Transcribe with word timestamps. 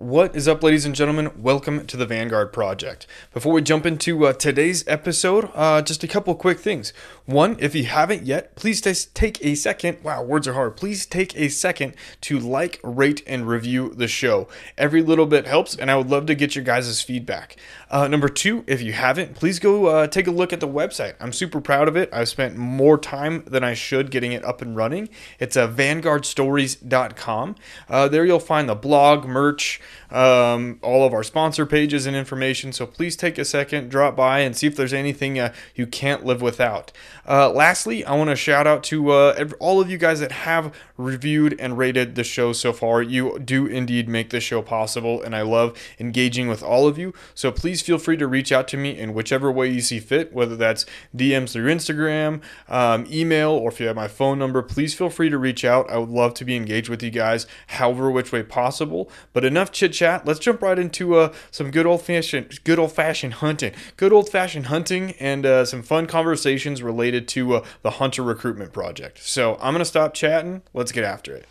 What 0.00 0.34
is 0.34 0.48
up, 0.48 0.62
ladies 0.62 0.86
and 0.86 0.94
gentlemen? 0.94 1.42
Welcome 1.42 1.84
to 1.84 1.94
the 1.98 2.06
Vanguard 2.06 2.54
Project. 2.54 3.06
Before 3.34 3.52
we 3.52 3.60
jump 3.60 3.84
into 3.84 4.24
uh, 4.24 4.32
today's 4.32 4.82
episode, 4.88 5.50
uh, 5.54 5.82
just 5.82 6.02
a 6.02 6.08
couple 6.08 6.34
quick 6.36 6.58
things. 6.58 6.94
One, 7.26 7.58
if 7.60 7.74
you 7.74 7.84
haven't 7.84 8.22
yet, 8.22 8.56
please 8.56 8.80
t- 8.80 8.94
take 9.12 9.44
a 9.44 9.54
second. 9.54 10.02
Wow, 10.02 10.22
words 10.22 10.48
are 10.48 10.54
hard. 10.54 10.78
Please 10.78 11.04
take 11.04 11.36
a 11.36 11.48
second 11.48 11.94
to 12.22 12.38
like, 12.38 12.80
rate, 12.82 13.22
and 13.26 13.46
review 13.46 13.90
the 13.90 14.08
show. 14.08 14.48
Every 14.78 15.02
little 15.02 15.26
bit 15.26 15.46
helps, 15.46 15.76
and 15.76 15.90
I 15.90 15.96
would 15.96 16.08
love 16.08 16.24
to 16.26 16.34
get 16.34 16.54
your 16.54 16.64
guys' 16.64 17.02
feedback. 17.02 17.56
Uh, 17.90 18.08
number 18.08 18.30
two, 18.30 18.64
if 18.66 18.80
you 18.80 18.94
haven't, 18.94 19.34
please 19.34 19.58
go 19.58 19.84
uh, 19.86 20.06
take 20.06 20.26
a 20.26 20.30
look 20.30 20.54
at 20.54 20.60
the 20.60 20.68
website. 20.68 21.12
I'm 21.20 21.34
super 21.34 21.60
proud 21.60 21.88
of 21.88 21.96
it. 21.96 22.08
I've 22.10 22.30
spent 22.30 22.56
more 22.56 22.96
time 22.96 23.44
than 23.46 23.62
I 23.62 23.74
should 23.74 24.10
getting 24.10 24.32
it 24.32 24.46
up 24.46 24.62
and 24.62 24.74
running. 24.74 25.10
It's 25.38 25.58
uh, 25.58 25.68
vanguardstories.com. 25.68 27.56
Uh, 27.86 28.08
there 28.08 28.24
you'll 28.24 28.40
find 28.40 28.66
the 28.66 28.74
blog, 28.74 29.26
merch, 29.26 29.78
um, 30.10 30.78
all 30.82 31.04
of 31.04 31.12
our 31.12 31.22
sponsor 31.22 31.66
pages 31.66 32.06
and 32.06 32.16
information. 32.16 32.72
So 32.72 32.86
please 32.86 33.16
take 33.16 33.38
a 33.38 33.44
second, 33.44 33.90
drop 33.90 34.16
by, 34.16 34.40
and 34.40 34.56
see 34.56 34.66
if 34.66 34.76
there's 34.76 34.92
anything 34.92 35.38
uh, 35.38 35.52
you 35.74 35.86
can't 35.86 36.24
live 36.24 36.42
without. 36.42 36.92
Uh, 37.28 37.50
lastly, 37.50 38.04
I 38.04 38.14
want 38.14 38.30
to 38.30 38.36
shout 38.36 38.66
out 38.66 38.82
to 38.84 39.10
uh, 39.10 39.48
all 39.60 39.80
of 39.80 39.90
you 39.90 39.98
guys 39.98 40.20
that 40.20 40.32
have 40.32 40.74
reviewed 40.96 41.56
and 41.58 41.78
rated 41.78 42.14
the 42.14 42.24
show 42.24 42.52
so 42.52 42.72
far. 42.72 43.02
You 43.02 43.38
do 43.38 43.66
indeed 43.66 44.08
make 44.08 44.30
this 44.30 44.44
show 44.44 44.62
possible, 44.62 45.22
and 45.22 45.34
I 45.34 45.42
love 45.42 45.78
engaging 45.98 46.48
with 46.48 46.62
all 46.62 46.86
of 46.86 46.98
you. 46.98 47.14
So 47.34 47.52
please 47.52 47.82
feel 47.82 47.98
free 47.98 48.16
to 48.16 48.26
reach 48.26 48.52
out 48.52 48.68
to 48.68 48.76
me 48.76 48.98
in 48.98 49.14
whichever 49.14 49.50
way 49.50 49.68
you 49.68 49.80
see 49.80 50.00
fit, 50.00 50.32
whether 50.32 50.56
that's 50.56 50.86
DMs 51.16 51.52
through 51.52 51.72
Instagram, 51.72 52.40
um, 52.68 53.06
email, 53.10 53.50
or 53.50 53.70
if 53.70 53.80
you 53.80 53.86
have 53.86 53.96
my 53.96 54.08
phone 54.08 54.38
number, 54.38 54.62
please 54.62 54.94
feel 54.94 55.10
free 55.10 55.30
to 55.30 55.38
reach 55.38 55.64
out. 55.64 55.90
I 55.90 55.98
would 55.98 56.08
love 56.08 56.34
to 56.34 56.44
be 56.44 56.56
engaged 56.56 56.88
with 56.88 57.02
you 57.02 57.10
guys, 57.10 57.46
however 57.68 58.10
which 58.10 58.32
way 58.32 58.42
possible. 58.42 59.10
But 59.32 59.44
enough 59.44 59.70
chit 59.80 59.92
chat. 59.94 60.26
Let's 60.26 60.38
jump 60.38 60.60
right 60.60 60.78
into 60.78 61.16
uh, 61.16 61.32
some 61.50 61.70
good 61.70 61.86
old 61.86 62.02
fashioned, 62.02 62.62
good 62.64 62.78
old 62.78 62.92
fashioned 62.92 63.34
hunting, 63.34 63.72
good 63.96 64.12
old 64.12 64.28
fashioned 64.28 64.66
hunting, 64.66 65.12
and 65.18 65.46
uh, 65.46 65.64
some 65.64 65.82
fun 65.82 66.06
conversations 66.06 66.82
related 66.82 67.26
to 67.28 67.56
uh, 67.56 67.64
the 67.82 67.92
hunter 67.92 68.22
recruitment 68.22 68.72
project. 68.72 69.22
So 69.22 69.56
I'm 69.60 69.72
gonna 69.72 69.84
stop 69.86 70.12
chatting. 70.12 70.62
Let's 70.74 70.92
get 70.92 71.04
after 71.04 71.34
it. 71.34 71.46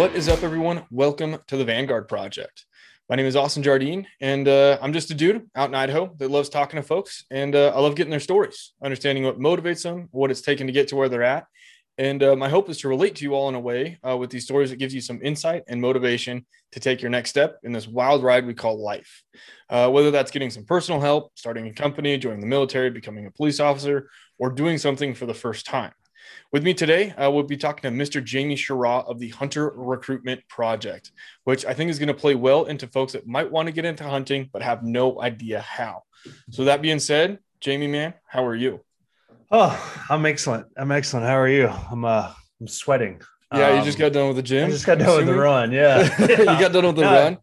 What 0.00 0.16
is 0.16 0.30
up, 0.30 0.42
everyone? 0.42 0.86
Welcome 0.90 1.36
to 1.48 1.58
the 1.58 1.64
Vanguard 1.66 2.08
Project. 2.08 2.64
My 3.10 3.16
name 3.16 3.26
is 3.26 3.36
Austin 3.36 3.62
Jardine, 3.62 4.06
and 4.18 4.48
uh, 4.48 4.78
I'm 4.80 4.94
just 4.94 5.10
a 5.10 5.14
dude 5.14 5.46
out 5.54 5.68
in 5.68 5.74
Idaho 5.74 6.14
that 6.16 6.30
loves 6.30 6.48
talking 6.48 6.78
to 6.78 6.82
folks, 6.82 7.26
and 7.30 7.54
uh, 7.54 7.70
I 7.76 7.80
love 7.80 7.96
getting 7.96 8.10
their 8.10 8.18
stories, 8.18 8.72
understanding 8.82 9.24
what 9.24 9.38
motivates 9.38 9.82
them, 9.82 10.08
what 10.10 10.30
it's 10.30 10.40
taken 10.40 10.66
to 10.68 10.72
get 10.72 10.88
to 10.88 10.96
where 10.96 11.10
they're 11.10 11.22
at. 11.22 11.44
And 11.98 12.22
uh, 12.22 12.34
my 12.34 12.48
hope 12.48 12.70
is 12.70 12.78
to 12.78 12.88
relate 12.88 13.16
to 13.16 13.24
you 13.24 13.34
all 13.34 13.50
in 13.50 13.54
a 13.54 13.60
way 13.60 13.98
uh, 14.02 14.16
with 14.16 14.30
these 14.30 14.44
stories 14.44 14.70
that 14.70 14.76
gives 14.76 14.94
you 14.94 15.02
some 15.02 15.20
insight 15.22 15.64
and 15.68 15.82
motivation 15.82 16.46
to 16.72 16.80
take 16.80 17.02
your 17.02 17.10
next 17.10 17.28
step 17.28 17.58
in 17.62 17.72
this 17.72 17.86
wild 17.86 18.22
ride 18.22 18.46
we 18.46 18.54
call 18.54 18.82
life. 18.82 19.22
Uh, 19.68 19.90
whether 19.90 20.10
that's 20.10 20.30
getting 20.30 20.48
some 20.48 20.64
personal 20.64 21.02
help, 21.02 21.30
starting 21.34 21.66
a 21.66 21.74
company, 21.74 22.16
joining 22.16 22.40
the 22.40 22.46
military, 22.46 22.88
becoming 22.88 23.26
a 23.26 23.30
police 23.30 23.60
officer, 23.60 24.08
or 24.38 24.48
doing 24.48 24.78
something 24.78 25.14
for 25.14 25.26
the 25.26 25.34
first 25.34 25.66
time. 25.66 25.92
With 26.52 26.62
me 26.62 26.74
today, 26.74 27.10
uh, 27.12 27.30
we'll 27.30 27.44
be 27.44 27.56
talking 27.56 27.90
to 27.90 27.96
Mr. 28.04 28.22
Jamey 28.22 28.54
Shirah 28.54 29.08
of 29.08 29.18
the 29.18 29.28
Hunter 29.30 29.72
Recruitment 29.74 30.46
Project, 30.48 31.12
which 31.44 31.64
I 31.64 31.74
think 31.74 31.90
is 31.90 31.98
going 31.98 32.08
to 32.08 32.14
play 32.14 32.34
well 32.34 32.64
into 32.64 32.86
folks 32.88 33.12
that 33.12 33.26
might 33.26 33.50
want 33.50 33.66
to 33.66 33.72
get 33.72 33.84
into 33.84 34.04
hunting 34.04 34.50
but 34.52 34.62
have 34.62 34.82
no 34.82 35.20
idea 35.20 35.60
how. 35.60 36.02
So, 36.50 36.64
that 36.64 36.82
being 36.82 36.98
said, 36.98 37.38
Jamey, 37.60 37.88
man, 37.88 38.14
how 38.26 38.44
are 38.44 38.54
you? 38.54 38.80
Oh, 39.50 40.04
I'm 40.08 40.26
excellent. 40.26 40.66
I'm 40.76 40.92
excellent. 40.92 41.26
How 41.26 41.36
are 41.38 41.48
you? 41.48 41.68
I'm 41.68 42.04
uh, 42.04 42.32
I'm 42.60 42.68
sweating. 42.68 43.20
Yeah, 43.52 43.68
um, 43.70 43.78
you 43.78 43.84
just 43.84 43.98
got 43.98 44.12
done 44.12 44.28
with 44.28 44.36
the 44.36 44.42
gym. 44.42 44.68
I 44.68 44.70
just 44.70 44.86
got 44.86 44.98
done 44.98 45.16
with 45.16 45.26
the 45.26 45.34
run. 45.34 45.72
Yeah, 45.72 46.08
you 46.20 46.44
got 46.44 46.72
done 46.72 46.86
with 46.86 46.96
the 46.96 47.02
No, 47.10 47.12
run. 47.12 47.38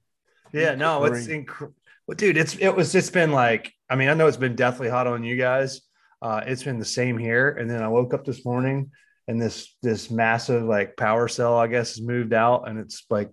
Yeah, 0.54 0.76
no, 0.76 1.04
it's 1.04 1.28
inc- 1.28 1.74
well, 2.08 2.16
dude. 2.16 2.38
It's 2.38 2.56
it 2.56 2.70
was 2.70 2.92
just 2.92 3.12
been 3.12 3.32
like. 3.32 3.74
I 3.90 3.96
mean, 3.96 4.10
I 4.10 4.14
know 4.14 4.28
it's 4.28 4.38
been 4.38 4.56
deathly 4.56 4.90
hot 4.90 5.08
on 5.08 5.24
you 5.24 5.36
guys. 5.38 5.82
Uh, 6.22 6.42
it's 6.46 6.64
been 6.64 6.80
the 6.80 6.86
same 6.86 7.18
here. 7.18 7.50
And 7.50 7.70
then 7.70 7.84
I 7.84 7.88
woke 7.88 8.14
up 8.14 8.26
this 8.26 8.44
morning 8.46 8.92
and 9.28 9.42
this 9.42 9.76
this 9.84 10.10
massive 10.10 10.64
like 10.64 10.98
power 10.98 11.28
cell, 11.28 11.58
I 11.58 11.68
guess, 11.68 11.96
has 11.96 12.02
moved 12.02 12.34
out 12.34 12.68
and 12.68 12.80
it's 12.80 13.06
like 13.10 13.30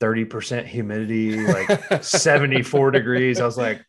30% 0.00 0.66
humidity, 0.66 1.36
like 1.46 2.02
74 2.02 2.90
degrees. 2.90 3.40
I 3.40 3.46
was 3.46 3.56
like, 3.58 3.82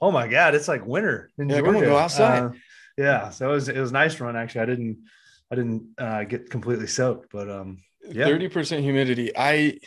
oh 0.00 0.10
my 0.10 0.28
God, 0.28 0.54
it's 0.54 0.68
like 0.68 0.86
winter 0.86 1.30
in 1.38 1.48
Yeah, 1.48 1.58
Georgia. 1.60 1.80
go 1.80 1.96
outside. 1.96 2.42
Uh, 2.42 2.50
yeah. 2.96 3.30
So 3.30 3.50
it 3.50 3.52
was 3.52 3.68
it 3.68 3.78
was 3.78 3.90
a 3.90 3.94
nice 3.94 4.20
run 4.20 4.36
actually. 4.36 4.60
I 4.62 4.66
didn't 4.66 4.98
I 5.50 5.54
didn't 5.56 5.88
uh, 5.98 6.24
get 6.24 6.50
completely 6.50 6.86
soaked, 6.86 7.28
but 7.32 7.50
um 7.50 7.78
Yeah. 8.08 8.26
Thirty 8.26 8.48
percent 8.48 8.82
humidity. 8.84 9.32
I, 9.36 9.78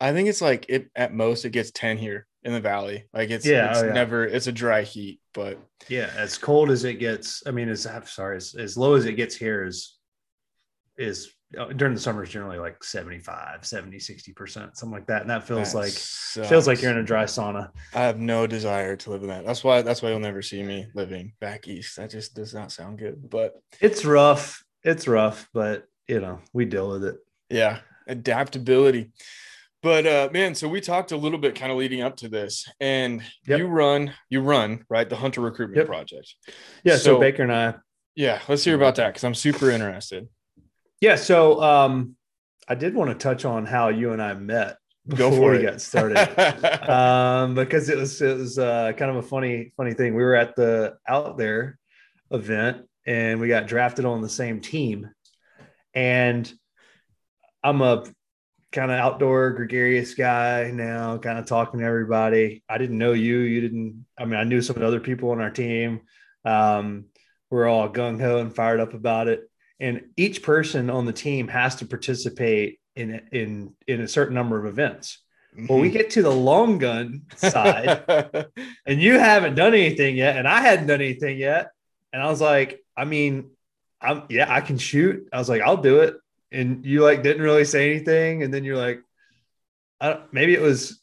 I 0.00 0.12
think 0.12 0.28
it's 0.28 0.40
like 0.40 0.66
it 0.68 0.90
at 0.96 1.12
most 1.12 1.44
it 1.44 1.50
gets 1.50 1.70
ten 1.72 1.98
here 1.98 2.26
in 2.48 2.54
the 2.54 2.60
valley. 2.60 3.04
Like 3.12 3.30
it's 3.30 3.46
Yeah, 3.46 3.70
it's 3.70 3.80
oh, 3.80 3.86
yeah. 3.86 3.92
never 3.92 4.24
it's 4.24 4.46
a 4.48 4.52
dry 4.52 4.82
heat, 4.82 5.20
but 5.34 5.60
yeah, 5.88 6.10
as 6.16 6.36
cold 6.38 6.70
as 6.70 6.84
it 6.84 6.94
gets. 6.94 7.42
I 7.46 7.50
mean, 7.52 7.68
as 7.68 7.86
I'm 7.86 8.06
sorry, 8.06 8.38
as, 8.38 8.54
as 8.54 8.76
low 8.76 8.94
as 8.94 9.04
it 9.04 9.12
gets 9.14 9.36
here 9.36 9.64
is 9.64 9.96
is 10.96 11.30
uh, 11.58 11.66
during 11.66 11.94
the 11.94 12.00
summer 12.00 12.22
is 12.22 12.28
generally 12.28 12.58
like 12.58 12.82
75, 12.84 13.64
70, 13.64 13.98
60 13.98 14.32
percent, 14.32 14.76
something 14.76 14.94
like 14.94 15.06
that. 15.06 15.22
And 15.22 15.30
that 15.30 15.46
feels 15.46 15.72
that 15.72 15.78
like 15.78 15.92
sucks. 15.92 16.48
feels 16.48 16.66
like 16.66 16.82
you're 16.82 16.90
in 16.90 16.98
a 16.98 17.02
dry 17.04 17.24
sauna. 17.24 17.70
I 17.94 18.00
have 18.02 18.18
no 18.18 18.46
desire 18.46 18.96
to 18.96 19.10
live 19.10 19.22
in 19.22 19.28
that. 19.28 19.46
That's 19.46 19.62
why 19.64 19.82
that's 19.82 20.02
why 20.02 20.10
you'll 20.10 20.18
never 20.18 20.42
see 20.42 20.62
me 20.62 20.86
living 20.94 21.32
back 21.40 21.68
east. 21.68 21.96
That 21.96 22.10
just 22.10 22.34
does 22.34 22.52
not 22.52 22.72
sound 22.72 22.98
good. 22.98 23.30
But 23.30 23.54
It's 23.80 24.04
rough. 24.04 24.64
It's 24.82 25.06
rough, 25.08 25.48
but 25.54 25.84
you 26.06 26.20
know, 26.20 26.40
we 26.52 26.64
deal 26.64 26.90
with 26.90 27.04
it. 27.04 27.16
yeah, 27.50 27.80
adaptability. 28.06 29.12
But 29.82 30.06
uh 30.06 30.28
man, 30.32 30.54
so 30.54 30.68
we 30.68 30.80
talked 30.80 31.12
a 31.12 31.16
little 31.16 31.38
bit 31.38 31.54
kind 31.54 31.70
of 31.70 31.78
leading 31.78 32.00
up 32.02 32.16
to 32.16 32.28
this, 32.28 32.66
and 32.80 33.22
Yep. 33.46 33.58
you 33.58 33.66
run, 33.66 34.12
you 34.28 34.40
run, 34.40 34.84
right? 34.90 35.08
The 35.08 35.16
Hunter 35.16 35.40
Recruitment 35.40 35.78
Yep. 35.78 35.86
Project. 35.86 36.34
Yeah. 36.84 36.94
So, 36.96 37.14
So- 37.14 37.20
Baker 37.20 37.42
and 37.44 37.52
I, 37.52 37.74
Yeah, 38.16 38.40
let's 38.48 38.64
hear 38.64 38.74
about 38.74 38.96
that 38.96 39.08
because 39.08 39.22
I'm 39.24 39.34
super 39.34 39.70
interested. 39.70 40.28
yeah. 41.00 41.14
So 41.16 41.62
um, 41.62 42.16
I 42.68 42.74
did 42.74 42.94
want 42.94 43.10
to 43.10 43.14
touch 43.14 43.44
on 43.44 43.66
how 43.66 43.88
you 43.90 44.12
and 44.12 44.20
I 44.20 44.34
met 44.34 44.76
Go 45.08 45.30
before 45.30 45.52
for 45.52 45.52
we 45.52 45.58
it. 45.58 45.70
got 45.70 45.80
started. 45.80 46.18
um, 46.90 47.54
because 47.54 47.88
it 47.88 47.96
was 47.96 48.20
it 48.20 48.36
was 48.36 48.58
uh, 48.58 48.92
kind 48.96 49.10
of 49.12 49.16
a 49.18 49.22
funny 49.22 49.72
funny 49.76 49.94
thing. 49.94 50.14
We 50.16 50.24
were 50.24 50.34
at 50.34 50.56
the 50.56 50.96
out 51.08 51.38
there 51.38 51.78
event 52.32 52.84
and 53.06 53.40
we 53.40 53.46
got 53.48 53.66
drafted 53.68 54.04
on 54.04 54.20
the 54.22 54.28
same 54.28 54.60
team, 54.60 55.08
and 55.94 56.52
I'm 57.62 57.80
a 57.80 58.04
kind 58.72 58.90
of 58.90 58.98
outdoor 58.98 59.50
gregarious 59.52 60.14
guy 60.14 60.70
now, 60.70 61.16
kind 61.18 61.38
of 61.38 61.46
talking 61.46 61.80
to 61.80 61.86
everybody. 61.86 62.62
I 62.68 62.78
didn't 62.78 62.98
know 62.98 63.12
you. 63.12 63.38
You 63.38 63.60
didn't. 63.60 64.06
I 64.18 64.24
mean, 64.24 64.38
I 64.38 64.44
knew 64.44 64.60
some 64.60 64.76
of 64.76 64.80
the 64.80 64.86
other 64.86 65.00
people 65.00 65.30
on 65.30 65.40
our 65.40 65.50
team. 65.50 66.02
Um, 66.44 67.06
we're 67.50 67.66
all 67.66 67.88
gung 67.88 68.20
ho 68.20 68.38
and 68.38 68.54
fired 68.54 68.80
up 68.80 68.94
about 68.94 69.28
it. 69.28 69.50
And 69.80 70.06
each 70.16 70.42
person 70.42 70.90
on 70.90 71.06
the 71.06 71.12
team 71.12 71.48
has 71.48 71.76
to 71.76 71.86
participate 71.86 72.80
in 72.96 73.22
in 73.32 73.74
in 73.86 74.00
a 74.00 74.08
certain 74.08 74.34
number 74.34 74.58
of 74.58 74.66
events. 74.66 75.22
Well, 75.68 75.78
we 75.78 75.90
get 75.90 76.10
to 76.10 76.22
the 76.22 76.30
long 76.30 76.78
gun 76.78 77.22
side, 77.36 78.04
and 78.86 79.02
you 79.02 79.18
haven't 79.18 79.54
done 79.54 79.74
anything 79.74 80.16
yet, 80.16 80.36
and 80.36 80.46
I 80.46 80.60
hadn't 80.60 80.86
done 80.86 81.00
anything 81.00 81.38
yet. 81.38 81.70
And 82.12 82.22
I 82.22 82.28
was 82.28 82.40
like, 82.40 82.80
I 82.96 83.04
mean, 83.04 83.50
I'm 84.00 84.24
yeah, 84.28 84.52
I 84.52 84.60
can 84.60 84.78
shoot. 84.78 85.26
I 85.32 85.38
was 85.38 85.48
like, 85.48 85.62
I'll 85.62 85.78
do 85.78 86.00
it. 86.00 86.16
And 86.50 86.84
you 86.84 87.02
like 87.02 87.22
didn't 87.22 87.42
really 87.42 87.64
say 87.64 87.90
anything, 87.90 88.42
and 88.42 88.52
then 88.52 88.64
you're 88.64 88.76
like, 88.76 89.00
I 90.00 90.10
don't, 90.10 90.32
maybe 90.32 90.54
it 90.54 90.62
was, 90.62 91.00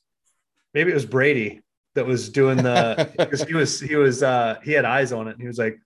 maybe 0.74 0.92
it 0.92 0.95
was 0.95 1.06
Brady 1.06 1.62
that 1.94 2.06
was 2.06 2.30
doing 2.30 2.57
the 2.57 3.12
because 3.18 3.44
he 3.44 3.53
was 3.53 3.80
he 3.80 3.95
was 3.95 4.24
uh 4.24 4.56
he 4.63 4.71
had 4.71 4.86
eyes 4.86 5.12
on 5.12 5.27
it, 5.27 5.31
and 5.31 5.42
he 5.42 5.47
was 5.47 5.59
like. 5.59 5.77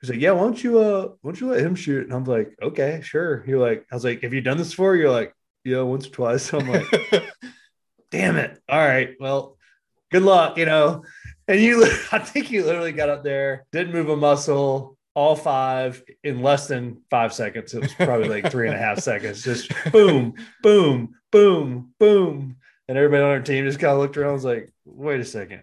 He 0.00 0.06
was 0.06 0.10
like, 0.10 0.20
yeah, 0.20 0.30
why 0.30 0.42
don't 0.42 0.62
you 0.62 0.78
uh 0.78 1.08
why 1.22 1.32
don't 1.32 1.40
you 1.40 1.48
let 1.48 1.58
him 1.58 1.74
shoot? 1.74 2.04
And 2.04 2.12
I'm 2.12 2.22
like, 2.22 2.54
okay, 2.62 3.00
sure. 3.02 3.44
You're 3.48 3.58
like, 3.58 3.84
I 3.90 3.96
was 3.96 4.04
like, 4.04 4.22
have 4.22 4.32
you 4.32 4.40
done 4.40 4.56
this 4.56 4.70
before? 4.70 4.94
You're 4.94 5.10
like, 5.10 5.34
yeah, 5.64 5.82
once 5.82 6.06
or 6.06 6.10
twice. 6.10 6.52
I'm 6.52 6.68
like, 6.68 6.86
damn 8.10 8.36
it. 8.36 8.60
All 8.68 8.78
right. 8.78 9.14
Well, 9.20 9.56
good 10.10 10.22
luck, 10.22 10.56
you 10.56 10.66
know. 10.66 11.04
And 11.46 11.60
you, 11.60 11.84
I 12.12 12.18
think 12.18 12.50
you 12.50 12.64
literally 12.64 12.92
got 12.92 13.08
up 13.08 13.24
there, 13.24 13.66
didn't 13.72 13.92
move 13.92 14.08
a 14.08 14.16
muscle, 14.16 14.97
all 15.18 15.34
five 15.34 16.00
in 16.22 16.42
less 16.42 16.68
than 16.68 17.02
five 17.10 17.34
seconds. 17.34 17.74
It 17.74 17.82
was 17.82 17.92
probably 17.92 18.28
like 18.28 18.52
three 18.52 18.68
and 18.68 18.76
a 18.76 18.78
half 18.78 19.00
seconds. 19.00 19.42
Just 19.42 19.72
boom, 19.90 20.34
boom, 20.62 21.16
boom, 21.32 21.92
boom. 21.98 22.56
And 22.86 22.96
everybody 22.96 23.24
on 23.24 23.30
our 23.30 23.40
team 23.40 23.64
just 23.64 23.80
kind 23.80 23.92
of 23.92 23.98
looked 23.98 24.16
around 24.16 24.28
and 24.28 24.34
was 24.36 24.44
like, 24.44 24.72
wait 24.84 25.18
a 25.18 25.24
second. 25.24 25.62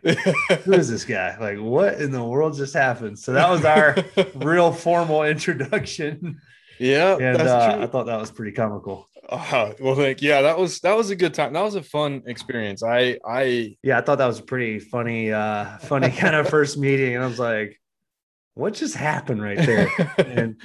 Who 0.66 0.74
is 0.74 0.90
this 0.90 1.06
guy? 1.06 1.38
Like, 1.40 1.57
what 1.57 2.02
in 2.02 2.12
the 2.12 2.22
world 2.22 2.57
just 2.57 2.74
happened? 2.74 3.18
So 3.18 3.31
that 3.31 3.50
was 3.50 3.63
our 3.63 3.96
real 4.36 4.74
formal 4.74 5.24
introduction. 5.24 6.42
Yeah, 6.78 7.13
and 7.13 7.38
that's 7.38 7.50
uh, 7.50 7.75
true. 7.75 7.84
I 7.84 7.88
thought 7.88 8.07
that 8.07 8.19
was 8.19 8.31
pretty 8.31 8.52
comical. 8.52 9.07
Uh, 9.30 9.72
well, 9.80 9.96
like, 9.96 10.22
yeah, 10.22 10.42
that 10.42 10.57
was 10.57 10.81
that 10.81 10.98
was 10.98 11.12
a 11.12 11.16
good 11.16 11.34
time. 11.34 11.54
That 11.54 11.63
was 11.63 11.75
a 11.75 11.81
fun 11.81 12.24
experience. 12.28 12.84
I 12.84 13.19
I 13.25 13.78
Yeah, 13.84 14.00
I 14.00 14.02
thought 14.02 14.18
that 14.18 14.28
was 14.28 14.40
a 14.40 14.44
pretty 14.44 14.80
funny, 14.80 15.31
uh, 15.31 15.78
funny 15.78 16.12
kind 16.24 16.36
of 16.36 16.50
first 16.50 16.78
meeting, 16.78 17.16
and 17.16 17.24
I 17.24 17.28
was 17.28 17.40
like, 17.40 17.80
"What 18.56 18.74
just 18.74 18.96
happened 18.96 19.42
right 19.42 19.57
there?" 19.57 19.88
and 20.18 20.60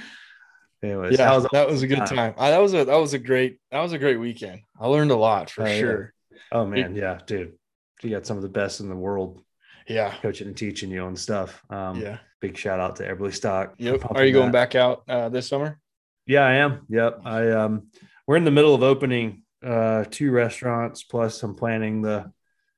anyways, 0.83 1.11
yeah, 1.17 1.25
that 1.29 1.35
was 1.35 1.47
that 1.51 1.69
was 1.69 1.81
a 1.83 1.87
good 1.87 2.05
time. 2.07 2.33
I, 2.37 2.49
that 2.51 2.57
was 2.61 2.73
a 2.73 2.85
that 2.85 2.95
was 2.97 3.13
a 3.13 3.19
great 3.19 3.59
that 3.71 3.81
was 3.81 3.93
a 3.93 3.99
great 3.99 4.17
weekend. 4.19 4.61
I 4.79 4.87
learned 4.87 5.11
a 5.11 5.15
lot 5.15 5.49
for 5.49 5.63
Oh, 5.63 5.67
yeah. 5.67 5.79
sure. 5.79 6.13
oh 6.51 6.65
man, 6.65 6.95
yeah, 6.95 7.19
dude, 7.25 7.53
you 8.01 8.09
got 8.09 8.25
some 8.25 8.37
of 8.37 8.43
the 8.43 8.49
best 8.49 8.79
in 8.79 8.89
the 8.89 8.95
world 8.95 9.41
Yeah, 9.87 10.13
coaching 10.21 10.47
and 10.47 10.57
teaching 10.57 10.89
you 10.91 11.05
and 11.05 11.17
stuff. 11.17 11.61
Um, 11.69 12.01
yeah. 12.01 12.17
big 12.39 12.57
shout 12.57 12.79
out 12.79 12.95
to 12.97 13.03
Eberlestock. 13.07 13.73
Yep. 13.77 14.11
Are 14.15 14.25
you 14.25 14.33
going 14.33 14.47
that. 14.51 14.71
back 14.71 14.75
out 14.75 15.03
uh, 15.07 15.29
this 15.29 15.47
summer? 15.47 15.79
Yeah, 16.25 16.41
I 16.45 16.53
am. 16.55 16.85
Yep. 16.89 17.21
I 17.25 17.51
um 17.51 17.87
we're 18.27 18.37
in 18.37 18.45
the 18.45 18.51
middle 18.51 18.73
of 18.73 18.83
opening 18.83 19.43
uh 19.63 20.05
two 20.09 20.31
restaurants 20.31 21.03
plus 21.03 21.43
I'm 21.43 21.55
planning 21.55 22.01
the 22.01 22.31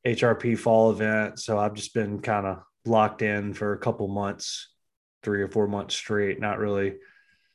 HRP 0.06 0.58
fall 0.58 0.92
event. 0.92 1.40
So 1.40 1.58
I've 1.58 1.74
just 1.76 1.94
been 1.94 2.20
kind 2.20 2.46
of 2.46 2.60
locked 2.86 3.22
in 3.22 3.54
for 3.54 3.72
a 3.74 3.78
couple 3.78 4.08
months, 4.10 4.73
three 5.24 5.42
or 5.42 5.48
four 5.48 5.68
months 5.68 5.96
straight, 5.96 6.40
not 6.40 6.60
really 6.60 6.96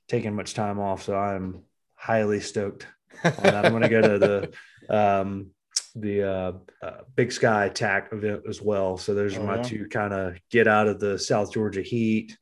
taking 0.09 0.35
much 0.35 0.55
time 0.55 0.79
off. 0.81 1.03
So 1.05 1.17
I'm 1.17 1.62
highly 1.94 2.41
stoked 2.41 2.87
on 3.25 3.32
that. 3.43 3.65
I'm 3.67 3.73
gonna 3.73 3.88
go 3.88 4.00
to 4.03 4.19
the 4.19 4.53
um 4.94 5.50
the 5.94 6.23
uh, 6.23 6.53
uh, 6.81 7.00
Big 7.17 7.32
Sky 7.32 7.69
TAC 7.70 8.12
event 8.12 8.43
as 8.49 8.62
well. 8.62 8.99
So 8.99 9.15
those 9.15 9.37
are 9.37 9.41
Oh, 9.41 9.44
my 9.47 9.56
yeah. 9.56 9.62
two 9.62 9.88
kind 9.88 10.12
of 10.15 10.38
get 10.50 10.69
out 10.69 10.87
of 10.87 11.00
the 11.00 11.19
South 11.19 11.53
Georgia 11.53 11.82
heat, 11.82 12.38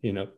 you 0.00 0.12
know, 0.12 0.28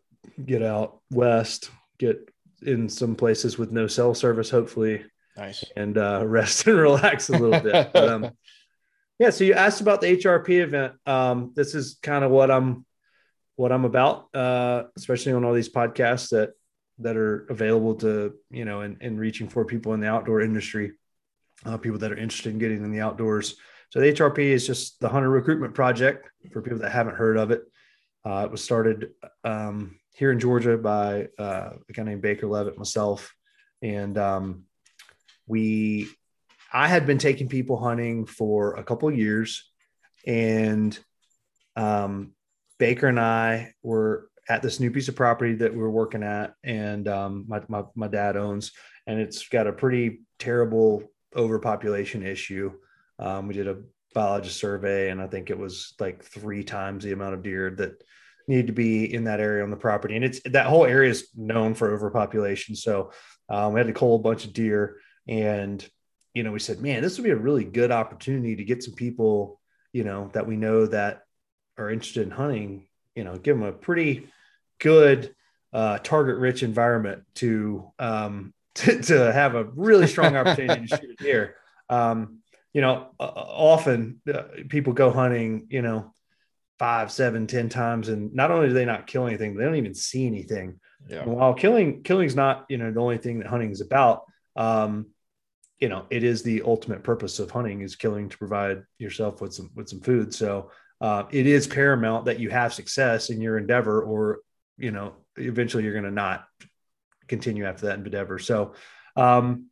get 0.44 0.62
out 0.62 1.00
west, 1.12 1.70
get 1.99 2.28
in 2.62 2.88
some 2.88 3.14
places 3.14 3.56
with 3.56 3.70
no 3.70 3.87
cell 3.87 4.14
service, 4.14 4.50
hopefully, 4.50 5.05
Nice. 5.37 5.62
and 5.76 5.96
uh, 5.96 6.23
rest 6.26 6.66
and 6.66 6.76
relax 6.76 7.28
a 7.28 7.32
little 7.32 7.61
bit. 7.61 7.93
But, 7.93 8.08
um, 8.08 8.31
yeah. 9.20 9.31
So 9.31 9.44
you 9.44 9.55
asked 9.55 9.81
about 9.81 10.00
the 10.00 10.16
HRP 10.16 10.49
event. 10.61 10.94
Um, 11.06 11.52
this 11.55 11.75
is 11.76 11.99
kind 12.02 12.25
of 12.25 12.32
what 12.32 12.50
I'm 12.50 12.84
what 13.61 13.73
I'm 13.73 13.85
about, 13.85 14.35
uh, 14.35 14.85
especially 14.97 15.35
on 15.35 15.45
all 15.45 15.53
these 15.53 15.69
podcasts 15.69 16.31
that 16.31 16.53
that 16.99 17.15
are 17.19 17.47
available 17.51 17.95
to 17.97 18.33
you 18.51 18.65
know 18.65 18.81
and, 18.81 18.97
and 19.03 19.21
reaching 19.21 19.51
for 19.51 19.67
people 19.67 19.93
in 19.93 20.01
the 20.01 20.09
outdoor 20.09 20.41
industry, 20.41 20.93
uh, 21.67 21.77
people 21.77 21.99
that 21.99 22.11
are 22.11 22.17
interested 22.17 22.55
in 22.55 22.59
getting 22.59 22.83
in 22.83 22.91
the 22.91 23.03
outdoors. 23.03 23.57
So 23.91 24.01
the 24.01 24.15
HRP 24.15 24.39
is 24.39 24.67
just 24.67 24.99
the 25.01 25.11
hunter 25.11 25.29
recruitment 25.29 25.75
project 25.75 26.27
for 26.51 26.62
people 26.62 26.79
that 26.79 26.91
haven't 26.91 27.17
heard 27.17 27.37
of 27.37 27.51
it. 27.51 27.61
Uh, 28.25 28.45
it 28.47 28.51
was 28.51 28.65
started 28.65 29.11
um, 29.45 29.99
here 30.15 30.33
in 30.33 30.41
Georgia 30.41 30.79
by 30.79 31.29
uh, 31.39 31.73
a 31.87 31.93
guy 31.93 32.05
named 32.05 32.23
Baker 32.23 32.47
Levitt, 32.47 32.79
myself, 32.79 33.35
and 33.83 34.17
um, 34.17 34.65
we. 35.47 36.09
I 36.73 36.89
had 36.89 37.05
been 37.05 37.19
taking 37.19 37.49
people 37.49 37.77
hunting 37.77 38.25
for 38.25 38.77
a 38.77 38.85
couple 38.85 39.11
years, 39.11 39.71
and 40.27 40.99
um, 41.77 42.33
Baker 42.81 43.09
and 43.09 43.21
I 43.21 43.75
were 43.82 44.31
at 44.49 44.62
this 44.62 44.81
new 44.81 44.91
piece 44.91 45.06
of 45.06 45.15
property 45.15 45.55
that 45.56 45.73
we 45.73 45.79
were 45.79 45.91
working 45.91 46.25
at, 46.25 46.55
and 46.65 47.06
um, 47.06 47.44
my, 47.47 47.61
my 47.69 47.85
my 47.94 48.09
dad 48.09 48.37
owns, 48.37 48.73
and 49.06 49.21
it's 49.21 49.47
got 49.49 49.69
a 49.69 49.73
pretty 49.73 50.23
terrible 50.41 51.05
overpopulation 51.37 52.25
issue. 52.25 52.73
Um, 53.19 53.47
we 53.47 53.55
did 53.55 53.69
a 53.69 53.82
biologist 54.15 54.59
survey, 54.59 55.11
and 55.11 55.21
I 55.21 55.29
think 55.29 55.50
it 55.50 55.59
was 55.59 55.94
like 56.00 56.25
three 56.25 56.65
times 56.65 57.05
the 57.05 57.12
amount 57.12 57.35
of 57.35 57.43
deer 57.43 57.71
that 57.77 58.03
need 58.49 58.67
to 58.67 58.73
be 58.73 59.12
in 59.15 59.25
that 59.25 59.41
area 59.41 59.62
on 59.62 59.71
the 59.71 59.76
property, 59.76 60.17
and 60.17 60.25
it's 60.25 60.41
that 60.47 60.67
whole 60.67 60.87
area 60.87 61.11
is 61.11 61.29
known 61.37 61.75
for 61.75 61.94
overpopulation. 61.94 62.75
So 62.75 63.12
um, 63.50 63.75
we 63.75 63.81
had 63.81 63.88
to 63.88 63.93
cull 63.93 64.17
a 64.17 64.21
bunch 64.21 64.47
of 64.47 64.55
deer, 64.55 64.97
and 65.29 65.87
you 66.33 66.43
know 66.44 66.50
we 66.50 66.59
said, 66.59 66.81
man, 66.81 67.03
this 67.03 67.19
would 67.19 67.25
be 67.25 67.31
a 67.31 67.37
really 67.37 67.65
good 67.65 67.93
opportunity 67.93 68.56
to 68.56 68.65
get 68.65 68.83
some 68.83 68.94
people, 68.94 69.61
you 69.93 70.03
know, 70.03 70.31
that 70.33 70.47
we 70.47 70.56
know 70.56 70.87
that 70.87 71.21
are 71.78 71.90
interested 71.90 72.22
in 72.22 72.31
hunting. 72.31 72.88
You 73.14 73.25
know, 73.25 73.37
give 73.37 73.58
them 73.58 73.67
a 73.67 73.72
pretty 73.72 74.28
good 74.78 75.34
uh, 75.72 75.99
target-rich 75.99 76.62
environment 76.62 77.25
to 77.37 77.90
um, 77.99 78.55
to, 78.75 79.02
to 79.02 79.32
have 79.32 79.55
a 79.55 79.64
really 79.64 80.06
strong 80.06 80.37
opportunity 80.37 80.87
to 80.87 80.96
shoot 80.96 81.17
a 81.19 81.22
deer. 81.22 81.56
Um, 81.88 82.38
you 82.72 82.81
know, 82.81 83.08
uh, 83.19 83.25
often 83.25 84.20
uh, 84.32 84.44
people 84.69 84.93
go 84.93 85.11
hunting, 85.11 85.67
you 85.70 85.82
know, 85.82 86.14
five, 86.78 87.11
seven, 87.11 87.46
ten 87.46 87.69
times, 87.69 88.08
and 88.08 88.32
not 88.32 88.50
only 88.50 88.69
do 88.69 88.75
they 88.75 88.84
not 88.84 89.06
kill 89.06 89.26
anything, 89.26 89.55
but 89.55 89.58
they 89.58 89.66
don't 89.66 89.76
even 89.76 89.94
see 89.94 90.26
anything. 90.26 90.78
Yeah. 91.08 91.23
And 91.23 91.32
while 91.32 91.55
killing, 91.55 92.02
killing's 92.02 92.37
not, 92.37 92.66
you 92.69 92.78
know, 92.78 92.93
the 92.93 93.00
only 93.00 93.19
thing 93.19 93.38
that 93.38 93.49
hunting 93.49 93.70
is 93.70 93.81
about. 93.81 94.23
Um, 94.56 95.06
you 95.78 95.88
know, 95.88 96.06
it 96.11 96.23
is 96.23 96.43
the 96.43 96.62
ultimate 96.62 97.02
purpose 97.02 97.38
of 97.38 97.50
hunting 97.50 97.81
is 97.81 97.96
killing 97.96 98.28
to 98.28 98.38
provide 98.38 98.82
yourself 98.99 99.40
with 99.40 99.55
some 99.55 99.70
with 99.75 99.88
some 99.88 100.00
food. 100.00 100.32
So 100.34 100.70
uh, 101.00 101.25
it 101.31 101.47
is 101.47 101.67
paramount 101.67 102.26
that 102.26 102.41
you 102.41 102.50
have 102.50 102.75
success 102.75 103.31
in 103.31 103.41
your 103.41 103.56
endeavor, 103.56 104.02
or 104.02 104.41
you 104.76 104.91
know, 104.91 105.14
eventually 105.37 105.85
you're 105.85 105.93
going 105.93 106.05
to 106.05 106.11
not 106.11 106.44
continue 107.29 107.64
after 107.64 107.87
that 107.87 107.99
endeavor. 107.99 108.38
So 108.38 108.75
um, 109.17 109.67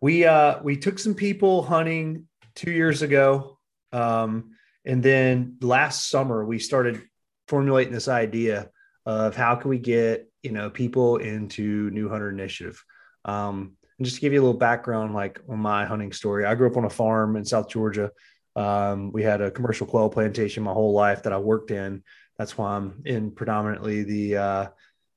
we 0.00 0.24
uh, 0.24 0.62
we 0.62 0.76
took 0.76 0.98
some 0.98 1.14
people 1.14 1.62
hunting 1.62 2.26
two 2.54 2.70
years 2.70 3.02
ago, 3.02 3.58
um, 3.92 4.52
and 4.84 5.02
then 5.02 5.56
last 5.60 6.08
summer 6.08 6.44
we 6.44 6.58
started 6.58 7.02
formulating 7.48 7.92
this 7.92 8.08
idea 8.08 8.70
of 9.04 9.36
how 9.36 9.56
can 9.56 9.68
we 9.68 9.78
get 9.78 10.30
you 10.42 10.52
know 10.52 10.70
people 10.70 11.18
into 11.18 11.90
New 11.90 12.08
Hunter 12.08 12.30
Initiative. 12.30 12.82
Um, 13.24 13.76
and 13.98 14.06
just 14.06 14.16
to 14.16 14.20
give 14.22 14.32
you 14.32 14.40
a 14.40 14.44
little 14.44 14.58
background, 14.58 15.14
like 15.14 15.40
on 15.48 15.58
my 15.58 15.84
hunting 15.84 16.12
story, 16.12 16.46
I 16.46 16.54
grew 16.54 16.70
up 16.70 16.76
on 16.76 16.84
a 16.84 16.90
farm 16.90 17.36
in 17.36 17.44
South 17.44 17.68
Georgia. 17.68 18.10
Um, 18.54 19.12
we 19.12 19.22
had 19.22 19.40
a 19.40 19.50
commercial 19.50 19.86
quail 19.86 20.08
plantation 20.08 20.62
my 20.62 20.72
whole 20.72 20.92
life 20.92 21.22
that 21.22 21.32
I 21.32 21.38
worked 21.38 21.70
in. 21.70 22.02
That's 22.38 22.56
why 22.56 22.76
I'm 22.76 23.02
in 23.04 23.30
predominantly 23.30 24.02
the 24.02 24.36
uh, 24.36 24.66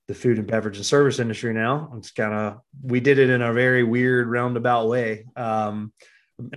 the 0.08 0.16
food 0.16 0.38
and 0.38 0.48
beverage 0.48 0.78
and 0.78 0.86
service 0.86 1.20
industry 1.20 1.54
now. 1.54 1.92
It's 1.98 2.12
kind 2.12 2.34
of 2.34 2.62
we 2.84 3.00
did 3.00 3.20
it 3.20 3.30
in 3.30 3.42
a 3.42 3.54
very 3.54 3.84
weird 3.84 4.28
roundabout 4.28 4.88
way. 4.88 5.26
Um, 5.36 5.92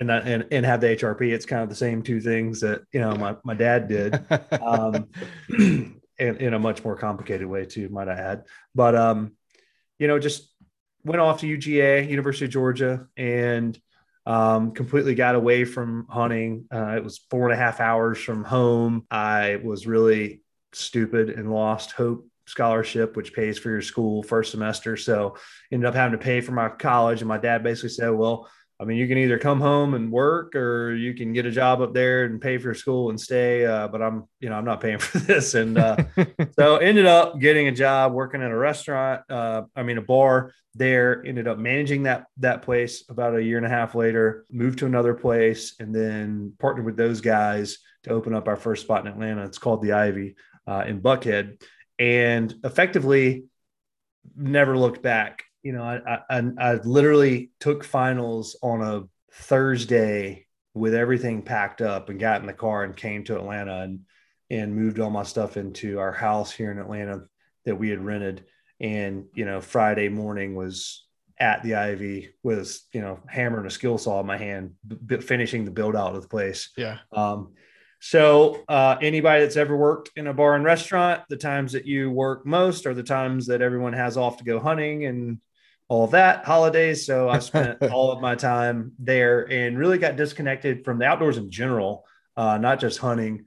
and, 0.01 0.11
and 0.11 0.47
and 0.51 0.67
have 0.67 0.81
the 0.81 0.89
HRP. 0.89 1.33
It's 1.33 1.47
kind 1.47 1.63
of 1.63 1.69
the 1.69 1.75
same 1.75 2.03
two 2.03 2.21
things 2.21 2.61
that 2.61 2.83
you 2.93 3.01
know 3.01 3.15
my, 3.15 3.37
my 3.45 3.55
dad 3.55 3.89
did, 3.89 4.21
um, 4.61 5.09
in, 5.49 6.01
in 6.19 6.55
a 6.55 6.59
much 6.59 6.85
more 6.85 6.97
complicated 6.97 7.47
way 7.47 7.65
too, 7.65 7.89
might 7.89 8.09
I 8.09 8.15
add. 8.15 8.45
But 8.75 8.97
um, 8.97 9.33
you 9.99 10.09
know, 10.09 10.19
just 10.19 10.53
went 11.05 11.21
off 11.21 11.41
to 11.41 11.47
UGA, 11.47 12.09
University 12.09 12.47
of 12.47 12.51
Georgia, 12.51 13.07
and 13.17 13.79
um, 14.29 14.73
completely 14.73 15.15
got 15.15 15.35
away 15.35 15.65
from 15.65 16.07
hunting. 16.11 16.67
Uh, 16.73 16.97
it 16.97 17.03
was 17.03 17.19
four 17.31 17.49
and 17.49 17.55
a 17.55 17.57
half 17.57 17.81
hours 17.81 18.19
from 18.19 18.45
home. 18.45 19.07
I 19.11 19.57
was 19.65 19.87
really 19.87 20.43
stupid 20.75 21.31
and 21.31 21.51
lost 21.51 21.93
hope 21.93 22.29
scholarship, 22.47 23.17
which 23.17 23.33
pays 23.33 23.59
for 23.59 23.71
your 23.71 23.81
school 23.81 24.23
first 24.23 24.51
semester. 24.51 24.99
So 24.99 25.39
ended 25.73 25.89
up 25.89 25.95
having 25.95 26.19
to 26.19 26.23
pay 26.23 26.43
for 26.43 26.53
my 26.53 26.69
college. 26.69 27.23
And 27.23 27.29
my 27.29 27.39
dad 27.39 27.63
basically 27.63 27.89
said, 27.89 28.11
well, 28.11 28.51
I 28.81 28.85
mean, 28.85 28.97
you 28.97 29.09
can 29.09 29.19
either 29.19 29.39
come 29.39 29.61
home 29.61 29.95
and 29.95 30.13
work 30.13 30.55
or 30.55 30.95
you 30.95 31.13
can 31.13 31.33
get 31.33 31.47
a 31.47 31.51
job 31.51 31.81
up 31.81 31.95
there 31.95 32.25
and 32.25 32.41
pay 32.41 32.59
for 32.59 32.75
school 32.75 33.11
and 33.11 33.21
stay. 33.21 33.67
Uh, 33.67 33.89
but 33.89 34.01
I'm, 34.01 34.29
you 34.39 34.49
know, 34.49 34.55
I'm 34.55 34.65
not 34.65 34.81
paying 34.81 34.99
for 35.01 35.19
this. 35.19 35.55
And 35.55 35.77
uh, 35.77 35.97
so 36.59 36.77
ended 36.77 37.07
up 37.07 37.41
getting 37.41 37.67
a 37.67 37.73
job 37.73 38.13
working 38.13 38.43
at 38.43 38.53
a 38.53 38.57
restaurant. 38.57 39.23
Uh, 39.29 39.63
I 39.75 39.83
mean, 39.83 39.99
a 39.99 40.03
bar 40.03 40.53
there 40.75 41.25
ended 41.27 41.49
up 41.49 41.59
managing 41.59 42.05
that, 42.05 42.27
that 42.37 42.63
place 42.63 43.05
about 43.09 43.35
a 43.35 43.43
year 43.43 43.57
and 43.57 43.67
a 43.67 43.71
half 43.71 43.97
later, 43.97 44.47
moved 44.51 44.79
to 44.79 44.87
another 44.87 45.15
place 45.15 45.75
and 45.81 45.93
then 45.93 46.53
partnered 46.61 46.87
with 46.87 46.97
those 46.97 47.21
guys 47.21 47.79
to 48.05 48.11
open 48.11 48.33
up 48.33 48.47
our 48.47 48.57
first 48.57 48.83
spot 48.83 49.05
in 49.05 49.13
Atlanta. 49.13 49.45
It's 49.45 49.59
called 49.59 49.83
the 49.83 49.93
Ivy 49.93 50.37
uh, 50.69 50.85
in 50.87 51.01
Buckhead 51.01 51.61
and 51.99 52.55
effectively 52.63 53.45
never 54.37 54.79
looked 54.79 55.03
back. 55.03 55.45
You 55.63 55.73
know, 55.73 55.83
I, 55.83 56.21
I, 56.31 56.43
I 56.59 56.75
literally 56.75 57.51
took 57.61 57.85
finals 57.85 58.57
on 58.63 58.83
a 58.83 59.05
Thursday 59.33 60.47
with 60.75 60.95
everything 60.95 61.43
packed 61.43 61.83
up 61.83 62.09
and 62.09 62.21
got 62.21 62.41
in 62.41 62.47
the 62.47 62.53
car 62.53 62.85
and 62.85 62.97
came 62.97 63.25
to 63.25 63.37
Atlanta 63.37 63.83
and, 63.83 64.01
and 64.51 64.75
moved 64.75 65.01
all 65.01 65.11
my 65.11 65.25
stuff 65.25 65.57
into 65.57 65.99
our 65.99 66.13
house 66.13 66.53
here 66.53 66.71
in 66.71 66.79
Atlanta 66.79 67.23
that 67.65 67.77
we 67.77 67.91
had 67.91 68.05
rented. 68.05 68.45
And, 68.81 69.27
you 69.35 69.45
know, 69.45 69.61
Friday 69.61 70.09
morning 70.09 70.55
was 70.55 71.05
at 71.41 71.63
the 71.63 71.75
Ivy 71.75 72.31
with, 72.43 72.81
you 72.93 73.01
know, 73.01 73.21
hammer 73.29 73.59
and 73.59 73.67
a 73.67 73.71
skill 73.71 73.99
saw 73.99 74.21
in 74.21 74.27
my 74.27 74.39
hand, 74.39 74.75
b- 75.07 75.21
finishing 75.21 75.65
the 75.65 75.71
build 75.71 75.97
out 75.97 76.15
of 76.15 76.23
the 76.23 76.29
place. 76.29 76.71
yeah. 76.77 76.99
Um, 77.13 77.55
so, 78.01 78.63
uh, 78.69 78.97
anybody 79.03 79.43
that's 79.43 79.57
ever 79.57 79.77
worked 79.77 80.11
in 80.15 80.29
a 80.29 80.33
bar 80.33 80.55
and 80.55 80.65
restaurant, 80.65 81.23
the 81.29 81.37
times 81.37 81.73
that 81.73 81.85
you 81.85 82.11
work 82.13 82.47
most 82.47 82.87
are 82.87 82.95
the 82.95 83.03
times 83.03 83.47
that 83.49 83.61
everyone 83.61 83.93
has 83.93 84.17
off 84.17 84.37
to 84.37 84.45
go 84.45 84.61
hunting 84.61 85.05
and 85.07 85.41
all 85.89 86.05
of 86.05 86.13
that 86.13 86.45
holidays. 86.45 87.07
So, 87.07 87.29
I 87.29 87.39
spent 87.39 87.83
all 87.93 88.13
of 88.13 88.21
my 88.21 88.35
time 88.35 88.93
there 88.99 89.51
and 89.51 89.79
really 89.79 89.99
got 89.99 90.17
disconnected 90.17 90.85
from 90.85 90.99
the 90.99 91.07
outdoors 91.07 91.37
in 91.37 91.51
general, 91.51 92.05
uh, 92.37 92.59
not 92.59 92.81
just 92.81 92.99
hunting. 92.99 93.45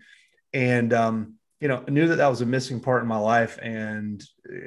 And, 0.54 0.92
um, 0.94 1.36
you 1.60 1.68
know, 1.68 1.84
I 1.88 1.92
knew 1.92 2.08
that 2.08 2.16
that 2.16 2.28
was 2.28 2.42
a 2.42 2.46
missing 2.46 2.80
part 2.80 3.04
in 3.04 3.08
my 3.08 3.20
life, 3.20 3.60
and 3.62 4.22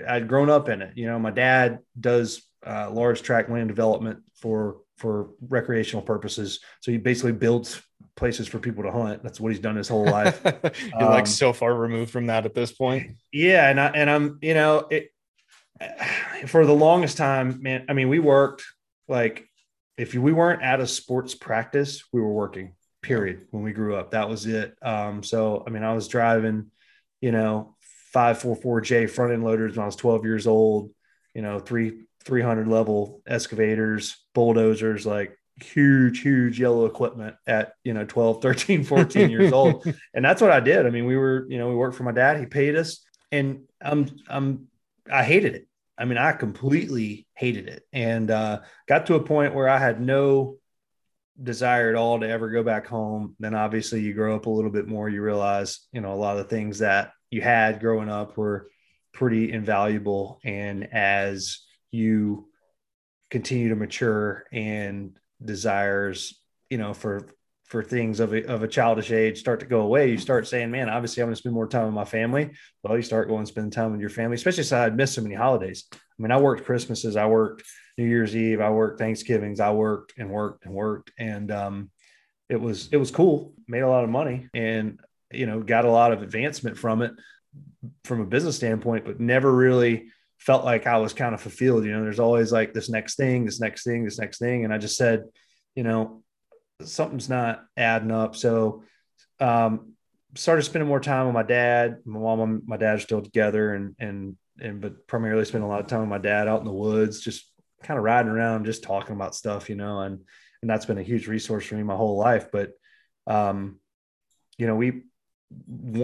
I'd 0.08 0.28
grown 0.28 0.48
up 0.48 0.68
in 0.68 0.80
it. 0.80 0.96
You 0.96 1.08
know, 1.08 1.18
my 1.18 1.32
dad 1.32 1.80
does 1.98 2.42
uh, 2.64 2.88
large 2.90 3.22
tract 3.22 3.50
land 3.50 3.68
development 3.68 4.20
for 4.34 4.78
for 4.96 5.30
recreational 5.48 6.02
purposes. 6.02 6.60
So 6.80 6.92
he 6.92 6.98
basically 6.98 7.32
builds 7.32 7.82
places 8.16 8.46
for 8.46 8.58
people 8.58 8.84
to 8.84 8.92
hunt. 8.92 9.22
That's 9.22 9.40
what 9.40 9.50
he's 9.50 9.60
done 9.60 9.76
his 9.76 9.88
whole 9.88 10.04
life. 10.04 10.40
You're 10.44 11.02
um, 11.02 11.10
like 11.10 11.26
so 11.26 11.52
far 11.52 11.74
removed 11.74 12.12
from 12.12 12.26
that 12.26 12.46
at 12.46 12.54
this 12.54 12.72
point. 12.72 13.16
Yeah, 13.32 13.68
and 13.68 13.80
I 13.80 13.86
and 13.88 14.08
I'm 14.08 14.38
you 14.40 14.54
know 14.54 14.86
it 14.90 15.10
for 16.46 16.66
the 16.66 16.74
longest 16.74 17.16
time, 17.16 17.62
man. 17.62 17.86
I 17.88 17.92
mean, 17.92 18.08
we 18.08 18.18
worked 18.18 18.64
like 19.08 19.48
if 19.96 20.14
we 20.14 20.32
weren't 20.32 20.62
at 20.62 20.80
a 20.80 20.86
sports 20.86 21.34
practice, 21.34 22.04
we 22.12 22.20
were 22.20 22.32
working. 22.32 22.74
Period. 23.02 23.46
When 23.50 23.62
we 23.62 23.72
grew 23.72 23.96
up, 23.96 24.12
that 24.12 24.28
was 24.28 24.46
it. 24.46 24.76
Um, 24.80 25.22
so 25.22 25.62
I 25.66 25.70
mean, 25.70 25.82
I 25.82 25.92
was 25.92 26.08
driving, 26.08 26.70
you 27.20 27.32
know, 27.32 27.76
five 28.12 28.38
four 28.38 28.56
four 28.56 28.80
J 28.80 29.06
front 29.06 29.32
end 29.32 29.44
loaders 29.44 29.76
when 29.76 29.82
I 29.82 29.86
was 29.86 29.96
12 29.96 30.24
years 30.24 30.46
old. 30.46 30.90
You 31.34 31.42
know, 31.42 31.58
three 31.58 32.04
300 32.24 32.68
level 32.68 33.22
excavators, 33.26 34.16
bulldozers, 34.34 35.04
like 35.04 35.36
huge, 35.62 36.20
huge 36.20 36.58
yellow 36.58 36.86
equipment 36.86 37.36
at, 37.46 37.74
you 37.84 37.94
know, 37.94 38.04
12, 38.04 38.42
13, 38.42 38.84
14 38.84 39.30
years 39.30 39.52
old. 39.52 39.86
And 40.14 40.24
that's 40.24 40.40
what 40.40 40.50
I 40.50 40.60
did. 40.60 40.86
I 40.86 40.90
mean, 40.90 41.06
we 41.06 41.16
were, 41.16 41.46
you 41.48 41.58
know, 41.58 41.68
we 41.68 41.74
worked 41.74 41.96
for 41.96 42.04
my 42.04 42.12
dad, 42.12 42.38
he 42.38 42.46
paid 42.46 42.76
us 42.76 43.04
and 43.32 43.64
I'm, 43.80 44.08
I'm, 44.28 44.68
I 45.10 45.24
hated 45.24 45.54
it. 45.54 45.68
I 45.96 46.04
mean, 46.04 46.18
I 46.18 46.32
completely 46.32 47.26
hated 47.34 47.68
it 47.68 47.84
and 47.92 48.30
uh, 48.30 48.60
got 48.88 49.06
to 49.06 49.14
a 49.14 49.22
point 49.22 49.54
where 49.54 49.68
I 49.68 49.78
had 49.78 50.00
no 50.00 50.56
desire 51.40 51.88
at 51.88 51.96
all 51.96 52.20
to 52.20 52.28
ever 52.28 52.50
go 52.50 52.62
back 52.62 52.86
home. 52.86 53.36
Then 53.38 53.54
obviously 53.54 54.00
you 54.00 54.14
grow 54.14 54.36
up 54.36 54.46
a 54.46 54.50
little 54.50 54.70
bit 54.70 54.88
more, 54.88 55.08
you 55.08 55.22
realize, 55.22 55.80
you 55.92 56.00
know, 56.00 56.12
a 56.12 56.16
lot 56.16 56.36
of 56.36 56.44
the 56.44 56.56
things 56.56 56.78
that 56.78 57.12
you 57.30 57.42
had 57.42 57.80
growing 57.80 58.08
up 58.08 58.36
were 58.36 58.68
pretty 59.12 59.52
invaluable. 59.52 60.40
And 60.44 60.92
as 60.92 61.60
you 61.90 62.48
continue 63.30 63.68
to 63.70 63.76
mature 63.76 64.44
and 64.52 65.18
desires, 65.44 66.40
you 66.70 66.78
know, 66.78 66.94
for 66.94 67.28
for 67.74 67.82
things 67.82 68.20
of 68.20 68.32
a, 68.32 68.46
of 68.46 68.62
a 68.62 68.68
childish 68.68 69.10
age 69.10 69.40
start 69.40 69.58
to 69.58 69.66
go 69.66 69.80
away, 69.80 70.08
you 70.08 70.16
start 70.16 70.46
saying, 70.46 70.70
man, 70.70 70.88
obviously 70.88 71.20
I'm 71.20 71.26
going 71.26 71.34
to 71.34 71.40
spend 71.40 71.56
more 71.56 71.66
time 71.66 71.86
with 71.86 71.94
my 71.94 72.04
family. 72.04 72.52
Well, 72.84 72.96
you 72.96 73.02
start 73.02 73.26
going 73.26 73.40
and 73.40 73.48
spend 73.48 73.72
time 73.72 73.90
with 73.90 74.00
your 74.00 74.10
family, 74.10 74.36
especially 74.36 74.62
since 74.62 74.78
I'd 74.78 74.96
missed 74.96 75.14
so 75.14 75.22
many 75.22 75.34
holidays. 75.34 75.88
I 75.92 75.96
mean, 76.18 76.30
I 76.30 76.36
worked 76.36 76.66
Christmases, 76.66 77.16
I 77.16 77.26
worked 77.26 77.64
New 77.98 78.04
Year's 78.04 78.36
Eve, 78.36 78.60
I 78.60 78.70
worked 78.70 79.00
Thanksgivings, 79.00 79.58
I 79.58 79.72
worked 79.72 80.14
and 80.16 80.30
worked 80.30 80.66
and 80.66 80.72
worked. 80.72 81.10
And 81.18 81.50
um, 81.50 81.90
it 82.48 82.60
was, 82.60 82.90
it 82.92 82.96
was 82.96 83.10
cool, 83.10 83.54
made 83.66 83.80
a 83.80 83.88
lot 83.88 84.04
of 84.04 84.10
money 84.10 84.48
and, 84.54 85.00
you 85.32 85.46
know, 85.46 85.60
got 85.60 85.84
a 85.84 85.90
lot 85.90 86.12
of 86.12 86.22
advancement 86.22 86.78
from 86.78 87.02
it 87.02 87.10
from 88.04 88.20
a 88.20 88.24
business 88.24 88.54
standpoint, 88.54 89.04
but 89.04 89.18
never 89.18 89.52
really 89.52 90.12
felt 90.38 90.64
like 90.64 90.86
I 90.86 90.98
was 90.98 91.12
kind 91.12 91.34
of 91.34 91.40
fulfilled. 91.40 91.84
You 91.84 91.90
know, 91.90 92.04
there's 92.04 92.20
always 92.20 92.52
like 92.52 92.72
this 92.72 92.88
next 92.88 93.16
thing, 93.16 93.44
this 93.44 93.58
next 93.58 93.82
thing, 93.82 94.04
this 94.04 94.20
next 94.20 94.38
thing. 94.38 94.64
And 94.64 94.72
I 94.72 94.78
just 94.78 94.96
said, 94.96 95.24
you 95.74 95.82
know, 95.82 96.22
something's 96.82 97.28
not 97.28 97.64
adding 97.76 98.10
up. 98.10 98.36
So 98.36 98.84
um 99.40 99.92
started 100.36 100.62
spending 100.62 100.88
more 100.88 101.00
time 101.00 101.26
with 101.26 101.34
my 101.34 101.42
dad. 101.42 101.98
My 102.04 102.18
mom 102.18 102.40
and 102.40 102.62
my 102.66 102.76
dad 102.76 102.96
are 102.96 103.00
still 103.00 103.22
together 103.22 103.74
and 103.74 103.94
and 103.98 104.36
and 104.60 104.80
but 104.80 105.06
primarily 105.06 105.44
spend 105.44 105.64
a 105.64 105.66
lot 105.66 105.80
of 105.80 105.86
time 105.86 106.00
with 106.00 106.08
my 106.08 106.18
dad 106.18 106.48
out 106.48 106.60
in 106.60 106.66
the 106.66 106.72
woods, 106.72 107.20
just 107.20 107.50
kind 107.82 107.98
of 107.98 108.04
riding 108.04 108.30
around, 108.30 108.64
just 108.64 108.82
talking 108.82 109.14
about 109.14 109.34
stuff, 109.34 109.68
you 109.68 109.76
know, 109.76 110.00
and 110.00 110.20
and 110.62 110.70
that's 110.70 110.86
been 110.86 110.98
a 110.98 111.02
huge 111.02 111.28
resource 111.28 111.66
for 111.66 111.74
me 111.74 111.82
my 111.82 111.96
whole 111.96 112.16
life. 112.16 112.48
But 112.50 112.72
um, 113.26 113.78
you 114.58 114.66
know, 114.66 114.76
we 114.76 115.02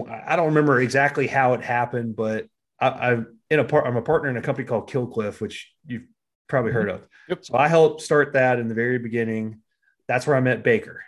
I 0.09 0.35
don't 0.35 0.47
remember 0.47 0.79
exactly 0.79 1.27
how 1.27 1.53
it 1.53 1.61
happened, 1.61 2.15
but 2.15 2.45
I, 2.79 3.11
am 3.11 3.39
in 3.49 3.59
a 3.59 3.63
part. 3.63 3.85
I'm 3.85 3.97
a 3.97 4.01
partner 4.01 4.29
in 4.29 4.37
a 4.37 4.41
company 4.41 4.67
called 4.67 4.89
Kill 4.89 5.07
Cliff, 5.07 5.41
which 5.41 5.71
you've 5.85 6.05
probably 6.47 6.71
heard 6.71 6.87
mm-hmm. 6.87 7.03
of. 7.03 7.07
Yep. 7.29 7.45
So 7.45 7.57
I 7.57 7.67
helped 7.67 8.01
start 8.01 8.33
that 8.33 8.59
in 8.59 8.67
the 8.67 8.73
very 8.73 8.99
beginning. 8.99 9.61
That's 10.11 10.27
where 10.27 10.35
I 10.35 10.41
met 10.41 10.61
Baker. 10.61 11.05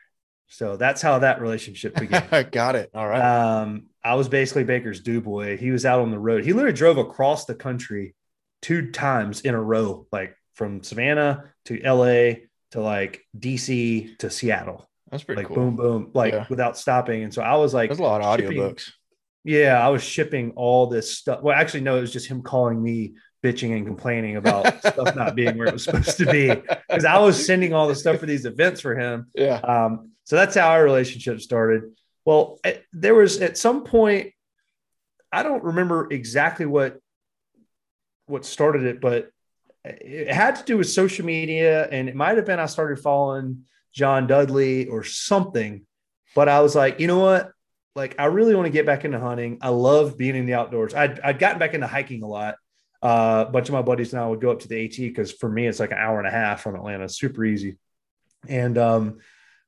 So 0.47 0.77
that's 0.77 1.01
how 1.01 1.19
that 1.19 1.41
relationship 1.41 1.93
began. 1.95 2.25
I 2.31 2.43
got 2.61 2.77
it. 2.77 2.89
All 2.93 3.05
right. 3.05 3.19
Um, 3.19 3.87
I 4.01 4.15
was 4.15 4.29
basically 4.29 4.63
Baker's 4.63 5.01
do 5.01 5.19
boy. 5.19 5.57
He 5.57 5.71
was 5.71 5.85
out 5.85 5.99
on 5.99 6.09
the 6.09 6.17
road. 6.17 6.45
He 6.45 6.53
literally 6.53 6.73
drove 6.73 6.97
across 6.97 7.43
the 7.43 7.53
country 7.53 8.15
two 8.61 8.91
times 8.91 9.41
in 9.41 9.55
a 9.55 9.61
row, 9.61 10.07
like 10.13 10.37
from 10.53 10.83
Savannah 10.83 11.51
to 11.65 11.81
LA 11.83 12.45
to 12.71 12.79
like 12.79 13.27
DC 13.37 14.17
to 14.19 14.29
Seattle. 14.29 14.89
That's 15.11 15.25
pretty 15.25 15.41
like 15.41 15.47
cool. 15.47 15.57
boom, 15.57 15.75
boom, 15.75 16.11
like 16.13 16.31
yeah. 16.31 16.45
without 16.49 16.77
stopping. 16.77 17.23
And 17.23 17.33
so 17.33 17.41
I 17.41 17.57
was 17.57 17.73
like, 17.73 17.89
there's 17.89 17.99
a 17.99 18.03
lot 18.03 18.21
of 18.21 18.39
audiobooks. 18.39 18.89
Yeah, 19.43 19.85
I 19.85 19.89
was 19.89 20.01
shipping 20.01 20.53
all 20.55 20.87
this 20.87 21.17
stuff. 21.17 21.41
Well, 21.41 21.57
actually, 21.57 21.81
no, 21.81 21.97
it 21.97 22.01
was 22.01 22.13
just 22.13 22.27
him 22.27 22.41
calling 22.41 22.81
me 22.81 23.15
bitching 23.43 23.75
and 23.75 23.85
complaining 23.85 24.37
about 24.37 24.79
stuff 24.79 25.15
not 25.15 25.35
being 25.35 25.57
where 25.57 25.67
it 25.67 25.73
was 25.73 25.83
supposed 25.83 26.17
to 26.17 26.25
be 26.25 26.47
because 26.47 27.05
I 27.05 27.19
was 27.19 27.45
sending 27.45 27.73
all 27.73 27.87
the 27.87 27.95
stuff 27.95 28.19
for 28.19 28.25
these 28.25 28.45
events 28.45 28.81
for 28.81 28.95
him. 28.95 29.27
Yeah. 29.35 29.57
Um, 29.57 30.11
so 30.23 30.35
that's 30.35 30.55
how 30.55 30.69
our 30.69 30.83
relationship 30.83 31.41
started. 31.41 31.83
Well, 32.25 32.59
it, 32.63 32.85
there 32.93 33.13
was 33.13 33.41
at 33.41 33.57
some 33.57 33.83
point, 33.83 34.31
I 35.31 35.43
don't 35.43 35.63
remember 35.63 36.07
exactly 36.11 36.65
what 36.65 36.99
what 38.25 38.45
started 38.45 38.83
it, 38.83 39.01
but 39.01 39.29
it 39.83 40.31
had 40.31 40.55
to 40.55 40.63
do 40.63 40.77
with 40.77 40.89
social 40.89 41.25
media, 41.25 41.87
and 41.89 42.07
it 42.07 42.15
might 42.15 42.37
have 42.37 42.45
been 42.45 42.59
I 42.59 42.67
started 42.67 42.99
following 42.99 43.65
John 43.93 44.27
Dudley 44.27 44.87
or 44.87 45.03
something. 45.03 45.85
But 46.35 46.47
I 46.47 46.61
was 46.61 46.73
like, 46.73 46.99
you 46.99 47.07
know 47.07 47.19
what? 47.19 47.51
like 47.95 48.15
I 48.17 48.25
really 48.25 48.55
want 48.55 48.65
to 48.65 48.71
get 48.71 48.85
back 48.85 49.05
into 49.05 49.19
hunting. 49.19 49.59
I 49.61 49.69
love 49.69 50.17
being 50.17 50.35
in 50.35 50.45
the 50.45 50.55
outdoors. 50.55 50.93
I'd, 50.93 51.19
I'd 51.19 51.39
gotten 51.39 51.59
back 51.59 51.73
into 51.73 51.87
hiking 51.87 52.23
a 52.23 52.27
lot. 52.27 52.55
Uh, 53.03 53.43
a 53.45 53.51
bunch 53.51 53.67
of 53.67 53.73
my 53.73 53.81
buddies 53.81 54.13
now 54.13 54.29
would 54.29 54.39
go 54.39 54.49
up 54.49 54.61
to 54.61 54.67
the 54.69 54.85
AT 54.85 54.95
because 54.95 55.29
for 55.29 55.49
me 55.49 55.67
it's 55.67 55.81
like 55.81 55.91
an 55.91 55.97
hour 55.97 56.19
and 56.19 56.27
a 56.27 56.31
half 56.31 56.61
from 56.61 56.75
Atlanta, 56.75 57.09
super 57.09 57.43
easy. 57.43 57.77
And 58.47 58.77
um, 58.77 59.19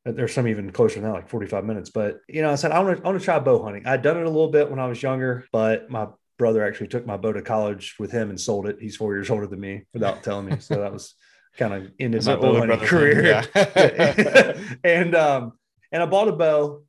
there's 0.06 0.34
some 0.34 0.48
even 0.48 0.72
closer 0.72 0.96
than 1.01 1.04
that, 1.04 1.15
like 1.15 1.27
45 1.27 1.65
minutes. 1.65 1.89
But 1.89 2.22
you 2.30 2.42
know, 2.42 2.50
I 2.50 2.56
said 2.56 2.72
I 2.72 2.80
want 2.80 2.98
to 2.98 3.04
I 3.04 3.08
want 3.10 3.20
to 3.20 3.25
try 3.25 3.38
bow 3.39 3.62
hunting. 3.62 3.86
I'd 3.86 4.01
done 4.01 4.18
it 4.18 4.25
a 4.25 4.30
little 4.30 4.48
bit 4.48 4.70
when 4.70 4.80
I 4.80 4.88
was 4.88 5.04
younger, 5.04 5.46
but 5.51 5.89
my 5.89 6.08
brother 6.38 6.65
actually 6.65 6.88
took 6.88 7.06
my 7.06 7.18
bow 7.18 7.34
to 7.34 7.42
college 7.42 7.96
with 8.00 8.12
him 8.12 8.30
and 8.30 8.39
sold 8.39 8.68
it. 8.68 8.77
He's 8.80 8.96
four 8.96 9.13
years 9.13 9.30
older 9.30 9.48
than 9.48 9.60
me 9.60 9.84
without 9.94 10.24
telling 10.24 10.46
me. 10.46 10.60
So 10.60 10.75
that 10.75 10.94
was 10.94 11.15
kind 11.58 11.74
of 11.74 11.92
ended 12.00 12.25
my 12.25 12.38
bow 12.38 12.58
hunting 12.58 12.80
career. 12.80 13.44
Yeah. 13.54 14.58
and 14.84 15.13
um, 15.13 15.54
and 15.92 16.01
I 16.01 16.06
bought 16.06 16.30
a 16.30 16.34
bow 16.34 16.84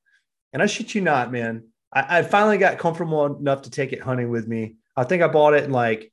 and 0.52 0.62
I 0.62 0.66
shit 0.66 0.94
you 0.94 1.00
not, 1.00 1.32
man. 1.32 1.64
I, 1.92 2.18
I 2.18 2.22
finally 2.22 2.58
got 2.58 2.78
comfortable 2.78 3.26
enough 3.26 3.62
to 3.62 3.70
take 3.70 3.92
it 3.92 4.00
hunting 4.00 4.30
with 4.30 4.46
me. 4.46 4.76
I 4.96 5.04
think 5.04 5.22
I 5.22 5.28
bought 5.28 5.54
it 5.54 5.64
in 5.64 5.72
like 5.72 6.12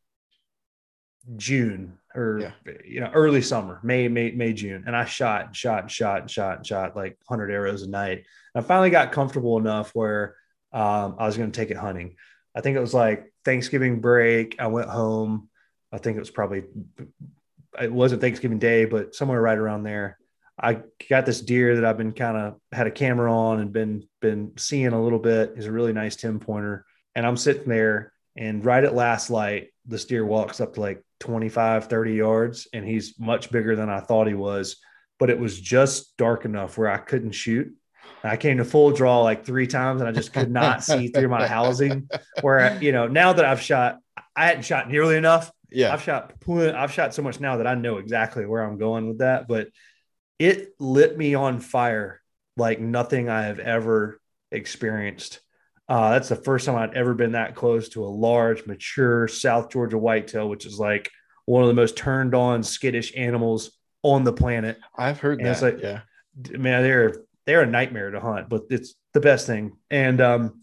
June 1.36 1.98
or 2.16 2.40
yeah. 2.40 2.74
you 2.86 3.00
know 3.00 3.12
early 3.14 3.42
summer, 3.42 3.80
May, 3.84 4.08
May, 4.08 4.32
May, 4.32 4.54
June, 4.54 4.84
and 4.86 4.96
I 4.96 5.06
shot 5.06 5.56
shot 5.56 5.90
shot 5.90 6.30
shot 6.30 6.66
shot 6.66 6.96
like 6.96 7.18
100 7.26 7.52
arrows 7.52 7.84
a 7.84 7.90
night. 7.90 8.26
And 8.54 8.64
I 8.64 8.68
finally 8.68 8.90
got 8.90 9.12
comfortable 9.12 9.58
enough 9.58 9.92
where 9.94 10.36
um, 10.72 11.16
I 11.18 11.26
was 11.26 11.38
going 11.38 11.52
to 11.52 11.60
take 11.60 11.72
it 11.72 11.78
hunting. 11.78 12.16
I 12.56 12.62
think 12.62 12.78
it 12.78 12.82
was 12.82 12.94
like 12.94 13.32
Thanksgiving 13.46 14.00
break. 14.00 14.58
I 14.60 14.68
went 14.68 14.90
home. 14.90 15.50
I 15.92 15.98
think 15.98 16.18
it 16.18 16.22
was 16.22 16.32
probably 16.32 16.64
it 17.82 17.92
wasn't 17.92 18.22
Thanksgiving 18.22 18.60
Day, 18.60 18.86
but 18.86 19.16
somewhere 19.16 19.42
right 19.42 19.58
around 19.58 19.84
there. 19.84 20.18
I 20.62 20.82
got 21.10 21.26
this 21.26 21.42
deer 21.42 21.76
that 21.76 21.86
I've 21.86 21.98
been 21.98 22.12
kind 22.12 22.38
of 22.38 22.56
had 22.72 22.86
a 22.86 22.92
camera 22.92 23.34
on 23.34 23.60
and 23.60 23.74
been 23.74 24.08
been 24.22 24.52
seeing 24.58 24.94
a 24.94 25.02
little 25.02 25.20
bit. 25.20 25.54
Is 25.56 25.66
a 25.66 25.72
really 25.72 25.94
nice 25.94 26.16
10 26.16 26.40
pointer. 26.40 26.86
And 27.16 27.26
I'm 27.26 27.38
sitting 27.38 27.68
there 27.68 28.14
and 28.36 28.66
right 28.66 28.84
at 28.84 28.96
last 28.96 29.30
light, 29.30 29.70
this 29.86 30.06
deer 30.06 30.26
walks 30.26 30.60
up 30.60 30.74
to 30.74 30.82
like 30.82 31.04
25, 31.24 31.88
30 31.88 32.14
yards, 32.14 32.68
and 32.74 32.86
he's 32.86 33.18
much 33.18 33.50
bigger 33.50 33.78
than 33.78 33.90
I 33.90 34.02
thought 34.02 34.28
he 34.28 34.34
was. 34.34 34.76
But 35.20 35.30
it 35.30 35.40
was 35.40 35.58
just 35.60 36.18
dark 36.18 36.44
enough 36.44 36.78
where 36.78 36.92
I 36.92 36.98
couldn't 36.98 37.32
shoot. 37.32 37.74
I 38.26 38.36
came 38.36 38.58
to 38.58 38.66
full 38.66 38.92
draw 38.92 39.22
like 39.22 39.46
three 39.46 39.68
times 39.68 40.02
and 40.02 40.10
I 40.10 40.12
just 40.12 40.34
could 40.34 40.52
not 40.52 40.84
see 40.84 41.08
through 41.08 41.30
my 41.30 41.48
housing. 41.48 42.10
Where, 42.42 42.78
you 42.82 42.92
know, 42.92 43.08
now 43.08 43.32
that 43.32 43.46
I've 43.46 43.62
shot, 43.62 44.00
I 44.36 44.48
hadn't 44.48 44.66
shot 44.66 44.90
nearly 44.90 45.16
enough. 45.16 45.50
Yeah. 45.72 45.94
I've 45.94 46.04
shot, 46.04 46.34
I've 46.50 46.92
shot 46.92 47.14
so 47.14 47.22
much 47.22 47.40
now 47.40 47.58
that 47.58 47.68
I 47.68 47.76
know 47.76 47.98
exactly 47.98 48.46
where 48.46 48.64
I'm 48.64 48.78
going 48.78 49.08
with 49.08 49.20
that. 49.20 49.48
But 49.48 49.70
it 50.40 50.74
lit 50.78 51.18
me 51.18 51.36
on 51.36 51.62
fire 51.62 52.22
like 52.58 52.82
nothing 52.82 53.30
I 53.30 53.44
have 53.44 53.60
ever 53.60 54.20
experienced. 54.52 55.40
Uh, 55.90 56.12
that's 56.12 56.30
the 56.30 56.36
first 56.36 56.66
time 56.66 56.76
I'd 56.76 56.96
ever 56.96 57.14
been 57.14 57.34
that 57.34 57.56
close 57.56 57.90
to 57.90 58.06
a 58.06 58.08
large, 58.08 58.66
mature 58.66 59.28
South 59.28 59.70
Georgia 59.70 59.98
whitetail, 59.98 60.48
which 60.48 60.66
is 60.66 60.80
like 60.80 61.12
one 61.46 61.62
of 61.62 61.68
the 61.68 61.74
most 61.74 61.98
turned 61.98 62.34
on, 62.34 62.64
skittish 62.64 63.14
animals 63.18 63.72
on 64.02 64.24
the 64.24 64.34
planet. 64.34 64.80
I've 64.98 65.20
heard 65.20 65.40
and 65.40 65.48
that. 65.48 65.52
It's 65.52 65.62
like, 65.62 65.82
yeah, 65.82 66.02
man, 66.58 66.84
they're 66.84 67.16
they're 67.46 67.62
a 67.62 67.68
nightmare 67.68 68.12
to 68.12 68.20
hunt, 68.20 68.50
but 68.50 68.64
it's 68.70 68.96
the 69.14 69.20
best 69.20 69.46
thing. 69.46 69.74
And 69.90 70.22
um, 70.22 70.62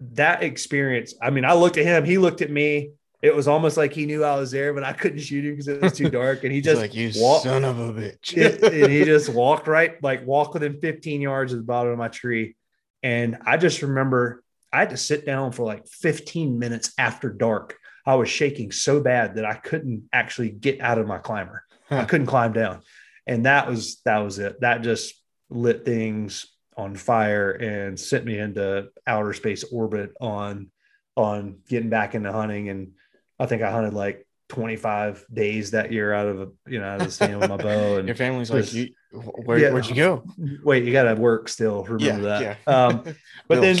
that 0.00 0.42
experience, 0.42 1.14
I 1.20 1.30
mean, 1.30 1.44
I 1.44 1.54
looked 1.54 1.76
at 1.76 1.84
him, 1.84 2.04
he 2.04 2.18
looked 2.18 2.42
at 2.42 2.50
me, 2.50 2.92
it 3.22 3.34
was 3.34 3.48
almost 3.48 3.76
like 3.76 3.92
he 3.92 4.06
knew 4.06 4.24
I 4.24 4.36
was 4.36 4.50
there, 4.50 4.72
but 4.72 4.82
I 4.82 4.92
couldn't 4.92 5.20
shoot 5.20 5.44
him 5.44 5.52
because 5.52 5.68
it 5.68 5.82
was 5.82 5.92
too 5.92 6.08
dark. 6.10 6.44
And 6.44 6.52
he 6.52 6.60
just 6.60 6.80
like 6.80 6.94
you 6.94 7.10
walked, 7.16 7.44
son 7.44 7.64
of 7.64 7.78
a 7.78 7.92
bitch. 7.92 8.34
and 8.82 8.90
he 8.90 9.04
just 9.04 9.28
walked 9.28 9.66
right, 9.66 10.02
like 10.02 10.26
walked 10.26 10.54
within 10.54 10.80
15 10.80 11.20
yards 11.20 11.52
of 11.52 11.58
the 11.58 11.64
bottom 11.64 11.92
of 11.92 11.98
my 11.98 12.08
tree. 12.08 12.56
And 13.02 13.38
I 13.44 13.56
just 13.56 13.82
remember 13.82 14.42
I 14.72 14.80
had 14.80 14.90
to 14.90 14.96
sit 14.96 15.26
down 15.26 15.52
for 15.52 15.64
like 15.64 15.88
15 15.88 16.58
minutes 16.58 16.92
after 16.98 17.30
dark. 17.30 17.76
I 18.06 18.14
was 18.14 18.28
shaking 18.28 18.72
so 18.72 19.00
bad 19.00 19.36
that 19.36 19.44
I 19.44 19.54
couldn't 19.54 20.08
actually 20.12 20.50
get 20.50 20.80
out 20.80 20.98
of 20.98 21.06
my 21.06 21.18
climber. 21.18 21.64
I 21.90 22.04
couldn't 22.04 22.26
climb 22.26 22.52
down. 22.52 22.82
And 23.26 23.46
that 23.46 23.68
was 23.68 24.00
that 24.04 24.18
was 24.18 24.38
it. 24.38 24.60
That 24.60 24.82
just 24.82 25.14
lit 25.48 25.84
things 25.84 26.46
on 26.76 26.94
fire 26.94 27.50
and 27.50 27.98
sent 27.98 28.24
me 28.24 28.38
into 28.38 28.88
outer 29.06 29.32
space 29.32 29.64
orbit 29.64 30.12
on 30.20 30.70
on 31.16 31.58
getting 31.68 31.90
back 31.90 32.14
into 32.14 32.32
hunting. 32.32 32.68
And 32.68 32.92
I 33.38 33.46
think 33.46 33.62
I 33.62 33.70
hunted 33.70 33.92
like 33.92 34.26
25 34.50 35.24
days 35.32 35.70
that 35.70 35.92
year 35.92 36.12
out 36.12 36.28
of 36.28 36.40
a 36.40 36.48
you 36.66 36.78
know 36.78 36.86
out 36.86 37.00
of 37.00 37.06
the 37.06 37.12
stand 37.12 37.40
with 37.40 37.48
my 37.48 37.56
bow. 37.56 37.96
And 37.98 38.06
your 38.06 38.16
family's 38.16 38.50
like, 38.50 38.72
you, 38.74 38.88
where, 39.12 39.58
yeah, 39.58 39.72
where'd 39.72 39.86
you 39.86 39.94
go? 39.94 40.22
Wait, 40.62 40.84
you 40.84 40.92
got 40.92 41.04
to 41.04 41.14
work 41.14 41.48
still. 41.48 41.84
Remember 41.84 42.28
yeah, 42.28 42.40
that. 42.40 42.58
Yeah. 42.66 42.72
Um, 42.72 43.04
but 43.48 43.60
then 43.60 43.78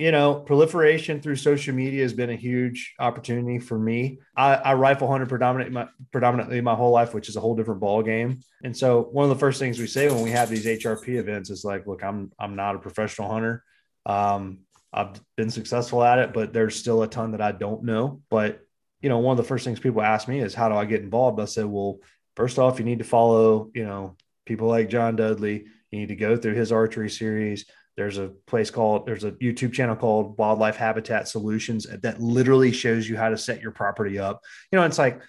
you 0.00 0.12
know, 0.12 0.34
proliferation 0.34 1.20
through 1.20 1.36
social 1.36 1.74
media 1.74 2.00
has 2.00 2.14
been 2.14 2.30
a 2.30 2.36
huge 2.36 2.94
opportunity 2.98 3.58
for 3.58 3.78
me. 3.78 4.18
I, 4.34 4.54
I 4.54 4.74
rifle 4.74 5.08
hunted 5.08 5.28
predominantly 5.28 5.74
my, 5.74 5.88
predominantly 6.10 6.62
my 6.62 6.74
whole 6.74 6.90
life, 6.90 7.12
which 7.12 7.28
is 7.28 7.36
a 7.36 7.40
whole 7.40 7.54
different 7.54 7.80
ball 7.80 8.02
game. 8.02 8.40
And 8.64 8.74
so, 8.74 9.02
one 9.12 9.24
of 9.24 9.28
the 9.28 9.38
first 9.38 9.58
things 9.58 9.78
we 9.78 9.86
say 9.86 10.08
when 10.08 10.22
we 10.22 10.30
have 10.30 10.48
these 10.48 10.64
HRP 10.64 11.16
events 11.16 11.50
is 11.50 11.64
like, 11.64 11.86
"Look, 11.86 12.02
I'm 12.02 12.32
I'm 12.38 12.56
not 12.56 12.76
a 12.76 12.78
professional 12.78 13.30
hunter. 13.30 13.62
Um, 14.06 14.60
I've 14.90 15.20
been 15.36 15.50
successful 15.50 16.02
at 16.02 16.18
it, 16.18 16.32
but 16.32 16.54
there's 16.54 16.76
still 16.76 17.02
a 17.02 17.06
ton 17.06 17.32
that 17.32 17.42
I 17.42 17.52
don't 17.52 17.84
know. 17.84 18.22
But 18.30 18.60
you 19.00 19.08
know, 19.08 19.18
one 19.18 19.32
of 19.32 19.42
the 19.42 19.48
first 19.48 19.64
things 19.64 19.80
people 19.80 20.02
ask 20.02 20.28
me 20.28 20.40
is, 20.40 20.54
"How 20.54 20.68
do 20.68 20.74
I 20.74 20.84
get 20.84 21.02
involved?" 21.02 21.40
I 21.40 21.46
said, 21.46 21.66
"Well, 21.66 21.98
first 22.36 22.58
off, 22.58 22.78
you 22.78 22.84
need 22.84 22.98
to 22.98 23.04
follow, 23.04 23.70
you 23.74 23.84
know, 23.84 24.16
people 24.46 24.68
like 24.68 24.88
John 24.88 25.16
Dudley. 25.16 25.64
You 25.90 25.98
need 25.98 26.08
to 26.08 26.16
go 26.16 26.36
through 26.36 26.54
his 26.54 26.72
archery 26.72 27.10
series." 27.10 27.64
There's 27.96 28.18
a 28.18 28.28
place 28.46 28.70
called, 28.70 29.04
there's 29.04 29.24
a 29.24 29.32
YouTube 29.32 29.74
channel 29.74 29.96
called 29.96 30.38
Wildlife 30.38 30.76
Habitat 30.76 31.28
Solutions 31.28 31.86
that 32.02 32.20
literally 32.20 32.72
shows 32.72 33.06
you 33.06 33.16
how 33.16 33.28
to 33.28 33.36
set 33.36 33.60
your 33.60 33.72
property 33.72 34.18
up. 34.18 34.42
You 34.72 34.78
know, 34.78 34.86
it's 34.86 34.98
like 34.98 35.20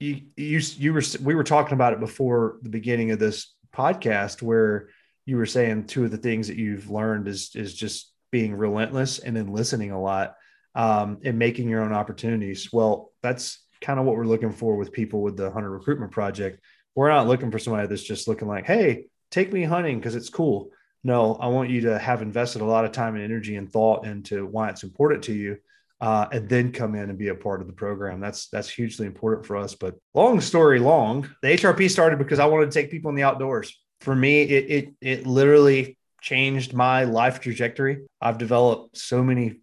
you, 0.00 0.20
you, 0.36 0.60
you 0.76 0.92
were, 0.92 1.02
we 1.22 1.34
were 1.34 1.44
talking 1.44 1.72
about 1.72 1.94
it 1.94 2.00
before 2.00 2.58
the 2.60 2.68
beginning 2.68 3.12
of 3.12 3.18
this 3.18 3.54
podcast 3.74 4.42
where 4.42 4.88
you 5.24 5.38
were 5.38 5.46
saying 5.46 5.86
two 5.86 6.04
of 6.04 6.10
the 6.10 6.18
things 6.18 6.48
that 6.48 6.58
you've 6.58 6.90
learned 6.90 7.26
is, 7.26 7.52
is 7.54 7.72
just 7.72 8.12
being 8.30 8.54
relentless 8.54 9.18
and 9.18 9.34
then 9.34 9.46
listening 9.46 9.90
a 9.90 10.00
lot 10.00 10.34
um, 10.74 11.18
and 11.24 11.38
making 11.38 11.68
your 11.68 11.82
own 11.82 11.92
opportunities. 11.92 12.72
Well, 12.72 13.12
that's 13.22 13.64
kind 13.80 13.98
of 13.98 14.06
what 14.06 14.16
we're 14.16 14.24
looking 14.24 14.52
for 14.52 14.76
with 14.76 14.92
people 14.92 15.22
with 15.22 15.36
the 15.36 15.50
hunter 15.50 15.70
recruitment 15.70 16.12
project. 16.12 16.60
We're 16.94 17.10
not 17.10 17.26
looking 17.26 17.50
for 17.50 17.58
somebody 17.58 17.86
that's 17.88 18.02
just 18.02 18.28
looking 18.28 18.48
like, 18.48 18.66
Hey, 18.66 19.06
take 19.30 19.52
me 19.52 19.64
hunting 19.64 19.98
because 19.98 20.14
it's 20.14 20.28
cool 20.28 20.70
no, 21.04 21.34
I 21.34 21.48
want 21.48 21.68
you 21.68 21.82
to 21.82 21.98
have 21.98 22.22
invested 22.22 22.62
a 22.62 22.64
lot 22.64 22.86
of 22.86 22.92
time 22.92 23.14
and 23.14 23.22
energy 23.22 23.56
and 23.56 23.70
thought 23.70 24.06
into 24.06 24.46
why 24.46 24.70
it's 24.70 24.82
important 24.82 25.24
to 25.24 25.34
you, 25.34 25.58
uh, 26.00 26.26
and 26.32 26.48
then 26.48 26.72
come 26.72 26.94
in 26.94 27.10
and 27.10 27.18
be 27.18 27.28
a 27.28 27.34
part 27.34 27.60
of 27.60 27.66
the 27.66 27.74
program. 27.74 28.20
That's 28.20 28.48
that's 28.48 28.70
hugely 28.70 29.06
important 29.06 29.46
for 29.46 29.56
us. 29.56 29.74
But 29.74 29.96
long 30.14 30.40
story 30.40 30.80
long, 30.80 31.28
the 31.42 31.48
HRP 31.48 31.90
started 31.90 32.18
because 32.18 32.38
I 32.38 32.46
wanted 32.46 32.70
to 32.70 32.80
take 32.80 32.90
people 32.90 33.10
in 33.10 33.16
the 33.16 33.22
outdoors. 33.22 33.78
For 34.00 34.16
me, 34.16 34.42
it 34.42 34.70
it 34.70 34.94
it 35.02 35.26
literally 35.26 35.98
changed 36.22 36.72
my 36.72 37.04
life 37.04 37.40
trajectory. 37.40 38.06
I've 38.18 38.38
developed 38.38 38.96
so 38.96 39.22
many 39.22 39.60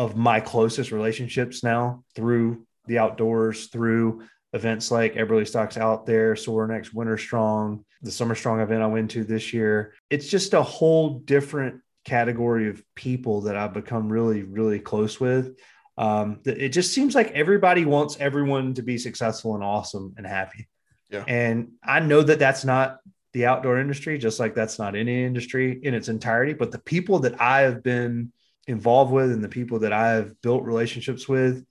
of 0.00 0.16
my 0.16 0.40
closest 0.40 0.92
relationships 0.92 1.62
now 1.62 2.02
through 2.14 2.66
the 2.86 2.96
outdoors, 2.96 3.66
through 3.66 4.22
events 4.54 4.90
like 4.90 5.12
Eberlestock's 5.12 5.76
Out 5.76 6.06
There, 6.06 6.32
Sorinex 6.32 6.94
Winter 6.94 7.18
Strong, 7.18 7.84
the 8.00 8.10
Summer 8.10 8.34
Strong 8.34 8.60
event 8.60 8.82
I 8.82 8.86
went 8.86 9.10
to 9.10 9.24
this 9.24 9.52
year. 9.52 9.92
It's 10.08 10.26
just 10.28 10.54
a 10.54 10.62
whole 10.62 11.18
different 11.18 11.82
category 12.06 12.70
of 12.70 12.82
people 12.94 13.42
that 13.42 13.56
I've 13.56 13.74
become 13.74 14.10
really, 14.10 14.42
really 14.42 14.78
close 14.78 15.20
with. 15.20 15.58
Um, 15.98 16.40
it 16.46 16.70
just 16.70 16.94
seems 16.94 17.14
like 17.14 17.32
everybody 17.32 17.84
wants 17.84 18.16
everyone 18.18 18.72
to 18.74 18.82
be 18.82 18.96
successful 18.96 19.54
and 19.54 19.62
awesome 19.62 20.14
and 20.16 20.26
happy. 20.26 20.66
Yeah. 21.10 21.24
And 21.28 21.72
I 21.84 22.00
know 22.00 22.22
that 22.22 22.38
that's 22.38 22.64
not 22.64 23.00
the 23.34 23.44
outdoor 23.44 23.78
industry, 23.78 24.16
just 24.16 24.40
like 24.40 24.54
that's 24.54 24.78
not 24.78 24.96
any 24.96 25.24
industry 25.24 25.78
in 25.82 25.92
its 25.92 26.08
entirety. 26.08 26.54
But 26.54 26.72
the 26.72 26.78
people 26.78 27.18
that 27.18 27.38
I 27.38 27.60
have 27.60 27.82
been 27.82 28.32
involved 28.70 29.12
with 29.12 29.32
and 29.32 29.42
the 29.42 29.48
people 29.48 29.80
that 29.80 29.92
I 29.92 30.10
have 30.10 30.40
built 30.40 30.64
relationships 30.64 31.28
with, 31.28 31.64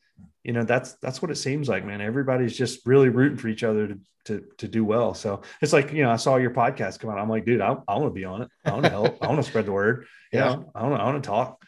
you 0.43 0.53
know 0.53 0.63
that's 0.63 0.93
that's 0.95 1.21
what 1.21 1.31
it 1.31 1.35
seems 1.35 1.67
like 1.67 1.85
man. 1.85 2.01
Everybody's 2.01 2.57
just 2.57 2.85
really 2.85 3.09
rooting 3.09 3.37
for 3.37 3.47
each 3.47 3.63
other 3.63 3.87
to 3.87 3.99
to, 4.25 4.43
to 4.57 4.67
do 4.67 4.85
well. 4.85 5.13
So 5.13 5.41
it's 5.61 5.73
like 5.73 5.91
you 5.91 6.03
know 6.03 6.11
i 6.11 6.15
saw 6.15 6.37
your 6.37 6.51
podcast 6.51 6.99
come 6.99 7.09
out. 7.09 7.17
I'm 7.17 7.29
like 7.29 7.45
dude 7.45 7.61
i, 7.61 7.75
I 7.87 7.95
want 7.97 8.05
to 8.05 8.09
be 8.11 8.25
on 8.25 8.43
it. 8.43 8.49
I 8.65 8.71
want 8.71 8.83
to 8.83 8.89
help. 8.89 9.23
I 9.23 9.27
want 9.27 9.43
to 9.43 9.49
spread 9.49 9.65
the 9.65 9.71
word. 9.71 10.05
Yeah. 10.31 10.53
Know, 10.53 10.71
i 10.75 10.83
want 10.83 10.95
to 10.95 11.01
i 11.01 11.05
want 11.05 11.23
to 11.23 11.27
talk. 11.27 11.59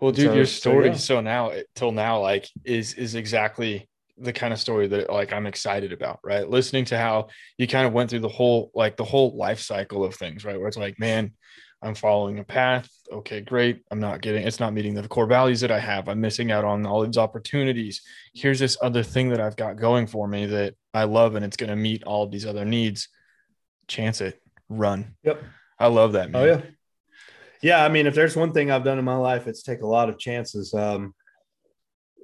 Well 0.00 0.12
dude 0.12 0.30
so, 0.30 0.34
your 0.34 0.46
story 0.46 0.84
so, 0.84 0.90
yeah. 0.90 0.96
so 0.96 1.20
now 1.20 1.52
till 1.74 1.92
now 1.92 2.20
like 2.20 2.48
is 2.64 2.94
is 2.94 3.14
exactly 3.14 3.86
the 4.20 4.32
kind 4.32 4.52
of 4.52 4.58
story 4.58 4.86
that 4.88 5.10
like 5.10 5.32
I'm 5.32 5.46
excited 5.46 5.92
about, 5.92 6.20
right? 6.24 6.48
Listening 6.48 6.84
to 6.86 6.98
how 6.98 7.28
you 7.56 7.66
kind 7.66 7.86
of 7.86 7.92
went 7.92 8.10
through 8.10 8.20
the 8.20 8.28
whole 8.28 8.70
like 8.74 8.96
the 8.96 9.04
whole 9.04 9.36
life 9.36 9.60
cycle 9.60 10.04
of 10.04 10.14
things, 10.14 10.44
right? 10.44 10.58
Where 10.58 10.68
it's 10.68 10.76
like, 10.76 10.98
man, 10.98 11.32
I'm 11.80 11.94
following 11.94 12.38
a 12.40 12.44
path. 12.44 12.88
Okay, 13.10 13.40
great. 13.40 13.82
I'm 13.90 14.00
not 14.00 14.20
getting, 14.20 14.46
it's 14.46 14.58
not 14.58 14.72
meeting 14.74 14.94
the 14.94 15.06
core 15.06 15.26
values 15.26 15.60
that 15.60 15.70
I 15.70 15.78
have. 15.78 16.08
I'm 16.08 16.20
missing 16.20 16.50
out 16.50 16.64
on 16.64 16.84
all 16.84 17.06
these 17.06 17.16
opportunities. 17.16 18.02
Here's 18.34 18.58
this 18.58 18.76
other 18.82 19.02
thing 19.02 19.28
that 19.30 19.40
I've 19.40 19.56
got 19.56 19.76
going 19.76 20.06
for 20.06 20.26
me 20.26 20.46
that 20.46 20.74
I 20.92 21.04
love 21.04 21.36
and 21.36 21.44
it's 21.44 21.56
going 21.56 21.70
to 21.70 21.76
meet 21.76 22.02
all 22.02 22.24
of 22.24 22.32
these 22.32 22.46
other 22.46 22.64
needs. 22.64 23.08
Chance 23.86 24.20
it, 24.20 24.42
run. 24.68 25.14
Yep. 25.22 25.42
I 25.78 25.86
love 25.86 26.12
that. 26.12 26.30
Man. 26.30 26.42
Oh, 26.42 26.44
yeah. 26.44 26.62
Yeah. 27.62 27.84
I 27.84 27.88
mean, 27.88 28.06
if 28.06 28.14
there's 28.14 28.36
one 28.36 28.52
thing 28.52 28.70
I've 28.70 28.84
done 28.84 28.98
in 28.98 29.04
my 29.04 29.16
life, 29.16 29.46
it's 29.46 29.62
take 29.62 29.82
a 29.82 29.86
lot 29.86 30.08
of 30.08 30.18
chances. 30.18 30.74
Um, 30.74 31.14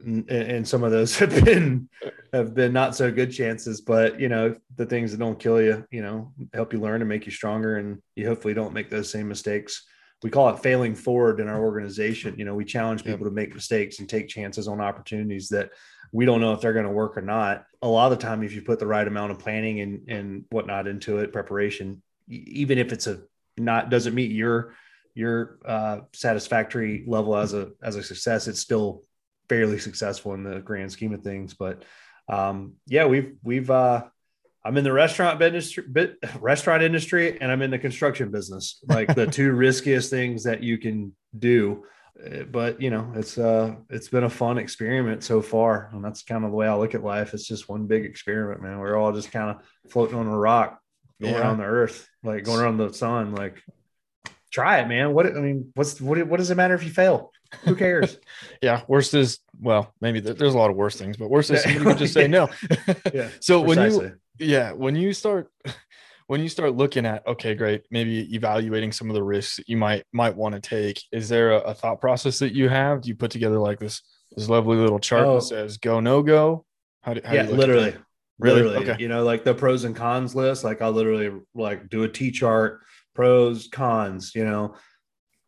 and, 0.04 0.66
some 0.66 0.82
of 0.82 0.90
those 0.90 1.18
have 1.18 1.44
been 1.44 1.88
have 2.32 2.54
been 2.54 2.72
not 2.72 2.96
so 2.96 3.10
good 3.10 3.32
chances 3.32 3.80
but 3.80 4.18
you 4.20 4.28
know 4.28 4.54
the 4.76 4.86
things 4.86 5.12
that 5.12 5.18
don't 5.18 5.38
kill 5.38 5.60
you 5.60 5.84
you 5.90 6.02
know 6.02 6.32
help 6.52 6.72
you 6.72 6.80
learn 6.80 7.00
and 7.00 7.08
make 7.08 7.26
you 7.26 7.32
stronger 7.32 7.76
and 7.76 8.02
you 8.16 8.26
hopefully 8.26 8.54
don't 8.54 8.72
make 8.72 8.90
those 8.90 9.10
same 9.10 9.28
mistakes. 9.28 9.84
We 10.22 10.30
call 10.30 10.48
it 10.48 10.60
failing 10.60 10.94
forward 10.94 11.38
in 11.38 11.48
our 11.48 11.62
organization. 11.62 12.34
You 12.38 12.44
know 12.44 12.54
we 12.54 12.64
challenge 12.64 13.04
people 13.04 13.26
to 13.26 13.32
make 13.32 13.54
mistakes 13.54 13.98
and 13.98 14.08
take 14.08 14.28
chances 14.28 14.68
on 14.68 14.80
opportunities 14.80 15.48
that 15.50 15.70
we 16.12 16.24
don't 16.24 16.40
know 16.40 16.52
if 16.52 16.60
they're 16.60 16.72
going 16.72 16.86
to 16.86 16.92
work 16.92 17.16
or 17.16 17.22
not. 17.22 17.64
A 17.82 17.88
lot 17.88 18.10
of 18.10 18.18
the 18.18 18.24
time 18.24 18.42
if 18.42 18.54
you 18.54 18.62
put 18.62 18.78
the 18.78 18.86
right 18.86 19.06
amount 19.06 19.32
of 19.32 19.38
planning 19.38 19.80
and 19.80 20.08
and 20.08 20.44
whatnot 20.50 20.86
into 20.86 21.18
it 21.18 21.32
preparation 21.32 22.02
even 22.28 22.78
if 22.78 22.92
it's 22.92 23.06
a 23.06 23.20
not 23.56 23.90
doesn't 23.90 24.14
meet 24.14 24.30
your 24.30 24.74
your 25.14 25.58
uh, 25.64 26.00
satisfactory 26.12 27.04
level 27.06 27.36
as 27.36 27.54
a 27.54 27.70
as 27.82 27.96
a 27.96 28.02
success 28.02 28.48
it's 28.48 28.60
still 28.60 29.02
fairly 29.48 29.78
successful 29.78 30.34
in 30.34 30.42
the 30.42 30.60
grand 30.60 30.92
scheme 30.92 31.12
of 31.12 31.22
things. 31.22 31.54
But 31.54 31.82
um, 32.28 32.74
yeah, 32.86 33.06
we've 33.06 33.34
we've 33.42 33.70
uh, 33.70 34.04
I'm 34.64 34.76
in 34.78 34.84
the 34.84 34.92
restaurant 34.92 35.38
business, 35.38 35.78
bit, 35.92 36.18
restaurant 36.40 36.82
industry, 36.82 37.40
and 37.40 37.52
I'm 37.52 37.62
in 37.62 37.70
the 37.70 37.78
construction 37.78 38.30
business. 38.30 38.82
Like 38.88 39.14
the 39.14 39.26
two 39.26 39.52
riskiest 39.52 40.10
things 40.10 40.44
that 40.44 40.62
you 40.62 40.78
can 40.78 41.14
do. 41.38 41.84
Uh, 42.24 42.44
but 42.44 42.80
you 42.80 42.90
know, 42.90 43.12
it's 43.14 43.36
uh, 43.36 43.74
it's 43.90 44.08
been 44.08 44.24
a 44.24 44.30
fun 44.30 44.56
experiment 44.56 45.22
so 45.22 45.42
far, 45.42 45.90
and 45.92 46.02
that's 46.02 46.22
kind 46.22 46.44
of 46.44 46.50
the 46.50 46.56
way 46.56 46.66
I 46.66 46.76
look 46.76 46.94
at 46.94 47.04
life. 47.04 47.34
It's 47.34 47.46
just 47.46 47.68
one 47.68 47.86
big 47.86 48.04
experiment, 48.04 48.62
man. 48.62 48.78
We're 48.78 48.96
all 48.96 49.12
just 49.12 49.32
kind 49.32 49.50
of 49.50 49.90
floating 49.90 50.16
on 50.16 50.26
a 50.26 50.38
rock, 50.38 50.80
going 51.20 51.34
yeah. 51.34 51.40
around 51.40 51.58
the 51.58 51.64
earth, 51.64 52.08
like 52.22 52.44
going 52.44 52.60
around 52.60 52.78
the 52.78 52.92
sun. 52.94 53.34
Like, 53.34 53.62
try 54.54 54.78
it, 54.78 54.88
man. 54.88 55.12
What 55.12 55.26
I 55.26 55.40
mean, 55.40 55.72
what's 55.74 56.00
what? 56.00 56.24
What 56.28 56.38
does 56.38 56.50
it 56.50 56.54
matter 56.54 56.74
if 56.74 56.84
you 56.84 56.90
fail? 56.90 57.32
Who 57.64 57.74
cares? 57.74 58.18
yeah, 58.62 58.82
worst 58.86 59.12
is 59.12 59.40
well, 59.60 59.92
maybe 60.00 60.20
there's 60.20 60.54
a 60.54 60.58
lot 60.58 60.70
of 60.70 60.76
worse 60.76 60.96
things, 60.96 61.16
but 61.16 61.28
worst 61.28 61.50
is 61.50 61.62
somebody 61.62 61.84
could 61.84 61.98
just 61.98 62.14
say 62.14 62.28
no. 62.28 62.48
yeah. 63.12 63.28
so 63.40 63.64
precisely. 63.64 63.98
when 63.98 64.18
you 64.38 64.46
yeah, 64.46 64.72
when 64.72 64.96
you 64.96 65.12
start 65.12 65.50
when 66.28 66.40
you 66.40 66.48
start 66.48 66.76
looking 66.76 67.04
at 67.04 67.26
okay, 67.26 67.54
great, 67.54 67.82
maybe 67.90 68.32
evaluating 68.34 68.92
some 68.92 69.10
of 69.10 69.14
the 69.14 69.22
risks 69.22 69.56
that 69.56 69.68
you 69.68 69.76
might 69.76 70.04
might 70.12 70.36
want 70.36 70.54
to 70.54 70.60
take, 70.60 71.02
is 71.10 71.28
there 71.28 71.52
a, 71.52 71.58
a, 71.58 71.74
thought 71.74 72.00
process 72.00 72.38
that 72.38 72.54
you 72.54 72.68
have? 72.68 73.02
Do 73.02 73.08
you 73.08 73.16
put 73.16 73.32
together 73.32 73.58
like 73.58 73.80
this 73.80 74.02
this 74.36 74.48
lovely 74.48 74.76
little 74.76 75.00
chart 75.00 75.26
oh. 75.26 75.34
that 75.34 75.42
says 75.42 75.78
go 75.78 75.98
no 75.98 76.22
go? 76.22 76.64
How 77.02 77.14
do, 77.14 77.20
how 77.24 77.34
yeah, 77.34 77.42
do 77.42 77.52
literally. 77.52 77.96
Really? 78.40 78.62
Literally, 78.62 78.90
okay. 78.90 79.00
you 79.00 79.06
know, 79.06 79.22
like 79.22 79.44
the 79.44 79.54
pros 79.54 79.84
and 79.84 79.94
cons 79.94 80.34
list. 80.34 80.64
Like 80.64 80.82
I 80.82 80.88
literally 80.88 81.30
like 81.54 81.88
do 81.88 82.02
a 82.02 82.08
T 82.08 82.32
chart, 82.32 82.80
pros, 83.14 83.68
cons. 83.68 84.34
You 84.34 84.44
know, 84.44 84.74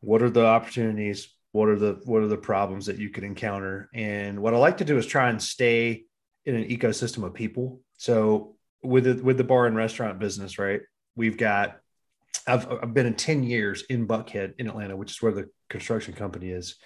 what 0.01 0.23
are 0.23 0.31
the 0.31 0.47
opportunities? 0.47 1.29
what 1.57 1.71
are 1.71 1.79
the 1.79 1.99
what 2.05 2.23
are 2.23 2.29
the 2.29 2.37
problems 2.37 2.85
that 2.85 2.99
you 2.99 3.09
could 3.09 3.25
encounter 3.25 3.89
and 3.95 4.39
what 4.43 4.53
i 4.53 4.59
like 4.59 4.77
to 4.77 4.85
do 4.85 4.99
is 4.99 5.07
try 5.07 5.31
and 5.31 5.43
stay 5.43 6.05
in 6.45 6.55
an 6.55 6.69
ecosystem 6.69 7.25
of 7.25 7.33
people 7.33 7.81
so 7.97 8.57
with 8.83 9.05
the, 9.05 9.15
with 9.25 9.39
the 9.39 9.45
bar 9.45 9.67
and 9.67 9.75
restaurant 9.75 10.19
business 10.19 10.59
right 10.59 10.83
we've 11.17 11.39
got 11.39 11.79
I've, 12.47 12.71
I've 12.71 12.93
been 12.93 13.07
in 13.07 13.15
10 13.15 13.43
years 13.43 13.85
in 13.89 14.07
buckhead 14.07 14.53
in 14.59 14.69
atlanta 14.69 14.99
which 14.99 15.13
is 15.13 15.23
where 15.23 15.33
the 15.33 15.49
construction 15.71 16.13
company 16.13 16.51
is 16.51 16.77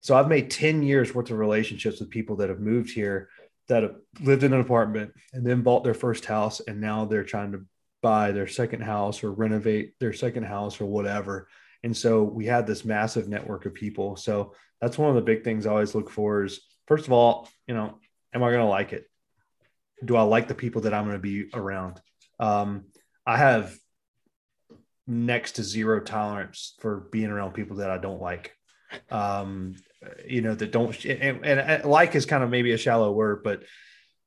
so 0.00 0.16
i've 0.16 0.28
made 0.28 0.50
10 0.50 0.82
years 0.82 1.14
worth 1.14 1.30
of 1.30 1.38
relationships 1.38 2.00
with 2.00 2.10
people 2.10 2.34
that 2.36 2.48
have 2.48 2.58
moved 2.58 2.90
here 2.90 3.28
that 3.68 3.84
have 3.84 3.94
lived 4.20 4.42
in 4.42 4.52
an 4.52 4.60
apartment 4.60 5.12
and 5.32 5.46
then 5.46 5.62
bought 5.62 5.84
their 5.84 5.94
first 5.94 6.24
house 6.24 6.60
and 6.66 6.80
now 6.80 7.04
they're 7.04 7.22
trying 7.22 7.52
to 7.52 7.64
buy 8.02 8.32
their 8.32 8.46
second 8.46 8.82
house 8.82 9.22
or 9.22 9.32
renovate 9.32 9.94
their 10.00 10.12
second 10.12 10.44
house 10.44 10.80
or 10.80 10.86
whatever 10.86 11.48
And 11.82 11.96
so 11.96 12.22
we 12.22 12.46
had 12.46 12.66
this 12.66 12.84
massive 12.84 13.28
network 13.28 13.66
of 13.66 13.74
people. 13.74 14.16
So 14.16 14.54
that's 14.80 14.98
one 14.98 15.10
of 15.10 15.16
the 15.16 15.22
big 15.22 15.44
things 15.44 15.66
I 15.66 15.70
always 15.70 15.94
look 15.94 16.10
for 16.10 16.44
is 16.44 16.60
first 16.86 17.06
of 17.06 17.12
all, 17.12 17.48
you 17.66 17.74
know, 17.74 17.98
am 18.34 18.42
I 18.42 18.50
going 18.50 18.60
to 18.60 18.66
like 18.66 18.92
it? 18.92 19.04
Do 20.04 20.16
I 20.16 20.22
like 20.22 20.48
the 20.48 20.54
people 20.54 20.82
that 20.82 20.94
I'm 20.94 21.04
going 21.04 21.16
to 21.16 21.22
be 21.22 21.50
around? 21.52 22.00
Um, 22.38 22.86
I 23.26 23.36
have 23.36 23.76
next 25.06 25.52
to 25.52 25.62
zero 25.62 26.00
tolerance 26.00 26.74
for 26.80 27.08
being 27.12 27.30
around 27.30 27.52
people 27.52 27.78
that 27.78 27.90
I 27.90 27.98
don't 27.98 28.20
like. 28.20 28.54
Um, 29.10 29.76
you 30.26 30.40
know, 30.40 30.54
that 30.54 30.72
don't, 30.72 31.04
and, 31.04 31.44
and 31.44 31.84
like 31.84 32.14
is 32.14 32.26
kind 32.26 32.42
of 32.42 32.50
maybe 32.50 32.72
a 32.72 32.78
shallow 32.78 33.12
word, 33.12 33.42
but 33.44 33.62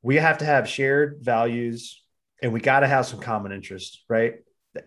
we 0.02 0.18
have 0.18 0.40
to 0.40 0.46
have 0.46 0.70
shared 0.70 1.20
values 1.22 2.03
and 2.44 2.52
we 2.52 2.60
got 2.60 2.82
to 2.82 2.88
have 2.88 3.06
some 3.06 3.20
common 3.20 3.52
interest, 3.52 4.04
right? 4.10 4.36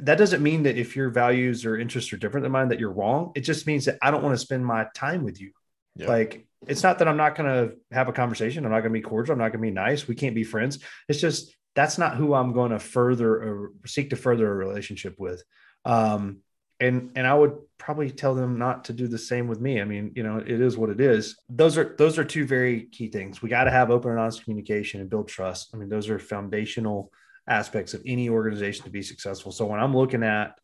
That 0.01 0.19
doesn't 0.19 0.43
mean 0.43 0.65
that 0.65 0.77
if 0.77 0.95
your 0.95 1.09
values 1.11 1.65
or 1.65 1.79
interests 1.79 2.13
are 2.13 2.19
different 2.19 2.43
than 2.43 2.53
mine, 2.53 2.69
that 2.69 2.79
you're 2.79 2.93
wrong. 2.93 3.33
It 3.35 3.41
just 3.41 3.67
means 3.67 3.87
that 3.87 3.99
I 4.03 4.11
don't 4.11 4.23
want 4.23 4.35
to 4.35 4.39
spend 4.39 4.65
my 4.65 4.87
time 4.95 5.25
with 5.25 5.41
you. 5.41 5.53
Yeah. 5.97 6.09
Like, 6.09 6.47
it's 6.67 6.83
not 6.83 6.99
that 6.99 7.09
I'm 7.09 7.17
not 7.17 7.35
going 7.35 7.49
to 7.51 7.77
have 7.93 8.09
a 8.09 8.13
conversation. 8.13 8.65
I'm 8.65 8.73
not 8.73 8.81
going 8.81 8.93
to 8.93 8.99
be 8.99 9.01
cordial. 9.01 9.33
I'm 9.33 9.39
not 9.39 9.53
going 9.53 9.63
to 9.63 9.69
be 9.69 9.71
nice. 9.71 10.07
We 10.07 10.15
can't 10.15 10.35
be 10.35 10.45
friends. 10.45 10.81
It's 11.09 11.21
just 11.21 11.57
that's 11.75 11.97
not 11.99 12.17
who 12.17 12.35
I'm 12.35 12.53
going 12.53 12.73
to 12.73 12.79
further 12.79 13.33
or 13.33 13.73
seek 13.87 14.11
to 14.11 14.17
further 14.17 14.51
a 14.51 14.55
relationship 14.55 15.15
with. 15.19 15.43
Um, 15.85 16.39
and 16.79 17.13
and 17.17 17.27
I 17.27 17.33
would 17.33 17.57
probably 17.79 18.11
tell 18.11 18.35
them 18.35 18.59
not 18.59 18.85
to 18.87 18.93
do 18.93 19.07
the 19.09 19.19
same 19.19 19.49
with 19.49 19.61
me. 19.61 19.81
I 19.81 19.85
mean, 19.85 20.13
you 20.15 20.23
know, 20.23 20.39
it 20.39 20.61
is 20.61 20.77
what 20.77 20.91
it 20.91 21.01
is. 21.01 21.37
Those 21.49 21.79
are 21.79 21.95
those 21.97 22.19
are 22.19 22.25
two 22.25 22.45
very 22.45 22.83
key 22.87 23.09
things. 23.09 23.41
We 23.41 23.49
got 23.49 23.65
to 23.65 23.71
have 23.71 23.91
open 23.91 24.11
and 24.11 24.21
honest 24.21 24.45
communication 24.45 25.01
and 25.01 25.09
build 25.09 25.29
trust. 25.29 25.71
I 25.73 25.79
mean, 25.79 25.89
those 25.89 26.11
are 26.11 26.19
foundational 26.19 27.13
aspects 27.49 27.95
of 27.95 28.03
any 28.07 28.29
organization 28.29 28.85
to 28.85 28.91
be 28.91 29.03
successful. 29.03 29.53
So 29.53 29.67
when 29.67 29.81
I'm 29.81 29.97
looking 29.97 30.23
at 30.23 30.59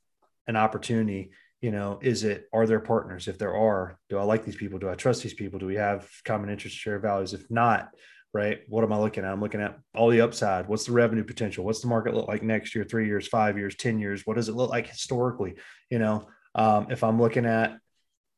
an 0.46 0.56
opportunity, 0.56 1.30
you 1.60 1.70
know, 1.70 1.98
is 2.02 2.24
it 2.24 2.48
are 2.52 2.66
there 2.66 2.80
partners? 2.80 3.28
If 3.28 3.38
there 3.38 3.54
are, 3.54 3.98
do 4.08 4.18
I 4.18 4.24
like 4.24 4.44
these 4.44 4.56
people? 4.56 4.78
Do 4.78 4.88
I 4.88 4.94
trust 4.94 5.22
these 5.22 5.34
people? 5.34 5.58
Do 5.58 5.66
we 5.66 5.76
have 5.76 6.08
common 6.24 6.50
interests, 6.50 6.78
shared 6.78 7.02
values? 7.02 7.34
If 7.34 7.48
not, 7.50 7.90
right? 8.34 8.60
What 8.68 8.82
am 8.82 8.92
I 8.92 8.98
looking 8.98 9.24
at? 9.24 9.32
I'm 9.32 9.40
looking 9.40 9.60
at 9.60 9.78
all 9.94 10.10
the 10.10 10.22
upside. 10.22 10.66
What's 10.66 10.86
the 10.86 10.92
revenue 10.92 11.22
potential? 11.22 11.64
What's 11.64 11.80
the 11.80 11.86
market 11.86 12.14
look 12.14 12.28
like 12.28 12.42
next 12.42 12.74
year, 12.74 12.84
three 12.84 13.06
years, 13.06 13.28
five 13.28 13.56
years, 13.58 13.76
10 13.76 13.98
years? 13.98 14.26
What 14.26 14.36
does 14.36 14.48
it 14.48 14.56
look 14.56 14.70
like 14.70 14.88
historically? 14.88 15.54
You 15.88 16.00
know, 16.00 16.28
um, 16.54 16.88
if 16.90 17.04
I'm 17.04 17.20
looking 17.20 17.46
at, 17.46 17.78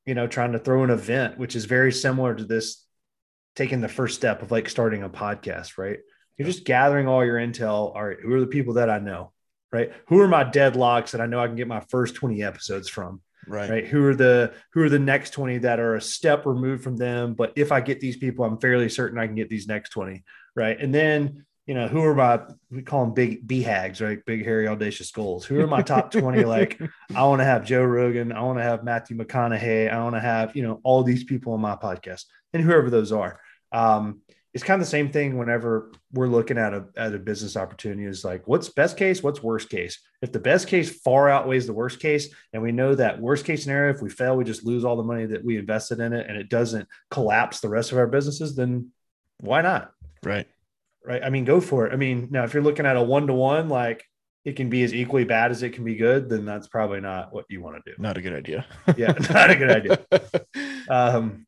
you 0.05 0.15
know, 0.15 0.27
trying 0.27 0.53
to 0.53 0.59
throw 0.59 0.85
an 0.85 0.91
event, 0.91 1.39
which 1.39 1.57
is 1.57 1.65
very 1.65 1.93
similar 1.93 2.35
to 2.35 2.45
this, 2.45 2.85
taking 3.57 3.81
the 3.81 3.89
first 3.89 4.17
step 4.17 4.43
of 4.43 4.51
like 4.51 4.69
starting 4.69 5.03
a 5.03 5.09
podcast, 5.09 5.79
right? 5.79 6.01
You're 6.37 6.49
just 6.49 6.65
gathering 6.65 7.09
all 7.09 7.25
your 7.25 7.39
intel. 7.39 7.95
All 7.95 8.05
right, 8.05 8.19
who 8.21 8.33
are 8.35 8.41
the 8.41 8.47
people 8.47 8.75
that 8.75 8.91
I 8.91 8.99
know? 8.99 9.33
Right? 9.73 9.93
Who 10.09 10.21
are 10.21 10.29
my 10.29 10.45
deadlocks 10.45 11.13
that 11.13 11.21
I 11.21 11.27
know 11.27 11.41
I 11.41 11.47
can 11.47 11.57
get 11.57 11.67
my 11.67 11.81
first 11.81 12.15
20 12.15 12.43
episodes 12.43 12.89
from? 12.89 13.21
right 13.47 13.71
right 13.71 13.87
who 13.87 14.05
are 14.07 14.15
the 14.15 14.53
who 14.73 14.83
are 14.83 14.89
the 14.89 14.99
next 14.99 15.31
20 15.31 15.59
that 15.59 15.81
are 15.81 15.97
a 15.97 16.01
step 16.01 16.47
removed 16.47 16.83
from 16.83 16.97
them 16.97 17.35
but 17.35 17.53
if 17.57 17.73
i 17.73 17.81
get 17.81 18.01
these 18.01 18.17
people 18.17 18.45
i'm 18.45 18.59
fairly 18.59 18.89
certain 18.89 19.19
i 19.19 19.27
can 19.27 19.37
get 19.37 19.49
these 19.49 19.67
next 19.67 19.91
20 19.91 20.23
right 20.55 20.81
and 20.81 20.95
then 20.95 21.45
you 21.67 21.75
know 21.75 21.89
who 21.89 22.03
are 22.03 22.15
my 22.15 22.41
we 22.71 22.83
call 22.83 23.05
them 23.05 23.15
big 23.15 23.47
BHAGs 23.47 24.01
right 24.01 24.25
big 24.25 24.45
hairy 24.45 24.69
audacious 24.69 25.11
goals 25.11 25.45
who 25.45 25.61
are 25.61 25.67
my 25.67 25.83
top 25.83 26.11
20 26.11 26.45
like 26.45 26.81
i 27.15 27.25
want 27.25 27.41
to 27.41 27.45
have 27.45 27.65
joe 27.65 27.83
rogan 27.83 28.33
i 28.33 28.43
want 28.43 28.59
to 28.59 28.65
have 28.65 28.85
matthew 28.85 29.17
mcconaughey 29.17 29.93
i 29.93 30.03
want 30.03 30.15
to 30.15 30.21
have 30.21 30.55
you 30.57 30.63
know 30.63 30.81
all 30.83 31.03
these 31.03 31.25
people 31.25 31.53
on 31.55 31.61
my 31.61 31.77
podcast 31.77 32.25
and 32.53 32.63
whoever 32.63 32.91
those 32.91 33.13
are 33.13 33.41
um 33.73 34.21
it's 34.55 34.63
kind 34.63 34.81
of 34.81 34.87
the 34.87 34.91
same 34.91 35.11
thing 35.11 35.37
whenever 35.37 35.91
we're 36.13 36.29
looking 36.29 36.59
at 36.59 36.73
a 36.73 36.87
at 36.97 37.13
a 37.13 37.19
business 37.19 37.57
opportunity 37.57 38.05
is 38.05 38.25
like 38.25 38.47
what's 38.47 38.69
best 38.69 38.97
case 38.97 39.21
what's 39.21 39.43
worst 39.43 39.69
case? 39.69 39.99
If 40.23 40.31
the 40.31 40.39
best 40.39 40.69
case 40.69 41.01
far 41.01 41.29
outweighs 41.29 41.67
the 41.67 41.73
worst 41.73 41.99
case 41.99 42.29
and 42.53 42.63
we 42.63 42.71
know 42.71 42.95
that 42.95 43.21
worst 43.21 43.45
case 43.45 43.65
scenario 43.65 43.93
if 43.93 44.01
we 44.01 44.09
fail 44.09 44.37
we 44.37 44.45
just 44.45 44.65
lose 44.65 44.85
all 44.85 44.97
the 44.97 45.03
money 45.03 45.27
that 45.27 45.45
we 45.45 45.59
invested 45.59 45.99
in 45.99 46.13
it 46.13 46.27
and 46.29 46.39
it 46.39 46.49
doesn't 46.49 46.89
collapse 47.11 47.61
the 47.61 47.69
rest 47.69 47.91
of 47.91 47.99
our 47.99 48.07
businesses 48.07 48.55
then 48.55 48.91
why 49.41 49.61
not? 49.61 49.93
Right. 50.23 50.47
Right? 51.05 51.23
I 51.23 51.31
mean 51.31 51.45
go 51.45 51.61
for 51.61 51.87
it. 51.87 51.93
I 51.93 51.97
mean 51.97 52.29
now 52.31 52.45
if 52.45 52.55
you're 52.55 52.63
looking 52.63 52.87
at 52.87 52.97
a 52.97 53.03
one 53.03 53.27
to 53.27 53.35
one 53.35 53.69
like 53.69 54.05
it 54.45 54.55
can 54.55 54.71
be 54.71 54.85
as 54.85 54.95
equally 54.95 55.25
bad 55.25 55.51
as 55.51 55.65
it 55.65 55.71
can 55.71 55.83
be 55.83 55.97
good 55.97 56.29
then 56.29 56.45
that's 56.45 56.69
probably 56.69 57.01
not 57.01 57.35
what 57.35 57.47
you 57.49 57.61
want 57.61 57.85
to 57.85 57.91
do. 57.91 58.01
Not 58.01 58.19
a 58.19 58.23
good 58.23 58.35
idea. 58.35 58.65
Yeah 58.97 59.15
not 59.31 59.51
a 59.51 59.57
good 59.57 59.71
idea. 59.71 59.99
Um 60.89 61.47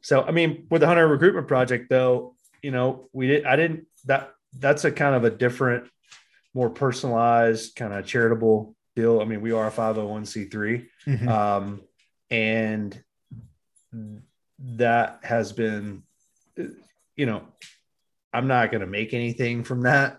so 0.00 0.22
i 0.22 0.30
mean 0.30 0.66
with 0.70 0.80
the 0.80 0.86
hunter 0.86 1.06
recruitment 1.06 1.48
project 1.48 1.88
though 1.90 2.34
you 2.62 2.70
know, 2.70 3.08
we 3.12 3.26
did, 3.28 3.44
I 3.46 3.56
didn't, 3.56 3.86
that, 4.06 4.32
that's 4.58 4.84
a 4.84 4.92
kind 4.92 5.14
of 5.14 5.24
a 5.24 5.30
different, 5.30 5.88
more 6.54 6.70
personalized 6.70 7.76
kind 7.76 7.92
of 7.92 8.06
charitable 8.06 8.74
deal. 8.96 9.20
I 9.20 9.24
mean, 9.24 9.40
we 9.40 9.52
are 9.52 9.66
a 9.66 9.70
501c3. 9.70 10.86
Mm-hmm. 11.06 11.28
Um, 11.28 11.82
and 12.30 13.02
that 14.58 15.20
has 15.22 15.52
been, 15.52 16.02
you 17.16 17.26
know, 17.26 17.42
I'm 18.32 18.46
not 18.46 18.70
going 18.70 18.80
to 18.80 18.86
make 18.86 19.14
anything 19.14 19.64
from 19.64 19.82
that. 19.82 20.18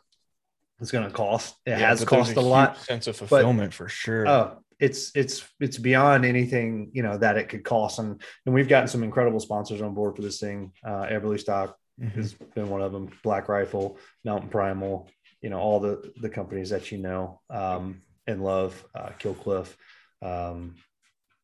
It's 0.82 0.92
going 0.92 1.06
to 1.06 1.12
cost. 1.12 1.56
It 1.66 1.72
yeah, 1.72 1.78
has 1.80 2.04
cost 2.06 2.36
a, 2.36 2.40
a 2.40 2.42
lot. 2.42 2.78
Sense 2.78 3.08
of 3.08 3.18
fulfillment 3.18 3.72
but, 3.72 3.76
for 3.76 3.90
sure. 3.90 4.28
Oh, 4.28 4.60
it's 4.80 5.12
it's 5.14 5.46
it's 5.60 5.78
beyond 5.78 6.24
anything 6.24 6.92
you 6.94 7.04
know 7.04 7.18
that 7.18 7.38
it 7.38 7.50
could 7.50 7.66
cost, 7.66 8.00
and 8.00 8.22
and 8.46 8.56
we've 8.56 8.70
gotten 8.70 8.88
some 8.88 9.04
incredible 9.04 9.42
sponsors 9.42 9.82
on 9.82 9.94
board 9.94 10.16
for 10.16 10.22
this 10.22 10.40
thing. 10.40 10.72
Uh, 10.84 11.06
Eberlestock, 11.08 11.74
mm-hmm. 12.00 12.20
has 12.20 12.34
been 12.34 12.70
one 12.70 12.82
of 12.82 12.92
them. 12.92 13.10
Black 13.24 13.50
Rifle, 13.50 13.98
Mountain 14.24 14.50
Primal, 14.50 15.10
you 15.42 15.50
know, 15.50 15.60
all 15.60 15.80
the 15.80 16.12
the 16.22 16.30
companies 16.30 16.70
that 16.70 16.92
you 16.92 16.98
know 16.98 17.42
um, 17.50 18.02
and 18.28 18.44
love. 18.44 18.84
Uh, 18.96 19.10
Kill 19.20 19.34
Cliff. 19.34 19.76
Um, 20.22 20.76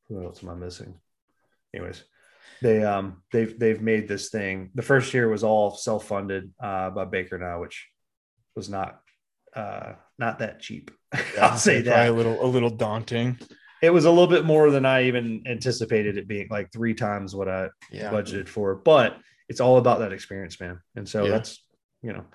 who 0.10 0.24
else 0.24 0.44
am 0.44 0.50
I 0.50 0.56
missing? 0.56 0.96
Anyways, 1.74 2.04
they 2.62 2.84
um 2.84 3.24
they've 3.32 3.58
they've 3.58 3.82
made 3.82 4.08
this 4.08 4.30
thing. 4.30 4.72
The 4.76 4.82
first 4.82 5.13
year 5.13 5.30
was 5.30 5.44
all 5.44 5.76
self 5.76 6.08
funded 6.08 6.52
uh, 6.60 6.89
by 6.89 7.06
Baker 7.06 7.38
now, 7.38 7.62
which 7.62 7.88
was 8.56 8.70
not 8.70 9.00
uh 9.56 9.94
not 10.18 10.39
that 10.39 10.60
cheap. 10.60 10.91
Yeah, 11.36 11.48
I'll 11.48 11.58
say 11.58 11.82
that 11.82 12.10
a 12.10 12.12
little 12.12 12.44
a 12.44 12.48
little 12.48 12.70
daunting. 12.70 13.39
It 13.82 13.89
was 13.89 14.06
a 14.06 14.10
little 14.10 14.28
bit 14.28 14.46
more 14.46 14.72
than 14.72 14.86
I 14.86 15.04
even 15.04 15.44
anticipated 15.46 16.18
it 16.18 16.28
being, 16.28 16.48
like 16.50 16.72
three 16.72 16.94
times 16.94 17.36
what 17.36 17.48
I 17.48 17.70
yeah. 17.91 18.10
budgeted 18.12 18.48
for. 18.48 18.76
But 18.76 19.18
it's 19.47 19.62
all 19.62 19.77
about 19.77 19.99
that 19.99 20.13
experience, 20.13 20.60
man. 20.60 20.81
And 20.95 21.08
so 21.08 21.25
yeah. 21.25 21.31
that's, 21.31 21.62
you 22.01 22.13
know, 22.13 22.25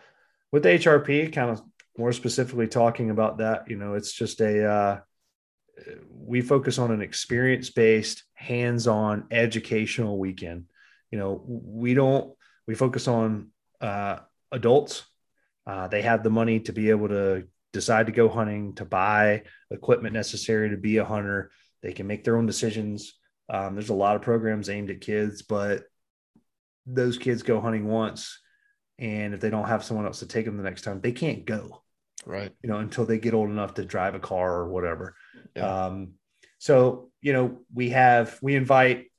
with 0.52 0.62
the 0.62 0.70
HRP, 0.70 1.32
kind 1.32 1.50
of 1.50 1.62
more 1.98 2.12
specifically 2.12 2.68
talking 2.68 3.10
about 3.10 3.38
that, 3.38 3.68
you 3.68 3.76
know, 3.76 3.94
it's 3.94 4.12
just 4.12 4.40
a, 4.40 4.64
uh, 4.64 5.00
we 6.10 6.40
focus 6.40 6.78
on 6.78 6.90
an 6.90 7.02
experience 7.02 7.70
based, 7.70 8.24
hands 8.34 8.86
on 8.86 9.26
educational 9.30 10.18
weekend. 10.18 10.64
You 11.10 11.18
know, 11.18 11.42
we 11.46 11.94
don't, 11.94 12.32
we 12.66 12.74
focus 12.74 13.08
on 13.08 13.48
uh, 13.80 14.18
adults. 14.52 15.04
Uh, 15.66 15.88
they 15.88 16.02
have 16.02 16.22
the 16.22 16.30
money 16.30 16.60
to 16.60 16.72
be 16.72 16.90
able 16.90 17.08
to 17.08 17.44
decide 17.72 18.06
to 18.06 18.12
go 18.12 18.28
hunting, 18.28 18.74
to 18.74 18.84
buy 18.84 19.42
equipment 19.70 20.14
necessary 20.14 20.70
to 20.70 20.76
be 20.76 20.98
a 20.98 21.04
hunter. 21.04 21.50
They 21.82 21.92
can 21.92 22.06
make 22.06 22.24
their 22.24 22.36
own 22.36 22.46
decisions. 22.46 23.14
Um, 23.48 23.74
there's 23.74 23.88
a 23.88 23.94
lot 23.94 24.16
of 24.16 24.22
programs 24.22 24.68
aimed 24.68 24.90
at 24.90 25.00
kids, 25.00 25.42
but 25.42 25.84
those 26.86 27.18
kids 27.18 27.42
go 27.42 27.60
hunting 27.60 27.86
once 27.86 28.38
and 28.98 29.32
if 29.34 29.40
they 29.40 29.50
don't 29.50 29.68
have 29.68 29.82
someone 29.82 30.06
else 30.06 30.20
to 30.20 30.26
take 30.26 30.44
them 30.44 30.56
the 30.56 30.62
next 30.62 30.82
time 30.82 31.00
they 31.00 31.12
can't 31.12 31.44
go 31.44 31.82
right 32.26 32.52
you 32.62 32.68
know 32.68 32.76
until 32.76 33.04
they 33.04 33.18
get 33.18 33.34
old 33.34 33.48
enough 33.48 33.74
to 33.74 33.84
drive 33.84 34.14
a 34.14 34.20
car 34.20 34.54
or 34.56 34.68
whatever 34.68 35.16
yeah. 35.56 35.86
um, 35.86 36.12
so 36.58 37.10
you 37.22 37.32
know 37.32 37.58
we 37.74 37.90
have 37.90 38.38
we 38.42 38.54
invite 38.54 39.10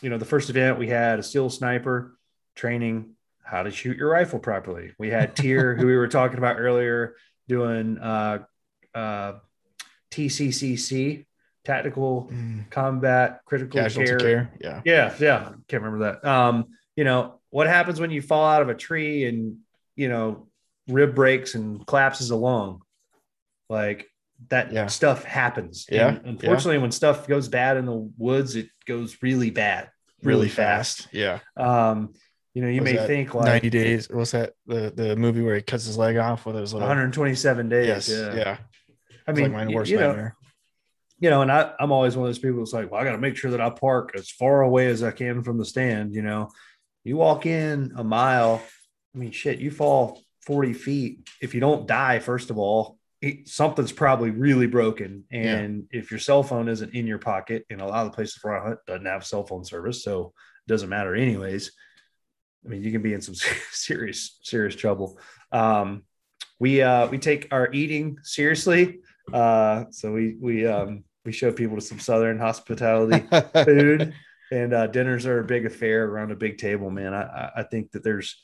you 0.00 0.10
know 0.10 0.18
the 0.18 0.24
first 0.24 0.48
event 0.50 0.78
we 0.78 0.88
had 0.88 1.18
a 1.18 1.22
steel 1.22 1.50
sniper 1.50 2.16
training 2.54 3.14
how 3.42 3.62
to 3.62 3.70
shoot 3.70 3.96
your 3.96 4.10
rifle 4.10 4.38
properly 4.38 4.92
we 4.98 5.08
had 5.08 5.34
tier 5.34 5.74
who 5.74 5.86
we 5.86 5.96
were 5.96 6.08
talking 6.08 6.38
about 6.38 6.58
earlier 6.58 7.16
doing 7.48 7.98
uh, 7.98 8.38
uh, 8.94 9.34
tccc 10.10 11.24
tactical 11.64 12.30
mm. 12.32 12.70
combat 12.70 13.40
critical 13.44 13.80
care. 13.90 14.18
care. 14.18 14.52
yeah 14.60 14.80
yeah 14.84 15.14
yeah 15.18 15.52
can't 15.66 15.82
remember 15.82 16.12
that 16.12 16.24
um 16.24 16.66
you 16.98 17.04
know, 17.04 17.38
what 17.50 17.68
happens 17.68 18.00
when 18.00 18.10
you 18.10 18.20
fall 18.20 18.44
out 18.44 18.60
of 18.60 18.68
a 18.70 18.74
tree 18.74 19.24
and, 19.24 19.58
you 19.94 20.08
know, 20.08 20.48
rib 20.88 21.14
breaks 21.14 21.54
and 21.54 21.86
collapses 21.86 22.30
along? 22.30 22.82
Like 23.68 24.08
that 24.48 24.72
yeah. 24.72 24.88
stuff 24.88 25.22
happens. 25.22 25.86
Yeah. 25.88 26.08
And 26.08 26.26
unfortunately, 26.26 26.74
yeah. 26.74 26.82
when 26.82 26.90
stuff 26.90 27.28
goes 27.28 27.48
bad 27.48 27.76
in 27.76 27.86
the 27.86 28.10
woods, 28.18 28.56
it 28.56 28.70
goes 28.84 29.16
really 29.22 29.50
bad, 29.50 29.90
really, 30.24 30.38
really 30.38 30.48
fast. 30.48 31.02
fast. 31.02 31.14
Yeah. 31.14 31.38
Um, 31.56 32.14
you 32.52 32.62
know, 32.62 32.68
you 32.68 32.82
may 32.82 32.96
think 32.96 33.32
like 33.32 33.44
90 33.44 33.70
days. 33.70 34.08
What's 34.10 34.32
that? 34.32 34.54
The 34.66 34.92
the 34.92 35.14
movie 35.14 35.42
where 35.42 35.54
he 35.54 35.62
cuts 35.62 35.84
his 35.84 35.96
leg 35.96 36.16
off 36.16 36.46
with 36.46 36.56
his 36.56 36.72
little 36.72 36.88
127 36.88 37.68
days. 37.68 37.86
Yes. 37.86 38.08
Yeah. 38.08 38.34
yeah. 38.34 38.56
I 39.24 39.32
mean, 39.32 39.52
like 39.52 39.68
my 39.68 39.72
worst 39.72 39.88
you, 39.88 40.00
nightmare. 40.00 40.34
You 41.20 41.30
know, 41.30 41.42
and 41.42 41.52
I, 41.52 41.74
I'm 41.78 41.92
always 41.92 42.16
one 42.16 42.26
of 42.26 42.28
those 42.28 42.40
people 42.40 42.58
that's 42.58 42.72
like, 42.72 42.90
well, 42.90 43.00
I 43.00 43.04
got 43.04 43.12
to 43.12 43.18
make 43.18 43.36
sure 43.36 43.52
that 43.52 43.60
I 43.60 43.70
park 43.70 44.16
as 44.16 44.28
far 44.30 44.62
away 44.62 44.88
as 44.88 45.04
I 45.04 45.12
can 45.12 45.44
from 45.44 45.58
the 45.58 45.64
stand, 45.64 46.12
you 46.12 46.22
know, 46.22 46.48
you 47.04 47.16
walk 47.16 47.46
in 47.46 47.92
a 47.96 48.04
mile, 48.04 48.62
I 49.14 49.18
mean, 49.18 49.30
shit, 49.30 49.58
you 49.58 49.70
fall 49.70 50.20
40 50.46 50.72
feet. 50.72 51.28
If 51.40 51.54
you 51.54 51.60
don't 51.60 51.86
die, 51.86 52.18
first 52.18 52.50
of 52.50 52.58
all, 52.58 52.98
it, 53.20 53.48
something's 53.48 53.92
probably 53.92 54.30
really 54.30 54.66
broken. 54.66 55.24
And 55.30 55.86
yeah. 55.90 56.00
if 56.00 56.10
your 56.10 56.20
cell 56.20 56.42
phone 56.42 56.68
isn't 56.68 56.94
in 56.94 57.06
your 57.06 57.18
pocket, 57.18 57.64
and 57.70 57.80
a 57.80 57.86
lot 57.86 58.06
of 58.06 58.12
the 58.12 58.16
places 58.16 58.38
where 58.42 58.58
I 58.58 58.68
hunt 58.68 58.78
doesn't 58.86 59.06
have 59.06 59.26
cell 59.26 59.44
phone 59.44 59.64
service, 59.64 60.04
so 60.04 60.32
it 60.66 60.70
doesn't 60.70 60.88
matter 60.88 61.14
anyways. 61.14 61.72
I 62.64 62.68
mean, 62.68 62.82
you 62.82 62.92
can 62.92 63.02
be 63.02 63.14
in 63.14 63.20
some 63.20 63.34
serious, 63.72 64.38
serious 64.42 64.74
trouble. 64.74 65.18
Um, 65.52 66.04
we 66.60 66.82
uh, 66.82 67.08
we 67.08 67.18
take 67.18 67.48
our 67.52 67.72
eating 67.72 68.18
seriously, 68.22 68.98
uh, 69.32 69.84
so 69.90 70.12
we 70.12 70.36
we 70.40 70.66
um, 70.66 71.04
we 71.24 71.32
show 71.32 71.52
people 71.52 71.76
to 71.76 71.82
some 71.82 72.00
southern 72.00 72.38
hospitality 72.38 73.24
food, 73.64 74.12
and 74.50 74.72
uh, 74.72 74.86
dinners 74.86 75.26
are 75.26 75.40
a 75.40 75.44
big 75.44 75.66
affair 75.66 76.06
around 76.06 76.30
a 76.32 76.36
big 76.36 76.58
table. 76.58 76.90
Man, 76.90 77.14
I 77.14 77.50
I 77.56 77.62
think 77.62 77.92
that 77.92 78.02
there's 78.02 78.40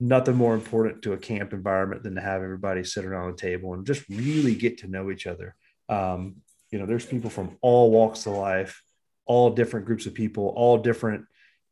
nothing 0.00 0.36
more 0.36 0.54
important 0.54 1.02
to 1.02 1.12
a 1.12 1.18
camp 1.18 1.52
environment 1.52 2.02
than 2.02 2.16
to 2.16 2.20
have 2.20 2.42
everybody 2.42 2.84
sit 2.84 3.04
around 3.04 3.30
a 3.30 3.36
table 3.36 3.74
and 3.74 3.86
just 3.86 4.08
really 4.08 4.54
get 4.54 4.78
to 4.78 4.88
know 4.88 5.10
each 5.10 5.26
other. 5.26 5.54
Um, 5.88 6.36
you 6.70 6.78
know, 6.78 6.86
there's 6.86 7.06
people 7.06 7.30
from 7.30 7.56
all 7.60 7.90
walks 7.90 8.26
of 8.26 8.34
life, 8.34 8.82
all 9.26 9.50
different 9.50 9.86
groups 9.86 10.06
of 10.06 10.14
people, 10.14 10.48
all 10.56 10.78
different, 10.78 11.26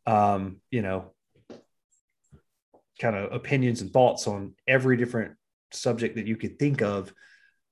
um, 0.07 0.61
you 0.71 0.83
know, 0.83 1.13
kind 3.01 3.17
of 3.17 3.33
opinions 3.33 3.81
and 3.81 3.93
thoughts 3.93 4.27
on 4.29 4.55
every 4.69 4.97
different 4.97 5.35
subject 5.73 6.17
that 6.17 6.27
you 6.27 6.37
could 6.37 6.59
think 6.59 6.83
of. 6.83 7.13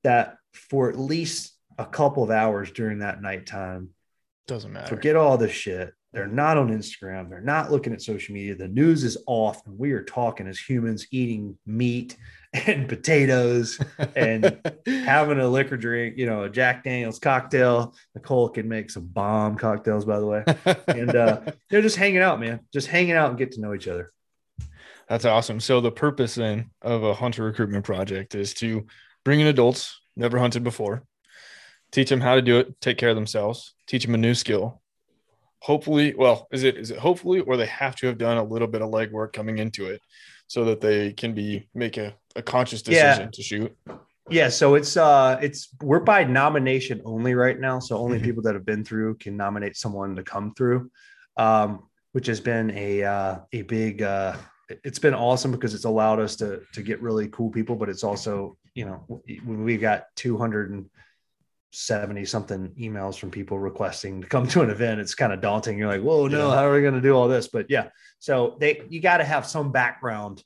That 0.03 0.37
for 0.53 0.89
at 0.89 0.99
least 0.99 1.53
a 1.79 1.85
couple 1.85 2.23
of 2.23 2.31
hours 2.31 2.73
during 2.73 2.99
that 3.01 3.23
nighttime, 3.23 3.91
doesn't 4.47 4.73
matter. 4.73 4.89
Forget 4.89 5.15
all 5.15 5.39
this 5.39 5.53
shit. 5.53 5.93
They're 6.13 6.27
not 6.27 6.57
on 6.57 6.71
Instagram. 6.71 7.29
They're 7.29 7.41
not 7.41 7.71
looking 7.71 7.93
at 7.93 8.03
social 8.03 8.35
media. 8.35 8.57
The 8.57 8.67
news 8.67 9.05
is 9.05 9.17
off, 9.27 9.65
and 9.67 9.79
we 9.79 9.93
are 9.93 10.03
talking 10.03 10.49
as 10.49 10.59
humans 10.59 11.07
eating 11.13 11.57
meat 11.67 12.17
and 12.53 12.89
potatoes 12.89 13.81
and 14.17 14.61
having 14.87 15.39
a 15.39 15.49
liquor 15.49 15.77
drink, 15.77 16.17
you 16.19 16.27
know, 16.27 16.45
a 16.45 16.51
Jack 16.51 16.83
Daniels 16.83 17.21
cocktail. 17.21 17.95
Nicole 18.15 18.49
can 18.49 18.69
make 18.69 18.91
some 18.91 19.07
bomb 19.07 19.57
cocktails, 19.57 20.05
by 20.05 20.19
the 20.19 20.27
way. 20.27 20.45
And 20.89 21.15
uh, 21.15 21.41
they're 21.71 21.83
just 21.83 21.97
hanging 21.97 22.23
out, 22.23 22.41
man, 22.41 22.61
just 22.73 22.89
hanging 22.89 23.13
out 23.13 23.31
and 23.31 23.39
get 23.39 23.53
to 23.53 23.61
know 23.61 23.73
each 23.73 23.87
other. 23.87 24.13
That's 25.09 25.25
awesome. 25.25 25.61
So, 25.61 25.81
the 25.81 25.93
purpose 25.93 26.35
then 26.35 26.71
of 26.83 27.03
a 27.05 27.15
hunter 27.15 27.45
recruitment 27.45 27.85
project 27.85 28.35
is 28.35 28.55
to 28.55 28.87
bring 29.25 29.41
in 29.41 29.47
adults 29.47 30.01
never 30.17 30.39
hunted 30.39 30.65
before, 30.65 31.05
teach 31.93 32.11
them 32.11 32.21
how 32.21 32.35
to 32.35 32.43
do 32.43 32.59
it, 32.59 32.81
take 32.81 32.99
care 32.99 33.11
of 33.11 33.17
themselves, 33.17 33.75
teach 33.87 34.05
them 34.05 34.15
a 34.15 34.19
new 34.19 34.35
skill, 34.35 34.80
hopefully 35.61 36.15
well 36.17 36.49
is 36.53 36.63
it 36.63 36.77
is 36.77 36.91
it 36.91 36.99
hopefully 36.99 37.41
or 37.41 37.57
they 37.57 37.67
have 37.67 37.95
to 37.95 38.07
have 38.07 38.19
done 38.19 38.39
a 38.39 38.45
little 38.45 38.69
bit 38.69 38.83
of 38.83 38.91
legwork 38.91 39.33
coming 39.33 39.59
into 39.59 39.87
it 39.87 40.01
so 40.47 40.65
that 40.65 40.81
they 40.81 41.13
can 41.13 41.35
be 41.35 41.69
make 41.75 41.97
a, 41.97 42.15
a 42.37 42.43
conscious 42.43 42.83
decision 42.83 43.25
yeah. 43.25 43.31
to 43.33 43.43
shoot 43.43 43.77
yeah 44.31 44.49
so 44.49 44.75
it's 44.75 44.97
uh 44.97 45.39
it's 45.43 45.69
we're 45.83 46.01
by 46.01 46.25
nomination 46.25 47.01
only 47.05 47.35
right 47.35 47.61
now 47.61 47.79
so 47.79 47.97
only 47.99 48.17
mm-hmm. 48.17 48.27
people 48.27 48.43
that 48.43 48.55
have 48.55 48.65
been 48.65 48.85
through 48.85 49.15
can 49.17 49.37
nominate 49.37 49.77
someone 49.77 50.17
to 50.17 50.23
come 50.23 50.55
through 50.55 50.91
um 51.37 51.81
which 52.13 52.27
has 52.27 52.41
been 52.41 52.71
a 52.73 53.03
uh 53.03 53.39
a 53.53 53.63
big 53.63 54.03
uh 54.03 54.35
it's 54.85 54.99
been 54.99 55.15
awesome 55.15 55.51
because 55.51 55.75
it's 55.75 55.85
allowed 55.85 56.21
us 56.21 56.37
to 56.37 56.63
to 56.73 56.83
get 56.83 57.03
really 57.03 57.29
cool 57.29 57.51
people 57.51 57.77
but 57.77 57.89
it's 57.89 58.05
also 58.05 58.57
you 58.75 58.85
know 58.85 59.23
we've 59.45 59.81
got 59.81 60.05
200 60.17 60.71
and 60.71 60.87
70 61.73 62.25
something 62.25 62.73
emails 62.79 63.17
from 63.17 63.31
people 63.31 63.59
requesting 63.59 64.23
to 64.23 64.27
come 64.27 64.47
to 64.49 64.63
an 64.63 64.71
event. 64.71 65.01
It's 65.01 65.15
kind 65.15 65.33
of 65.33 65.41
daunting. 65.41 65.79
You're 65.79 65.89
like 65.89 66.03
whoa 66.03 66.27
no 66.27 66.49
yeah. 66.49 66.55
how 66.55 66.67
are 66.67 66.75
we 66.75 66.83
going 66.83 66.95
to 66.95 67.01
do 67.01 67.15
all 67.15 67.29
this? 67.29 67.49
But 67.49 67.67
yeah 67.69 67.89
so 68.21 68.57
they 68.61 68.83
you 68.89 69.01
got 69.01 69.17
to 69.17 69.25
have 69.25 69.47
some 69.47 69.73
background 69.73 70.45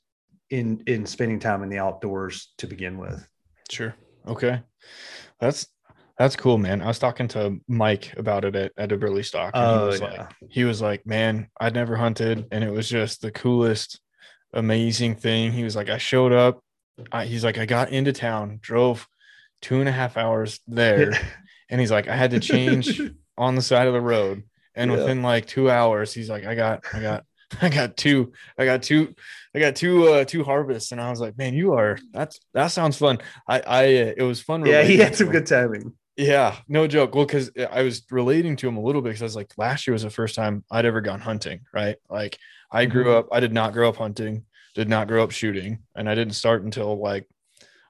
in 0.49 0.81
in 0.87 1.05
spending 1.05 1.39
time 1.39 1.61
in 1.61 1.69
the 1.69 1.77
outdoors 1.77 2.53
to 2.57 2.67
begin 2.67 2.97
with. 2.97 3.27
Sure. 3.69 3.95
Okay. 4.27 4.61
That's 5.39 5.67
that's 6.17 6.37
cool 6.37 6.57
man. 6.57 6.81
I 6.81 6.87
was 6.87 6.99
talking 6.99 7.27
to 7.29 7.59
mike 7.67 8.13
about 8.17 8.45
it 8.45 8.55
at, 8.55 8.71
at 8.77 8.89
Eberlestock 8.89 9.51
and 9.53 9.65
oh, 9.65 9.83
he 9.83 9.87
was 9.87 10.01
yeah. 10.01 10.07
like 10.07 10.33
he 10.49 10.63
was 10.63 10.81
like 10.81 11.05
man 11.05 11.49
i'd 11.59 11.73
never 11.73 11.97
hunted 11.97 12.47
and 12.51 12.63
it 12.63 12.71
was 12.71 12.89
just 12.89 13.21
the 13.21 13.31
coolest 13.31 13.99
amazing 14.53 15.15
thing. 15.15 15.51
He 15.51 15.63
was 15.63 15.75
like 15.75 15.89
i 15.89 15.97
showed 15.97 16.31
up. 16.31 16.61
I, 17.11 17.25
he's 17.25 17.43
like 17.43 17.57
i 17.57 17.65
got 17.65 17.89
into 17.89 18.13
town 18.13 18.59
drove 18.61 19.05
two 19.65 19.79
and 19.79 19.89
a 19.89 19.91
half 19.91 20.15
hours 20.15 20.59
there. 20.67 21.11
and 21.69 21.81
he's 21.81 21.89
like, 21.89 22.07
I 22.07 22.15
had 22.15 22.31
to 22.31 22.39
change 22.39 23.01
on 23.37 23.55
the 23.55 23.63
side 23.63 23.87
of 23.87 23.93
the 23.93 24.01
road. 24.01 24.43
And 24.75 24.91
yeah. 24.91 24.97
within 24.97 25.23
like 25.23 25.47
two 25.47 25.71
hours, 25.71 26.13
he's 26.13 26.29
like, 26.29 26.45
I 26.45 26.53
got, 26.53 26.83
I 26.93 26.99
got, 26.99 27.25
I 27.61 27.69
got 27.69 27.97
two, 27.97 28.31
I 28.59 28.65
got 28.65 28.83
two, 28.83 29.15
I 29.55 29.59
got 29.59 29.75
two, 29.75 30.07
uh, 30.07 30.25
two 30.25 30.43
harvests. 30.43 30.91
And 30.91 31.01
I 31.01 31.09
was 31.09 31.19
like, 31.19 31.35
man, 31.35 31.55
you 31.55 31.73
are, 31.73 31.97
that's, 32.11 32.39
that 32.53 32.67
sounds 32.67 32.95
fun. 32.95 33.17
I, 33.47 33.59
I, 33.59 33.83
uh, 33.85 34.13
it 34.17 34.21
was 34.21 34.39
fun. 34.39 34.63
Yeah. 34.67 34.83
He 34.83 34.97
had 34.97 35.15
some 35.15 35.31
good 35.31 35.47
timing. 35.47 35.93
Yeah, 36.15 36.55
no 36.67 36.85
joke. 36.85 37.15
Well, 37.15 37.25
because 37.25 37.49
I 37.71 37.81
was 37.81 38.03
relating 38.11 38.55
to 38.57 38.67
him 38.67 38.77
a 38.77 38.81
little 38.81 39.01
bit 39.01 39.09
because 39.09 39.23
I 39.23 39.25
was 39.25 39.35
like, 39.35 39.51
last 39.57 39.87
year 39.87 39.93
was 39.93 40.03
the 40.03 40.11
first 40.11 40.35
time 40.35 40.63
I'd 40.69 40.85
ever 40.85 41.01
gone 41.01 41.19
hunting, 41.19 41.61
right? 41.73 41.97
Like, 42.07 42.37
I 42.71 42.85
grew 42.85 43.05
mm-hmm. 43.05 43.17
up, 43.17 43.29
I 43.31 43.39
did 43.39 43.51
not 43.51 43.73
grow 43.73 43.89
up 43.89 43.97
hunting, 43.97 44.45
did 44.75 44.87
not 44.87 45.07
grow 45.07 45.23
up 45.23 45.31
shooting, 45.31 45.79
and 45.95 46.07
I 46.07 46.13
didn't 46.13 46.35
start 46.35 46.63
until 46.63 46.97
like, 46.99 47.27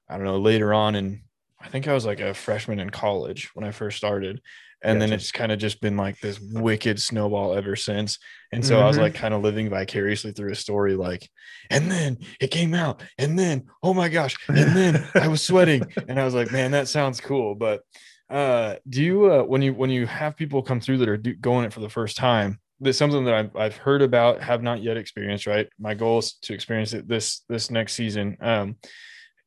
I 0.10 0.16
don't 0.16 0.26
know, 0.26 0.40
later 0.40 0.74
on 0.74 0.96
in 0.96 1.22
I 1.66 1.70
think 1.70 1.88
I 1.88 1.94
was 1.94 2.06
like 2.06 2.20
a 2.20 2.34
freshman 2.34 2.80
in 2.80 2.92
college 2.92 3.50
when 3.56 3.66
I 3.66 3.72
first 3.72 3.98
started. 3.98 4.42
And 4.84 5.00
gotcha. 5.00 5.10
then 5.10 5.18
it's 5.18 5.32
kind 5.32 5.52
of 5.52 5.58
just 5.58 5.82
been 5.82 5.98
like 5.98 6.20
this 6.20 6.40
wicked 6.40 7.02
snowball 7.02 7.56
ever 7.56 7.76
since. 7.76 8.20
And 8.52 8.64
so 8.64 8.76
mm-hmm. 8.76 8.84
I 8.84 8.88
was 8.88 8.98
like 9.00 9.14
mm-hmm. 9.14 9.22
kind 9.22 9.34
of 9.34 9.42
living 9.42 9.70
vicariously 9.70 10.32
through 10.32 10.52
a 10.52 10.56
story 10.56 10.94
like, 10.94 11.28
and 11.72 11.90
then 11.90 12.20
it 12.40 12.52
came 12.52 12.76
out, 12.76 13.02
and 13.18 13.38
then 13.40 13.66
oh 13.82 13.96
my 13.96 14.10
gosh, 14.10 14.38
and 14.48 14.76
then 14.76 15.08
I 15.16 15.28
was 15.28 15.42
sweating, 15.42 15.84
and 16.08 16.20
I 16.20 16.26
was 16.26 16.36
like, 16.36 16.52
man, 16.52 16.72
that 16.72 16.88
sounds 16.88 17.20
cool. 17.20 17.56
But 17.56 17.82
uh, 18.30 18.76
do 18.88 19.04
you 19.04 19.32
uh, 19.32 19.44
when 19.44 19.64
you 19.64 19.74
when 19.74 19.90
you 19.90 20.06
have 20.06 20.38
people 20.38 20.62
come 20.62 20.80
through 20.80 21.00
that 21.00 21.10
are 21.10 21.18
do, 21.18 21.34
going 21.34 21.66
it 21.66 21.74
for 21.74 21.80
the 21.80 21.90
first 21.90 22.16
time? 22.16 22.60
That's 22.80 22.98
something 22.98 23.26
that 23.26 23.34
I've, 23.34 23.56
I've 23.56 23.78
heard 23.78 24.02
about, 24.02 24.42
have 24.44 24.62
not 24.62 24.84
yet 24.84 24.98
experienced. 24.98 25.48
Right, 25.48 25.68
my 25.80 25.96
goal 25.96 26.20
is 26.20 26.34
to 26.44 26.54
experience 26.54 26.94
it 26.94 27.08
this 27.08 27.42
this 27.50 27.72
next 27.72 27.94
season. 27.94 28.38
Um, 28.40 28.76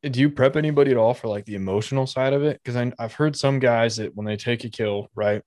do 0.03 0.19
you 0.19 0.29
prep 0.29 0.55
anybody 0.55 0.91
at 0.91 0.97
all 0.97 1.13
for 1.13 1.27
like 1.27 1.45
the 1.45 1.55
emotional 1.55 2.07
side 2.07 2.33
of 2.33 2.43
it? 2.43 2.61
Because 2.63 2.91
I've 2.97 3.13
heard 3.13 3.35
some 3.35 3.59
guys 3.59 3.97
that 3.97 4.15
when 4.15 4.25
they 4.25 4.37
take 4.37 4.63
a 4.63 4.69
kill, 4.69 5.09
right, 5.13 5.41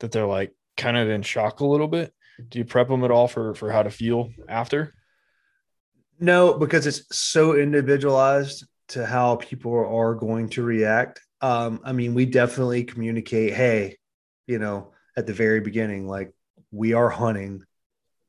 that 0.00 0.12
they're 0.12 0.26
like 0.26 0.52
kind 0.76 0.96
of 0.96 1.08
in 1.08 1.22
shock 1.22 1.60
a 1.60 1.66
little 1.66 1.88
bit. 1.88 2.12
Do 2.48 2.58
you 2.58 2.64
prep 2.66 2.88
them 2.88 3.04
at 3.04 3.10
all 3.10 3.28
for 3.28 3.54
for 3.54 3.70
how 3.70 3.82
to 3.82 3.90
feel 3.90 4.30
after? 4.48 4.92
No, 6.18 6.54
because 6.54 6.86
it's 6.86 7.04
so 7.16 7.54
individualized 7.56 8.66
to 8.88 9.06
how 9.06 9.36
people 9.36 9.72
are 9.72 10.14
going 10.14 10.50
to 10.50 10.62
react. 10.62 11.20
Um, 11.40 11.80
I 11.84 11.92
mean, 11.92 12.14
we 12.14 12.26
definitely 12.26 12.84
communicate, 12.84 13.54
hey, 13.54 13.96
you 14.46 14.58
know, 14.58 14.92
at 15.16 15.26
the 15.26 15.32
very 15.32 15.60
beginning, 15.60 16.06
like 16.06 16.32
we 16.70 16.92
are 16.92 17.08
hunting, 17.08 17.62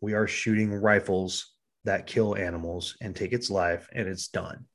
we 0.01 0.13
are 0.13 0.27
shooting 0.27 0.73
rifles 0.73 1.53
that 1.84 2.08
kill 2.08 2.36
animals 2.36 2.95
and 3.01 3.15
take 3.15 3.34
its 3.34 3.49
life, 3.49 3.89
and 3.93 4.08
it's 4.08 4.30
done 4.30 4.65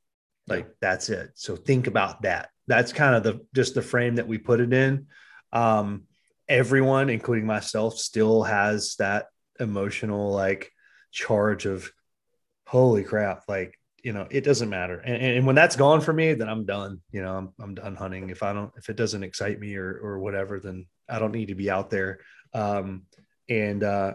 like 0.46 0.68
that's 0.80 1.08
it. 1.08 1.30
So 1.34 1.56
think 1.56 1.86
about 1.86 2.22
that. 2.22 2.50
That's 2.66 2.92
kind 2.92 3.14
of 3.14 3.22
the 3.22 3.46
just 3.54 3.74
the 3.74 3.82
frame 3.82 4.16
that 4.16 4.28
we 4.28 4.38
put 4.38 4.60
it 4.60 4.72
in. 4.72 5.06
Um, 5.52 6.04
everyone, 6.48 7.10
including 7.10 7.46
myself, 7.46 7.98
still 7.98 8.42
has 8.42 8.96
that 8.96 9.26
emotional 9.60 10.32
like 10.32 10.72
charge 11.10 11.66
of 11.66 11.90
holy 12.66 13.04
crap, 13.04 13.44
like 13.48 13.78
you 14.02 14.12
know, 14.12 14.26
it 14.30 14.42
doesn't 14.42 14.68
matter. 14.68 14.98
And, 14.98 15.22
and 15.22 15.46
when 15.46 15.54
that's 15.54 15.76
gone 15.76 16.00
for 16.00 16.12
me, 16.12 16.34
then 16.34 16.48
I'm 16.48 16.64
done. 16.64 17.00
You 17.12 17.22
know, 17.22 17.36
I'm, 17.36 17.52
I'm 17.60 17.74
done 17.76 17.94
hunting. 17.94 18.30
If 18.30 18.42
I 18.42 18.52
don't, 18.52 18.72
if 18.76 18.88
it 18.88 18.96
doesn't 18.96 19.22
excite 19.22 19.60
me 19.60 19.76
or, 19.76 19.96
or 20.02 20.18
whatever, 20.18 20.58
then 20.58 20.86
I 21.08 21.20
don't 21.20 21.30
need 21.30 21.48
to 21.48 21.54
be 21.54 21.70
out 21.70 21.88
there. 21.88 22.18
Um, 22.52 23.04
and, 23.48 23.84
uh, 23.84 24.14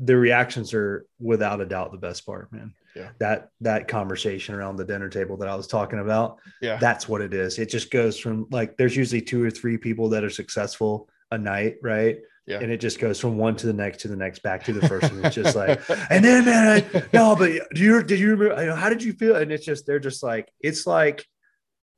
the 0.00 0.16
reactions 0.16 0.74
are 0.74 1.06
without 1.20 1.60
a 1.60 1.64
doubt 1.64 1.92
the 1.92 1.98
best 1.98 2.26
part, 2.26 2.52
man 2.52 2.74
yeah. 2.94 3.10
that 3.18 3.50
that 3.60 3.88
conversation 3.88 4.54
around 4.54 4.76
the 4.76 4.84
dinner 4.84 5.08
table 5.08 5.36
that 5.38 5.48
I 5.48 5.54
was 5.54 5.66
talking 5.66 5.98
about. 5.98 6.38
Yeah. 6.60 6.76
That's 6.76 7.08
what 7.08 7.20
it 7.20 7.34
is. 7.34 7.58
It 7.58 7.70
just 7.70 7.90
goes 7.90 8.18
from 8.18 8.46
like 8.50 8.76
there's 8.76 8.96
usually 8.96 9.22
two 9.22 9.42
or 9.42 9.50
three 9.50 9.78
people 9.78 10.08
that 10.10 10.24
are 10.24 10.30
successful 10.30 11.08
a 11.30 11.38
night, 11.38 11.76
right? 11.82 12.18
Yeah. 12.46 12.58
And 12.58 12.72
it 12.72 12.80
just 12.80 12.98
goes 12.98 13.20
from 13.20 13.38
one 13.38 13.56
to 13.56 13.66
the 13.66 13.72
next 13.72 14.00
to 14.00 14.08
the 14.08 14.16
next 14.16 14.42
back 14.42 14.64
to 14.64 14.72
the 14.72 14.86
first 14.88 15.12
one. 15.12 15.24
It's 15.24 15.34
just 15.34 15.54
like, 15.54 15.80
and 16.10 16.24
then 16.24 16.44
man, 16.44 16.84
I, 16.92 17.02
no, 17.12 17.36
but 17.36 17.52
do 17.72 17.82
you 17.82 18.02
did 18.02 18.18
you 18.18 18.34
remember 18.34 18.74
how 18.74 18.88
did 18.88 19.02
you 19.02 19.12
feel? 19.12 19.36
And 19.36 19.52
it's 19.52 19.64
just 19.64 19.86
they're 19.86 20.00
just 20.00 20.22
like, 20.22 20.52
it's 20.60 20.86
like 20.86 21.24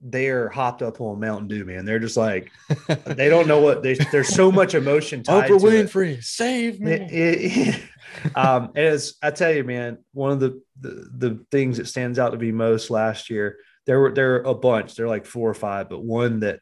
they're 0.04 0.50
hopped 0.50 0.82
up 0.82 1.00
on 1.00 1.18
Mountain 1.18 1.48
Dew, 1.48 1.64
man. 1.64 1.86
They're 1.86 1.98
just 1.98 2.16
like 2.16 2.52
they 3.06 3.30
don't 3.30 3.48
know 3.48 3.60
what 3.60 3.82
they, 3.82 3.94
there's 3.94 4.28
so 4.28 4.52
much 4.52 4.74
emotion 4.74 5.22
tied 5.22 5.50
Oprah 5.50 5.60
Winfrey, 5.60 6.22
save 6.22 6.78
me. 6.78 6.92
It, 6.92 7.08
it, 7.10 7.82
um, 8.36 8.64
and 8.74 8.86
it's 8.94 9.14
I 9.22 9.30
tell 9.30 9.52
you, 9.52 9.64
man, 9.64 9.98
one 10.12 10.32
of 10.32 10.40
the, 10.40 10.62
the 10.78 11.10
the 11.16 11.46
things 11.50 11.78
that 11.78 11.88
stands 11.88 12.18
out 12.18 12.30
to 12.30 12.36
be 12.36 12.52
most 12.52 12.90
last 12.90 13.30
year, 13.30 13.56
there 13.86 13.98
were 13.98 14.12
there 14.12 14.30
were 14.32 14.42
a 14.42 14.54
bunch, 14.54 14.94
they're 14.94 15.08
like 15.08 15.24
four 15.24 15.48
or 15.48 15.54
five, 15.54 15.88
but 15.88 16.04
one 16.04 16.40
that 16.40 16.60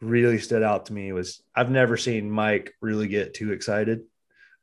really 0.00 0.38
stood 0.38 0.62
out 0.62 0.86
to 0.86 0.92
me 0.92 1.12
was 1.12 1.42
I've 1.56 1.70
never 1.70 1.96
seen 1.96 2.30
Mike 2.30 2.72
really 2.80 3.08
get 3.08 3.34
too 3.34 3.52
excited. 3.52 4.02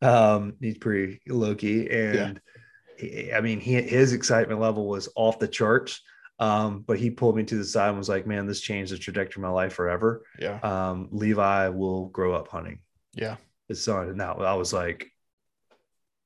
Um, 0.01 0.53
he's 0.61 0.77
pretty 0.77 1.19
low 1.27 1.55
key, 1.55 1.89
and 1.89 2.39
yeah. 2.97 3.09
he, 3.25 3.33
I 3.33 3.41
mean, 3.41 3.59
he, 3.59 3.81
his 3.81 4.13
excitement 4.13 4.61
level 4.61 4.87
was 4.87 5.09
off 5.15 5.39
the 5.39 5.47
charts 5.47 6.01
Um, 6.43 6.83
but 6.87 6.97
he 6.99 7.09
pulled 7.09 7.35
me 7.37 7.43
to 7.43 7.55
the 7.55 7.63
side 7.63 7.89
and 7.89 7.97
was 7.97 8.09
like, 8.09 8.25
"Man, 8.27 8.45
this 8.47 8.59
changed 8.61 8.91
the 8.91 8.97
trajectory 8.97 9.39
of 9.39 9.43
my 9.43 9.49
life 9.61 9.73
forever. 9.73 10.23
Yeah. 10.39 10.59
Um, 10.61 11.09
Levi 11.11 11.69
will 11.69 12.07
grow 12.07 12.33
up 12.33 12.47
hunting 12.49 12.79
Yeah. 13.13 13.37
his 13.67 13.83
son." 13.83 14.09
And 14.09 14.17
now 14.17 14.33
I 14.35 14.55
was 14.55 14.73
like, 14.73 15.11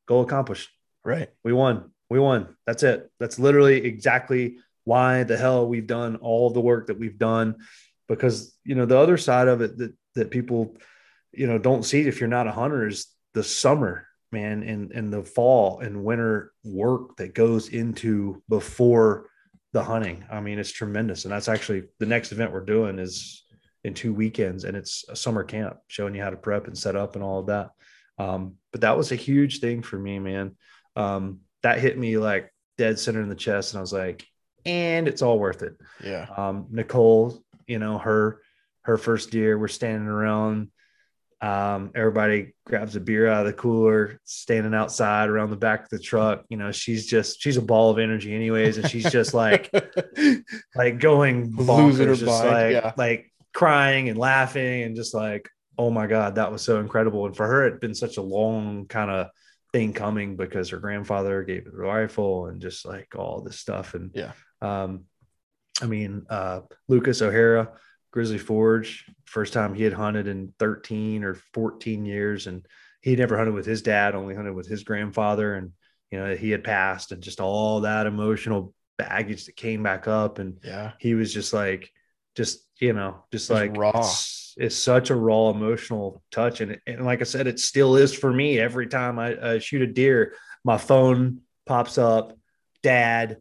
"Goal 0.08 0.24
accomplished. 0.24 0.70
Right. 1.04 1.30
We 1.44 1.54
won. 1.54 1.92
We 2.10 2.20
won. 2.20 2.56
That's 2.66 2.84
it. 2.84 3.12
That's 3.20 3.38
literally 3.40 3.78
exactly 3.86 4.58
why 4.86 5.24
the 5.24 5.38
hell 5.38 5.68
we've 5.68 5.88
done 5.88 6.16
all 6.18 6.50
the 6.50 6.62
work 6.62 6.88
that 6.88 7.00
we've 7.00 7.20
done. 7.20 7.58
Because 8.08 8.58
you 8.64 8.76
know 8.76 8.86
the 8.86 8.98
other 8.98 9.18
side 9.18 9.48
of 9.50 9.62
it 9.62 9.78
that 9.78 9.94
that 10.16 10.32
people, 10.32 10.78
you 11.34 11.46
know, 11.48 11.58
don't 11.58 11.84
see 11.84 12.08
if 12.08 12.20
you're 12.20 12.30
not 12.38 12.48
a 12.48 12.52
hunter 12.52 12.88
is 12.88 13.08
the 13.34 13.44
summer, 13.44 14.08
man, 14.32 14.64
and 14.64 14.92
and 14.94 15.12
the 15.12 15.24
fall 15.24 15.80
and 15.80 16.04
winter 16.06 16.54
work 16.64 17.18
that 17.18 17.34
goes 17.36 17.68
into 17.70 18.42
before 18.48 19.30
the 19.78 19.84
hunting. 19.84 20.26
I 20.32 20.40
mean, 20.40 20.58
it's 20.58 20.72
tremendous, 20.72 21.26
and 21.26 21.32
that's 21.32 21.48
actually 21.48 21.84
the 22.00 22.08
next 22.08 22.32
event 22.32 22.52
we're 22.52 22.62
doing 22.62 22.98
is 22.98 23.44
in 23.84 23.94
two 23.94 24.12
weekends, 24.12 24.64
and 24.64 24.76
it's 24.76 25.06
a 25.08 25.16
summer 25.16 25.44
camp 25.44 25.78
showing 25.86 26.16
you 26.16 26.22
how 26.24 26.32
to 26.32 26.36
prep 26.36 26.66
and 26.66 26.76
set 26.76 26.96
up 26.96 27.14
and 27.14 27.24
all 27.24 27.42
of 27.42 27.46
that. 27.46 27.70
Um, 28.18 28.56
but 28.72 28.82
that 28.82 28.98
was 28.98 29.12
a 29.12 29.16
huge 29.16 29.60
thing 29.60 29.84
for 29.84 30.00
me, 30.00 30.18
man. 30.18 30.56
Um, 30.96 31.42
that 31.62 31.80
hit 31.80 31.96
me 31.96 32.18
like 32.18 32.52
dead 32.80 32.98
center 32.98 33.22
in 33.22 33.30
the 33.30 33.36
chest, 33.36 33.74
and 33.74 33.78
I 33.78 33.82
was 33.82 33.94
like, 33.94 34.26
and 34.66 35.08
it's 35.08 35.22
all 35.22 35.38
worth 35.38 35.62
it. 35.62 35.78
Yeah. 36.04 36.26
Um, 36.36 36.66
Nicole, 36.72 37.40
you 37.68 37.78
know, 37.78 38.00
her 38.00 38.42
her 38.82 38.98
first 38.98 39.30
deer, 39.30 39.60
we're 39.60 39.68
standing 39.68 40.08
around. 40.08 40.72
Um, 41.40 41.92
everybody 41.94 42.54
grabs 42.66 42.96
a 42.96 43.00
beer 43.00 43.28
out 43.28 43.42
of 43.42 43.48
the 43.48 43.54
cooler, 43.54 44.20
standing 44.24 44.74
outside 44.74 45.30
around 45.30 45.52
the 45.52 45.56
back 45.56 45.84
of 45.84 45.90
the 45.90 46.00
truck. 46.00 46.46
You 46.50 46.58
know, 46.58 46.72
she's 46.72 47.06
just 47.06 47.42
she's 47.42 47.58
a 47.58 47.62
ball 47.62 47.92
of 47.92 48.00
energy, 48.00 48.34
anyways, 48.34 48.78
and 48.78 48.90
she's 48.90 49.12
just 49.12 49.34
like 49.34 49.70
like 50.76 51.00
going 51.00 51.54
Losing 51.56 52.08
her 52.08 52.14
bonkers, 52.14 52.20
just 52.20 52.26
mind, 52.26 52.50
like 52.50 52.72
yeah. 52.72 52.94
like 52.98 53.32
crying 53.54 54.10
and 54.10 54.18
laughing 54.18 54.84
and 54.84 54.96
just 54.96 55.14
like, 55.14 55.48
oh 55.78 55.90
my 55.92 56.08
god, 56.08 56.36
that 56.36 56.52
was 56.52 56.64
so 56.64 56.80
incredible. 56.80 57.26
And 57.28 57.36
for 57.36 57.46
her, 57.46 57.68
it'd 57.68 57.80
been 57.80 57.96
such 57.96 58.18
a 58.18 58.22
long 58.22 58.88
kind 58.88 59.12
of 59.12 59.28
thing 59.74 59.94
coming 59.94 60.36
because 60.38 60.70
her 60.70 60.80
grandfather 60.80 61.44
gave 61.44 61.66
her 61.66 61.72
the 61.72 61.78
rifle 61.78 62.48
and 62.48 62.62
just 62.62 62.86
like 62.86 63.14
all 63.16 63.42
this 63.42 63.60
stuff. 63.60 63.94
And 63.94 64.12
Yeah. 64.14 64.32
um, 64.62 65.06
I 65.82 65.86
mean, 65.86 66.26
uh, 66.30 66.62
Lucas 66.88 67.22
O'Hara, 67.22 67.70
Grizzly 68.12 68.38
Forge, 68.38 69.06
first 69.26 69.54
time 69.54 69.74
he 69.74 69.84
had 69.84 69.94
hunted 69.94 70.28
in 70.28 70.54
13 70.60 71.24
or 71.24 71.36
14 71.54 72.06
years, 72.06 72.48
and 72.48 72.66
he 73.02 73.16
never 73.16 73.38
hunted 73.38 73.54
with 73.54 73.66
his 73.66 73.82
dad, 73.82 74.16
only 74.16 74.36
hunted 74.36 74.54
with 74.54 74.68
his 74.68 74.84
grandfather, 74.84 75.56
and 75.56 75.72
you 76.12 76.20
know 76.20 76.36
he 76.36 76.50
had 76.52 76.64
passed, 76.64 77.12
and 77.12 77.22
just 77.22 77.40
all 77.40 77.82
that 77.82 78.08
emotional 78.08 78.74
baggage 78.98 79.46
that 79.46 79.56
came 79.56 79.84
back 79.84 80.08
up, 80.08 80.40
and 80.40 80.60
yeah. 80.64 80.94
he 81.00 81.14
was 81.14 81.34
just 81.34 81.54
like, 81.54 81.92
just 82.36 82.66
you 82.80 82.94
know, 82.94 83.24
just 83.32 83.50
like 83.50 83.76
raw. 83.78 84.00
It's, 84.00 84.56
it's 84.58 84.76
such 84.76 85.10
a 85.10 85.16
raw 85.16 85.50
emotional 85.50 86.24
touch, 86.32 86.62
and 86.62 86.80
and 86.88 87.06
like 87.06 87.22
I 87.22 87.26
said, 87.26 87.48
it 87.48 87.60
still 87.60 87.96
is 87.96 88.14
for 88.14 88.32
me. 88.32 88.60
Every 88.60 88.88
time 88.88 89.20
I, 89.20 89.54
I 89.54 89.60
shoot 89.60 89.82
a 89.82 89.88
deer, 89.88 90.34
my 90.64 90.78
phone 90.78 91.42
pops 91.66 91.98
up, 91.98 92.38
Dad. 92.82 93.38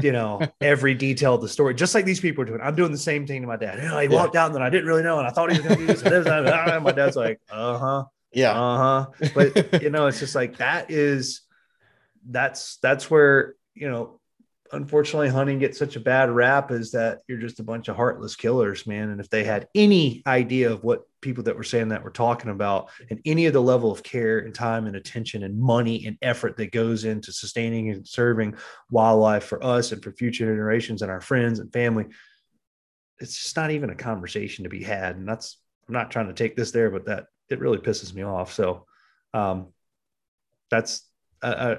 You 0.00 0.12
know 0.12 0.46
every 0.60 0.94
detail 0.94 1.34
of 1.34 1.40
the 1.40 1.48
story, 1.48 1.74
just 1.74 1.94
like 1.94 2.04
these 2.04 2.20
people 2.20 2.42
are 2.42 2.46
doing. 2.46 2.60
I'm 2.62 2.74
doing 2.74 2.92
the 2.92 2.98
same 2.98 3.26
thing 3.26 3.40
to 3.40 3.48
my 3.48 3.56
dad. 3.56 3.78
You 3.82 3.88
know, 3.88 3.98
he 3.98 4.08
Yeah. 4.08 4.14
walked 4.14 4.36
out, 4.36 4.46
and 4.46 4.54
then 4.54 4.62
I 4.62 4.68
didn't 4.68 4.86
really 4.86 5.02
know, 5.02 5.18
and 5.18 5.26
I 5.26 5.30
thought 5.30 5.50
he 5.50 5.56
was 5.56 5.64
going 5.66 5.78
to 5.78 5.86
do 5.86 5.92
this. 5.92 6.02
And 6.02 6.10
this. 6.12 6.26
And 6.26 6.84
my 6.84 6.92
dad's 6.92 7.16
like, 7.16 7.40
"Uh 7.50 7.78
huh, 7.78 8.04
Yeah. 8.32 8.52
uh 8.60 8.76
huh." 8.76 9.28
But 9.34 9.82
you 9.82 9.90
know, 9.90 10.06
it's 10.06 10.18
just 10.20 10.34
like 10.34 10.58
that 10.58 10.90
is 10.90 11.40
that's 12.28 12.76
that's 12.82 13.10
where 13.10 13.54
you 13.74 13.88
know 13.88 14.20
unfortunately 14.72 15.28
hunting 15.28 15.58
gets 15.58 15.78
such 15.78 15.96
a 15.96 16.00
bad 16.00 16.30
rap 16.30 16.70
is 16.70 16.92
that 16.92 17.20
you're 17.28 17.38
just 17.38 17.60
a 17.60 17.64
bunch 17.64 17.88
of 17.88 17.96
heartless 17.96 18.36
killers 18.36 18.86
man. 18.86 19.10
And 19.10 19.20
if 19.20 19.28
they 19.30 19.44
had 19.44 19.68
any 19.74 20.22
idea 20.26 20.70
of 20.70 20.84
what 20.84 21.02
people 21.20 21.44
that 21.44 21.56
were 21.56 21.64
saying 21.64 21.88
that 21.88 22.04
were 22.04 22.10
talking 22.10 22.50
about 22.50 22.90
and 23.10 23.20
any 23.24 23.46
of 23.46 23.52
the 23.52 23.62
level 23.62 23.90
of 23.90 24.02
care 24.02 24.38
and 24.38 24.54
time 24.54 24.86
and 24.86 24.96
attention 24.96 25.42
and 25.42 25.58
money 25.58 26.06
and 26.06 26.18
effort 26.22 26.56
that 26.56 26.72
goes 26.72 27.04
into 27.04 27.32
sustaining 27.32 27.90
and 27.90 28.06
serving 28.06 28.54
wildlife 28.90 29.44
for 29.44 29.62
us 29.64 29.92
and 29.92 30.02
for 30.02 30.12
future 30.12 30.46
generations 30.46 31.02
and 31.02 31.10
our 31.10 31.20
friends 31.20 31.58
and 31.58 31.72
family 31.72 32.06
it's 33.18 33.42
just 33.42 33.56
not 33.56 33.70
even 33.70 33.88
a 33.90 33.94
conversation 33.94 34.64
to 34.64 34.70
be 34.70 34.82
had. 34.82 35.16
And 35.16 35.28
that's 35.28 35.58
i'm 35.88 35.94
not 35.94 36.10
trying 36.10 36.26
to 36.26 36.34
take 36.34 36.56
this 36.56 36.72
there 36.72 36.90
but 36.90 37.06
that 37.06 37.26
it 37.48 37.60
really 37.60 37.78
pisses 37.78 38.14
me 38.14 38.22
off. 38.22 38.52
So 38.52 38.86
um 39.34 39.68
that's 40.70 41.02
uh, 41.42 41.76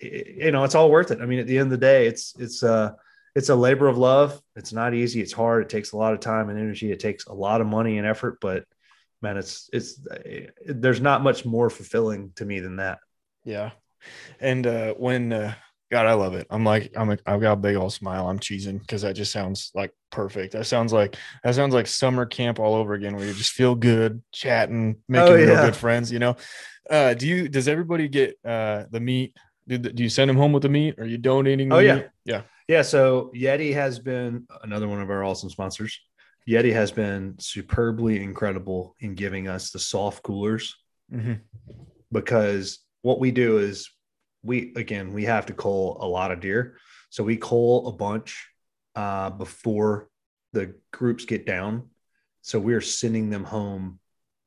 you 0.00 0.50
know, 0.50 0.64
it's 0.64 0.74
all 0.74 0.90
worth 0.90 1.10
it. 1.10 1.20
I 1.20 1.26
mean, 1.26 1.38
at 1.38 1.46
the 1.46 1.58
end 1.58 1.66
of 1.72 1.78
the 1.78 1.86
day, 1.86 2.06
it's 2.06 2.34
it's 2.38 2.62
uh 2.62 2.92
it's 3.34 3.48
a 3.50 3.54
labor 3.54 3.86
of 3.88 3.98
love. 3.98 4.40
It's 4.54 4.72
not 4.72 4.94
easy. 4.94 5.20
It's 5.20 5.32
hard. 5.32 5.62
It 5.62 5.68
takes 5.68 5.92
a 5.92 5.96
lot 5.96 6.14
of 6.14 6.20
time 6.20 6.48
and 6.48 6.58
energy. 6.58 6.90
It 6.90 7.00
takes 7.00 7.26
a 7.26 7.34
lot 7.34 7.60
of 7.60 7.66
money 7.66 7.98
and 7.98 8.06
effort. 8.06 8.38
But 8.40 8.64
man, 9.20 9.36
it's 9.36 9.68
it's 9.72 10.00
there's 10.66 11.00
not 11.00 11.22
much 11.22 11.44
more 11.44 11.70
fulfilling 11.70 12.32
to 12.36 12.44
me 12.44 12.60
than 12.60 12.76
that. 12.76 12.98
Yeah. 13.44 13.70
And 14.40 14.66
uh 14.66 14.94
when 14.94 15.32
uh 15.32 15.54
God, 15.90 16.06
I 16.06 16.14
love 16.14 16.34
it. 16.34 16.48
I'm 16.50 16.64
like, 16.64 16.90
I'm 16.96 17.12
a, 17.12 17.18
I've 17.26 17.40
got 17.40 17.52
a 17.52 17.56
big 17.56 17.76
old 17.76 17.92
smile. 17.92 18.28
I'm 18.28 18.40
cheesing 18.40 18.80
because 18.80 19.02
that 19.02 19.14
just 19.14 19.30
sounds 19.30 19.70
like 19.72 19.92
perfect. 20.10 20.52
That 20.52 20.66
sounds 20.66 20.92
like 20.92 21.16
that 21.44 21.54
sounds 21.54 21.74
like 21.74 21.86
summer 21.86 22.26
camp 22.26 22.58
all 22.58 22.74
over 22.74 22.94
again, 22.94 23.14
where 23.14 23.24
you 23.24 23.32
just 23.32 23.52
feel 23.52 23.76
good, 23.76 24.20
chatting, 24.32 24.96
making 25.08 25.28
Oh, 25.28 25.36
real 25.36 25.54
good 25.54 25.76
friends. 25.76 26.10
You 26.10 26.18
know, 26.18 26.36
uh, 26.90 27.14
do 27.14 27.28
you? 27.28 27.48
Does 27.48 27.68
everybody 27.68 28.08
get 28.08 28.36
uh 28.44 28.84
the 28.90 28.98
meat? 28.98 29.36
Do, 29.68 29.78
do 29.78 30.02
you 30.02 30.08
send 30.08 30.28
them 30.28 30.36
home 30.36 30.52
with 30.52 30.62
the 30.62 30.68
meat? 30.68 30.98
Are 30.98 31.06
you 31.06 31.18
donating? 31.18 31.68
the 31.68 31.74
Oh, 31.76 31.78
yeah. 31.80 31.94
meat? 31.96 32.06
yeah, 32.24 32.42
Yeah. 32.68 32.82
So 32.82 33.32
Yeti 33.34 33.74
has 33.74 33.98
been 33.98 34.46
another 34.62 34.88
one 34.88 35.00
of 35.00 35.10
our 35.10 35.24
awesome 35.24 35.50
sponsors. 35.50 35.98
Yeti 36.48 36.72
has 36.72 36.92
been 36.92 37.34
superbly 37.40 38.22
incredible 38.22 38.94
in 39.00 39.14
giving 39.14 39.48
us 39.48 39.70
the 39.70 39.80
soft 39.80 40.22
coolers 40.22 40.76
Mhm. 41.12 41.40
because 42.12 42.78
what 43.02 43.18
we 43.20 43.30
do 43.32 43.58
is 43.58 43.90
we 44.42 44.72
again 44.76 45.12
we 45.12 45.24
have 45.24 45.46
to 45.46 45.52
cull 45.52 45.96
a 46.00 46.06
lot 46.06 46.30
of 46.30 46.40
deer 46.40 46.76
so 47.10 47.24
we 47.24 47.36
cull 47.36 47.88
a 47.88 47.92
bunch 47.92 48.46
uh, 48.94 49.30
before 49.30 50.08
the 50.52 50.74
groups 50.92 51.24
get 51.24 51.46
down 51.46 51.88
so 52.42 52.58
we're 52.60 52.80
sending 52.80 53.30
them 53.30 53.44
home 53.44 53.98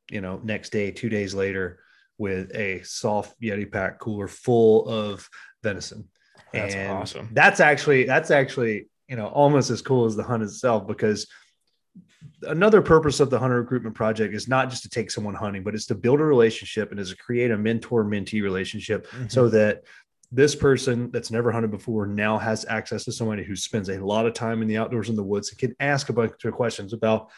you 0.10 0.22
know 0.22 0.40
next 0.44 0.72
day 0.72 0.92
two 0.92 1.10
days 1.10 1.34
later 1.34 1.80
with 2.20 2.54
a 2.54 2.82
soft 2.84 3.34
yeti 3.42 3.72
pack 3.72 3.98
cooler 3.98 4.28
full 4.28 4.88
of 4.88 5.28
venison 5.64 6.08
That's 6.54 6.76
And 6.76 6.92
awesome. 6.92 7.30
that's 7.34 7.60
actually 7.60 8.04
that's 8.04 8.30
actually 8.30 8.88
you 9.08 9.16
know 9.16 9.28
almost 9.28 9.72
as 9.72 9.82
cool 9.82 10.06
as 10.06 10.16
the 10.16 10.24
hunt 10.24 10.44
itself 10.44 10.86
because 10.86 11.26
another 12.44 12.82
purpose 12.82 13.20
of 13.22 13.30
the 13.30 13.40
hunter 13.40 13.60
recruitment 13.62 13.96
project 13.96 14.34
is 14.36 14.48
not 14.48 14.70
just 14.70 14.84
to 14.84 14.90
take 14.90 15.10
someone 15.10 15.34
hunting 15.34 15.64
but 15.64 15.74
it's 15.74 15.86
to 15.88 15.96
build 15.96 16.20
a 16.20 16.24
relationship 16.24 16.92
and 16.92 17.00
is 17.00 17.10
to 17.10 17.18
create 17.18 17.50
a 17.52 17.58
mentor 17.58 18.04
mentee 18.06 18.44
relationship 18.44 19.08
Mhm. 19.12 19.32
so 19.32 19.50
that 19.50 19.84
this 20.32 20.54
person 20.56 21.10
that's 21.12 21.32
never 21.32 21.52
hunted 21.52 21.72
before 21.72 22.06
now 22.06 22.38
has 22.38 22.64
access 22.70 23.04
to 23.06 23.12
somebody 23.12 23.44
who 23.44 23.56
spends 23.56 23.90
a 23.90 23.98
lot 24.06 24.28
of 24.28 24.34
time 24.36 24.62
in 24.62 24.68
the 24.68 24.78
outdoors 24.78 25.10
in 25.10 25.16
the 25.16 25.24
woods 25.24 25.50
and 25.50 25.58
can 25.58 25.76
ask 25.80 26.10
a 26.10 26.14
bunch 26.14 26.34
of 26.46 26.54
questions 26.54 26.94
about 26.94 27.32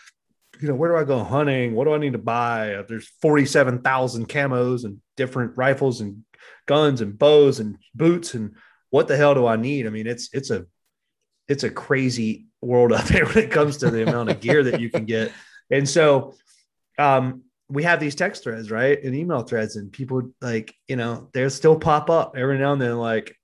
you 0.59 0.67
know 0.67 0.75
where 0.75 0.91
do 0.91 0.97
i 0.97 1.03
go 1.03 1.23
hunting? 1.23 1.73
What 1.73 1.85
do 1.85 1.93
i 1.93 1.97
need 1.97 2.13
to 2.13 2.19
buy? 2.19 2.75
Uh, 2.75 2.83
there's 2.87 3.07
47000 3.21 4.27
camos 4.27 4.83
and 4.83 4.99
different 5.17 5.57
rifles 5.57 6.01
and 6.01 6.23
guns 6.67 7.01
and 7.01 7.17
bows 7.17 7.59
and 7.59 7.77
boots 7.95 8.33
and 8.33 8.55
what 8.89 9.07
the 9.07 9.17
hell 9.17 9.33
do 9.33 9.47
i 9.47 9.55
need? 9.55 9.87
I 9.87 9.89
mean 9.89 10.07
it's 10.07 10.29
it's 10.33 10.49
a 10.49 10.65
it's 11.47 11.63
a 11.63 11.69
crazy 11.69 12.47
world 12.61 12.93
out 12.97 13.05
there 13.05 13.25
when 13.25 13.37
it 13.37 13.51
comes 13.51 13.77
to 13.77 13.89
the 13.89 14.03
amount 14.07 14.29
of 14.29 14.39
gear 14.39 14.63
that 14.63 14.81
you 14.81 14.89
can 14.89 15.05
get. 15.05 15.31
And 15.69 15.87
so 15.87 16.35
um 16.97 17.43
we 17.71 17.83
have 17.83 17.99
these 17.99 18.15
text 18.15 18.43
threads, 18.43 18.69
right? 18.69 19.01
And 19.01 19.15
email 19.15 19.43
threads, 19.43 19.77
and 19.77 19.91
people 19.91 20.33
like, 20.41 20.75
you 20.87 20.97
know, 20.97 21.29
they 21.33 21.47
still 21.47 21.79
pop 21.79 22.09
up 22.09 22.35
every 22.35 22.57
now 22.57 22.73
and 22.73 22.81
then, 22.81 22.97
like 22.97 23.35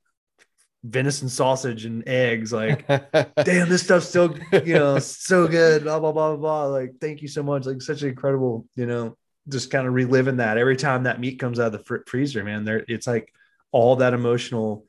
venison 0.88 1.30
sausage 1.30 1.86
and 1.86 2.08
eggs. 2.08 2.54
Like, 2.54 2.88
damn, 3.44 3.70
this 3.70 3.84
stuff's 3.84 4.10
still, 4.10 4.36
you 4.66 4.74
know, 4.74 5.00
so 5.00 5.48
good. 5.48 5.84
Blah 5.84 6.00
blah 6.00 6.12
blah 6.12 6.36
blah. 6.36 6.38
blah. 6.38 6.66
Like, 6.66 6.96
thank 7.00 7.22
you 7.22 7.28
so 7.28 7.44
much. 7.44 7.66
Like, 7.66 7.82
such 7.82 8.02
an 8.02 8.10
incredible, 8.10 8.66
you 8.76 8.86
know, 8.86 9.18
just 9.50 9.72
kind 9.72 9.88
of 9.88 9.94
reliving 9.94 10.38
that 10.38 10.58
every 10.58 10.78
time 10.78 11.04
that 11.04 11.20
meat 11.20 11.40
comes 11.40 11.60
out 11.60 11.68
of 11.68 11.72
the 11.74 11.80
fr- 11.80 12.06
freezer, 12.08 12.44
man. 12.44 12.66
There, 12.66 12.84
it's 12.88 13.08
like 13.08 13.34
all 13.72 13.98
that 13.98 14.14
emotional 14.14 14.86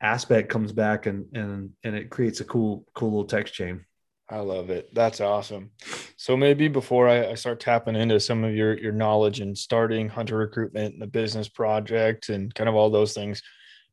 aspect 0.00 0.48
comes 0.48 0.72
back, 0.72 1.06
and 1.06 1.26
and 1.34 1.70
and 1.84 1.96
it 1.96 2.10
creates 2.10 2.40
a 2.40 2.44
cool, 2.44 2.84
cool 2.94 3.10
little 3.10 3.24
text 3.24 3.54
chain. 3.54 3.84
I 4.28 4.40
love 4.40 4.70
it. 4.70 4.92
That's 4.92 5.20
awesome. 5.20 5.70
So 6.16 6.36
maybe 6.36 6.66
before 6.66 7.08
I, 7.08 7.28
I 7.28 7.34
start 7.34 7.60
tapping 7.60 7.94
into 7.94 8.18
some 8.18 8.42
of 8.42 8.54
your 8.54 8.76
your 8.76 8.92
knowledge 8.92 9.40
and 9.40 9.56
starting 9.56 10.08
hunter 10.08 10.36
recruitment 10.36 10.94
and 10.94 11.02
the 11.02 11.06
business 11.06 11.48
project 11.48 12.28
and 12.28 12.52
kind 12.52 12.68
of 12.68 12.74
all 12.74 12.90
those 12.90 13.12
things, 13.12 13.42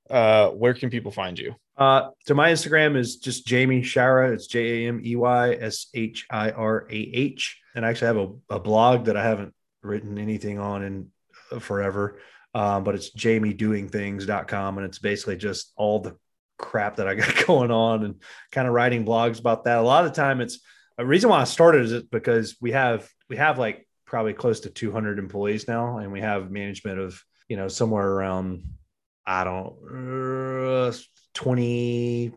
uh, 0.09 0.49
where 0.49 0.73
can 0.73 0.89
people 0.89 1.11
find 1.11 1.37
you? 1.37 1.55
Uh, 1.77 2.09
so 2.25 2.33
my 2.33 2.51
Instagram 2.51 2.95
is 2.95 3.17
just 3.17 3.47
Jamey 3.47 3.81
Shirah. 3.81 4.33
It's 4.33 4.47
J 4.47 4.85
A 4.85 4.89
M 4.89 5.01
E 5.03 5.15
Y 5.15 5.53
S 5.53 5.87
H 5.93 6.25
I 6.29 6.51
R 6.51 6.87
A 6.89 6.95
H. 6.95 7.59
And 7.75 7.85
I 7.85 7.89
actually 7.89 8.07
have 8.07 8.17
a, 8.17 8.55
a 8.55 8.59
blog 8.59 9.05
that 9.05 9.17
I 9.17 9.23
haven't 9.23 9.53
written 9.81 10.17
anything 10.17 10.59
on 10.59 10.83
in 10.83 11.11
uh, 11.51 11.59
forever. 11.59 12.19
Um, 12.53 12.83
but 12.83 12.93
it's 12.93 13.09
jamiedoingthings.com. 13.15 14.77
And 14.77 14.85
it's 14.85 14.99
basically 14.99 15.37
just 15.37 15.73
all 15.75 15.99
the 15.99 16.15
crap 16.59 16.97
that 16.97 17.07
I 17.07 17.15
got 17.15 17.45
going 17.47 17.71
on 17.71 18.03
and 18.03 18.21
kind 18.51 18.67
of 18.67 18.73
writing 18.73 19.05
blogs 19.05 19.39
about 19.39 19.63
that. 19.63 19.79
A 19.79 19.81
lot 19.81 20.05
of 20.05 20.11
the 20.11 20.21
time 20.21 20.41
it's 20.41 20.59
a 20.97 21.05
reason 21.05 21.29
why 21.29 21.41
I 21.41 21.45
started 21.45 21.85
is 21.85 22.03
because 22.03 22.55
we 22.61 22.71
have 22.71 23.09
we 23.29 23.37
have 23.37 23.57
like 23.57 23.87
probably 24.05 24.33
close 24.33 24.59
to 24.61 24.69
200 24.69 25.17
employees 25.17 25.67
now 25.67 25.97
and 25.97 26.11
we 26.11 26.21
have 26.21 26.51
management 26.51 26.99
of, 26.99 27.19
you 27.47 27.57
know, 27.57 27.67
somewhere 27.67 28.07
around 28.07 28.63
I 29.25 29.43
don't 29.43 29.75
uh, 30.89 30.93
20 31.33 32.33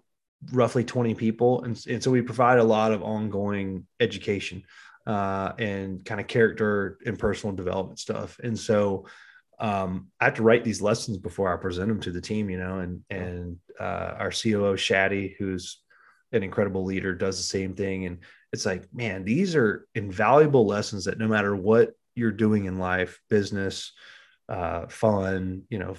roughly 0.52 0.84
20 0.84 1.14
people 1.14 1.62
and, 1.62 1.80
and 1.88 2.02
so 2.02 2.10
we 2.10 2.22
provide 2.22 2.58
a 2.58 2.64
lot 2.64 2.92
of 2.92 3.02
ongoing 3.02 3.86
education 3.98 4.62
uh, 5.06 5.52
and 5.58 6.04
kind 6.04 6.20
of 6.20 6.26
character 6.26 6.98
and 7.06 7.18
personal 7.18 7.54
development 7.54 7.98
stuff. 7.98 8.38
And 8.42 8.58
so 8.58 9.06
um, 9.58 10.08
I 10.20 10.24
have 10.26 10.34
to 10.34 10.42
write 10.42 10.64
these 10.64 10.82
lessons 10.82 11.18
before 11.18 11.52
I 11.52 11.56
present 11.56 11.88
them 11.88 12.00
to 12.00 12.10
the 12.10 12.20
team, 12.20 12.50
you 12.50 12.58
know, 12.58 12.80
and, 12.80 13.02
and 13.08 13.58
uh, 13.80 14.14
our 14.18 14.30
COO 14.30 14.76
Shaddy, 14.76 15.34
who's 15.38 15.80
an 16.32 16.42
incredible 16.42 16.84
leader, 16.84 17.14
does 17.14 17.36
the 17.36 17.44
same 17.44 17.74
thing. 17.74 18.04
And 18.04 18.18
it's 18.52 18.66
like, 18.66 18.84
man, 18.92 19.24
these 19.24 19.54
are 19.54 19.86
invaluable 19.94 20.66
lessons 20.66 21.04
that 21.04 21.18
no 21.18 21.28
matter 21.28 21.54
what 21.54 21.92
you're 22.14 22.32
doing 22.32 22.64
in 22.64 22.78
life, 22.78 23.20
business, 23.30 23.92
uh, 24.48 24.86
fun, 24.88 25.62
you 25.70 25.78
know, 25.78 25.94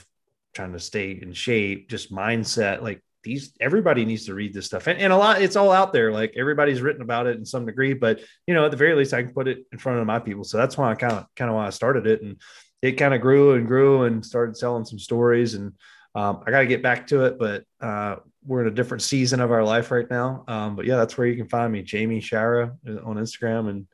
trying 0.57 0.73
to 0.73 0.79
stay 0.79 1.11
in 1.11 1.31
shape, 1.31 1.87
just 1.87 2.11
mindset, 2.11 2.81
like 2.81 3.01
these 3.23 3.53
everybody 3.59 4.05
needs 4.05 4.25
to 4.25 4.33
read 4.33 4.53
this 4.53 4.65
stuff. 4.65 4.87
And, 4.87 4.99
and, 4.99 5.13
a 5.13 5.17
lot 5.17 5.41
it's 5.41 5.55
all 5.55 5.71
out 5.71 5.93
there 5.93 6.11
like 6.11 6.33
everybody's 6.35 6.81
written 6.81 7.01
about 7.01 7.27
it 7.27 7.37
in 7.37 7.45
some 7.45 7.65
degree 7.65 7.93
but 7.93 8.21
you 8.47 8.53
know 8.53 8.65
at 8.65 8.71
the 8.71 8.77
very 8.77 8.95
least 8.95 9.13
i 9.13 9.21
can 9.21 9.33
put 9.33 9.47
it 9.47 9.65
in 9.71 9.77
front 9.77 9.99
of 9.99 10.07
my 10.07 10.19
people. 10.19 10.43
So 10.43 10.57
that's 10.57 10.77
why 10.77 10.91
i 10.91 10.95
kind 10.95 11.13
of 11.13 11.25
kind 11.35 11.49
of 11.49 11.55
why 11.55 11.67
i 11.67 11.69
started 11.69 12.07
it. 12.07 12.21
And 12.23 12.41
it 12.81 12.93
kind 12.93 13.13
of 13.13 13.21
grew 13.21 13.53
and 13.53 13.67
grew 13.67 14.03
and 14.03 14.25
started 14.25 14.57
selling 14.57 14.85
some 14.85 14.99
stories. 14.99 15.53
And 15.53 15.73
um, 16.15 16.43
i 16.47 16.51
got 16.51 16.61
to 16.61 16.67
get 16.67 16.81
back 16.81 17.07
to 17.07 17.25
it 17.25 17.37
but 17.37 17.63
uh, 17.81 18.15
we're 18.45 18.61
in 18.61 18.67
a 18.67 18.77
different 18.79 19.03
season 19.03 19.41
of 19.41 19.51
our 19.51 19.63
life 19.63 19.91
right 19.91 20.09
now. 20.09 20.43
Um, 20.47 20.75
but 20.75 20.85
yeah 20.85 20.97
that's 20.97 21.17
where 21.17 21.27
you 21.27 21.35
can 21.35 21.49
find 21.49 21.71
me 21.71 21.83
Jamey 21.83 22.21
Shirah 22.21 22.71
uh, 22.87 23.07
on 23.07 23.17
instagram 23.17 23.69
and 23.69 23.87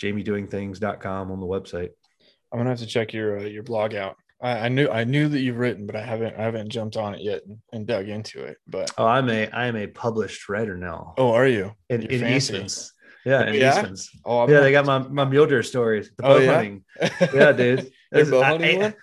jamiedoingthings.com 0.00 1.30
on 1.30 1.40
the 1.40 1.46
website. 1.46 1.90
I'm 2.52 2.58
gonna 2.58 2.70
have 2.70 2.80
to 2.80 2.86
check 2.86 3.12
your 3.12 3.38
uh, 3.38 3.44
your 3.44 3.62
blog 3.62 3.94
out 3.94 4.16
I, 4.42 4.50
I, 4.50 4.68
knew 4.68 4.88
I 4.88 5.04
knew 5.04 5.28
that 5.28 5.40
you've 5.40 5.58
written, 5.58 5.86
but 5.86 5.96
I 5.96 6.02
haven't 6.02 6.34
I 6.36 6.42
haven't 6.42 6.70
jumped 6.70 6.96
on 6.96 7.14
it 7.14 7.20
yet 7.20 7.44
and, 7.46 7.58
and, 7.72 7.86
dug 7.86 8.08
into 8.08 8.42
it. 8.42 8.56
But 8.66 8.90
oh, 8.96 9.06
I'm 9.06 9.28
a 9.28 9.48
I 9.48 9.66
am 9.66 9.76
a 9.76 9.86
published 9.86 10.48
writer 10.48 10.76
now. 10.76 11.14
Oh, 11.18 11.32
are 11.32 11.46
you 11.46 11.72
in, 11.88 12.02
in 12.02 12.26
Eastman's? 12.26 12.92
Yeah, 13.24 13.46
in 13.46 13.54
yeah? 13.54 13.76
Eastman's. 13.76 14.10
Oh, 14.24 14.40
I'm 14.40 14.50
yeah, 14.50 14.60
they 14.60 14.72
got 14.72 14.86
my 14.86 14.98
my 14.98 15.24
mule 15.24 15.62
stories. 15.62 16.10
The 16.16 16.22
bow 16.22 16.34
oh, 16.34 16.38
yeah? 16.38 16.54
hunting. 16.54 16.84
yeah, 17.34 17.52
dude. 17.52 17.92
bow 18.12 18.42
hunting 18.42 18.82
I, 18.82 18.94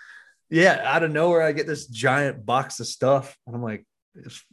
yeah, 0.49 0.81
out 0.83 1.03
of 1.03 1.11
nowhere, 1.11 1.41
I 1.41 1.51
get 1.51 1.67
this 1.67 1.87
giant 1.87 2.45
box 2.45 2.79
of 2.79 2.87
stuff, 2.87 3.37
and 3.45 3.55
I'm 3.55 3.61
like, 3.61 3.85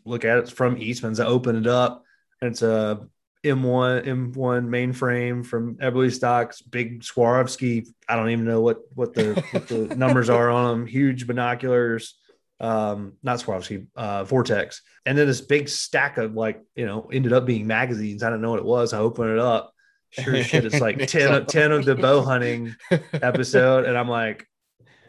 look 0.05 0.25
at 0.25 0.39
it. 0.39 0.41
It's 0.43 0.51
from 0.51 0.77
Eastman's. 0.77 1.21
I 1.21 1.27
open 1.27 1.57
it 1.57 1.67
up, 1.67 2.03
and 2.41 2.51
it's 2.51 2.63
a 2.63 3.09
M1 3.45 4.07
M1 4.07 4.33
mainframe 4.67 5.45
from 5.45 5.77
Eberlestock's, 5.77 6.63
big 6.63 7.03
Swarovski. 7.03 7.87
I 8.09 8.17
don't 8.17 8.31
even 8.31 8.47
know 8.47 8.61
what 8.61 8.79
what 8.95 9.13
the 9.13 9.35
what 9.51 9.69
the 9.69 9.95
numbers 9.97 10.31
are 10.31 10.51
on 10.51 10.71
them. 10.71 10.87
Huge 10.87 11.27
binoculars, 11.27 12.19
um, 12.59 13.15
not 13.23 13.41
Swarovski, 13.41 13.87
uh, 13.95 14.25
Vortex, 14.25 14.81
and 15.05 15.17
then 15.17 15.27
this 15.27 15.43
big 15.43 15.69
stack 15.69 16.17
of 16.17 16.35
like 16.35 16.63
you 16.75 16.87
know 16.87 17.11
ended 17.13 17.35
up 17.35 17.45
being 17.45 17.67
magazines. 17.67 18.23
I 18.23 18.31
don't 18.31 18.41
know 18.41 18.51
what 18.51 18.61
it 18.61 18.65
was. 18.65 18.95
I 18.95 18.99
open 18.99 19.31
it 19.31 19.39
up. 19.39 19.73
Sure 20.11 20.43
shit, 20.43 20.65
it's 20.65 20.81
like 20.81 20.99
10, 21.09 21.35
of, 21.35 21.47
10 21.49 21.73
of 21.73 21.85
the 21.85 21.97
bow 21.97 22.23
hunting 22.23 22.75
episode, 23.13 23.85
and 23.85 23.99
I'm 23.99 24.09
like, 24.09 24.47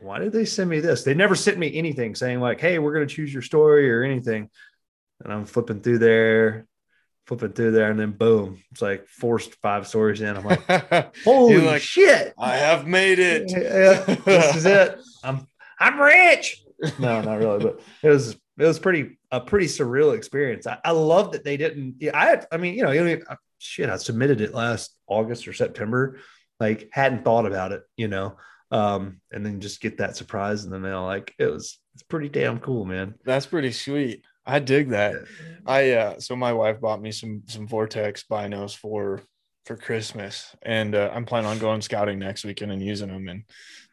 why 0.01 0.19
did 0.19 0.33
they 0.33 0.45
send 0.45 0.69
me 0.69 0.79
this? 0.79 1.03
They 1.03 1.13
never 1.13 1.35
sent 1.35 1.57
me 1.57 1.77
anything 1.77 2.15
saying 2.15 2.41
like, 2.41 2.59
hey, 2.59 2.79
we're 2.79 2.93
gonna 2.93 3.05
choose 3.05 3.31
your 3.31 3.43
story 3.43 3.89
or 3.91 4.03
anything. 4.03 4.49
And 5.23 5.31
I'm 5.31 5.45
flipping 5.45 5.79
through 5.79 5.99
there 5.99 6.67
flipping 7.25 7.53
through 7.53 7.71
there, 7.71 7.89
and 7.89 7.99
then 7.99 8.11
boom, 8.11 8.61
it's 8.71 8.81
like 8.81 9.07
forced 9.07 9.55
five 9.55 9.87
stories 9.87 10.21
in. 10.21 10.35
I'm 10.35 10.45
like, 10.45 11.15
holy 11.23 11.57
like, 11.57 11.81
shit! 11.81 12.33
I 12.37 12.57
have 12.57 12.87
made 12.87 13.19
it. 13.19 13.51
Yeah, 13.55 14.15
this 14.25 14.55
is 14.55 14.65
it. 14.65 14.99
I'm 15.23 15.47
I'm 15.79 15.99
rich. 15.99 16.63
No, 16.99 17.21
not 17.21 17.39
really, 17.39 17.63
but 17.63 17.81
it 18.03 18.09
was 18.09 18.31
it 18.57 18.65
was 18.65 18.79
pretty 18.79 19.17
a 19.31 19.41
pretty 19.41 19.65
surreal 19.65 20.15
experience. 20.15 20.67
I, 20.67 20.77
I 20.83 20.91
love 20.91 21.31
that 21.33 21.43
they 21.43 21.57
didn't. 21.57 21.95
Yeah, 21.99 22.11
I 22.13 22.41
I 22.51 22.57
mean, 22.57 22.75
you 22.75 22.83
know, 22.83 22.91
you 22.91 23.03
know, 23.03 23.19
shit. 23.57 23.89
I 23.89 23.97
submitted 23.97 24.41
it 24.41 24.53
last 24.53 24.95
August 25.07 25.47
or 25.47 25.53
September. 25.53 26.19
Like, 26.59 26.89
hadn't 26.91 27.25
thought 27.25 27.45
about 27.45 27.73
it, 27.73 27.83
you 27.97 28.07
know. 28.07 28.37
Um, 28.71 29.19
and 29.31 29.45
then 29.45 29.59
just 29.59 29.81
get 29.81 29.97
that 29.97 30.15
surprise 30.15 30.63
in 30.63 30.71
the 30.71 30.79
mail. 30.79 31.03
Like, 31.03 31.33
it 31.37 31.47
was 31.47 31.79
it's 31.93 32.03
pretty 32.03 32.29
damn 32.29 32.59
cool, 32.59 32.85
man. 32.85 33.15
That's 33.25 33.45
pretty 33.45 33.71
sweet. 33.71 34.23
I 34.45 34.59
dig 34.59 34.89
that. 34.89 35.15
I 35.65 35.91
uh 35.91 36.19
so 36.19 36.35
my 36.35 36.53
wife 36.53 36.79
bought 36.79 37.01
me 37.01 37.11
some 37.11 37.43
some 37.47 37.67
Vortex 37.67 38.23
binos 38.29 38.75
for 38.75 39.21
for 39.65 39.75
Christmas, 39.75 40.55
and 40.61 40.93
uh, 40.93 41.09
I'm 41.13 41.25
planning 41.25 41.49
on 41.49 41.57
going 41.57 41.81
scouting 41.81 42.19
next 42.19 42.45
weekend 42.45 42.71
and 42.71 42.81
using 42.81 43.07
them, 43.07 43.27
and 43.27 43.43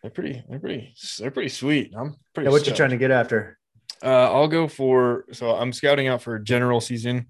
they're 0.03 0.11
pretty 0.11 0.43
they're 0.49 0.59
pretty 0.59 0.95
they're 1.19 1.31
pretty 1.31 1.49
sweet. 1.49 1.93
I'm 1.97 2.17
pretty. 2.35 2.47
Yeah, 2.47 2.53
what 2.53 2.67
you 2.67 2.75
trying 2.75 2.91
to 2.91 2.99
get 2.99 3.11
after? 3.11 3.59
Uh, 4.05 4.31
I'll 4.33 4.49
go 4.49 4.69
for 4.69 5.25
so 5.33 5.51
I'm 5.51 5.73
scouting 5.73 6.09
out 6.09 6.23
for 6.23 6.39
general 6.39 6.81
season 6.81 7.29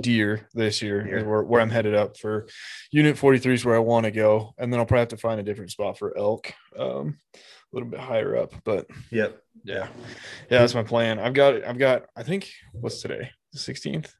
deer 0.00 0.48
this 0.54 0.82
year 0.82 1.04
deer. 1.04 1.28
Where, 1.28 1.42
where 1.42 1.60
I'm 1.60 1.70
headed 1.70 1.94
up 1.94 2.16
for 2.16 2.46
unit 2.90 3.18
43 3.18 3.54
is 3.54 3.64
where 3.64 3.76
I 3.76 3.80
want 3.80 4.04
to 4.04 4.10
go 4.10 4.54
and 4.58 4.72
then 4.72 4.80
I'll 4.80 4.86
probably 4.86 5.00
have 5.00 5.08
to 5.08 5.16
find 5.18 5.38
a 5.38 5.42
different 5.42 5.70
spot 5.70 5.98
for 5.98 6.16
elk 6.16 6.52
um, 6.78 7.18
little 7.74 7.88
bit 7.88 8.00
higher 8.00 8.36
up 8.36 8.54
but 8.64 8.86
yep. 9.10 9.40
yeah. 9.64 9.88
Yeah 10.50 10.58
that's 10.60 10.74
my 10.74 10.82
plan. 10.82 11.18
I've 11.18 11.34
got 11.34 11.64
I've 11.64 11.78
got 11.78 12.04
I 12.16 12.22
think 12.22 12.50
what's 12.72 13.02
today? 13.02 13.30
The 13.52 13.58
16th 13.58 14.10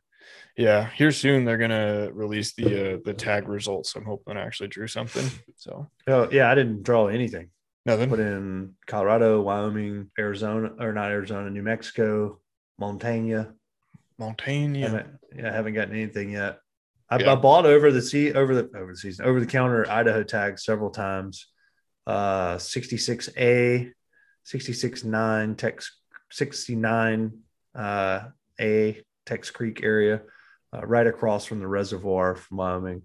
yeah 0.56 0.88
here 0.90 1.10
soon 1.10 1.44
they're 1.44 1.58
gonna 1.58 2.10
release 2.12 2.54
the 2.54 2.94
uh, 2.94 2.98
the 3.04 3.14
tag 3.14 3.48
results. 3.48 3.94
I'm 3.96 4.04
hoping 4.04 4.36
I 4.36 4.42
actually 4.42 4.68
drew 4.68 4.86
something 4.86 5.28
so. 5.56 5.88
Oh 6.06 6.28
yeah 6.30 6.50
I 6.50 6.54
didn't 6.54 6.82
draw 6.82 7.08
anything. 7.08 7.50
Nothing? 7.86 8.08
Put 8.08 8.20
in 8.20 8.74
Colorado 8.86 9.42
Wyoming 9.42 10.10
Arizona 10.18 10.72
or 10.78 10.92
not 10.92 11.10
Arizona 11.10 11.50
New 11.50 11.62
Mexico 11.62 12.40
Montana. 12.78 13.54
Montana. 14.18 14.78
yeah, 15.36 15.48
I 15.48 15.52
haven't 15.52 15.74
gotten 15.74 15.94
anything 15.94 16.30
yet. 16.30 16.60
I, 17.10 17.18
yeah. 17.18 17.32
I, 17.32 17.34
bought 17.34 17.66
over 17.66 17.92
the 17.92 18.00
sea 18.00 18.32
over 18.32 18.54
the 18.54 18.70
over 18.76 18.92
the 18.92 18.96
season 18.96 19.26
over 19.26 19.38
the 19.38 19.46
counter 19.46 19.88
Idaho 19.90 20.22
tags 20.22 20.64
several 20.64 20.90
times. 20.90 21.46
Uh, 22.06 22.56
66A, 22.56 23.92
66.9, 24.46 25.56
Tex 25.56 25.96
69 26.30 27.32
uh, 27.74 28.20
A 28.60 29.02
Tex 29.26 29.50
Creek 29.50 29.80
area, 29.82 30.22
uh, 30.72 30.86
right 30.86 31.06
across 31.06 31.44
from 31.44 31.60
the 31.60 31.66
reservoir 31.66 32.34
from 32.34 32.58
Wyoming. 32.58 33.02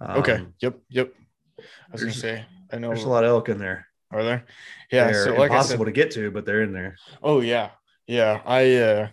Um, 0.00 0.18
okay. 0.18 0.46
Yep. 0.60 0.78
Yep. 0.90 1.12
I 1.58 1.92
was 1.92 2.00
gonna 2.00 2.12
say 2.12 2.44
I 2.72 2.78
know 2.78 2.88
there's 2.88 3.04
a 3.04 3.08
lot 3.08 3.24
of 3.24 3.30
elk 3.30 3.48
in 3.48 3.58
there. 3.58 3.86
Are 4.10 4.24
there? 4.24 4.46
Yeah. 4.90 5.06
They're 5.06 5.24
so 5.24 5.34
like 5.34 5.50
impossible 5.50 5.84
said, 5.84 5.94
to 5.94 6.00
get 6.00 6.10
to, 6.12 6.30
but 6.30 6.46
they're 6.46 6.62
in 6.62 6.72
there. 6.72 6.96
Oh 7.22 7.40
yeah, 7.40 7.70
yeah. 8.06 8.40
I 8.44 8.76
uh 8.76 9.08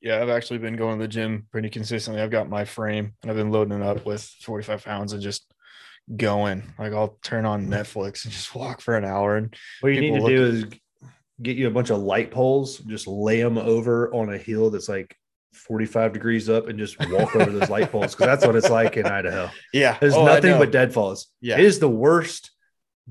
yeah, 0.00 0.20
I've 0.20 0.30
actually 0.30 0.58
been 0.58 0.76
going 0.76 0.98
to 0.98 1.04
the 1.04 1.08
gym 1.08 1.46
pretty 1.52 1.68
consistently. 1.68 2.22
I've 2.22 2.30
got 2.30 2.48
my 2.48 2.64
frame 2.64 3.12
and 3.22 3.30
I've 3.30 3.36
been 3.36 3.50
loading 3.50 3.80
it 3.80 3.86
up 3.86 4.06
with 4.06 4.22
45 4.40 4.84
pounds 4.84 5.12
and 5.12 5.22
just 5.22 5.52
going. 6.16 6.62
Like 6.78 6.92
I'll 6.92 7.18
turn 7.22 7.44
on 7.44 7.66
Netflix 7.66 8.24
and 8.24 8.32
just 8.32 8.54
walk 8.54 8.80
for 8.80 8.96
an 8.96 9.04
hour. 9.04 9.36
And 9.36 9.54
what 9.80 9.92
you 9.92 10.00
need 10.00 10.20
to 10.20 10.26
do 10.26 10.46
is 10.46 10.64
get 11.42 11.56
you 11.56 11.66
a 11.66 11.70
bunch 11.70 11.90
of 11.90 11.98
light 11.98 12.30
poles, 12.30 12.78
just 12.78 13.06
lay 13.06 13.42
them 13.42 13.58
over 13.58 14.12
on 14.14 14.32
a 14.32 14.38
hill 14.38 14.70
that's 14.70 14.88
like 14.88 15.16
45 15.52 16.12
degrees 16.12 16.48
up 16.48 16.68
and 16.68 16.78
just 16.78 16.98
walk 17.10 17.34
over 17.34 17.50
those 17.50 17.70
light 17.70 17.90
poles 17.90 18.14
because 18.14 18.26
that's 18.26 18.46
what 18.46 18.56
it's 18.56 18.70
like 18.70 18.96
in 18.96 19.06
Idaho. 19.06 19.50
Yeah. 19.72 19.96
There's 20.00 20.14
oh, 20.14 20.24
nothing 20.24 20.58
but 20.58 20.70
deadfalls. 20.70 21.28
Yeah. 21.40 21.58
It 21.58 21.64
is 21.64 21.78
the 21.78 21.88
worst 21.88 22.50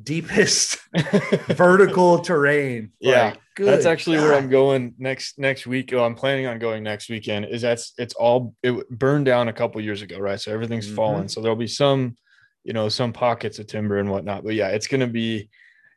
deepest 0.02 0.78
vertical 1.48 2.20
terrain. 2.20 2.92
Yeah, 3.00 3.26
like, 3.26 3.40
that's 3.58 3.86
actually 3.86 4.18
God. 4.18 4.24
where 4.24 4.36
I'm 4.36 4.50
going 4.50 4.96
next 4.98 5.38
next 5.38 5.68
week. 5.68 5.94
Oh, 5.94 6.04
I'm 6.04 6.16
planning 6.16 6.48
on 6.48 6.60
going 6.60 6.84
next 6.84 7.10
weekend. 7.10 7.46
Is 7.46 7.62
that's 7.62 7.94
it's 7.98 8.14
all 8.14 8.56
it 8.64 8.90
burned 8.90 9.26
down 9.26 9.48
a 9.48 9.54
couple 9.54 9.82
years 9.82 10.02
ago, 10.02 10.20
right? 10.20 10.40
So 10.40 10.54
everything's 10.54 10.88
mm-hmm. 10.88 10.96
fallen. 10.96 11.30
So 11.30 11.42
there'll 11.42 11.58
be 11.58 11.68
some, 11.68 12.16
you 12.64 12.74
know, 12.74 12.90
some 12.90 13.14
pockets 13.14 13.60
of 13.60 13.68
timber 13.68 13.98
and 13.98 14.10
whatnot. 14.10 14.44
But 14.44 14.56
yeah, 14.56 14.70
it's 14.70 14.88
gonna 14.88 15.08
be. 15.08 15.50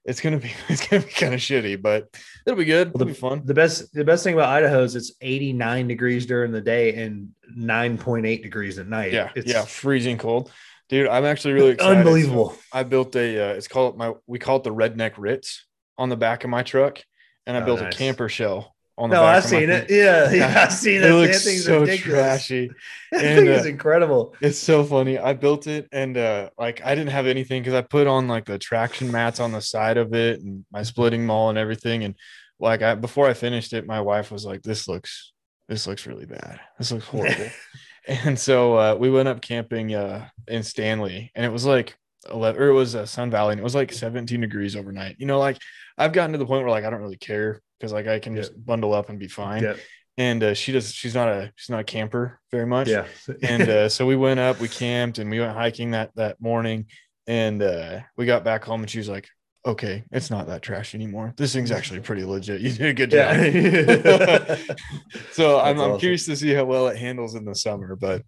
It's 0.04 0.20
gonna 0.20 0.38
be 0.38 0.50
it's 0.68 0.86
gonna 0.86 1.02
be 1.02 1.10
kind 1.12 1.32
of 1.32 1.38
shitty, 1.40 1.80
but 1.80 2.08
it'll 2.44 2.58
be 2.58 2.64
good. 2.64 2.88
It'll 2.88 2.98
the, 2.98 3.04
be 3.06 3.12
fun. 3.12 3.42
The 3.44 3.54
best 3.54 3.92
the 3.94 4.04
best 4.04 4.24
thing 4.24 4.34
about 4.34 4.48
Idaho 4.48 4.82
is 4.82 4.96
it's 4.96 5.12
89 5.20 5.86
degrees 5.86 6.26
during 6.26 6.50
the 6.50 6.60
day 6.60 7.04
and 7.04 7.28
9.8 7.56 8.42
degrees 8.42 8.80
at 8.80 8.88
night. 8.88 9.12
Yeah, 9.12 9.30
it's, 9.36 9.46
yeah, 9.46 9.64
freezing 9.64 10.18
cold. 10.18 10.50
Dude, 10.88 11.06
I'm 11.08 11.24
actually 11.24 11.54
really 11.54 11.70
excited. 11.70 11.98
Unbelievable. 11.98 12.50
So 12.50 12.58
I 12.72 12.82
built 12.82 13.14
a 13.14 13.50
uh, 13.50 13.54
it's 13.54 13.68
called 13.68 13.96
my 13.96 14.12
we 14.26 14.40
call 14.40 14.56
it 14.56 14.64
the 14.64 14.74
redneck 14.74 15.12
Ritz 15.18 15.66
on 15.96 16.08
the 16.08 16.16
back 16.16 16.42
of 16.42 16.50
my 16.50 16.64
truck, 16.64 17.00
and 17.46 17.56
I 17.56 17.62
oh, 17.62 17.64
built 17.64 17.80
nice. 17.80 17.94
a 17.94 17.96
camper 17.96 18.28
shell 18.28 18.71
on 18.98 19.10
the 19.10 19.16
no. 19.16 19.24
I've 19.24 19.44
seen 19.44 19.70
it. 19.70 19.90
Yeah, 19.90 20.30
yeah, 20.30 20.64
I've 20.64 20.72
seen 20.72 21.02
it. 21.02 21.10
it 21.10 21.14
looks 21.14 21.44
that 21.44 21.50
so 21.58 21.80
ridiculous. 21.80 22.20
trashy. 22.20 22.70
that 23.10 23.24
and, 23.24 23.38
thing 23.40 23.46
is 23.48 23.64
uh, 23.64 23.68
incredible. 23.68 24.34
It's 24.40 24.58
so 24.58 24.84
funny. 24.84 25.18
I 25.18 25.32
built 25.32 25.66
it, 25.66 25.88
and 25.92 26.16
uh, 26.16 26.50
like 26.58 26.82
I 26.84 26.94
didn't 26.94 27.10
have 27.10 27.26
anything 27.26 27.62
because 27.62 27.74
I 27.74 27.82
put 27.82 28.06
on 28.06 28.28
like 28.28 28.44
the 28.44 28.58
traction 28.58 29.10
mats 29.10 29.40
on 29.40 29.52
the 29.52 29.60
side 29.60 29.96
of 29.96 30.14
it 30.14 30.40
and 30.40 30.64
my 30.70 30.82
splitting 30.82 31.26
maul 31.26 31.48
and 31.48 31.58
everything. 31.58 32.04
And 32.04 32.14
like 32.60 32.82
I 32.82 32.94
before 32.94 33.28
I 33.28 33.34
finished 33.34 33.72
it, 33.72 33.86
my 33.86 34.00
wife 34.00 34.30
was 34.30 34.44
like, 34.44 34.62
"This 34.62 34.88
looks 34.88 35.32
this 35.68 35.86
looks 35.86 36.06
really 36.06 36.26
bad. 36.26 36.60
This 36.78 36.92
looks 36.92 37.06
horrible. 37.06 37.48
and 38.06 38.38
so 38.38 38.76
uh, 38.76 38.94
we 38.94 39.10
went 39.10 39.28
up 39.28 39.40
camping 39.40 39.94
uh, 39.94 40.28
in 40.48 40.62
Stanley, 40.62 41.30
and 41.34 41.44
it 41.44 41.52
was 41.52 41.64
like 41.64 41.96
11, 42.30 42.60
or 42.60 42.68
it 42.68 42.74
was 42.74 42.94
uh, 42.94 43.06
Sun 43.06 43.30
Valley, 43.30 43.52
and 43.52 43.60
it 43.60 43.64
was 43.64 43.74
like 43.74 43.92
17 43.92 44.40
degrees 44.40 44.76
overnight. 44.76 45.16
You 45.18 45.26
know, 45.26 45.38
like 45.38 45.58
I've 45.96 46.12
gotten 46.12 46.32
to 46.32 46.38
the 46.38 46.46
point 46.46 46.62
where 46.62 46.70
like 46.70 46.84
I 46.84 46.90
don't 46.90 47.00
really 47.00 47.16
care 47.16 47.60
because 47.82 47.92
like 47.92 48.06
I 48.06 48.20
can 48.20 48.36
just 48.36 48.52
bundle 48.64 48.94
up 48.94 49.08
and 49.08 49.18
be 49.18 49.26
fine. 49.26 49.64
Yeah. 49.64 49.74
And 50.16 50.42
uh, 50.42 50.54
she 50.54 50.70
does. 50.70 50.92
She's 50.92 51.14
not 51.16 51.28
a 51.28 51.52
she's 51.56 51.70
not 51.70 51.80
a 51.80 51.84
camper 51.84 52.38
very 52.52 52.66
much. 52.66 52.88
Yeah. 52.88 53.06
and 53.42 53.68
uh, 53.68 53.88
so 53.88 54.06
we 54.06 54.14
went 54.14 54.38
up, 54.38 54.60
we 54.60 54.68
camped, 54.68 55.18
and 55.18 55.28
we 55.28 55.40
went 55.40 55.56
hiking 55.56 55.90
that 55.90 56.14
that 56.14 56.40
morning. 56.40 56.86
And 57.26 57.62
uh, 57.62 58.00
we 58.16 58.26
got 58.26 58.44
back 58.44 58.64
home, 58.64 58.82
and 58.82 58.90
she 58.90 58.98
was 58.98 59.08
like, 59.08 59.26
"Okay, 59.66 60.04
it's 60.12 60.30
not 60.30 60.46
that 60.46 60.62
trash 60.62 60.94
anymore. 60.94 61.34
This 61.36 61.52
thing's 61.52 61.72
actually 61.72 62.00
pretty 62.08 62.24
legit. 62.24 62.60
You 62.60 62.70
did 62.70 62.86
a 62.86 62.94
good 62.94 63.10
job." 63.10 63.36
yeah. 63.36 64.56
so 65.32 65.58
I'm, 65.58 65.76
That's 65.76 65.88
I'm 65.88 65.98
curious 65.98 66.26
to 66.26 66.36
see 66.36 66.52
how 66.52 66.64
well 66.64 66.88
it 66.88 66.96
handles 66.96 67.34
in 67.34 67.44
the 67.44 67.54
summer, 67.54 67.96
but 67.96 68.22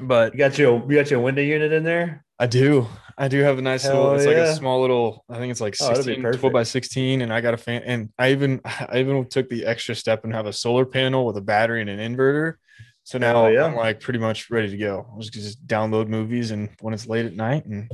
but 0.00 0.34
you 0.34 0.38
got 0.38 0.56
your 0.58 0.84
you 0.88 0.96
got 0.96 1.10
your 1.10 1.20
window 1.20 1.42
unit 1.42 1.72
in 1.72 1.82
there? 1.84 2.24
I 2.38 2.46
do. 2.46 2.86
I 3.20 3.26
do 3.28 3.40
have 3.40 3.58
a 3.58 3.62
nice 3.62 3.82
Hell 3.82 3.94
little. 3.94 4.14
It's 4.14 4.26
like 4.26 4.36
a 4.36 4.54
small 4.54 4.80
little. 4.80 5.24
I 5.28 5.38
think 5.38 5.50
it's 5.50 5.60
like 5.60 5.74
Oh, 5.80 5.88
that'd 5.88 6.04
16 6.04 6.22
12 6.22 6.52
by 6.52 6.62
16, 6.62 7.20
and 7.20 7.32
I 7.32 7.40
got 7.40 7.52
a 7.52 7.56
fan. 7.56 7.82
And 7.84 8.12
I 8.16 8.30
even 8.30 8.60
I 8.64 8.98
even 9.00 9.28
took 9.28 9.48
the 9.48 9.66
extra 9.66 9.94
step 9.94 10.24
and 10.24 10.32
have 10.32 10.46
a 10.46 10.52
solar 10.52 10.86
panel 10.86 11.26
with 11.26 11.36
a 11.36 11.40
battery 11.40 11.80
and 11.80 11.90
an 11.90 11.98
inverter. 11.98 12.54
So 13.02 13.18
now 13.18 13.48
yeah. 13.48 13.64
I'm 13.64 13.74
like 13.74 14.00
pretty 14.00 14.18
much 14.20 14.50
ready 14.50 14.70
to 14.70 14.76
go. 14.76 15.06
I'll 15.10 15.18
just, 15.20 15.32
just 15.32 15.66
download 15.66 16.08
movies, 16.08 16.52
and 16.52 16.68
when 16.80 16.94
it's 16.94 17.06
late 17.06 17.26
at 17.26 17.34
night, 17.34 17.64
and 17.64 17.90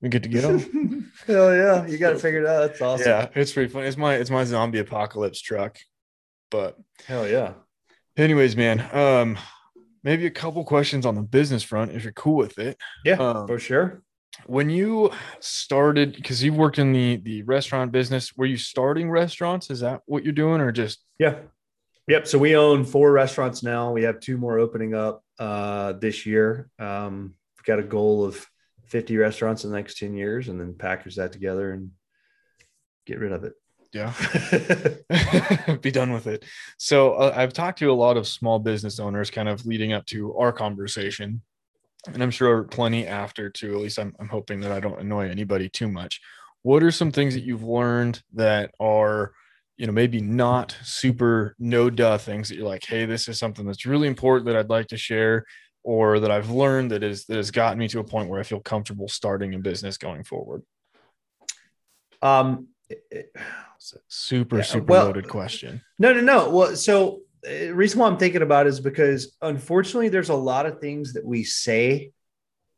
we 0.00 0.08
get 0.08 0.22
to 0.22 0.28
get 0.28 0.42
go. 0.42 0.58
Hell 1.26 1.54
yeah. 1.54 1.86
You 1.86 1.98
got 1.98 2.10
to 2.10 2.18
figure 2.18 2.40
it 2.40 2.46
out. 2.46 2.68
That's 2.68 2.80
awesome. 2.80 3.06
yeah, 3.08 3.28
it's 3.34 3.52
pretty 3.52 3.72
fun. 3.72 3.84
It's 3.84 3.96
my 3.96 4.14
it's 4.14 4.30
my 4.30 4.44
zombie 4.44 4.78
apocalypse 4.78 5.40
truck. 5.40 5.78
But 6.50 6.78
Hell 7.06 7.28
yeah. 7.28 7.54
anyways, 8.16 8.56
man, 8.56 8.80
um, 8.94 9.36
maybe 10.04 10.26
a 10.26 10.30
couple 10.30 10.64
questions 10.64 11.04
on 11.04 11.16
the 11.16 11.22
business 11.22 11.62
front 11.64 11.90
if 11.90 12.04
you're 12.04 12.12
cool 12.12 12.36
with 12.36 12.58
it. 12.58 12.78
Yeah, 13.04 13.16
Um, 13.16 13.46
for 13.46 13.58
sure. 13.58 14.02
When 14.46 14.70
you 14.70 15.10
started 15.40 16.14
because 16.14 16.42
you've 16.42 16.56
worked 16.56 16.78
in 16.78 16.92
the 16.92 17.16
the 17.16 17.42
restaurant 17.42 17.92
business 17.92 18.36
were 18.36 18.46
you 18.46 18.56
starting 18.56 19.10
restaurants 19.10 19.70
is 19.70 19.80
that 19.80 20.02
what 20.06 20.24
you're 20.24 20.32
doing 20.32 20.60
or 20.60 20.72
just 20.72 21.00
Yeah. 21.18 21.36
Yep. 22.08 22.28
So 22.28 22.38
we 22.38 22.56
own 22.56 22.84
four 22.84 23.10
restaurants 23.10 23.64
now. 23.64 23.92
We 23.92 24.04
have 24.04 24.20
two 24.20 24.38
more 24.38 24.58
opening 24.58 24.94
up 24.94 25.24
uh, 25.40 25.92
this 25.94 26.24
year. 26.24 26.70
Um, 26.78 27.34
we've 27.56 27.64
got 27.64 27.80
a 27.80 27.82
goal 27.82 28.24
of 28.24 28.46
50 28.84 29.16
restaurants 29.16 29.64
in 29.64 29.70
the 29.70 29.76
next 29.76 29.98
10 29.98 30.14
years 30.14 30.48
and 30.48 30.60
then 30.60 30.74
package 30.74 31.16
that 31.16 31.32
together 31.32 31.72
and 31.72 31.90
get 33.06 33.18
rid 33.18 33.32
of 33.32 33.44
it. 33.44 33.54
yeah 33.92 34.12
be 35.80 35.90
done 35.90 36.12
with 36.12 36.26
it 36.26 36.44
so 36.76 37.14
uh, 37.14 37.32
i've 37.36 37.52
talked 37.52 37.78
to 37.78 37.90
a 37.90 37.92
lot 37.92 38.16
of 38.16 38.26
small 38.26 38.58
business 38.58 38.98
owners 38.98 39.30
kind 39.30 39.48
of 39.48 39.64
leading 39.64 39.92
up 39.92 40.04
to 40.06 40.36
our 40.36 40.52
conversation 40.52 41.40
and 42.12 42.22
i'm 42.22 42.30
sure 42.30 42.62
plenty 42.64 43.06
after 43.06 43.50
too 43.50 43.74
at 43.74 43.80
least 43.80 43.98
i'm, 43.98 44.14
I'm 44.20 44.28
hoping 44.28 44.60
that 44.60 44.72
i 44.72 44.80
don't 44.80 45.00
annoy 45.00 45.28
anybody 45.28 45.68
too 45.68 45.88
much. 45.88 46.20
What 46.62 46.82
are 46.82 46.90
some 46.90 47.12
things 47.12 47.34
that 47.34 47.44
you've 47.44 47.62
learned 47.62 48.22
that 48.34 48.72
are 48.80 49.32
you 49.76 49.86
know 49.86 49.92
maybe 49.92 50.20
not 50.20 50.76
super 50.82 51.54
no 51.58 51.90
duh 51.90 52.18
things 52.18 52.48
that 52.48 52.56
you're 52.56 52.66
like 52.66 52.84
hey 52.84 53.04
this 53.04 53.28
is 53.28 53.38
something 53.38 53.64
that's 53.66 53.86
really 53.86 54.08
important 54.08 54.46
that 54.46 54.56
i'd 54.56 54.70
like 54.70 54.88
to 54.88 54.96
share 54.96 55.44
or 55.84 56.18
that 56.18 56.30
i've 56.32 56.50
learned 56.50 56.90
that 56.90 57.02
is 57.04 57.24
that 57.26 57.36
has 57.36 57.50
gotten 57.52 57.78
me 57.78 57.86
to 57.88 58.00
a 58.00 58.04
point 58.04 58.28
where 58.28 58.40
i 58.40 58.42
feel 58.42 58.58
comfortable 58.60 59.06
starting 59.06 59.54
a 59.54 59.58
business 59.58 59.96
going 59.98 60.24
forward? 60.24 60.62
Um, 62.22 62.68
it- 62.88 63.04
it- 63.10 63.36
super 64.08 64.56
Yeah, 64.56 64.62
super 64.62 64.86
well- 64.86 65.04
loaded 65.06 65.28
question. 65.28 65.82
No, 65.98 66.12
no, 66.12 66.20
no. 66.20 66.50
Well, 66.50 66.74
so 66.76 67.20
the 67.46 67.72
reason 67.72 68.00
why 68.00 68.08
I'm 68.08 68.16
thinking 68.16 68.42
about 68.42 68.66
it 68.66 68.70
is 68.70 68.80
because 68.80 69.36
unfortunately, 69.40 70.08
there's 70.08 70.30
a 70.30 70.34
lot 70.34 70.66
of 70.66 70.80
things 70.80 71.12
that 71.12 71.24
we 71.24 71.44
say 71.44 72.12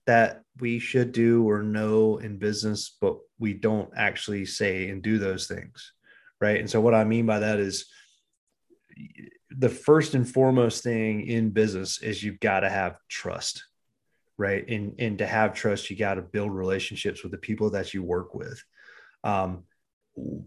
that 0.06 0.42
we 0.60 0.78
should 0.78 1.12
do 1.12 1.48
or 1.48 1.62
know 1.62 2.18
in 2.18 2.38
business, 2.38 2.96
but 3.00 3.16
we 3.38 3.54
don't 3.54 3.90
actually 3.96 4.44
say 4.44 4.90
and 4.90 5.02
do 5.02 5.18
those 5.18 5.46
things. 5.46 5.92
Right. 6.40 6.60
And 6.60 6.68
so, 6.68 6.80
what 6.80 6.94
I 6.94 7.04
mean 7.04 7.26
by 7.26 7.40
that 7.40 7.58
is 7.58 7.86
the 9.50 9.68
first 9.68 10.14
and 10.14 10.28
foremost 10.28 10.84
thing 10.84 11.26
in 11.26 11.50
business 11.50 12.02
is 12.02 12.22
you've 12.22 12.40
got 12.40 12.60
to 12.60 12.68
have 12.68 12.96
trust. 13.08 13.64
Right. 14.36 14.68
And, 14.68 14.94
and 14.98 15.18
to 15.18 15.26
have 15.26 15.54
trust, 15.54 15.90
you 15.90 15.96
got 15.96 16.14
to 16.14 16.22
build 16.22 16.52
relationships 16.52 17.22
with 17.22 17.32
the 17.32 17.38
people 17.38 17.70
that 17.70 17.92
you 17.92 18.04
work 18.04 18.34
with. 18.34 18.62
Um, 19.24 19.64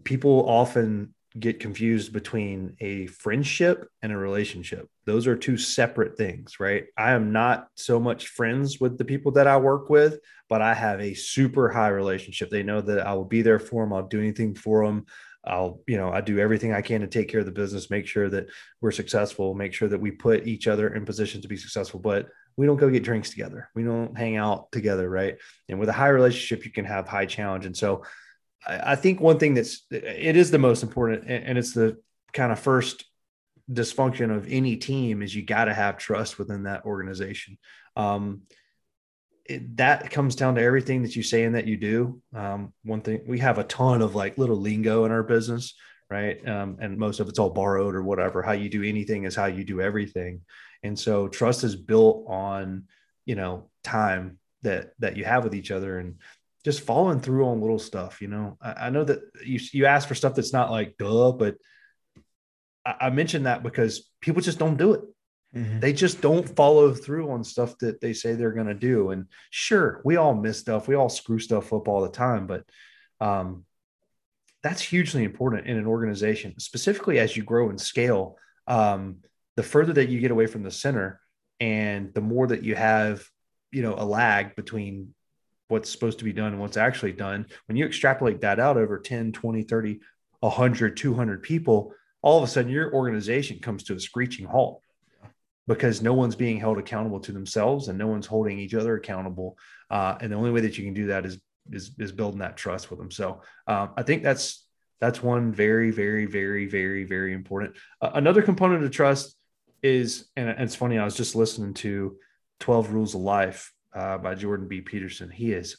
people 0.04 0.48
often 0.48 1.14
get 1.38 1.60
confused 1.60 2.12
between 2.12 2.76
a 2.80 3.06
friendship 3.06 3.88
and 4.02 4.12
a 4.12 4.16
relationship. 4.16 4.88
Those 5.06 5.26
are 5.26 5.36
two 5.36 5.56
separate 5.56 6.16
things, 6.16 6.60
right? 6.60 6.84
I 6.96 7.12
am 7.12 7.32
not 7.32 7.68
so 7.74 7.98
much 7.98 8.28
friends 8.28 8.80
with 8.80 8.98
the 8.98 9.04
people 9.04 9.32
that 9.32 9.46
I 9.46 9.56
work 9.56 9.88
with, 9.88 10.20
but 10.48 10.62
I 10.62 10.74
have 10.74 11.00
a 11.00 11.14
super 11.14 11.70
high 11.70 11.88
relationship. 11.88 12.50
They 12.50 12.62
know 12.62 12.80
that 12.82 13.06
I 13.06 13.14
will 13.14 13.24
be 13.24 13.42
there 13.42 13.58
for 13.58 13.84
them. 13.84 13.92
I'll 13.92 14.06
do 14.06 14.20
anything 14.20 14.54
for 14.54 14.84
them. 14.84 15.06
I'll, 15.44 15.80
you 15.88 15.96
know, 15.96 16.12
I 16.12 16.20
do 16.20 16.38
everything 16.38 16.72
I 16.72 16.82
can 16.82 17.00
to 17.00 17.06
take 17.06 17.28
care 17.28 17.40
of 17.40 17.46
the 17.46 17.52
business, 17.52 17.90
make 17.90 18.06
sure 18.06 18.28
that 18.30 18.46
we're 18.80 18.92
successful, 18.92 19.54
make 19.54 19.72
sure 19.72 19.88
that 19.88 20.00
we 20.00 20.12
put 20.12 20.46
each 20.46 20.68
other 20.68 20.94
in 20.94 21.04
position 21.04 21.42
to 21.42 21.48
be 21.48 21.56
successful. 21.56 21.98
But 21.98 22.28
we 22.56 22.66
don't 22.66 22.76
go 22.76 22.90
get 22.90 23.02
drinks 23.02 23.30
together. 23.30 23.68
We 23.74 23.82
don't 23.82 24.16
hang 24.16 24.36
out 24.36 24.70
together, 24.70 25.08
right? 25.08 25.38
And 25.68 25.80
with 25.80 25.88
a 25.88 25.94
high 25.94 26.08
relationship, 26.08 26.64
you 26.64 26.70
can 26.70 26.84
have 26.84 27.08
high 27.08 27.26
challenge. 27.26 27.66
And 27.66 27.76
so 27.76 28.04
I 28.66 28.96
think 28.96 29.20
one 29.20 29.38
thing 29.38 29.54
that's 29.54 29.84
it 29.90 30.36
is 30.36 30.50
the 30.50 30.58
most 30.58 30.82
important, 30.82 31.24
and 31.24 31.44
and 31.44 31.58
it's 31.58 31.72
the 31.72 31.98
kind 32.32 32.52
of 32.52 32.58
first 32.58 33.04
dysfunction 33.70 34.34
of 34.34 34.46
any 34.48 34.76
team 34.76 35.22
is 35.22 35.34
you 35.34 35.42
got 35.42 35.66
to 35.66 35.74
have 35.74 35.98
trust 35.98 36.38
within 36.38 36.64
that 36.64 36.84
organization. 36.84 37.58
Um, 37.96 38.42
it, 39.44 39.76
that 39.76 40.10
comes 40.10 40.36
down 40.36 40.54
to 40.54 40.62
everything 40.62 41.02
that 41.02 41.16
you 41.16 41.22
say 41.22 41.44
and 41.44 41.54
that 41.54 41.66
you 41.66 41.76
do. 41.76 42.22
Um, 42.34 42.72
one 42.84 43.00
thing 43.00 43.22
we 43.26 43.40
have 43.40 43.58
a 43.58 43.64
ton 43.64 44.02
of 44.02 44.14
like 44.14 44.38
little 44.38 44.56
lingo 44.56 45.04
in 45.04 45.12
our 45.12 45.22
business, 45.22 45.74
right? 46.08 46.46
Um, 46.48 46.78
and 46.80 46.96
most 46.96 47.20
of 47.20 47.28
it's 47.28 47.38
all 47.38 47.50
borrowed 47.50 47.94
or 47.94 48.02
whatever. 48.02 48.42
How 48.42 48.52
you 48.52 48.68
do 48.68 48.82
anything 48.82 49.24
is 49.24 49.34
how 49.34 49.46
you 49.46 49.64
do 49.64 49.80
everything, 49.80 50.42
and 50.82 50.98
so 50.98 51.28
trust 51.28 51.64
is 51.64 51.74
built 51.74 52.26
on 52.28 52.84
you 53.24 53.34
know 53.34 53.68
time 53.82 54.38
that 54.62 54.92
that 55.00 55.16
you 55.16 55.24
have 55.24 55.44
with 55.44 55.54
each 55.54 55.70
other 55.70 55.98
and 55.98 56.16
just 56.64 56.82
following 56.82 57.20
through 57.20 57.46
on 57.48 57.60
little 57.60 57.78
stuff. 57.78 58.20
You 58.20 58.28
know, 58.28 58.58
I, 58.60 58.72
I 58.86 58.90
know 58.90 59.04
that 59.04 59.20
you 59.44 59.60
you 59.72 59.86
ask 59.86 60.08
for 60.08 60.14
stuff 60.14 60.34
that's 60.34 60.52
not 60.52 60.70
like 60.70 60.96
duh, 60.98 61.32
but 61.32 61.56
I, 62.86 62.94
I 63.02 63.10
mentioned 63.10 63.46
that 63.46 63.62
because 63.62 64.10
people 64.20 64.42
just 64.42 64.58
don't 64.58 64.76
do 64.76 64.94
it. 64.94 65.00
Mhm. 65.54 65.80
They 65.80 65.92
just 65.92 66.20
don't 66.20 66.48
follow 66.56 66.94
through 66.94 67.30
on 67.30 67.44
stuff 67.44 67.76
that 67.78 68.00
they 68.00 68.14
say 68.14 68.34
they're 68.34 68.52
going 68.52 68.68
to 68.68 68.74
do. 68.74 69.10
And 69.10 69.26
sure, 69.50 70.00
we 70.04 70.16
all 70.16 70.34
miss 70.34 70.58
stuff. 70.58 70.88
We 70.88 70.94
all 70.94 71.10
screw 71.10 71.38
stuff 71.38 71.72
up 71.72 71.88
all 71.88 72.00
the 72.00 72.08
time, 72.08 72.46
but 72.46 72.64
um, 73.20 73.64
that's 74.62 74.80
hugely 74.80 75.24
important 75.24 75.66
in 75.66 75.76
an 75.76 75.86
organization, 75.86 76.58
specifically 76.58 77.18
as 77.18 77.36
you 77.36 77.42
grow 77.42 77.68
and 77.68 77.80
scale. 77.80 78.38
Um, 78.66 79.18
the 79.56 79.62
further 79.62 79.92
that 79.94 80.08
you 80.08 80.20
get 80.20 80.30
away 80.30 80.46
from 80.46 80.62
the 80.62 80.70
center 80.70 81.20
and 81.60 82.14
the 82.14 82.22
more 82.22 82.46
that 82.46 82.62
you 82.62 82.74
have, 82.74 83.22
you 83.70 83.82
know, 83.82 83.94
a 83.94 84.04
lag 84.04 84.56
between 84.56 85.14
what's 85.72 85.90
supposed 85.90 86.18
to 86.18 86.24
be 86.24 86.32
done 86.32 86.52
and 86.52 86.60
what's 86.60 86.76
actually 86.76 87.12
done, 87.12 87.46
when 87.66 87.76
you 87.76 87.86
extrapolate 87.86 88.42
that 88.42 88.60
out 88.60 88.76
over 88.76 88.98
10, 88.98 89.32
20, 89.32 89.62
30, 89.62 90.00
100, 90.40 90.96
200 90.96 91.42
people, 91.42 91.94
all 92.20 92.38
of 92.38 92.44
a 92.44 92.46
sudden 92.46 92.70
your 92.70 92.92
organization 92.92 93.58
comes 93.58 93.82
to 93.84 93.94
a 93.94 94.00
screeching 94.00 94.46
halt 94.46 94.82
because 95.66 96.02
no 96.02 96.12
one's 96.12 96.36
being 96.36 96.58
held 96.58 96.78
accountable 96.78 97.20
to 97.20 97.32
themselves 97.32 97.88
and 97.88 97.98
no 97.98 98.06
one's 98.06 98.26
holding 98.26 98.58
each 98.58 98.74
other 98.74 98.96
accountable. 98.96 99.56
Uh, 99.90 100.16
and 100.20 100.30
the 100.30 100.36
only 100.36 100.50
way 100.50 100.60
that 100.60 100.76
you 100.76 100.84
can 100.84 100.94
do 100.94 101.06
that 101.06 101.24
is 101.24 101.40
is 101.70 101.92
is 101.98 102.12
building 102.12 102.40
that 102.40 102.56
trust 102.56 102.90
with 102.90 102.98
them. 102.98 103.10
So 103.10 103.40
um, 103.66 103.90
I 103.96 104.02
think 104.02 104.22
that's 104.22 104.66
that's 105.00 105.22
one 105.22 105.52
very 105.52 105.90
very 105.90 106.26
very 106.26 106.66
very 106.66 107.04
very 107.04 107.32
important. 107.32 107.76
Uh, 108.00 108.10
another 108.14 108.42
component 108.42 108.84
of 108.84 108.90
trust 108.90 109.36
is, 109.82 110.28
and 110.36 110.48
it's 110.48 110.74
funny. 110.74 110.98
I 110.98 111.04
was 111.04 111.16
just 111.16 111.34
listening 111.34 111.74
to 111.74 112.16
Twelve 112.58 112.92
Rules 112.92 113.14
of 113.14 113.20
Life 113.20 113.72
uh, 113.94 114.18
by 114.18 114.34
Jordan 114.34 114.68
B. 114.68 114.80
Peterson. 114.80 115.30
He 115.30 115.52
is 115.52 115.76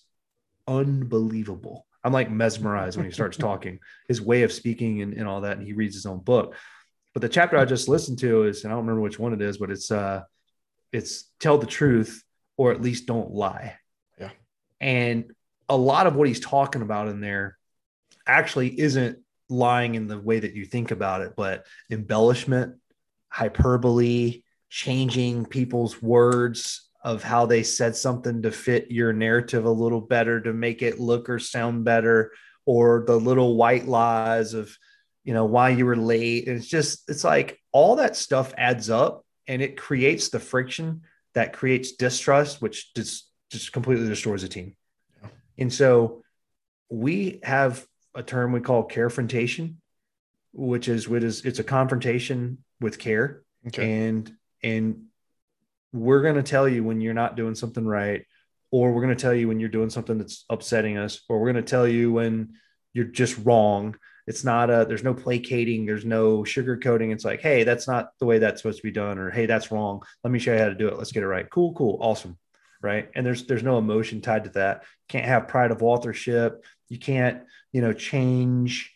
unbelievable. 0.67 1.85
I'm 2.03 2.13
like 2.13 2.29
mesmerized 2.29 2.97
when 2.97 3.05
he 3.05 3.11
starts 3.11 3.37
talking. 3.49 3.79
His 4.07 4.21
way 4.21 4.43
of 4.43 4.51
speaking 4.51 5.01
and, 5.01 5.13
and 5.13 5.27
all 5.27 5.41
that, 5.41 5.57
and 5.57 5.65
he 5.65 5.73
reads 5.73 5.95
his 5.95 6.05
own 6.05 6.19
book. 6.19 6.55
But 7.13 7.21
the 7.21 7.29
chapter 7.29 7.57
I 7.57 7.65
just 7.65 7.87
listened 7.87 8.19
to 8.19 8.43
is, 8.43 8.63
and 8.63 8.73
I 8.73 8.75
don't 8.75 8.85
remember 8.85 9.01
which 9.01 9.19
one 9.19 9.33
it 9.33 9.41
is, 9.41 9.57
but 9.57 9.71
it's 9.71 9.91
uh 9.91 10.23
it's 10.91 11.31
tell 11.39 11.57
the 11.57 11.65
truth 11.65 12.23
or 12.57 12.71
at 12.71 12.81
least 12.81 13.07
don't 13.07 13.31
lie. 13.31 13.77
Yeah. 14.19 14.31
And 14.79 15.31
a 15.69 15.77
lot 15.77 16.07
of 16.07 16.15
what 16.15 16.27
he's 16.27 16.39
talking 16.39 16.81
about 16.81 17.07
in 17.07 17.19
there 17.19 17.57
actually 18.27 18.79
isn't 18.79 19.19
lying 19.49 19.95
in 19.95 20.07
the 20.07 20.19
way 20.19 20.39
that 20.39 20.53
you 20.53 20.65
think 20.65 20.91
about 20.91 21.21
it, 21.21 21.33
but 21.35 21.65
embellishment, 21.89 22.75
hyperbole, 23.29 24.43
changing 24.69 25.45
people's 25.45 26.01
words 26.01 26.89
of 27.03 27.23
how 27.23 27.45
they 27.45 27.63
said 27.63 27.95
something 27.95 28.41
to 28.41 28.51
fit 28.51 28.89
your 28.89 29.13
narrative 29.13 29.65
a 29.65 29.69
little 29.69 30.01
better 30.01 30.39
to 30.41 30.53
make 30.53 30.81
it 30.81 30.99
look 30.99 31.29
or 31.29 31.39
sound 31.39 31.83
better, 31.83 32.31
or 32.65 33.03
the 33.05 33.19
little 33.19 33.55
white 33.57 33.87
lies 33.87 34.53
of 34.53 34.75
you 35.23 35.33
know, 35.33 35.45
why 35.45 35.69
you 35.69 35.85
were 35.85 35.95
late. 35.95 36.47
And 36.47 36.57
it's 36.57 36.67
just, 36.67 37.09
it's 37.09 37.23
like 37.23 37.59
all 37.71 37.95
that 37.97 38.15
stuff 38.15 38.53
adds 38.57 38.89
up 38.89 39.25
and 39.47 39.61
it 39.61 39.77
creates 39.77 40.29
the 40.29 40.39
friction 40.39 41.01
that 41.33 41.53
creates 41.53 41.93
distrust, 41.93 42.61
which 42.61 42.93
just, 42.93 43.29
just 43.49 43.71
completely 43.71 44.07
destroys 44.07 44.43
a 44.43 44.49
team. 44.49 44.75
Yeah. 45.21 45.29
And 45.59 45.73
so 45.73 46.23
we 46.89 47.39
have 47.43 47.85
a 48.13 48.21
term 48.21 48.51
we 48.51 48.59
call 48.59 48.87
carefrontation, 48.87 49.75
which 50.51 50.87
is 50.87 51.07
what 51.07 51.23
is 51.23 51.45
it's 51.45 51.59
a 51.59 51.63
confrontation 51.63 52.59
with 52.79 52.99
care. 52.99 53.43
Okay. 53.67 54.07
And 54.07 54.35
and 54.61 55.05
we're 55.93 56.21
going 56.21 56.35
to 56.35 56.43
tell 56.43 56.67
you 56.67 56.83
when 56.83 56.99
you're 56.99 57.13
not 57.13 57.37
doing 57.37 57.55
something 57.55 57.85
right, 57.85 58.25
or 58.71 58.91
we're 58.91 59.03
going 59.03 59.15
to 59.15 59.21
tell 59.21 59.33
you 59.33 59.47
when 59.47 59.59
you're 59.59 59.69
doing 59.69 59.91
something 59.91 60.17
that's 60.17 60.45
upsetting 60.49 60.97
us, 60.97 61.21
or 61.29 61.39
we're 61.39 61.51
going 61.51 61.63
to 61.63 61.69
tell 61.69 61.87
you 61.87 62.11
when 62.11 62.55
you're 62.93 63.05
just 63.05 63.37
wrong. 63.45 63.95
It's 64.25 64.43
not 64.43 64.69
a 64.69 64.85
there's 64.87 65.03
no 65.03 65.13
placating, 65.13 65.85
there's 65.85 66.05
no 66.05 66.39
sugarcoating. 66.39 67.13
It's 67.13 67.25
like, 67.25 67.41
hey, 67.41 67.63
that's 67.63 67.87
not 67.87 68.09
the 68.19 68.25
way 68.25 68.39
that's 68.39 68.61
supposed 68.61 68.79
to 68.79 68.83
be 68.83 68.91
done, 68.91 69.19
or 69.19 69.29
hey, 69.29 69.45
that's 69.45 69.71
wrong. 69.71 70.01
Let 70.23 70.31
me 70.31 70.39
show 70.39 70.53
you 70.53 70.59
how 70.59 70.69
to 70.69 70.75
do 70.75 70.87
it. 70.87 70.97
Let's 70.97 71.11
get 71.11 71.23
it 71.23 71.27
right. 71.27 71.49
Cool, 71.49 71.73
cool, 71.73 71.97
awesome. 72.01 72.37
Right. 72.81 73.09
And 73.15 73.25
there's 73.25 73.45
there's 73.45 73.63
no 73.63 73.77
emotion 73.77 74.21
tied 74.21 74.45
to 74.45 74.49
that. 74.51 74.83
Can't 75.07 75.25
have 75.25 75.47
pride 75.47 75.71
of 75.71 75.83
authorship. 75.83 76.65
You 76.89 76.99
can't, 76.99 77.43
you 77.71 77.81
know, 77.81 77.93
change 77.93 78.93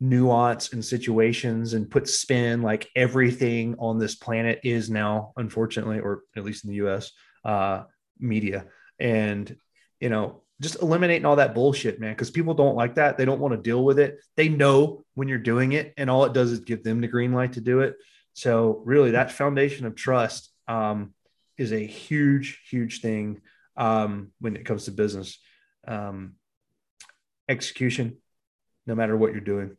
nuance 0.00 0.72
and 0.72 0.84
situations 0.84 1.72
and 1.74 1.90
put 1.90 2.08
spin 2.08 2.62
like 2.62 2.90
everything 2.96 3.76
on 3.78 3.98
this 3.98 4.14
planet 4.14 4.60
is 4.64 4.90
now 4.90 5.32
unfortunately 5.36 6.00
or 6.00 6.22
at 6.36 6.44
least 6.44 6.64
in 6.64 6.70
the 6.70 6.76
us 6.76 7.12
uh, 7.44 7.84
media. 8.18 8.66
And 8.98 9.56
you 10.00 10.08
know 10.08 10.42
just 10.60 10.80
eliminating 10.80 11.24
all 11.24 11.36
that 11.36 11.54
bullshit 11.54 11.98
man 11.98 12.12
because 12.12 12.30
people 12.30 12.54
don't 12.54 12.76
like 12.76 12.94
that. 12.94 13.18
They 13.18 13.24
don't 13.24 13.40
want 13.40 13.52
to 13.52 13.60
deal 13.60 13.84
with 13.84 13.98
it. 13.98 14.18
They 14.36 14.48
know 14.48 15.04
when 15.14 15.28
you're 15.28 15.38
doing 15.38 15.72
it 15.72 15.92
and 15.96 16.08
all 16.08 16.24
it 16.24 16.32
does 16.32 16.52
is 16.52 16.60
give 16.60 16.84
them 16.84 17.00
the 17.00 17.08
green 17.08 17.32
light 17.32 17.54
to 17.54 17.60
do 17.60 17.80
it. 17.80 17.96
So 18.34 18.82
really 18.84 19.12
that 19.12 19.32
foundation 19.32 19.84
of 19.86 19.96
trust 19.96 20.50
um, 20.68 21.12
is 21.58 21.72
a 21.72 21.84
huge 21.84 22.62
huge 22.70 23.00
thing 23.00 23.40
um, 23.76 24.32
when 24.40 24.56
it 24.56 24.64
comes 24.64 24.84
to 24.84 24.92
business. 24.92 25.38
Um, 25.86 26.34
execution 27.48 28.16
no 28.86 28.94
matter 28.94 29.16
what 29.16 29.32
you're 29.32 29.40
doing 29.40 29.76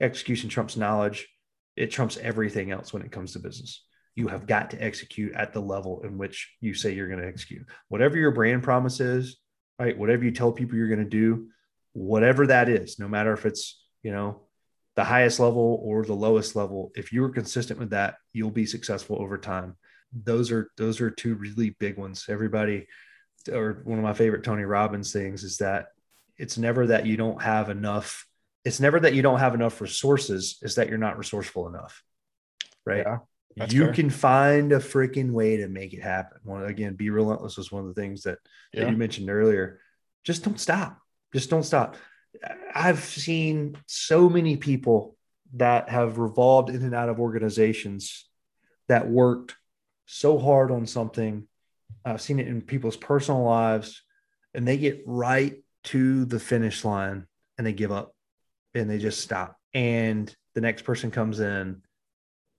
execution 0.00 0.48
trumps 0.48 0.76
knowledge. 0.76 1.28
It 1.76 1.90
trumps 1.90 2.16
everything 2.16 2.70
else 2.70 2.92
when 2.92 3.02
it 3.02 3.12
comes 3.12 3.32
to 3.32 3.38
business. 3.38 3.84
You 4.14 4.28
have 4.28 4.46
got 4.46 4.70
to 4.70 4.82
execute 4.82 5.34
at 5.34 5.52
the 5.52 5.60
level 5.60 6.02
in 6.02 6.16
which 6.16 6.54
you 6.60 6.72
say 6.74 6.94
you're 6.94 7.08
going 7.08 7.20
to 7.20 7.28
execute. 7.28 7.66
Whatever 7.88 8.16
your 8.16 8.30
brand 8.30 8.62
promise 8.62 9.00
is, 9.00 9.36
right? 9.78 9.96
Whatever 9.96 10.24
you 10.24 10.30
tell 10.30 10.52
people 10.52 10.76
you're 10.76 10.88
going 10.88 11.00
to 11.00 11.04
do, 11.04 11.48
whatever 11.92 12.46
that 12.46 12.68
is, 12.68 12.98
no 12.98 13.08
matter 13.08 13.32
if 13.32 13.44
it's, 13.44 13.82
you 14.02 14.12
know, 14.12 14.42
the 14.94 15.04
highest 15.04 15.38
level 15.38 15.80
or 15.82 16.04
the 16.04 16.14
lowest 16.14 16.56
level, 16.56 16.92
if 16.94 17.12
you 17.12 17.22
are 17.24 17.30
consistent 17.30 17.78
with 17.78 17.90
that, 17.90 18.16
you'll 18.32 18.50
be 18.50 18.64
successful 18.64 19.20
over 19.20 19.36
time. 19.36 19.76
Those 20.12 20.50
are 20.50 20.70
those 20.78 21.00
are 21.02 21.10
two 21.10 21.34
really 21.34 21.76
big 21.78 21.98
ones. 21.98 22.24
Everybody 22.28 22.86
or 23.52 23.82
one 23.84 23.98
of 23.98 24.04
my 24.04 24.14
favorite 24.14 24.44
Tony 24.44 24.64
Robbins 24.64 25.12
things 25.12 25.44
is 25.44 25.58
that 25.58 25.88
it's 26.38 26.56
never 26.58 26.86
that 26.86 27.06
you 27.06 27.16
don't 27.16 27.42
have 27.42 27.70
enough 27.70 28.26
it's 28.66 28.80
never 28.80 28.98
that 28.98 29.14
you 29.14 29.22
don't 29.22 29.38
have 29.38 29.54
enough 29.54 29.80
resources, 29.80 30.58
is 30.60 30.74
that 30.74 30.88
you're 30.88 30.98
not 30.98 31.18
resourceful 31.18 31.68
enough. 31.68 32.02
Right. 32.84 33.06
Yeah, 33.06 33.66
you 33.68 33.84
fair. 33.84 33.94
can 33.94 34.10
find 34.10 34.72
a 34.72 34.80
freaking 34.80 35.30
way 35.30 35.58
to 35.58 35.68
make 35.68 35.94
it 35.94 36.02
happen. 36.02 36.38
One 36.42 36.64
again, 36.64 36.94
be 36.94 37.10
relentless 37.10 37.56
was 37.56 37.70
one 37.70 37.82
of 37.86 37.94
the 37.94 38.00
things 38.00 38.24
that, 38.24 38.38
yeah. 38.72 38.84
that 38.84 38.90
you 38.90 38.96
mentioned 38.96 39.30
earlier. 39.30 39.78
Just 40.24 40.42
don't 40.42 40.58
stop. 40.58 40.98
Just 41.32 41.48
don't 41.48 41.62
stop. 41.62 41.96
I've 42.74 43.04
seen 43.04 43.78
so 43.86 44.28
many 44.28 44.56
people 44.56 45.16
that 45.54 45.88
have 45.88 46.18
revolved 46.18 46.68
in 46.68 46.82
and 46.82 46.94
out 46.94 47.08
of 47.08 47.20
organizations 47.20 48.28
that 48.88 49.08
worked 49.08 49.54
so 50.06 50.40
hard 50.40 50.72
on 50.72 50.86
something. 50.86 51.46
I've 52.04 52.20
seen 52.20 52.40
it 52.40 52.48
in 52.48 52.62
people's 52.62 52.96
personal 52.96 53.44
lives, 53.44 54.02
and 54.54 54.66
they 54.66 54.76
get 54.76 55.04
right 55.06 55.62
to 55.84 56.24
the 56.24 56.40
finish 56.40 56.84
line 56.84 57.28
and 57.56 57.64
they 57.64 57.72
give 57.72 57.92
up 57.92 58.15
and 58.76 58.90
they 58.90 58.98
just 58.98 59.20
stop. 59.20 59.56
And 59.74 60.34
the 60.54 60.60
next 60.60 60.82
person 60.82 61.10
comes 61.10 61.40
in 61.40 61.82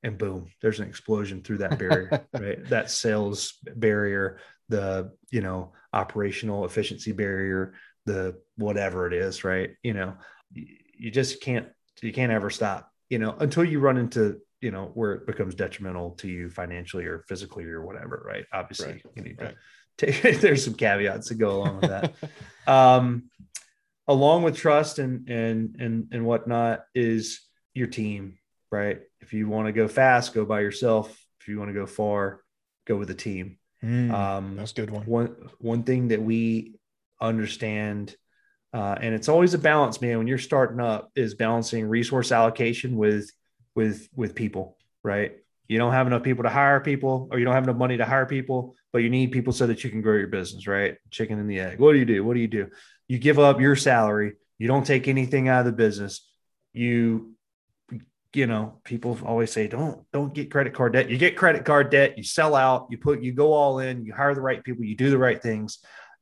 and 0.04 0.18
boom, 0.18 0.52
there's 0.62 0.80
an 0.80 0.88
explosion 0.88 1.42
through 1.42 1.60
that 1.60 1.80
barrier, 1.80 2.28
right? 2.34 2.64
That 2.70 2.92
sales 2.92 3.54
barrier, 3.76 4.40
the, 4.70 5.12
you 5.32 5.42
know, 5.42 5.74
operational 5.94 6.66
efficiency 6.66 7.12
barrier, 7.12 7.74
the 8.06 8.40
whatever 8.58 9.08
it 9.08 9.14
is, 9.14 9.44
right? 9.44 9.72
You 9.84 9.94
know, 9.94 10.14
you 10.54 11.12
just 11.12 11.42
can't, 11.42 11.68
you 12.02 12.14
can't 12.14 12.32
ever 12.32 12.50
stop, 12.50 12.92
you 13.10 13.20
know, 13.20 13.36
until 13.40 13.64
you 13.64 13.80
run 13.80 13.98
into, 13.98 14.40
you 14.62 14.72
know, 14.72 14.92
where 14.94 15.14
it 15.14 15.28
becomes 15.28 15.56
detrimental 15.56 16.12
to 16.12 16.28
you 16.28 16.50
financially 16.50 17.06
or 17.06 17.24
physically 17.28 17.66
or 17.66 17.86
whatever, 17.86 18.24
right? 18.26 18.46
Obviously, 18.54 18.94
right. 18.94 19.06
you 19.16 19.22
need 19.24 19.42
right. 19.42 19.56
to 19.98 20.12
take, 20.22 20.42
there's 20.42 20.64
some 20.64 20.76
caveats 20.76 21.30
to 21.30 21.36
go 21.36 21.58
along 21.58 21.82
with 21.82 21.90
that. 21.90 22.14
um, 22.72 23.30
along 24.08 24.44
with 24.44 24.56
trust 24.56 25.00
and 25.00 25.30
and 25.30 25.76
and 25.80 26.08
and 26.12 26.26
whatnot 26.26 26.86
is 26.96 27.42
your 27.74 27.88
team, 27.88 28.38
right? 28.72 29.00
If 29.22 29.34
you 29.34 29.48
want 29.48 29.68
to 29.68 29.74
go 29.74 29.88
fast, 29.88 30.34
go 30.34 30.46
by 30.46 30.62
yourself. 30.62 31.10
If 31.42 31.48
you 31.48 31.60
want 31.60 31.70
to 31.70 31.74
go 31.74 31.86
far, 31.86 32.42
go 32.86 32.96
with 32.96 33.10
a 33.10 33.16
team. 33.16 33.58
Mm, 33.84 34.12
um, 34.12 34.56
that's 34.56 34.74
good 34.74 34.90
one. 34.90 35.06
One 35.06 35.36
one 35.60 35.84
thing 35.84 36.10
that 36.10 36.22
we 36.22 36.80
understand, 37.22 38.16
uh, 38.74 38.96
and 39.00 39.14
it's 39.14 39.30
always 39.30 39.54
a 39.54 39.60
balance, 39.60 40.02
man. 40.02 40.18
When 40.18 40.28
you're 40.28 40.38
starting 40.38 40.80
up, 40.80 41.12
is 41.16 41.36
balancing 41.36 41.88
resource 41.88 42.32
allocation 42.32 42.98
with 42.98 43.32
with 43.76 44.08
with 44.16 44.36
people, 44.36 44.78
right? 45.04 45.36
You 45.68 45.78
don't 45.78 45.94
have 45.94 46.08
enough 46.08 46.24
people 46.24 46.44
to 46.44 46.50
hire 46.50 46.80
people, 46.80 47.28
or 47.32 47.40
you 47.40 47.46
don't 47.46 47.54
have 47.54 47.64
enough 47.64 47.78
money 47.78 47.98
to 47.98 48.06
hire 48.06 48.26
people, 48.26 48.76
but 48.94 49.00
you 49.00 49.10
need 49.10 49.32
people 49.32 49.52
so 49.52 49.68
that 49.68 49.84
you 49.84 49.90
can 49.90 50.02
grow 50.02 50.16
your 50.16 50.28
business, 50.28 50.66
right? 50.68 50.96
Chicken 51.12 51.40
and 51.40 51.50
the 51.50 51.60
egg. 51.60 51.80
What 51.80 51.94
do 51.94 52.00
you 52.00 52.06
do? 52.06 52.24
What 52.24 52.36
do 52.36 52.40
you 52.40 52.48
do? 52.48 52.68
you 53.08 53.18
give 53.18 53.40
up 53.40 53.60
your 53.60 53.76
salary, 53.76 54.34
you 54.58 54.68
don't 54.68 54.86
take 54.86 55.08
anything 55.08 55.48
out 55.48 55.62
of 55.62 55.66
the 55.66 55.72
business. 55.72 56.28
You 56.74 57.34
you 58.34 58.46
know, 58.46 58.82
people 58.84 59.18
always 59.26 59.52
say 59.52 59.68
don't 59.68 60.04
don't 60.12 60.34
get 60.34 60.52
credit 60.52 60.74
card 60.74 60.94
debt. 60.94 61.10
You 61.10 61.18
get 61.18 61.38
credit 61.38 61.66
card 61.66 61.90
debt, 61.90 62.18
you 62.18 62.24
sell 62.24 62.56
out, 62.56 62.88
you 62.92 62.98
put 62.98 63.22
you 63.22 63.34
go 63.34 63.54
all 63.54 63.80
in, 63.80 64.06
you 64.06 64.14
hire 64.14 64.36
the 64.36 64.42
right 64.42 64.64
people, 64.64 64.84
you 64.84 64.96
do 64.96 65.10
the 65.10 65.18
right 65.18 65.42
things 65.42 65.80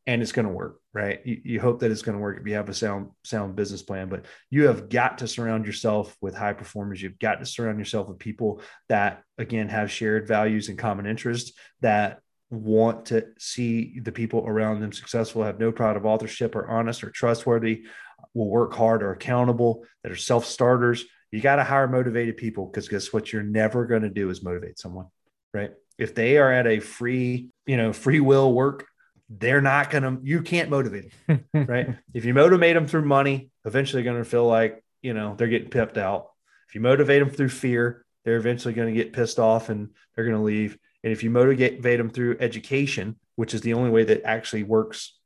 and 0.08 0.22
it's 0.22 0.32
going 0.32 0.48
to 0.48 0.54
work, 0.54 0.80
right? 0.94 1.20
You, 1.26 1.42
you 1.44 1.62
hope 1.62 1.80
that 1.80 1.92
it's 1.92 2.02
going 2.02 2.18
to 2.18 2.22
work 2.22 2.40
if 2.40 2.48
you 2.48 2.56
have 2.56 2.70
a 2.70 2.74
sound 2.74 3.10
sound 3.24 3.56
business 3.56 3.82
plan, 3.82 4.08
but 4.10 4.26
you 4.50 4.68
have 4.68 4.90
got 4.90 5.20
to 5.20 5.28
surround 5.28 5.66
yourself 5.66 6.16
with 6.22 6.36
high 6.36 6.54
performers. 6.54 7.02
You've 7.02 7.20
got 7.20 7.40
to 7.40 7.46
surround 7.46 7.80
yourself 7.80 8.08
with 8.08 8.20
people 8.20 8.62
that 8.90 9.24
again 9.38 9.70
have 9.70 9.92
shared 9.92 10.28
values 10.28 10.70
and 10.70 10.78
common 10.78 11.06
interests 11.06 11.54
that 11.82 12.20
want 12.52 13.08
to 13.08 13.26
see 13.40 14.00
the 14.00 14.12
people 14.12 14.46
around 14.46 14.80
them 14.80 14.92
successful, 14.92 15.44
have 15.44 15.60
no 15.60 15.72
pride 15.72 15.98
of 15.98 16.06
authorship, 16.06 16.56
are 16.56 16.70
honest 16.70 17.04
or 17.04 17.10
trustworthy, 17.10 17.86
will 18.34 18.50
work 18.50 18.74
hard, 18.74 19.02
are 19.02 19.12
accountable, 19.12 19.84
that 20.04 20.12
are 20.12 20.18
self 20.18 20.46
starters. 20.46 21.06
You 21.32 21.42
got 21.42 21.56
to 21.58 21.64
hire 21.64 21.88
motivated 21.88 22.38
people 22.38 22.68
because 22.68 22.88
guess 22.88 23.12
what? 23.12 23.34
You're 23.34 23.44
never 23.44 23.86
going 23.86 24.04
to 24.04 24.10
do 24.10 24.30
is 24.30 24.44
motivate 24.44 24.80
someone, 24.80 25.08
right? 25.54 25.72
If 25.98 26.14
they 26.14 26.38
are 26.38 26.52
at 26.52 26.68
a 26.68 26.80
free, 26.80 27.50
you 27.66 27.78
know, 27.78 27.92
free 27.92 28.20
will 28.20 28.54
work, 28.54 28.86
they're 29.30 29.62
not 29.62 29.90
going 29.90 30.04
to, 30.04 30.20
you 30.24 30.42
can't 30.42 30.70
motivate 30.70 31.12
them, 31.28 31.46
right? 31.54 31.96
If 32.14 32.26
you 32.26 32.34
motivate 32.34 32.76
them 32.76 32.88
through 32.88 33.06
money, 33.06 33.50
eventually 33.66 34.04
they're 34.04 34.12
going 34.12 34.24
to 34.24 34.30
feel 34.30 34.46
like, 34.46 34.84
you 35.02 35.14
know, 35.14 35.36
they're 35.36 35.48
getting 35.48 35.70
pipped 35.70 35.98
out. 35.98 36.32
If 36.68 36.76
you 36.76 36.82
motivate 36.82 37.20
them 37.20 37.30
through 37.30 37.50
fear, 37.50 38.06
they're 38.24 38.38
eventually 38.38 38.74
going 38.74 38.94
to 38.94 39.04
get 39.04 39.14
pissed 39.14 39.40
off 39.40 39.70
and 39.70 39.90
they're 40.16 40.26
going 40.26 40.38
to 40.38 40.44
leave. 40.44 40.78
And 41.04 41.14
if 41.14 41.24
you 41.24 41.30
motivate 41.30 41.82
them 41.82 42.10
through 42.10 42.38
education, 42.40 43.18
which 43.36 43.54
is 43.54 43.62
the 43.62 43.74
only 43.74 43.90
way 43.90 44.04
that 44.04 44.24
actually 44.24 44.64
works 44.64 45.18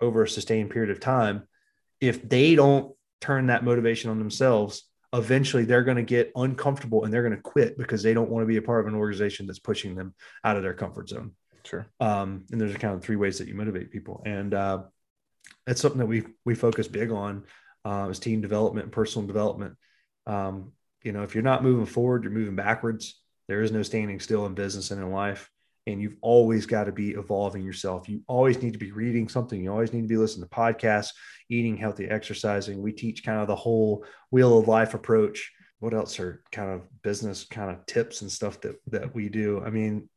over 0.00 0.22
a 0.22 0.28
sustained 0.28 0.70
period 0.70 0.90
of 0.90 1.00
time, 1.00 1.48
if 2.00 2.26
they 2.28 2.54
don't 2.54 2.94
turn 3.20 3.46
that 3.46 3.64
motivation 3.64 4.10
on 4.10 4.18
themselves, 4.18 4.84
eventually 5.12 5.64
they're 5.64 5.84
going 5.84 5.96
to 5.96 6.02
get 6.02 6.32
uncomfortable 6.36 7.04
and 7.04 7.12
they're 7.12 7.22
going 7.22 7.34
to 7.34 7.40
quit 7.40 7.78
because 7.78 8.02
they 8.02 8.12
don't 8.12 8.30
want 8.30 8.42
to 8.42 8.46
be 8.46 8.56
a 8.56 8.62
part 8.62 8.80
of 8.80 8.92
an 8.92 8.98
organization 8.98 9.46
that's 9.46 9.58
pushing 9.58 9.94
them 9.94 10.14
out 10.44 10.56
of 10.56 10.62
their 10.62 10.74
comfort 10.74 11.08
zone. 11.08 11.32
Sure. 11.66 11.86
Um, 12.00 12.44
and 12.50 12.60
there's 12.60 12.76
kind 12.76 12.94
of 12.94 13.02
three 13.02 13.16
ways 13.16 13.38
that 13.38 13.48
you 13.48 13.54
motivate 13.54 13.90
people, 13.90 14.22
and 14.24 14.54
uh, 14.54 14.82
that's 15.66 15.80
something 15.80 15.98
that 15.98 16.06
we 16.06 16.24
we 16.44 16.54
focus 16.54 16.88
big 16.88 17.10
on 17.10 17.44
uh, 17.84 18.08
is 18.10 18.18
team 18.18 18.40
development 18.40 18.84
and 18.84 18.92
personal 18.92 19.26
development. 19.26 19.76
Um, 20.26 20.72
you 21.02 21.12
know, 21.12 21.22
if 21.22 21.34
you're 21.34 21.44
not 21.44 21.62
moving 21.62 21.86
forward, 21.86 22.24
you're 22.24 22.32
moving 22.32 22.56
backwards. 22.56 23.20
There 23.48 23.62
is 23.62 23.70
no 23.70 23.82
standing 23.82 24.18
still 24.18 24.46
in 24.46 24.54
business 24.54 24.90
and 24.90 25.00
in 25.00 25.10
life. 25.12 25.50
And 25.88 26.02
you've 26.02 26.16
always 26.20 26.66
got 26.66 26.84
to 26.84 26.92
be 26.92 27.10
evolving 27.10 27.62
yourself. 27.62 28.08
You 28.08 28.22
always 28.26 28.60
need 28.60 28.72
to 28.72 28.78
be 28.78 28.90
reading 28.90 29.28
something. 29.28 29.62
You 29.62 29.70
always 29.70 29.92
need 29.92 30.02
to 30.02 30.08
be 30.08 30.16
listening 30.16 30.48
to 30.48 30.54
podcasts, 30.54 31.12
eating 31.48 31.76
healthy, 31.76 32.06
exercising. 32.06 32.82
We 32.82 32.90
teach 32.90 33.24
kind 33.24 33.40
of 33.40 33.46
the 33.46 33.54
whole 33.54 34.04
wheel 34.32 34.58
of 34.58 34.66
life 34.66 34.94
approach. 34.94 35.52
What 35.78 35.94
else 35.94 36.18
are 36.18 36.42
kind 36.50 36.70
of 36.72 36.82
business 37.02 37.44
kind 37.44 37.70
of 37.70 37.86
tips 37.86 38.22
and 38.22 38.32
stuff 38.32 38.60
that 38.62 38.74
that 38.88 39.14
we 39.14 39.28
do? 39.28 39.62
I 39.64 39.70
mean, 39.70 40.08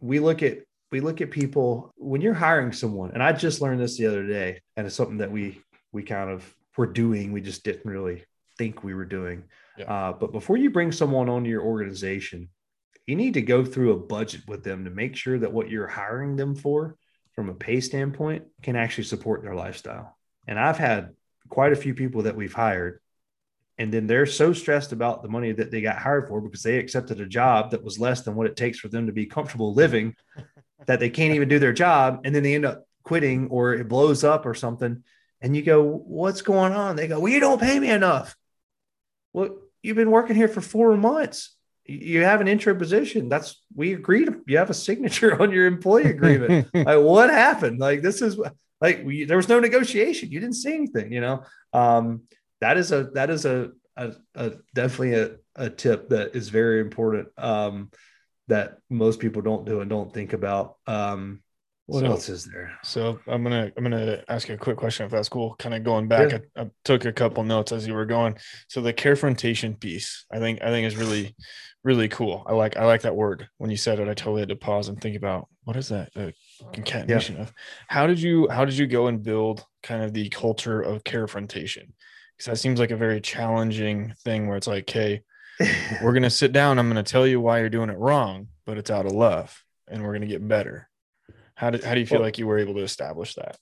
we 0.00 0.18
look 0.18 0.42
at 0.42 0.58
we 0.92 1.00
look 1.00 1.20
at 1.22 1.30
people 1.30 1.90
when 1.96 2.20
you're 2.20 2.34
hiring 2.34 2.72
someone, 2.72 3.12
and 3.12 3.22
I 3.22 3.32
just 3.32 3.62
learned 3.62 3.80
this 3.80 3.96
the 3.96 4.06
other 4.06 4.26
day, 4.26 4.60
and 4.76 4.86
it's 4.86 4.94
something 4.94 5.18
that 5.18 5.32
we 5.32 5.60
we 5.90 6.02
kind 6.02 6.30
of 6.30 6.54
were 6.76 6.86
doing. 6.86 7.32
We 7.32 7.40
just 7.40 7.64
didn't 7.64 7.90
really 7.90 8.24
think 8.58 8.84
we 8.84 8.94
were 8.94 9.06
doing 9.06 9.44
Yeah. 9.78 9.86
Uh, 9.86 10.12
but 10.12 10.32
before 10.32 10.58
you 10.58 10.70
bring 10.70 10.92
someone 10.92 11.30
onto 11.30 11.48
your 11.48 11.62
organization, 11.62 12.50
you 13.06 13.16
need 13.16 13.34
to 13.34 13.42
go 13.42 13.64
through 13.64 13.92
a 13.92 13.98
budget 13.98 14.42
with 14.46 14.62
them 14.62 14.84
to 14.84 14.90
make 14.90 15.16
sure 15.16 15.38
that 15.38 15.52
what 15.52 15.70
you're 15.70 15.86
hiring 15.86 16.36
them 16.36 16.54
for, 16.54 16.96
from 17.34 17.48
a 17.48 17.54
pay 17.54 17.80
standpoint, 17.80 18.44
can 18.62 18.76
actually 18.76 19.04
support 19.04 19.42
their 19.42 19.54
lifestyle. 19.54 20.16
And 20.46 20.60
I've 20.60 20.78
had 20.78 21.14
quite 21.48 21.72
a 21.72 21.76
few 21.76 21.94
people 21.94 22.22
that 22.22 22.36
we've 22.36 22.52
hired 22.52 23.00
and 23.78 23.92
then 23.92 24.06
they're 24.06 24.26
so 24.26 24.52
stressed 24.52 24.92
about 24.92 25.22
the 25.22 25.28
money 25.28 25.52
that 25.52 25.70
they 25.70 25.80
got 25.80 25.96
hired 25.96 26.28
for 26.28 26.40
because 26.40 26.62
they 26.62 26.78
accepted 26.78 27.20
a 27.20 27.26
job 27.26 27.70
that 27.70 27.82
was 27.82 27.98
less 27.98 28.22
than 28.22 28.34
what 28.34 28.46
it 28.46 28.56
takes 28.56 28.78
for 28.78 28.88
them 28.88 29.06
to 29.06 29.12
be 29.12 29.26
comfortable 29.26 29.74
living 29.74 30.14
that 30.86 31.00
they 31.00 31.10
can't 31.10 31.34
even 31.34 31.48
do 31.48 31.58
their 31.58 31.72
job 31.72 32.20
and 32.24 32.34
then 32.34 32.42
they 32.42 32.54
end 32.54 32.64
up 32.64 32.86
quitting 33.02 33.48
or 33.48 33.74
it 33.74 33.88
blows 33.88 34.24
up 34.24 34.46
or 34.46 34.54
something 34.54 35.02
and 35.40 35.56
you 35.56 35.62
go 35.62 35.82
what's 35.82 36.42
going 36.42 36.72
on? 36.72 36.96
They 36.96 37.08
go 37.08 37.20
well 37.20 37.32
you 37.32 37.40
don't 37.40 37.60
pay 37.60 37.78
me 37.78 37.90
enough. 37.90 38.36
Well 39.32 39.58
you've 39.82 39.96
been 39.96 40.10
working 40.10 40.36
here 40.36 40.48
for 40.48 40.60
four 40.60 40.96
months. 40.96 41.56
You 41.84 42.22
have 42.22 42.40
an 42.40 42.46
intro 42.48 42.74
position. 42.74 43.28
That's 43.28 43.60
we 43.74 43.92
agreed 43.92 44.28
you 44.46 44.58
have 44.58 44.70
a 44.70 44.74
signature 44.74 45.40
on 45.42 45.50
your 45.50 45.66
employee 45.66 46.10
agreement. 46.10 46.68
Like 46.74 47.00
what 47.00 47.30
happened? 47.30 47.80
Like 47.80 48.02
this 48.02 48.22
is 48.22 48.38
like 48.80 49.02
we, 49.04 49.24
there 49.24 49.36
was 49.36 49.48
no 49.48 49.60
negotiation. 49.60 50.30
You 50.30 50.40
didn't 50.40 50.56
see 50.56 50.74
anything 50.74 51.12
you 51.12 51.20
know? 51.20 51.44
Um, 51.72 52.22
that 52.60 52.76
is 52.76 52.92
a 52.92 53.04
that 53.14 53.28
is 53.28 53.44
a, 53.44 53.70
a, 53.96 54.12
a 54.34 54.52
definitely 54.74 55.14
a, 55.14 55.30
a 55.56 55.68
tip 55.68 56.10
that 56.10 56.36
is 56.36 56.48
very 56.48 56.80
important. 56.80 57.28
Um, 57.36 57.90
that 58.48 58.78
most 58.90 59.20
people 59.20 59.42
don't 59.42 59.64
do 59.64 59.80
and 59.80 59.90
don't 59.90 60.12
think 60.12 60.32
about. 60.32 60.76
Um, 60.86 61.42
what 61.86 62.00
so, 62.00 62.06
else 62.06 62.28
is 62.28 62.44
there? 62.44 62.72
So 62.84 63.18
I'm 63.26 63.42
gonna 63.42 63.72
I'm 63.76 63.82
gonna 63.82 64.22
ask 64.28 64.48
you 64.48 64.54
a 64.54 64.58
quick 64.58 64.76
question 64.76 65.04
if 65.04 65.12
that's 65.12 65.28
cool. 65.28 65.56
Kind 65.58 65.74
of 65.74 65.82
going 65.82 66.08
back, 66.08 66.30
yeah. 66.30 66.38
I, 66.56 66.62
I, 66.62 66.70
took 66.84 67.04
a 67.04 67.12
couple 67.12 67.42
notes 67.42 67.72
as 67.72 67.86
you 67.86 67.94
were 67.94 68.06
going. 68.06 68.36
So 68.68 68.80
the 68.80 68.92
carefrontation 68.92 69.78
piece, 69.78 70.24
I 70.32 70.38
think 70.38 70.62
I 70.62 70.70
think 70.70 70.86
is 70.86 70.96
really 70.96 71.34
really 71.82 72.08
cool. 72.08 72.44
I 72.46 72.52
like 72.52 72.76
I 72.76 72.84
like 72.84 73.02
that 73.02 73.16
word. 73.16 73.48
When 73.58 73.70
you 73.70 73.76
said 73.76 73.98
it, 73.98 74.08
I 74.08 74.14
totally 74.14 74.40
had 74.40 74.48
to 74.50 74.56
pause 74.56 74.88
and 74.88 75.00
think 75.00 75.16
about 75.16 75.48
what 75.64 75.76
is 75.76 75.88
that 75.88 76.10
a 76.16 76.32
concatenation 76.72 77.36
yeah. 77.36 77.42
of. 77.42 77.52
How 77.88 78.06
did 78.06 78.20
you 78.20 78.48
how 78.48 78.64
did 78.64 78.78
you 78.78 78.86
go 78.86 79.08
and 79.08 79.22
build 79.22 79.64
kind 79.82 80.04
of 80.04 80.12
the 80.12 80.28
culture 80.28 80.80
of 80.80 81.02
carefrontation? 81.04 81.88
because 82.42 82.58
that 82.58 82.62
seems 82.62 82.80
like 82.80 82.90
a 82.90 82.96
very 82.96 83.20
challenging 83.20 84.14
thing 84.24 84.48
where 84.48 84.56
it's 84.56 84.66
like, 84.66 84.88
hey, 84.90 85.22
we're 86.02 86.12
gonna 86.12 86.30
sit 86.30 86.52
down. 86.52 86.78
I'm 86.78 86.88
gonna 86.88 87.02
tell 87.02 87.26
you 87.26 87.40
why 87.40 87.60
you're 87.60 87.68
doing 87.68 87.90
it 87.90 87.98
wrong, 87.98 88.48
but 88.64 88.78
it's 88.78 88.90
out 88.90 89.06
of 89.06 89.12
love, 89.12 89.62
and 89.88 90.02
we're 90.02 90.12
gonna 90.12 90.26
get 90.26 90.46
better. 90.46 90.88
How 91.54 91.70
do 91.70 91.78
how 91.84 91.94
do 91.94 92.00
you 92.00 92.06
feel 92.06 92.18
well, 92.18 92.26
like 92.26 92.38
you 92.38 92.46
were 92.46 92.58
able 92.58 92.74
to 92.74 92.82
establish 92.82 93.34
that? 93.34 93.56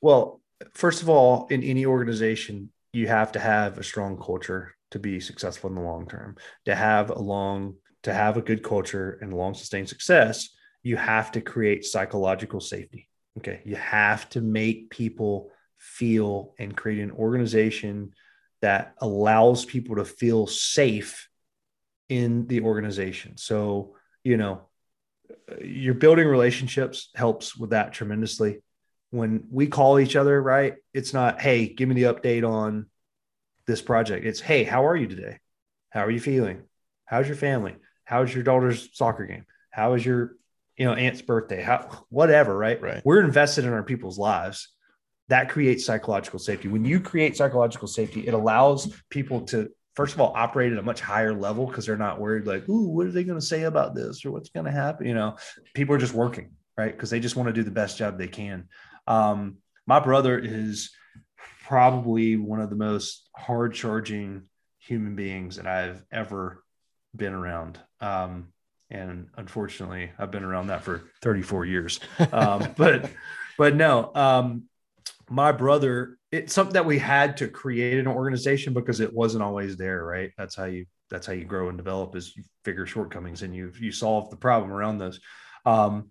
Well, 0.00 0.40
first 0.74 1.02
of 1.02 1.08
all, 1.08 1.46
in 1.48 1.62
any 1.62 1.86
organization, 1.86 2.70
you 2.92 3.08
have 3.08 3.32
to 3.32 3.38
have 3.38 3.78
a 3.78 3.82
strong 3.82 4.16
culture 4.16 4.74
to 4.90 4.98
be 4.98 5.20
successful 5.20 5.68
in 5.70 5.76
the 5.76 5.82
long 5.82 6.08
term. 6.08 6.36
To 6.64 6.74
have 6.74 7.10
a 7.10 7.18
long, 7.18 7.74
to 8.04 8.14
have 8.14 8.36
a 8.36 8.42
good 8.42 8.62
culture 8.62 9.18
and 9.20 9.34
long 9.34 9.54
sustained 9.54 9.88
success, 9.88 10.48
you 10.82 10.96
have 10.96 11.32
to 11.32 11.40
create 11.40 11.84
psychological 11.84 12.60
safety. 12.60 13.08
Okay, 13.38 13.60
you 13.64 13.76
have 13.76 14.28
to 14.30 14.40
make 14.40 14.90
people 14.90 15.50
feel 15.76 16.54
and 16.58 16.76
create 16.76 17.00
an 17.00 17.12
organization 17.12 18.12
that 18.60 18.94
allows 18.98 19.64
people 19.64 19.96
to 19.96 20.04
feel 20.04 20.46
safe 20.46 21.28
in 22.08 22.46
the 22.46 22.62
organization. 22.62 23.36
So, 23.36 23.94
you 24.24 24.36
know, 24.36 24.62
you're 25.62 25.94
building 25.94 26.26
relationships 26.26 27.10
helps 27.14 27.56
with 27.56 27.70
that 27.70 27.92
tremendously. 27.92 28.62
When 29.10 29.44
we 29.50 29.66
call 29.66 29.98
each 29.98 30.16
other, 30.16 30.40
right? 30.40 30.74
It's 30.92 31.14
not, 31.14 31.40
hey, 31.40 31.68
give 31.68 31.88
me 31.88 31.94
the 31.94 32.12
update 32.12 32.46
on 32.48 32.86
this 33.66 33.80
project. 33.80 34.26
It's, 34.26 34.40
hey, 34.40 34.64
how 34.64 34.86
are 34.86 34.96
you 34.96 35.06
today? 35.06 35.38
How 35.90 36.04
are 36.04 36.10
you 36.10 36.20
feeling? 36.20 36.62
How's 37.04 37.26
your 37.26 37.36
family? 37.36 37.76
How's 38.04 38.34
your 38.34 38.42
daughter's 38.42 38.90
soccer 38.92 39.24
game? 39.24 39.44
How 39.70 39.94
is 39.94 40.04
your, 40.04 40.36
you 40.76 40.84
know, 40.84 40.94
aunt's 40.94 41.22
birthday? 41.22 41.62
How, 41.62 42.04
whatever, 42.10 42.56
right? 42.56 42.80
Right. 42.80 43.02
We're 43.04 43.22
invested 43.22 43.64
in 43.64 43.72
our 43.72 43.82
people's 43.82 44.18
lives 44.18 44.68
that 45.28 45.48
creates 45.48 45.84
psychological 45.84 46.38
safety. 46.38 46.68
When 46.68 46.84
you 46.84 47.00
create 47.00 47.36
psychological 47.36 47.88
safety, 47.88 48.26
it 48.26 48.34
allows 48.34 48.92
people 49.10 49.42
to, 49.46 49.70
first 49.94 50.14
of 50.14 50.20
all, 50.20 50.32
operate 50.34 50.72
at 50.72 50.78
a 50.78 50.82
much 50.82 51.00
higher 51.00 51.34
level 51.34 51.66
because 51.66 51.86
they're 51.86 51.96
not 51.96 52.20
worried, 52.20 52.46
like, 52.46 52.68
ooh, 52.68 52.88
what 52.88 53.06
are 53.06 53.10
they 53.12 53.24
going 53.24 53.38
to 53.38 53.44
say 53.44 53.64
about 53.64 53.94
this 53.94 54.24
or 54.24 54.30
what's 54.30 54.48
going 54.48 54.66
to 54.66 54.72
happen? 54.72 55.06
You 55.06 55.14
know, 55.14 55.36
people 55.74 55.94
are 55.94 55.98
just 55.98 56.14
working, 56.14 56.52
right? 56.76 56.92
Because 56.92 57.10
they 57.10 57.20
just 57.20 57.36
want 57.36 57.48
to 57.48 57.52
do 57.52 57.62
the 57.62 57.70
best 57.70 57.98
job 57.98 58.16
they 58.16 58.28
can. 58.28 58.68
Um, 59.06 59.58
my 59.86 60.00
brother 60.00 60.38
is 60.38 60.90
probably 61.64 62.36
one 62.36 62.60
of 62.60 62.70
the 62.70 62.76
most 62.76 63.28
hard 63.36 63.74
charging 63.74 64.44
human 64.78 65.14
beings 65.14 65.56
that 65.56 65.66
I've 65.66 66.02
ever 66.10 66.64
been 67.14 67.34
around. 67.34 67.78
Um, 68.00 68.48
and 68.90 69.28
unfortunately, 69.36 70.10
I've 70.18 70.30
been 70.30 70.44
around 70.44 70.68
that 70.68 70.82
for 70.82 71.02
34 71.20 71.66
years. 71.66 72.00
Um, 72.32 72.72
but, 72.76 73.10
but 73.58 73.74
no, 73.74 74.10
um, 74.14 74.67
my 75.30 75.52
brother, 75.52 76.18
it's 76.30 76.52
something 76.52 76.74
that 76.74 76.86
we 76.86 76.98
had 76.98 77.36
to 77.38 77.48
create 77.48 77.98
an 77.98 78.06
organization 78.06 78.72
because 78.72 79.00
it 79.00 79.12
wasn't 79.12 79.42
always 79.42 79.76
there, 79.76 80.04
right? 80.04 80.32
That's 80.36 80.54
how 80.54 80.64
you 80.64 80.86
that's 81.10 81.26
how 81.26 81.32
you 81.32 81.44
grow 81.44 81.68
and 81.68 81.78
develop 81.78 82.14
is 82.16 82.36
you 82.36 82.44
figure 82.64 82.86
shortcomings 82.86 83.42
and 83.42 83.54
you 83.54 83.72
you 83.78 83.92
solve 83.92 84.30
the 84.30 84.36
problem 84.36 84.72
around 84.72 84.98
those. 84.98 85.20
Um, 85.64 86.08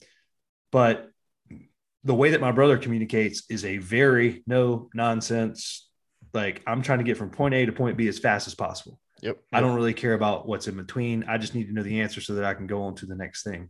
but 0.72 1.10
the 2.04 2.16
way 2.16 2.32
that 2.32 2.42
my 2.42 2.52
brother 2.52 2.78
communicates 2.78 3.44
is 3.50 3.66
a 3.66 3.78
very 3.78 4.44
no 4.48 4.90
nonsense. 4.94 5.90
Like 6.34 6.62
I'm 6.68 6.82
trying 6.82 7.00
to 7.00 7.04
get 7.04 7.18
from 7.18 7.30
point 7.30 7.54
A 7.54 7.66
to 7.66 7.72
point 7.72 7.98
B 7.98 8.08
as 8.08 8.20
fast 8.20 8.48
as 8.48 8.56
possible. 8.56 9.00
Yep. 9.22 9.40
I 9.52 9.62
don't 9.62 9.76
really 9.76 9.94
care 9.94 10.14
about 10.14 10.48
what's 10.48 10.68
in 10.68 10.78
between. 10.78 11.26
I 11.28 11.38
just 11.38 11.56
need 11.56 11.68
to 11.68 11.74
know 11.74 11.84
the 11.84 12.02
answer 12.02 12.22
so 12.22 12.36
that 12.36 12.44
I 12.44 12.54
can 12.54 12.68
go 12.68 12.84
on 12.84 12.96
to 12.96 13.08
the 13.08 13.16
next 13.16 13.44
thing. 13.44 13.70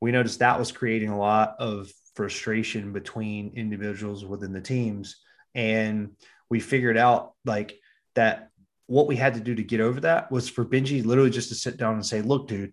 We 0.00 0.12
noticed 0.12 0.40
that 0.40 0.58
was 0.58 0.72
creating 0.72 1.08
a 1.08 1.18
lot 1.18 1.54
of 1.58 1.90
frustration 2.14 2.92
between 2.92 3.52
individuals 3.56 4.24
within 4.24 4.52
the 4.52 4.60
teams. 4.60 5.16
And 5.54 6.12
we 6.48 6.60
figured 6.60 6.96
out 6.96 7.32
like 7.44 7.78
that 8.14 8.50
what 8.86 9.06
we 9.06 9.16
had 9.16 9.34
to 9.34 9.40
do 9.40 9.54
to 9.54 9.62
get 9.62 9.80
over 9.80 10.00
that 10.00 10.30
was 10.30 10.48
for 10.48 10.64
Benji 10.64 11.04
literally 11.04 11.30
just 11.30 11.48
to 11.48 11.54
sit 11.54 11.76
down 11.76 11.94
and 11.94 12.04
say, 12.04 12.20
look, 12.20 12.48
dude, 12.48 12.72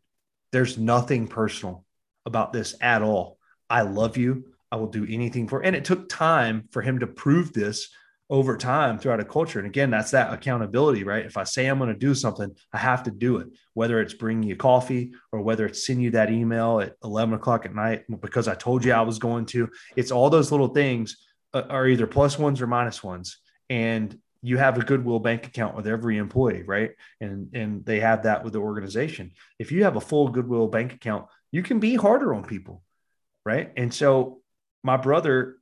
there's 0.52 0.78
nothing 0.78 1.28
personal 1.28 1.86
about 2.26 2.52
this 2.52 2.76
at 2.82 3.02
all. 3.02 3.38
I 3.70 3.84
love 3.84 4.18
you. 4.18 4.46
I 4.72 4.76
will 4.76 4.88
do 4.88 5.06
anything 5.10 5.48
for. 5.48 5.62
And 5.62 5.76
it 5.76 5.86
took 5.86 6.10
time 6.10 6.68
for 6.72 6.82
him 6.82 7.00
to 7.00 7.08
prove 7.08 7.54
this 7.54 7.90
over 8.30 8.56
time 8.56 9.00
throughout 9.00 9.20
a 9.20 9.26
culture. 9.26 9.58
And 9.58 9.68
again, 9.68 9.90
that's 9.90 10.12
that 10.12 10.32
accountability, 10.32 11.04
right? 11.04 11.26
If 11.26 11.36
I 11.36 11.44
say 11.44 11.66
I'm 11.66 11.80
going 11.80 11.92
to 11.92 11.98
do 11.98 12.14
something, 12.14 12.56
I 12.72 12.78
have 12.78 13.04
to 13.04 13.12
do 13.12 13.38
it, 13.38 13.48
whether 13.74 14.00
it's 14.00 14.14
bringing 14.14 14.48
you 14.48 14.56
coffee 14.56 15.14
or 15.32 15.42
whether 15.42 15.66
it's 15.66 15.86
sending 15.86 16.04
you 16.04 16.12
that 16.12 16.32
email 16.32 16.80
at 16.80 16.96
11 17.04 17.34
o'clock 17.34 17.66
at 17.66 17.74
night 17.74 18.04
because 18.22 18.48
I 18.48 18.54
told 18.54 18.86
you 18.86 18.94
I 18.94 19.02
was 19.02 19.18
going 19.18 19.46
to. 19.48 19.70
It's 19.96 20.12
all 20.12 20.30
those 20.30 20.52
little 20.52 20.68
things 20.68 21.18
uh, 21.54 21.64
are 21.70 21.88
either 21.88 22.06
plus 22.06 22.38
ones 22.38 22.62
or 22.62 22.68
minus 22.68 23.04
ones. 23.04 23.40
And 23.70 24.16
you 24.42 24.58
have 24.58 24.78
a 24.78 24.82
goodwill 24.82 25.20
bank 25.20 25.48
account 25.48 25.76
with 25.76 25.88
every 25.88 26.18
employee, 26.18 26.64
right? 26.64 26.92
And 27.20 27.54
and 27.54 27.86
they 27.86 28.00
have 28.00 28.24
that 28.24 28.44
with 28.44 28.54
the 28.54 28.60
organization. 28.60 29.32
If 29.58 29.72
you 29.72 29.84
have 29.84 29.96
a 29.96 30.02
full 30.02 30.30
goodwill 30.30 30.68
bank 30.68 30.94
account, 30.94 31.26
you 31.52 31.62
can 31.62 31.80
be 31.80 31.96
harder 31.96 32.34
on 32.34 32.46
people, 32.46 32.84
right? 33.46 33.72
And 33.76 33.94
so 33.94 34.40
my 34.84 34.96
brother 34.96 35.58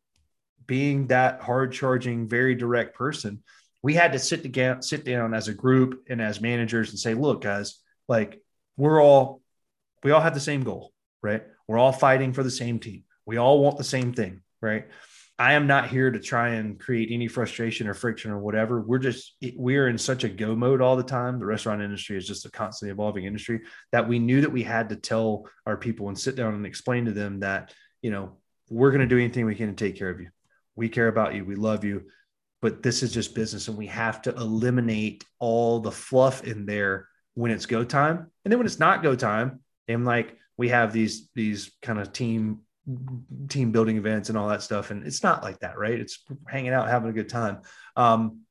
being 0.68 1.08
that 1.08 1.42
hard 1.42 1.72
charging, 1.72 2.28
very 2.28 2.54
direct 2.56 2.96
person, 2.96 3.42
we 3.82 3.94
had 3.94 4.12
to 4.12 4.20
sit 4.20 4.44
together, 4.44 4.82
sit 4.82 5.06
down 5.06 5.34
as 5.34 5.48
a 5.48 5.54
group 5.54 6.04
and 6.10 6.22
as 6.22 6.42
managers 6.42 6.90
and 6.90 7.00
say, 7.00 7.14
look, 7.14 7.42
guys, 7.42 7.80
like 8.08 8.42
we're 8.76 9.02
all, 9.02 9.42
we 10.04 10.12
all 10.12 10.22
have 10.22 10.34
the 10.34 10.40
same 10.40 10.64
goal, 10.64 10.92
right? 11.24 11.44
We're 11.68 11.78
all 11.78 11.92
fighting 11.92 12.34
for 12.34 12.44
the 12.44 12.52
same 12.52 12.80
team. 12.80 13.04
We 13.26 13.38
all 13.38 13.60
want 13.60 13.78
the 13.78 13.84
same 13.84 14.14
thing, 14.14 14.42
right? 14.62 14.88
I 15.40 15.54
am 15.54 15.68
not 15.68 15.90
here 15.90 16.10
to 16.10 16.20
try 16.20 16.50
and 16.50 16.80
create 16.80 17.10
any 17.12 17.28
frustration 17.28 17.88
or 17.88 17.94
friction 17.94 18.32
or 18.32 18.40
whatever. 18.40 18.82
We're 18.82 18.98
just, 18.98 19.36
we're 19.56 19.88
in 19.88 19.98
such 19.98 20.24
a 20.24 20.30
go 20.30 20.56
mode 20.56 20.82
all 20.82 20.96
the 20.96 21.04
time. 21.04 21.40
The 21.40 21.46
restaurant 21.46 21.82
industry 21.82 22.18
is 22.18 22.28
just 22.28 22.46
a 22.48 22.52
constantly 22.52 22.92
evolving 22.92 23.26
industry 23.26 23.62
that 23.92 24.08
we 24.08 24.18
knew 24.18 24.42
that 24.42 24.52
we 24.52 24.64
had 24.64 24.90
to 24.90 24.96
tell 24.96 25.46
our 25.66 25.78
people 25.78 26.08
and 26.08 26.18
sit 26.18 26.36
down 26.36 26.56
and 26.56 26.66
explain 26.66 27.06
to 27.06 27.12
them 27.12 27.42
that, 27.42 27.74
you 28.02 28.10
know, 28.10 28.38
we're 28.70 28.92
going 28.92 29.02
to 29.02 29.08
do 29.08 29.20
anything 29.20 29.46
we 29.46 29.56
can 29.56 29.68
to 29.68 29.76
take 29.76 29.98
care 29.98 30.10
of 30.10 30.20
you 30.20 30.30
we 30.78 30.88
care 30.88 31.10
about 31.10 31.36
you. 31.36 31.44
We 31.44 31.56
love 31.56 31.84
you. 31.84 32.06
But 32.62 32.82
this 32.82 33.04
is 33.04 33.12
just 33.12 33.36
business. 33.36 33.68
And 33.68 33.78
we 33.78 33.88
have 33.88 34.22
to 34.24 34.34
eliminate 34.34 35.26
all 35.40 35.80
the 35.80 35.92
fluff 35.92 36.44
in 36.44 36.66
there 36.66 37.08
when 37.34 37.52
it's 37.52 37.66
go 37.66 37.84
time. 37.84 38.32
And 38.46 38.52
then 38.52 38.58
when 38.58 38.66
it's 38.66 38.80
not 38.80 39.04
go 39.04 39.16
time, 39.16 39.60
and 39.88 40.06
like 40.06 40.38
we 40.56 40.70
have 40.70 40.94
these, 40.94 41.30
these 41.36 41.72
kind 41.82 42.00
of 42.00 42.14
team, 42.14 42.62
team 43.50 43.72
building 43.72 43.98
events 43.98 44.30
and 44.30 44.38
all 44.38 44.48
that 44.50 44.64
stuff. 44.64 44.92
And 44.92 45.06
it's 45.06 45.24
not 45.24 45.44
like 45.44 45.60
that, 45.60 45.78
right? 45.78 46.00
It's 46.00 46.24
hanging 46.48 46.72
out, 46.72 46.90
having 46.90 47.10
a 47.10 47.14
good 47.14 47.30
time. 47.30 47.62
Um, 47.96 48.42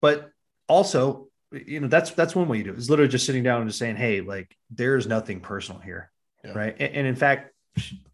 but 0.00 0.30
also, 0.68 1.28
you 1.52 1.80
know, 1.80 1.88
that's, 1.88 2.10
that's 2.10 2.34
one 2.34 2.48
way 2.48 2.58
you 2.58 2.64
do 2.64 2.70
it. 2.70 2.76
It's 2.76 2.90
literally 2.90 3.10
just 3.10 3.26
sitting 3.26 3.42
down 3.42 3.60
and 3.60 3.70
just 3.70 3.78
saying, 3.78 3.96
Hey, 3.96 4.20
like 4.20 4.54
there's 4.70 5.06
nothing 5.06 5.40
personal 5.40 5.80
here. 5.80 6.10
Yeah. 6.44 6.52
Right. 6.52 6.76
And, 6.78 6.94
and 6.94 7.06
in 7.06 7.16
fact, 7.16 7.53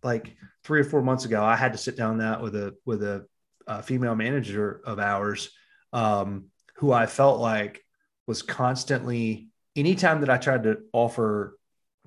like 0.02 0.36
three 0.64 0.80
or 0.80 0.84
four 0.84 1.02
months 1.02 1.24
ago, 1.24 1.42
I 1.42 1.56
had 1.56 1.72
to 1.72 1.78
sit 1.78 1.96
down 1.96 2.18
that 2.18 2.42
with 2.42 2.54
a 2.54 2.74
with 2.84 3.02
a, 3.02 3.26
a 3.66 3.82
female 3.82 4.14
manager 4.14 4.80
of 4.84 4.98
ours 4.98 5.50
um, 5.92 6.46
who 6.76 6.92
I 6.92 7.06
felt 7.06 7.40
like 7.40 7.84
was 8.26 8.42
constantly 8.42 9.48
anytime 9.76 10.20
that 10.20 10.30
I 10.30 10.36
tried 10.38 10.64
to 10.64 10.78
offer, 10.92 11.58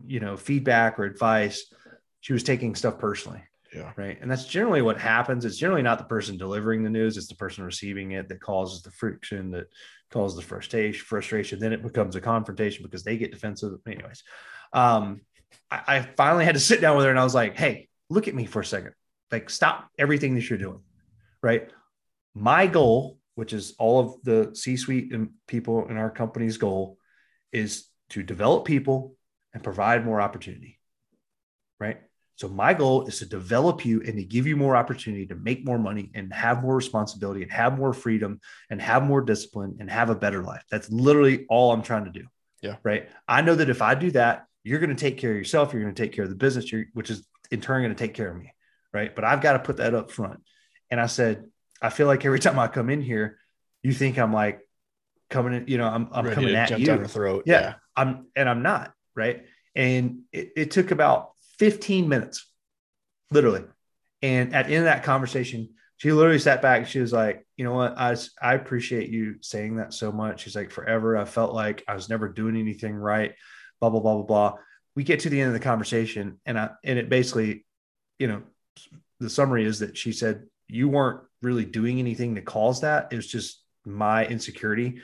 you 0.06 0.20
know, 0.20 0.38
feedback 0.38 1.00
or 1.00 1.04
advice, 1.04 1.72
she 2.22 2.34
was 2.34 2.44
taking 2.44 2.76
stuff 2.76 3.00
personally. 3.00 3.44
Yeah. 3.74 3.92
Right. 3.96 4.20
And 4.22 4.30
that's 4.30 4.46
generally 4.46 4.84
what 4.84 5.00
happens. 5.00 5.46
It's 5.46 5.58
generally 5.58 5.82
not 5.82 5.98
the 5.98 6.04
person 6.04 6.38
delivering 6.38 6.84
the 6.84 6.92
news, 6.92 7.18
it's 7.18 7.28
the 7.28 7.36
person 7.36 7.64
receiving 7.64 8.12
it 8.12 8.30
that 8.30 8.40
causes 8.40 8.84
the 8.84 8.92
friction, 8.92 9.50
that 9.52 9.66
causes 10.12 10.38
the 10.38 10.44
frustration, 10.44 11.04
frustration. 11.04 11.60
Then 11.60 11.74
it 11.74 11.82
becomes 11.82 12.16
a 12.16 12.22
confrontation 12.22 12.84
because 12.84 13.04
they 13.04 13.18
get 13.18 13.32
defensive. 13.32 13.74
Anyways. 13.88 14.24
Um, 14.74 15.22
I, 15.70 15.82
I 15.88 16.02
finally 16.02 16.46
had 16.46 16.56
to 16.56 16.62
sit 16.62 16.82
down 16.82 16.96
with 16.98 17.06
her 17.06 17.12
and 17.12 17.20
I 17.20 17.24
was 17.24 17.36
like, 17.36 17.58
hey, 17.58 17.90
look 18.10 18.28
at 18.28 18.36
me 18.36 18.46
for 18.46 18.62
a 18.62 18.66
second. 18.66 18.94
Like, 19.32 19.50
stop 19.50 19.90
everything 19.98 20.36
that 20.36 20.50
you're 20.50 20.60
doing. 20.60 20.82
Right. 21.42 21.70
My 22.36 22.68
goal, 22.68 23.20
which 23.36 23.54
is 23.54 23.76
all 23.80 24.00
of 24.00 24.24
the 24.24 24.56
C 24.56 24.78
suite 24.78 25.12
and 25.12 25.32
people 25.48 25.88
in 25.88 25.98
our 25.98 26.10
company's 26.10 26.58
goal, 26.58 26.98
is 27.52 27.88
to 28.10 28.24
develop 28.24 28.66
people 28.66 29.16
and 29.54 29.64
provide 29.64 30.06
more 30.06 30.22
opportunity. 30.22 30.80
Right. 31.80 32.00
So 32.36 32.48
my 32.48 32.74
goal 32.74 33.06
is 33.06 33.20
to 33.20 33.26
develop 33.26 33.86
you 33.86 34.02
and 34.02 34.16
to 34.18 34.24
give 34.24 34.48
you 34.48 34.56
more 34.56 34.76
opportunity 34.76 35.28
to 35.28 35.36
make 35.36 35.66
more 35.66 35.78
money 35.78 36.12
and 36.16 36.34
have 36.34 36.64
more 36.64 36.76
responsibility 36.76 37.44
and 37.44 37.52
have 37.52 37.78
more 37.78 37.94
freedom 37.94 38.40
and 38.70 38.82
have 38.82 39.04
more 39.04 39.22
discipline 39.22 39.78
and 39.80 39.90
have 39.90 40.10
a 40.10 40.16
better 40.16 40.42
life. 40.42 40.64
That's 40.72 40.90
literally 40.90 41.46
all 41.50 41.72
I'm 41.72 41.84
trying 41.84 42.06
to 42.06 42.12
do. 42.12 42.26
Yeah. 42.62 42.78
Right. 42.84 43.10
I 43.28 43.42
know 43.42 43.56
that 43.56 43.70
if 43.70 43.82
I 43.82 43.94
do 43.94 44.12
that, 44.12 44.48
you're 44.64 44.80
going 44.80 44.90
to 44.90 44.96
take 44.96 45.18
care 45.18 45.32
of 45.32 45.38
yourself. 45.38 45.74
You're 45.74 45.82
going 45.82 45.94
to 45.94 46.02
take 46.02 46.14
care 46.14 46.24
of 46.24 46.30
the 46.30 46.36
business, 46.36 46.72
which 46.94 47.10
is 47.10 47.26
in 47.52 47.62
turn 47.62 47.82
going 47.82 47.96
to 47.96 48.02
take 48.02 48.14
care 48.14 48.30
of 48.30 48.38
me. 48.38 48.52
Right. 48.94 49.14
But 49.14 49.26
I've 49.26 49.42
got 49.42 49.54
to 49.54 49.60
put 49.60 49.78
that 49.78 49.94
up 49.94 50.12
front. 50.12 50.42
And 50.90 51.02
I 51.02 51.08
said, 51.08 51.46
I 51.82 51.90
feel 51.90 52.08
like 52.08 52.26
every 52.26 52.40
time 52.40 52.60
I 52.60 52.68
come 52.68 52.90
in 52.90 53.02
here, 53.02 53.38
you 53.82 53.94
think 53.94 54.18
I'm 54.18 54.34
like 54.34 54.62
coming 55.30 55.54
in, 55.54 55.68
you 55.68 55.78
know, 55.78 55.88
I'm, 55.88 56.08
I'm 56.12 56.26
Ready 56.26 56.36
coming 56.36 56.56
at 56.56 56.78
you. 56.80 56.86
down 56.86 57.00
your 57.00 57.08
throat. 57.08 57.44
Yeah, 57.46 57.76
I'm, 57.96 58.28
and 58.36 58.48
I'm 58.48 58.62
not. 58.62 58.94
Right. 59.16 59.46
And 59.76 60.22
it, 60.32 60.54
it 60.56 60.72
took 60.72 60.92
about 60.92 61.32
15 61.60 62.08
minutes, 62.08 62.48
literally. 63.32 63.64
And 64.22 64.56
at 64.56 64.68
the 64.68 64.76
end 64.76 64.86
of 64.88 64.94
that 64.94 65.04
conversation, 65.04 65.70
she 65.98 66.12
literally 66.12 66.40
sat 66.40 66.62
back. 66.62 66.88
She 66.88 67.00
was 67.00 67.14
like, 67.14 67.46
you 67.58 67.66
know 67.66 67.74
what? 67.74 67.98
I, 67.98 68.16
I 68.42 68.56
appreciate 68.56 69.10
you 69.10 69.36
saying 69.42 69.78
that 69.78 69.94
so 69.94 70.12
much. 70.12 70.42
She's 70.42 70.56
like, 70.56 70.72
forever, 70.72 71.18
I 71.18 71.26
felt 71.26 71.54
like 71.54 71.84
I 71.88 71.94
was 71.94 72.10
never 72.10 72.30
doing 72.30 72.58
anything 72.58 72.96
right, 72.96 73.34
blah, 73.90 73.90
blah, 73.90 74.00
blah, 74.00 74.14
blah, 74.16 74.24
blah. 74.24 74.54
We 74.96 75.04
get 75.04 75.22
to 75.22 75.30
the 75.30 75.42
end 75.42 75.48
of 75.48 75.54
the 75.54 75.60
conversation 75.60 76.40
and 76.46 76.58
I, 76.58 76.70
and 76.84 77.00
it 77.00 77.10
basically, 77.10 77.66
you 78.20 78.28
know, 78.28 78.44
the 79.20 79.30
summary 79.30 79.66
is 79.66 79.80
that 79.80 79.98
she 79.98 80.12
said, 80.12 80.44
you 80.68 80.88
weren't 80.88 81.22
really 81.42 81.66
doing 81.66 82.00
anything 82.00 82.36
to 82.36 82.42
cause 82.42 82.82
that. 82.82 83.10
It 83.12 83.16
was 83.16 83.28
just 83.28 83.62
my 83.86 84.26
insecurity 84.26 85.02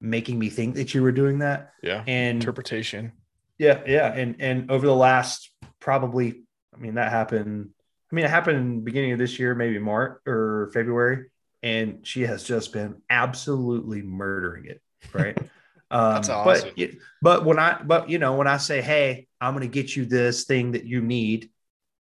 making 0.00 0.38
me 0.38 0.48
think 0.48 0.74
that 0.76 0.94
you 0.94 1.02
were 1.02 1.12
doing 1.12 1.38
that. 1.40 1.72
Yeah. 1.82 2.04
And 2.06 2.36
Interpretation. 2.36 3.12
yeah, 3.58 3.80
yeah, 3.86 4.12
and 4.12 4.36
and 4.40 4.70
over 4.70 4.86
the 4.86 4.94
last 4.94 5.50
probably, 5.80 6.42
I 6.74 6.78
mean, 6.78 6.94
that 6.94 7.10
happened. 7.10 7.70
I 8.10 8.14
mean, 8.14 8.24
it 8.24 8.30
happened 8.30 8.84
beginning 8.84 9.12
of 9.12 9.18
this 9.18 9.38
year, 9.38 9.54
maybe 9.54 9.78
March 9.78 10.20
or 10.26 10.70
February, 10.72 11.26
and 11.62 12.06
she 12.06 12.22
has 12.22 12.44
just 12.44 12.72
been 12.72 13.02
absolutely 13.10 14.02
murdering 14.02 14.66
it. 14.66 14.80
Right. 15.12 15.36
Um, 15.90 16.14
That's 16.14 16.28
awesome. 16.28 16.70
But 16.76 16.90
but 17.22 17.44
when 17.44 17.58
I 17.58 17.80
but 17.82 18.10
you 18.10 18.18
know 18.18 18.34
when 18.34 18.46
I 18.46 18.58
say, 18.58 18.82
hey, 18.82 19.26
I'm 19.40 19.54
going 19.54 19.68
to 19.68 19.72
get 19.72 19.94
you 19.96 20.04
this 20.04 20.44
thing 20.44 20.72
that 20.72 20.84
you 20.84 21.00
need, 21.00 21.50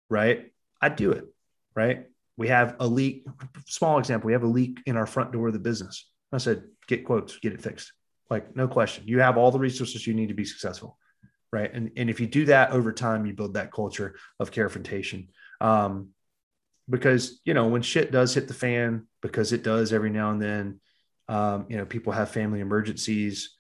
right? 0.10 0.52
I 0.82 0.90
do 0.90 1.12
it. 1.12 1.26
Right. 1.76 2.06
We 2.38 2.50
have 2.50 2.76
a 2.80 2.88
leak. 2.88 3.26
Small 3.66 4.00
example. 4.00 4.28
We 4.28 4.34
have 4.34 4.44
a 4.44 4.48
leak 4.48 4.80
in 4.86 4.98
our 4.98 5.06
front 5.06 5.32
door 5.32 5.48
of 5.48 5.54
the 5.54 5.60
business. 5.60 6.10
I 6.32 6.38
said, 6.38 6.64
get 6.88 7.06
quotes, 7.06 7.38
get 7.40 7.54
it 7.54 7.62
fixed. 7.62 7.94
Like 8.30 8.56
no 8.56 8.68
question. 8.68 9.04
You 9.08 9.20
have 9.20 9.38
all 9.38 9.52
the 9.52 9.60
resources 9.60 10.06
you 10.06 10.14
need 10.14 10.28
to 10.28 10.34
be 10.34 10.46
successful 10.46 10.98
right 11.52 11.74
and, 11.74 11.92
and 11.96 12.10
if 12.10 12.20
you 12.20 12.28
do 12.28 12.46
that 12.46 12.72
over 12.72 12.92
time 12.92 13.26
you 13.26 13.34
build 13.34 13.54
that 13.54 13.72
culture 13.72 14.16
of 14.40 14.52
confrontation 14.52 15.30
um, 15.62 16.10
because 16.90 17.40
you 17.46 17.54
know 17.54 17.68
when 17.68 17.82
shit 17.82 18.12
does 18.12 18.34
hit 18.34 18.48
the 18.48 18.54
fan 18.54 19.08
because 19.22 19.54
it 19.54 19.64
does 19.64 19.94
every 19.94 20.10
now 20.10 20.32
and 20.32 20.42
then 20.42 20.80
um, 21.30 21.66
you 21.70 21.78
know 21.78 21.86
people 21.86 22.14
have 22.14 22.30
family 22.30 22.60
emergencies 22.60 23.57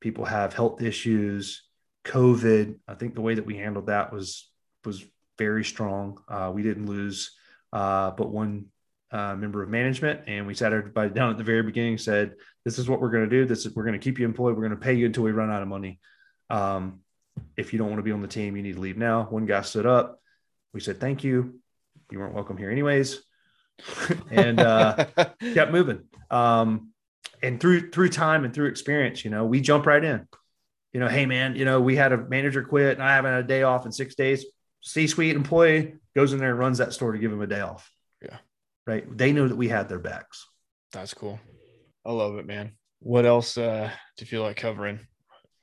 people 0.00 0.24
have 0.24 0.54
health 0.54 0.82
issues 0.82 1.62
covid 2.04 2.76
i 2.88 2.94
think 2.94 3.14
the 3.14 3.20
way 3.20 3.34
that 3.34 3.46
we 3.46 3.56
handled 3.56 3.86
that 3.86 4.12
was 4.12 4.50
was 4.84 5.04
very 5.38 5.64
strong 5.64 6.18
uh, 6.28 6.50
we 6.52 6.62
didn't 6.62 6.86
lose 6.86 7.32
uh, 7.72 8.10
but 8.10 8.30
one 8.30 8.66
uh, 9.12 9.34
member 9.34 9.62
of 9.62 9.68
management 9.68 10.20
and 10.26 10.46
we 10.46 10.54
sat 10.54 10.72
everybody 10.72 11.10
down 11.10 11.30
at 11.30 11.38
the 11.38 11.44
very 11.44 11.62
beginning 11.62 11.98
said 11.98 12.34
this 12.64 12.78
is 12.78 12.88
what 12.88 13.00
we're 13.00 13.10
going 13.10 13.28
to 13.28 13.30
do 13.30 13.44
this 13.44 13.66
is 13.66 13.74
we're 13.74 13.84
going 13.84 13.98
to 13.98 14.04
keep 14.04 14.18
you 14.18 14.24
employed 14.24 14.54
we're 14.54 14.66
going 14.66 14.70
to 14.70 14.76
pay 14.76 14.94
you 14.94 15.06
until 15.06 15.24
we 15.24 15.32
run 15.32 15.50
out 15.50 15.62
of 15.62 15.68
money 15.68 15.98
um, 16.50 17.00
if 17.56 17.72
you 17.72 17.78
don't 17.78 17.88
want 17.88 17.98
to 17.98 18.04
be 18.04 18.12
on 18.12 18.22
the 18.22 18.28
team, 18.28 18.56
you 18.56 18.62
need 18.62 18.74
to 18.74 18.80
leave 18.80 18.96
now. 18.96 19.24
One 19.30 19.46
guy 19.46 19.62
stood 19.62 19.86
up. 19.86 20.20
We 20.72 20.80
said, 20.80 21.00
thank 21.00 21.24
you. 21.24 21.60
You 22.10 22.18
weren't 22.18 22.34
welcome 22.34 22.56
here 22.56 22.70
anyways. 22.70 23.22
and 24.30 24.60
uh, 24.60 25.06
kept 25.54 25.72
moving. 25.72 26.04
Um, 26.30 26.89
and 27.42 27.60
through, 27.60 27.90
through 27.90 28.08
time 28.10 28.44
and 28.44 28.52
through 28.52 28.66
experience, 28.66 29.24
you 29.24 29.30
know, 29.30 29.44
we 29.44 29.60
jump 29.60 29.86
right 29.86 30.02
in, 30.02 30.26
you 30.92 31.00
know, 31.00 31.08
Hey 31.08 31.26
man, 31.26 31.56
you 31.56 31.64
know, 31.64 31.80
we 31.80 31.96
had 31.96 32.12
a 32.12 32.16
manager 32.16 32.62
quit 32.62 32.94
and 32.94 33.02
I 33.02 33.14
haven't 33.14 33.32
had 33.32 33.44
a 33.44 33.48
day 33.48 33.62
off 33.62 33.86
in 33.86 33.92
six 33.92 34.14
days. 34.14 34.44
C-suite 34.82 35.36
employee 35.36 35.94
goes 36.14 36.32
in 36.32 36.38
there 36.38 36.50
and 36.50 36.58
runs 36.58 36.78
that 36.78 36.92
store 36.92 37.12
to 37.12 37.18
give 37.18 37.32
him 37.32 37.42
a 37.42 37.46
day 37.46 37.60
off. 37.60 37.90
Yeah. 38.22 38.38
Right. 38.86 39.04
They 39.16 39.32
know 39.32 39.46
that 39.46 39.56
we 39.56 39.68
had 39.68 39.88
their 39.88 39.98
backs. 39.98 40.46
That's 40.92 41.14
cool. 41.14 41.38
I 42.04 42.12
love 42.12 42.36
it, 42.38 42.46
man. 42.46 42.72
What 43.00 43.26
else 43.26 43.56
uh, 43.56 43.90
do 44.16 44.24
you 44.24 44.26
feel 44.26 44.42
like 44.42 44.56
covering? 44.56 45.00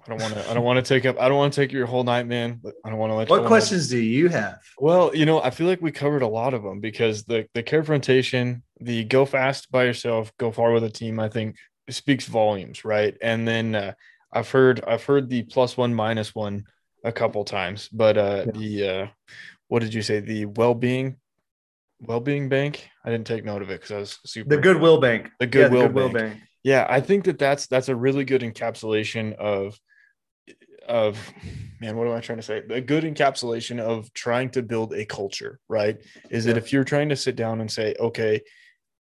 I 0.08 0.10
don't 0.10 0.22
want 0.22 0.34
to. 0.36 0.50
I 0.50 0.54
don't 0.54 0.64
want 0.64 0.84
to 0.84 0.88
take 0.88 1.06
up. 1.06 1.20
I 1.20 1.28
don't 1.28 1.38
want 1.38 1.54
to 1.54 1.62
take 1.62 1.74
your 1.74 1.86
whole 1.86 2.04
night, 2.04 2.28
man. 2.28 2.62
But 2.64 2.76
I 2.86 2.90
don't 2.90 2.98
want 2.98 3.12
to 3.12 3.16
let. 3.16 3.30
What 3.30 3.46
questions 3.46 3.90
do 3.90 3.98
you 3.98 4.30
have? 4.30 4.60
Well, 4.80 5.14
you 5.14 5.26
know, 5.26 5.42
I 5.42 5.50
feel 5.50 5.68
like 5.68 5.82
we 5.82 5.92
covered 5.92 6.22
a 6.22 6.28
lot 6.28 6.54
of 6.54 6.64
them 6.64 6.80
because 6.80 7.26
the 7.26 7.46
the 7.54 7.62
confrontation, 7.62 8.64
the 8.80 9.04
go 9.04 9.26
fast 9.26 9.72
by 9.72 9.84
yourself, 9.86 10.32
go 10.38 10.52
far 10.52 10.72
with 10.72 10.84
a 10.84 10.90
team. 10.90 11.20
I 11.20 11.30
think 11.30 11.56
speaks 11.90 12.26
volumes, 12.26 12.84
right? 12.86 13.18
And 13.22 13.48
then 13.48 13.76
uh, 13.76 13.94
I've 14.32 14.50
heard 14.50 14.84
I've 14.86 15.04
heard 15.04 15.30
the 15.30 15.44
plus 15.44 15.78
one 15.78 15.94
minus 15.94 16.36
one 16.36 16.64
a 17.04 17.12
couple 17.12 17.44
times, 17.46 17.90
but 17.90 18.18
uh, 18.18 18.46
Yeah. 18.48 18.52
the 18.60 18.90
uh, 18.90 19.08
what 19.68 19.82
did 19.82 19.94
you 19.94 20.02
say? 20.02 20.20
The 20.20 20.46
well 20.46 20.74
being 20.74 21.18
well 22.00 22.20
being 22.20 22.50
bank. 22.50 22.88
I 23.04 23.10
didn't 23.10 23.28
take 23.28 23.46
note 23.46 23.62
of 23.62 23.70
it 23.70 23.82
because 23.82 23.92
I 23.92 23.98
was 24.00 24.20
super 24.26 24.50
The 24.50 24.62
Goodwill 24.62 25.00
Bank. 25.00 25.30
The 25.40 25.46
Yeah, 25.46 25.50
Goodwill 25.50 25.84
Goodwill 25.88 26.10
Bank. 26.10 26.32
Bank. 26.34 26.42
yeah 26.64 26.86
i 26.90 27.00
think 27.00 27.24
that 27.26 27.38
that's 27.40 27.68
that's 27.68 27.88
a 27.90 27.96
really 27.96 28.26
good 28.26 28.42
encapsulation 28.42 29.34
of 29.36 29.80
of 30.88 31.18
man 31.80 31.96
what 31.96 32.08
am 32.08 32.14
i 32.14 32.20
trying 32.20 32.38
to 32.38 32.44
say 32.44 32.62
a 32.70 32.82
good 32.82 33.04
encapsulation 33.04 33.80
of 33.80 34.12
trying 34.14 34.50
to 34.50 34.62
build 34.62 34.94
a 34.94 35.06
culture 35.06 35.60
right 35.70 35.98
is 36.30 36.46
that 36.46 36.58
if 36.58 36.72
you're 36.74 36.84
trying 36.84 37.10
to 37.10 37.16
sit 37.16 37.36
down 37.36 37.62
and 37.62 37.70
say 37.72 37.94
okay 38.00 38.42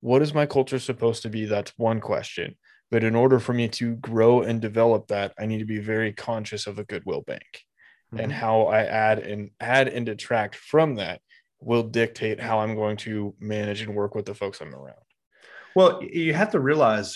what 0.07 0.23
is 0.23 0.33
my 0.33 0.47
culture 0.47 0.79
supposed 0.79 1.23
to 1.23 1.29
be 1.29 1.45
that's 1.47 1.73
one 1.77 2.01
question 2.01 2.55
but 2.93 3.03
in 3.03 3.17
order 3.17 3.41
for 3.41 3.53
me 3.53 3.67
to 3.67 3.97
grow 3.97 4.43
and 4.43 4.61
develop 4.61 5.09
that 5.09 5.33
i 5.39 5.45
need 5.47 5.59
to 5.59 5.65
be 5.77 5.81
very 5.81 6.13
conscious 6.13 6.69
of 6.69 6.79
a 6.79 6.85
goodwill 6.85 7.23
bank 7.27 7.51
and 8.17 8.31
Mhm. 8.31 8.35
how 8.45 8.63
i 8.79 8.83
add 8.85 9.19
and 9.19 9.51
add 9.59 9.89
and 9.89 10.07
detract 10.07 10.55
from 10.55 10.95
that 10.97 11.21
will 11.61 11.83
dictate 11.83 12.39
how 12.39 12.61
i'm 12.61 12.77
going 12.77 12.97
to 12.99 13.35
manage 13.41 13.83
and 13.83 13.97
work 13.97 14.15
with 14.15 14.27
the 14.27 14.35
folks 14.35 14.61
i'm 14.61 14.75
around 14.75 15.03
Well, 15.75 16.03
you 16.05 16.33
have 16.35 16.53
to 16.53 16.61
realize 16.61 17.09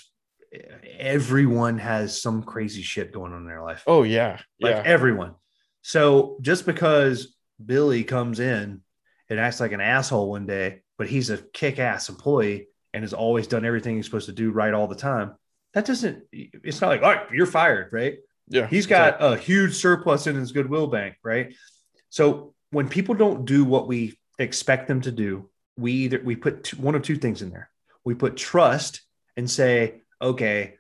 eh, 0.53 0.59
everyone 0.99 1.78
has 1.78 2.20
some 2.20 2.43
crazy 2.43 2.82
shit 2.82 3.12
going 3.12 3.32
on 3.32 3.43
in 3.43 3.47
their 3.47 3.62
life. 3.62 3.84
oh 3.86 4.03
yeah 4.03 4.41
like 4.61 4.76
yeah 4.76 4.82
everyone. 4.97 5.34
So 5.82 6.36
just 6.43 6.66
because 6.66 7.36
Billy 7.64 8.03
comes 8.05 8.41
in 8.41 8.82
and 9.28 9.38
acts 9.41 9.61
like 9.61 9.72
an 9.72 9.80
asshole 9.80 10.28
one 10.28 10.47
day, 10.47 10.82
but 10.99 11.07
he's 11.09 11.30
a 11.30 11.38
kick-ass 11.38 12.09
employee 12.09 12.66
and 12.93 13.05
has 13.05 13.12
always 13.12 13.47
done 13.47 13.64
everything 13.64 13.97
he's 13.97 14.05
supposed 14.05 14.26
to 14.26 14.32
do 14.32 14.51
right 14.51 14.74
all 14.74 14.86
the 14.86 14.95
time, 14.95 15.34
that 15.74 15.84
doesn't. 15.84 16.24
It's 16.32 16.80
not 16.80 16.88
like, 16.88 17.03
all 17.03 17.11
right, 17.11 17.30
you're 17.32 17.47
fired, 17.47 17.93
right? 17.93 18.18
yeah 18.49 18.66
He's 18.66 18.86
got 18.86 19.22
a 19.22 19.36
huge 19.36 19.74
surplus 19.74 20.26
in 20.26 20.34
his 20.34 20.53
goodwill 20.53 20.88
bank, 20.88 21.14
right? 21.22 21.55
So 22.09 22.55
when 22.70 22.88
people 22.88 23.14
don't 23.14 23.45
do 23.45 23.64
what 23.64 23.86
we 23.86 24.18
expect 24.38 24.88
them 24.88 25.01
to 25.03 25.12
do, 25.12 25.49
we 25.76 25.93
either 25.93 26.20
we 26.24 26.34
put 26.36 26.64
two, 26.64 26.76
one 26.76 26.95
of 26.95 27.03
two 27.03 27.16
things 27.16 27.43
in 27.43 27.51
there. 27.51 27.70
We 28.05 28.14
put 28.14 28.36
trust 28.36 29.03
and 29.36 29.49
say, 29.49 30.03
okay, 30.20 30.74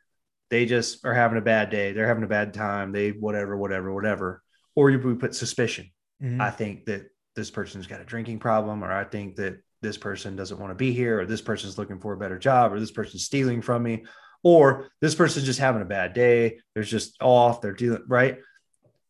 they 0.50 0.66
just 0.66 1.04
are 1.04 1.14
having 1.14 1.38
a 1.38 1.42
bad 1.42 1.70
day, 1.70 1.92
they're 1.92 2.08
having 2.08 2.24
a 2.24 2.28
bad 2.28 2.52
time, 2.54 2.90
they 2.90 3.10
whatever, 3.10 3.56
whatever, 3.56 3.94
whatever. 3.94 4.42
Or 4.74 4.90
we 4.90 5.14
put 5.14 5.34
suspicion. 5.34 5.90
Mhm. 6.20 6.40
I 6.40 6.50
think 6.50 6.86
that 6.86 7.10
this 7.36 7.50
person's 7.50 7.86
got 7.86 8.00
a 8.00 8.04
drinking 8.04 8.40
problem, 8.40 8.82
or 8.82 8.90
I 8.92 9.04
think 9.04 9.36
that 9.36 9.62
this 9.82 9.96
person 9.96 10.36
doesn't 10.36 10.58
want 10.58 10.70
to 10.70 10.74
be 10.74 10.92
here, 10.92 11.20
or 11.20 11.26
this 11.26 11.40
person's 11.40 11.78
looking 11.78 11.98
for 11.98 12.12
a 12.12 12.18
better 12.18 12.38
job, 12.38 12.72
or 12.72 12.80
this 12.80 12.90
person's 12.90 13.24
stealing 13.24 13.62
from 13.62 13.82
me, 13.82 14.04
or 14.42 14.90
this 15.00 15.14
person's 15.14 15.46
just 15.46 15.58
having 15.58 15.82
a 15.82 15.86
bad 15.86 16.12
day. 16.12 16.58
They're 16.74 16.82
just 16.82 17.16
off. 17.20 17.60
They're 17.60 17.72
dealing 17.72 18.04
right. 18.06 18.38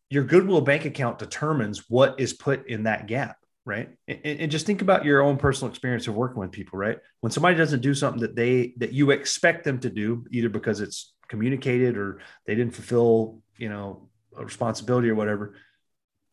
Your 0.09 0.25
Goodwill 0.25 0.61
bank 0.61 0.85
account 0.85 1.19
determines 1.19 1.89
what 1.89 2.19
is 2.19 2.33
put 2.33 2.69
in 2.69 2.85
that 2.85 3.07
gap, 3.07 3.37
right? 3.65 3.91
And, 4.09 4.21
and 4.25 4.51
just 4.51 4.67
think 4.67 4.83
about 4.83 5.05
your 5.05 5.23
own 5.23 5.37
personal 5.37 5.71
experience 5.71 6.09
of 6.09 6.15
working 6.15 6.41
with 6.41 6.51
people, 6.51 6.79
right? 6.79 6.99
When 7.21 7.31
somebody 7.31 7.57
doesn't 7.57 7.81
do 7.81 7.95
something 7.95 8.23
that 8.23 8.35
they 8.35 8.75
that 8.79 8.93
you 8.93 9.11
expect 9.11 9.65
them 9.65 9.79
to 9.81 9.91
do, 9.91 10.27
either 10.31 10.49
because 10.49 10.81
it's 10.81 11.13
communicated 11.29 11.97
or 11.97 12.21
they 12.47 12.57
didn't 12.57 12.75
fulfill, 12.75 13.41
you 13.57 13.69
know, 13.69 14.09
a 14.37 14.45
responsibility 14.45 15.09
or 15.09 15.15
whatever, 15.15 15.55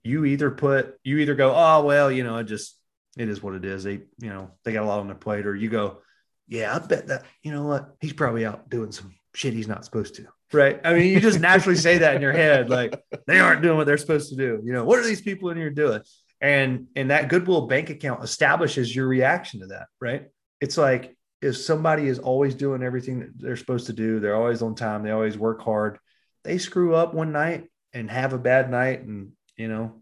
you 0.04 0.26
either 0.26 0.50
put 0.50 0.98
you 1.04 1.18
either 1.18 1.36
go, 1.36 1.54
oh 1.56 1.84
well, 1.84 2.12
you 2.12 2.24
know, 2.24 2.36
I 2.36 2.44
just 2.44 2.77
it 3.18 3.30
is 3.30 3.41
what 3.41 3.55
it 3.55 3.65
is. 3.65 3.84
They, 3.84 4.01
you 4.20 4.30
know, 4.30 4.51
they 4.63 4.74
got 4.74 4.84
a 4.84 4.88
lot 4.88 4.99
on 4.99 5.07
their 5.07 5.15
plate, 5.15 5.45
or 5.45 5.55
you 5.55 5.70
go, 5.70 5.99
yeah, 6.47 6.76
I 6.76 6.80
bet 6.80 7.07
that, 7.07 7.26
you 7.43 7.51
know 7.51 7.63
what, 7.63 7.95
he's 7.99 8.13
probably 8.13 8.45
out 8.45 8.70
doing 8.70 8.91
some 8.91 9.13
shit 9.34 9.53
he's 9.53 9.68
not 9.68 9.86
supposed 9.86 10.15
to. 10.15 10.28
Right. 10.53 10.80
I 10.84 10.93
mean, 10.93 11.13
you 11.13 11.20
just 11.20 11.41
naturally 11.41 11.78
say 11.78 11.97
that 11.97 12.15
in 12.15 12.22
your 12.22 12.32
head, 12.32 12.70
like 12.70 13.01
they 13.28 13.39
aren't 13.39 13.61
doing 13.61 13.76
what 13.76 13.86
they're 13.86 13.97
supposed 13.97 14.30
to 14.30 14.38
do. 14.38 14.61
You 14.63 14.72
know, 14.72 14.86
what 14.86 14.99
are 14.99 15.05
these 15.05 15.22
people 15.22 15.49
in 15.49 15.57
here 15.57 15.70
doing? 15.70 16.01
And 16.39 16.88
and 16.95 17.11
that 17.11 17.28
goodwill 17.28 17.68
bank 17.68 17.89
account 17.89 18.24
establishes 18.24 18.95
your 18.95 19.07
reaction 19.07 19.59
to 19.59 19.68
that, 19.68 19.88
right? 19.99 20.28
It's 20.61 20.78
like 20.78 21.18
if 21.41 21.57
somebody 21.57 22.07
is 22.07 22.20
always 22.20 22.55
doing 22.55 22.82
everything 22.82 23.20
that 23.20 23.32
they're 23.38 23.57
supposed 23.57 23.88
to 23.88 23.93
do, 23.93 24.20
they're 24.20 24.36
always 24.36 24.61
on 24.61 24.76
time, 24.76 25.03
they 25.03 25.11
always 25.11 25.38
work 25.38 25.61
hard, 25.61 25.99
they 26.43 26.57
screw 26.57 26.95
up 26.95 27.13
one 27.13 27.34
night 27.34 27.68
and 27.91 28.09
have 28.09 28.34
a 28.34 28.38
bad 28.38 28.72
night 28.72 29.01
and 29.01 29.32
you 29.57 29.68
know 29.68 30.01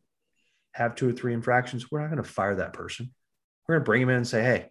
have 0.75 0.95
two 0.95 1.07
or 1.09 1.13
three 1.13 1.33
infractions, 1.33 1.89
we're 1.89 2.01
not 2.01 2.09
going 2.09 2.21
to 2.21 2.29
fire 2.29 2.55
that 2.55 2.73
person. 2.73 3.11
We're 3.67 3.75
going 3.75 3.83
to 3.83 3.85
bring 3.85 4.01
him 4.01 4.09
in 4.09 4.17
and 4.17 4.27
say, 4.27 4.43
"Hey, 4.43 4.69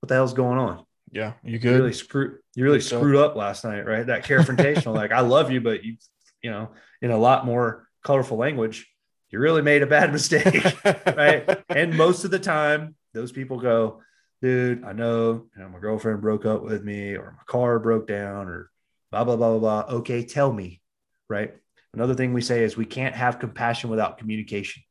what 0.00 0.08
the 0.08 0.14
hell's 0.14 0.32
going 0.32 0.58
on? 0.58 0.84
Yeah, 1.12 1.34
you 1.44 1.58
You 1.58 1.70
really 1.76 1.92
screwed. 1.92 2.38
You 2.54 2.64
really 2.64 2.80
So- 2.80 2.98
screwed 2.98 3.16
up 3.16 3.36
last 3.36 3.64
night, 3.64 3.86
right? 3.86 4.06
That 4.06 4.24
confrontational, 4.24 4.94
like 4.94 5.12
I 5.12 5.20
love 5.20 5.50
you, 5.50 5.60
but 5.60 5.84
you, 5.84 5.96
you 6.42 6.50
know, 6.50 6.70
in 7.02 7.10
a 7.10 7.18
lot 7.18 7.44
more 7.46 7.86
colorful 8.02 8.38
language, 8.38 8.90
you 9.30 9.38
really 9.38 9.62
made 9.62 9.82
a 9.82 9.86
bad 9.86 10.10
mistake, 10.12 10.64
right? 11.06 11.62
and 11.68 11.96
most 11.96 12.24
of 12.24 12.30
the 12.30 12.38
time, 12.38 12.96
those 13.12 13.30
people 13.30 13.60
go, 13.60 14.00
"Dude, 14.42 14.84
I 14.84 14.92
know, 14.92 15.46
you 15.54 15.62
know, 15.62 15.68
my 15.68 15.78
girlfriend 15.78 16.22
broke 16.22 16.46
up 16.46 16.62
with 16.62 16.82
me, 16.82 17.14
or 17.14 17.32
my 17.36 17.44
car 17.46 17.78
broke 17.78 18.06
down, 18.08 18.48
or 18.48 18.70
blah 19.12 19.24
blah 19.24 19.36
blah 19.36 19.58
blah 19.58 19.82
blah." 19.84 19.96
Okay, 19.98 20.24
tell 20.24 20.52
me, 20.52 20.80
right? 21.28 21.54
Another 21.94 22.14
thing 22.14 22.32
we 22.32 22.40
say 22.42 22.64
is 22.64 22.76
we 22.76 22.84
can't 22.84 23.14
have 23.14 23.38
compassion 23.38 23.90
without 23.90 24.18
communication, 24.18 24.82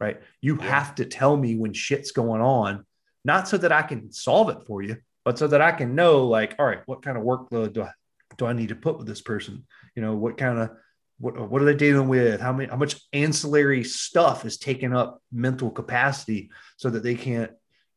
right? 0.00 0.20
You 0.40 0.56
Yeah. 0.56 0.64
have 0.66 0.94
to 0.96 1.04
tell 1.04 1.36
me 1.36 1.56
when 1.56 1.72
shit's 1.72 2.12
going 2.12 2.40
on, 2.40 2.84
not 3.24 3.48
so 3.48 3.58
that 3.58 3.72
I 3.72 3.82
can 3.82 4.12
solve 4.12 4.48
it 4.50 4.66
for 4.66 4.82
you, 4.82 4.96
but 5.24 5.38
so 5.38 5.46
that 5.48 5.60
I 5.60 5.72
can 5.72 5.94
know, 5.94 6.26
like, 6.26 6.54
all 6.58 6.66
right, 6.66 6.82
what 6.86 7.02
kind 7.02 7.16
of 7.18 7.24
workload 7.24 7.72
do 7.74 7.82
I 7.82 7.92
do 8.36 8.46
I 8.46 8.52
need 8.52 8.68
to 8.68 8.76
put 8.76 8.98
with 8.98 9.06
this 9.06 9.20
person? 9.20 9.66
You 9.96 10.02
know, 10.02 10.14
what 10.14 10.36
kind 10.36 10.58
of 10.58 10.70
what, 11.18 11.50
what 11.50 11.60
are 11.60 11.64
they 11.64 11.74
dealing 11.74 12.08
with? 12.08 12.40
How 12.40 12.52
many 12.52 12.68
how 12.68 12.76
much 12.76 13.00
ancillary 13.12 13.82
stuff 13.84 14.44
is 14.44 14.58
taking 14.58 14.94
up 14.94 15.20
mental 15.32 15.70
capacity 15.70 16.50
so 16.76 16.90
that 16.90 17.02
they 17.02 17.14
can't 17.14 17.50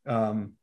um 0.08 0.54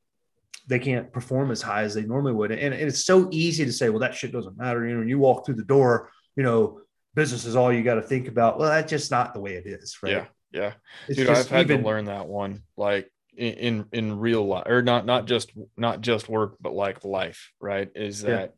they 0.67 0.79
can't 0.79 1.13
perform 1.13 1.51
as 1.51 1.63
high 1.63 1.83
as 1.83 1.95
they 1.95 2.03
normally 2.05 2.33
would. 2.33 2.51
And, 2.51 2.75
and 2.75 2.89
it's 2.89 3.07
so 3.07 3.29
easy 3.33 3.65
to 3.65 3.73
say, 3.73 3.89
well, 3.89 4.01
that 4.01 4.15
shit 4.15 4.33
doesn't 4.33 4.59
matter. 4.59 4.87
You 4.87 4.97
know, 4.97 5.03
you 5.07 5.19
walk 5.19 5.47
through 5.47 5.55
the 5.55 5.65
door, 5.65 6.11
you 6.37 6.43
know, 6.43 6.81
business 7.15 7.47
is 7.47 7.57
all 7.57 7.73
you 7.73 7.83
got 7.83 7.95
to 7.95 8.03
think 8.03 8.29
about. 8.29 8.59
Well, 8.59 8.69
that's 8.69 8.91
just 8.91 9.11
not 9.11 9.33
the 9.33 9.41
way 9.41 9.55
it 9.55 9.67
is, 9.67 9.97
right? 10.03 10.13
Yeah, 10.13 10.25
yeah. 10.53 10.73
It's 11.09 11.17
Dude, 11.19 11.29
I've 11.29 11.49
had 11.49 11.67
even- 11.67 11.81
to 11.81 11.87
learn 11.87 12.05
that 12.07 12.27
one, 12.27 12.63
like 12.77 13.11
in, 13.37 13.87
in 13.93 14.19
real 14.19 14.47
life, 14.47 14.67
or 14.67 14.83
not 14.83 15.07
not 15.07 15.27
just 15.27 15.53
not 15.77 16.01
just 16.01 16.29
work, 16.29 16.57
but 16.61 16.73
like 16.73 17.05
life. 17.05 17.53
Right? 17.61 17.89
Is 17.95 18.23
that 18.23 18.55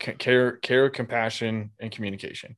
ca- 0.00 0.14
care, 0.14 0.52
care, 0.56 0.90
compassion, 0.90 1.70
and 1.80 1.92
communication, 1.92 2.56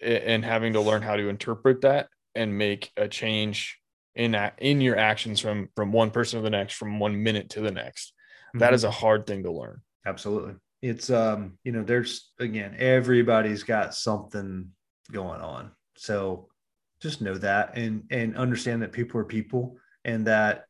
and 0.00 0.44
having 0.44 0.72
to 0.74 0.80
learn 0.80 1.02
how 1.02 1.16
to 1.16 1.28
interpret 1.28 1.82
that 1.82 2.08
and 2.34 2.56
make 2.56 2.92
a 2.96 3.08
change 3.08 3.78
in 4.14 4.32
that 4.32 4.54
in 4.58 4.80
your 4.80 4.96
actions 4.96 5.40
from 5.40 5.68
from 5.76 5.92
one 5.92 6.10
person 6.10 6.38
to 6.40 6.42
the 6.44 6.50
next, 6.50 6.74
from 6.74 6.98
one 6.98 7.22
minute 7.22 7.50
to 7.50 7.60
the 7.60 7.70
next. 7.70 8.12
That 8.54 8.70
Mhm. 8.70 8.74
is 8.74 8.84
a 8.84 8.90
hard 8.90 9.26
thing 9.26 9.42
to 9.42 9.52
learn. 9.52 9.82
Absolutely. 10.06 10.54
It's 10.82 11.10
um, 11.10 11.58
you 11.64 11.72
know, 11.72 11.82
there's 11.82 12.32
again, 12.38 12.74
everybody's 12.78 13.64
got 13.64 13.94
something 13.94 14.70
going 15.12 15.40
on. 15.42 15.72
So 15.96 16.48
just 17.00 17.20
know 17.20 17.34
that 17.34 17.76
and 17.76 18.04
and 18.10 18.36
understand 18.36 18.82
that 18.82 18.92
people 18.92 19.20
are 19.20 19.24
people 19.24 19.76
and 20.04 20.26
that 20.26 20.64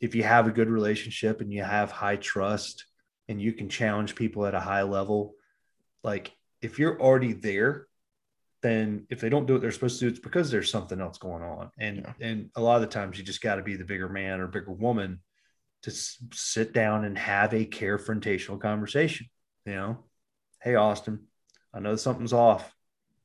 if 0.00 0.14
you 0.14 0.24
have 0.24 0.48
a 0.48 0.52
good 0.52 0.68
relationship 0.68 1.40
and 1.40 1.52
you 1.52 1.62
have 1.62 1.92
high 1.92 2.16
trust 2.16 2.86
and 3.28 3.40
you 3.40 3.52
can 3.52 3.68
challenge 3.68 4.16
people 4.16 4.44
at 4.44 4.54
a 4.54 4.60
high 4.60 4.82
level, 4.82 5.34
like 6.02 6.32
if 6.60 6.78
you're 6.78 7.00
already 7.00 7.32
there, 7.32 7.86
then 8.62 9.06
if 9.10 9.20
they 9.20 9.28
don't 9.28 9.46
do 9.46 9.52
what 9.52 9.62
they're 9.62 9.70
supposed 9.70 10.00
to 10.00 10.06
do, 10.06 10.10
it's 10.10 10.18
because 10.18 10.50
there's 10.50 10.70
something 10.70 11.00
else 11.00 11.18
going 11.18 11.42
on. 11.42 11.70
And 11.78 11.98
Yeah. 11.98 12.12
and 12.20 12.50
a 12.56 12.60
lot 12.60 12.76
of 12.76 12.82
the 12.82 12.88
times 12.88 13.16
you 13.16 13.24
just 13.24 13.40
got 13.42 13.56
to 13.56 13.62
be 13.62 13.76
the 13.76 13.84
bigger 13.84 14.08
man 14.08 14.40
or 14.40 14.48
bigger 14.48 14.72
woman 14.72 15.20
to 15.82 15.90
sit 15.90 16.72
down 16.72 17.04
and 17.04 17.16
have 17.18 17.54
a 17.54 17.66
confrontational 17.66 18.60
conversation. 18.60 19.26
You 19.66 19.74
know, 19.74 20.04
hey 20.60 20.74
Austin, 20.74 21.26
I 21.72 21.80
know 21.80 21.96
something's 21.96 22.32
off. 22.32 22.72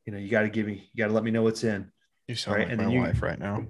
You 0.06 0.14
know, 0.14 0.20
you 0.20 0.30
got 0.30 0.44
to 0.44 0.50
give 0.50 0.66
me, 0.66 0.90
you 0.94 1.04
got 1.04 1.08
to 1.08 1.14
let 1.14 1.24
me 1.24 1.32
know 1.32 1.44
what's 1.44 1.64
in. 1.64 1.92
You 2.28 2.36
sound 2.36 2.58
Right, 2.58 2.68
like 2.70 2.78
and 2.78 2.88
my 2.88 2.94
you- 2.94 3.00
wife 3.02 3.22
right 3.22 3.40
now. 3.40 3.66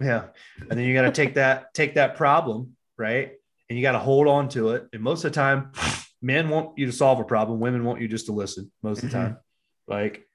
Yeah, 0.00 0.26
and 0.60 0.70
then 0.78 0.80
you 0.80 0.92
got 0.94 1.02
to 1.02 1.10
take 1.12 1.34
that 1.34 1.72
take 1.74 1.94
that 1.94 2.16
problem 2.16 2.76
right, 2.98 3.32
and 3.68 3.78
you 3.78 3.82
got 3.82 3.92
to 3.92 3.98
hold 3.98 4.28
on 4.28 4.48
to 4.50 4.70
it. 4.70 4.86
And 4.92 5.02
most 5.02 5.24
of 5.24 5.32
the 5.32 5.34
time, 5.34 5.72
men 6.22 6.48
want 6.50 6.78
you 6.78 6.86
to 6.86 6.92
solve 6.92 7.18
a 7.18 7.24
problem, 7.24 7.60
women 7.60 7.82
want 7.84 8.00
you 8.00 8.06
just 8.08 8.26
to 8.26 8.32
listen. 8.32 8.70
Most 8.82 9.02
of 9.02 9.10
the 9.10 9.16
Mhm. 9.16 9.20
time, 9.20 9.36
like 9.88 10.28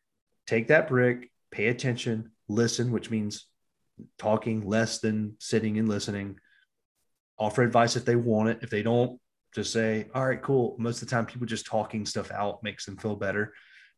take 0.47 0.67
that 0.67 0.87
brick, 0.87 1.31
pay 1.51 1.67
attention, 1.67 2.31
listen, 2.49 2.91
which 2.91 3.09
means 3.11 3.47
talking 4.17 4.67
less 4.67 4.99
than 4.99 5.35
sitting 5.39 5.77
and 5.77 5.87
listening. 5.87 6.39
Offer 7.37 7.61
advice 7.63 7.95
if 7.95 8.03
they 8.03 8.15
want 8.15 8.49
it. 8.49 8.59
If 8.63 8.69
they 8.71 8.81
don't, 8.83 9.19
just 9.53 9.71
say, 9.71 10.07
"All 10.15 10.25
right, 10.25 10.41
cool." 10.41 10.75
Most 10.79 11.01
of 11.03 11.07
the 11.07 11.11
time, 11.15 11.25
people 11.27 11.45
just 11.47 11.65
talking 11.67 12.05
stuff 12.07 12.31
out 12.31 12.63
makes 12.63 12.85
them 12.85 12.97
feel 12.97 13.15
better, 13.15 13.53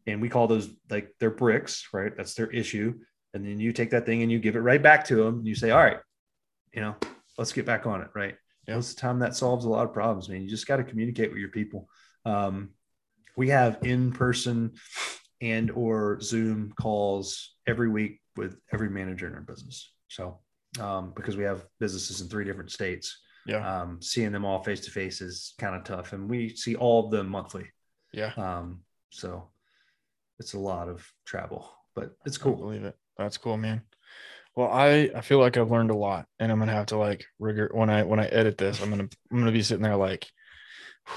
and 0.07 0.21
we 0.21 0.27
call 0.29 0.47
those 0.47 0.69
like 0.89 1.13
their 1.19 1.31
bricks, 1.31 1.87
right? 1.93 2.15
That's 2.15 2.33
their 2.33 2.51
issue. 2.51 2.99
And 3.33 3.45
then 3.45 3.59
you 3.59 3.71
take 3.73 3.89
that 3.91 4.05
thing 4.05 4.21
and 4.21 4.31
you 4.31 4.39
give 4.39 4.55
it 4.55 4.59
right 4.59 4.81
back 4.81 5.05
to 5.05 5.15
them. 5.15 5.39
And 5.39 5.47
you 5.47 5.55
say, 5.55 5.71
"All 5.71 5.83
right, 5.83 5.97
you 6.73 6.81
know, 6.81 6.95
let's 7.37 7.51
get 7.53 7.65
back 7.65 7.85
on 7.87 8.01
it." 8.01 8.09
Right? 8.13 8.35
Yeah. 8.67 8.75
Most 8.75 8.91
of 8.91 8.95
the 8.95 9.01
time, 9.01 9.19
that 9.19 9.35
solves 9.35 9.65
a 9.65 9.69
lot 9.69 9.85
of 9.85 9.93
problems. 9.93 10.29
Man, 10.29 10.41
you 10.41 10.49
just 10.49 10.67
got 10.67 10.77
to 10.77 10.83
communicate 10.83 11.29
with 11.31 11.39
your 11.39 11.49
people. 11.49 11.89
Um, 12.25 12.69
we 13.35 13.49
have 13.49 13.79
in-person 13.81 14.73
and 15.41 15.71
or 15.71 16.21
Zoom 16.21 16.73
calls 16.79 17.55
every 17.67 17.89
week 17.89 18.21
with 18.35 18.57
every 18.71 18.89
manager 18.89 19.27
in 19.27 19.33
our 19.33 19.41
business. 19.41 19.91
So 20.07 20.39
um, 20.79 21.11
because 21.15 21.35
we 21.35 21.43
have 21.43 21.65
businesses 21.79 22.21
in 22.21 22.27
three 22.29 22.45
different 22.45 22.71
states, 22.71 23.19
Yeah, 23.45 23.81
um, 23.81 24.01
seeing 24.01 24.31
them 24.31 24.45
all 24.45 24.63
face 24.63 24.81
to 24.81 24.91
face 24.91 25.19
is 25.21 25.53
kind 25.59 25.75
of 25.75 25.83
tough, 25.83 26.13
and 26.13 26.29
we 26.29 26.55
see 26.55 26.75
all 26.75 27.05
of 27.05 27.11
them 27.11 27.27
monthly. 27.27 27.65
yeah. 28.13 28.31
Um, 28.37 28.81
so 29.09 29.49
it's 30.39 30.53
a 30.53 30.59
lot 30.59 30.87
of 30.87 31.05
travel, 31.25 31.69
but 31.95 32.15
it's 32.25 32.37
I 32.39 32.43
cool. 32.43 32.55
believe 32.55 32.83
it. 32.85 32.95
That's 33.17 33.37
cool, 33.37 33.57
man. 33.57 33.81
Well, 34.55 34.69
I 34.71 35.09
I 35.15 35.21
feel 35.21 35.39
like 35.39 35.57
I've 35.57 35.71
learned 35.71 35.91
a 35.91 35.95
lot, 35.95 36.25
and 36.39 36.51
I'm 36.51 36.59
gonna 36.59 36.71
have 36.73 36.87
to 36.87 36.97
like 36.97 37.25
rigor 37.39 37.69
when 37.73 37.89
I 37.89 38.03
when 38.03 38.19
I 38.19 38.27
edit 38.27 38.57
this. 38.57 38.81
I'm 38.81 38.89
gonna 38.89 39.07
I'm 39.31 39.39
gonna 39.39 39.51
be 39.51 39.63
sitting 39.63 39.83
there 39.83 39.95
like, 39.97 40.27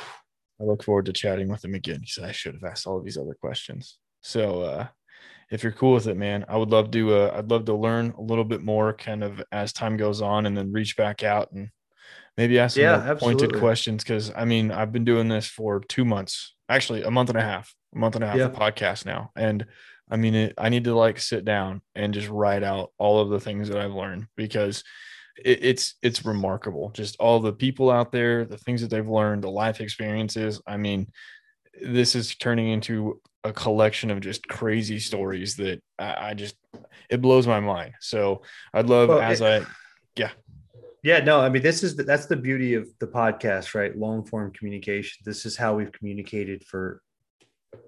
I 0.60 0.64
look 0.64 0.82
forward 0.84 1.06
to 1.06 1.12
chatting 1.12 1.48
with 1.48 1.64
him 1.64 1.74
again. 1.74 2.00
He 2.00 2.06
said 2.08 2.24
I 2.24 2.32
should 2.32 2.54
have 2.54 2.64
asked 2.64 2.86
all 2.86 2.98
of 2.98 3.04
these 3.04 3.18
other 3.18 3.34
questions. 3.34 3.98
So 4.22 4.62
uh, 4.62 4.86
if 5.50 5.62
you're 5.62 5.72
cool 5.72 5.94
with 5.94 6.06
it, 6.08 6.16
man, 6.16 6.44
I 6.48 6.56
would 6.56 6.70
love 6.70 6.90
to. 6.92 7.14
Uh, 7.14 7.34
I'd 7.36 7.50
love 7.50 7.66
to 7.66 7.74
learn 7.74 8.14
a 8.16 8.22
little 8.22 8.44
bit 8.44 8.62
more, 8.62 8.92
kind 8.94 9.22
of 9.22 9.42
as 9.52 9.72
time 9.72 9.96
goes 9.96 10.22
on, 10.22 10.46
and 10.46 10.56
then 10.56 10.72
reach 10.72 10.96
back 10.96 11.22
out 11.22 11.52
and 11.52 11.68
maybe 12.36 12.58
ask 12.58 12.76
some 12.76 12.82
Yeah, 12.84 13.14
pointed 13.18 13.54
questions. 13.58 14.02
Because 14.02 14.32
I 14.34 14.44
mean, 14.44 14.70
I've 14.70 14.92
been 14.92 15.04
doing 15.04 15.28
this 15.28 15.46
for 15.46 15.80
two 15.80 16.04
months, 16.04 16.54
actually 16.68 17.02
a 17.02 17.10
month 17.10 17.28
and 17.28 17.38
a 17.38 17.42
half, 17.42 17.74
a 17.94 17.98
month 17.98 18.14
and 18.14 18.24
a 18.24 18.28
half 18.28 18.38
Yeah. 18.38 18.46
of 18.46 18.52
podcast 18.54 19.04
now, 19.06 19.30
and 19.36 19.66
I 20.10 20.16
mean, 20.16 20.34
it, 20.34 20.54
I 20.56 20.68
need 20.68 20.84
to 20.84 20.94
like 20.94 21.18
sit 21.18 21.44
down 21.44 21.82
and 21.94 22.14
just 22.14 22.28
write 22.28 22.62
out 22.62 22.92
all 22.98 23.20
of 23.20 23.30
the 23.30 23.40
things 23.40 23.68
that 23.68 23.78
I've 23.78 23.92
learned 23.92 24.26
because 24.36 24.84
it, 25.42 25.64
it's 25.64 25.94
it's 26.02 26.24
remarkable. 26.24 26.90
Just 26.90 27.16
all 27.18 27.40
the 27.40 27.52
people 27.52 27.90
out 27.90 28.12
there, 28.12 28.44
the 28.44 28.58
things 28.58 28.80
that 28.82 28.90
they've 28.90 29.08
learned, 29.08 29.42
the 29.42 29.50
life 29.50 29.80
experiences. 29.80 30.60
I 30.66 30.76
mean, 30.76 31.08
this 31.82 32.14
is 32.14 32.36
turning 32.36 32.68
into 32.68 33.20
a 33.44 33.52
collection 33.52 34.10
of 34.10 34.20
just 34.20 34.46
crazy 34.48 34.98
stories 34.98 35.56
that 35.56 35.82
I, 35.98 36.30
I 36.30 36.34
just 36.34 36.56
it 37.10 37.20
blows 37.20 37.46
my 37.46 37.60
mind. 37.60 37.94
So 38.00 38.42
I'd 38.74 38.86
love 38.86 39.08
Well, 39.08 39.20
as 39.20 39.40
it- 39.40 39.62
I 39.62 39.66
yeah 40.16 40.30
Yeah, 41.02 41.20
no, 41.20 41.40
I 41.40 41.48
mean, 41.48 41.62
this 41.62 41.82
is 41.84 41.94
the, 41.96 42.02
that's 42.02 42.26
the 42.26 42.36
beauty 42.36 42.74
of 42.74 42.88
the 42.98 43.06
podcast, 43.06 43.74
right? 43.74 43.96
Long 43.96 44.24
form 44.24 44.52
communication. 44.52 45.22
This 45.24 45.46
is 45.46 45.56
how 45.56 45.76
we've 45.76 45.92
communicated 45.92 46.64
for, 46.64 47.00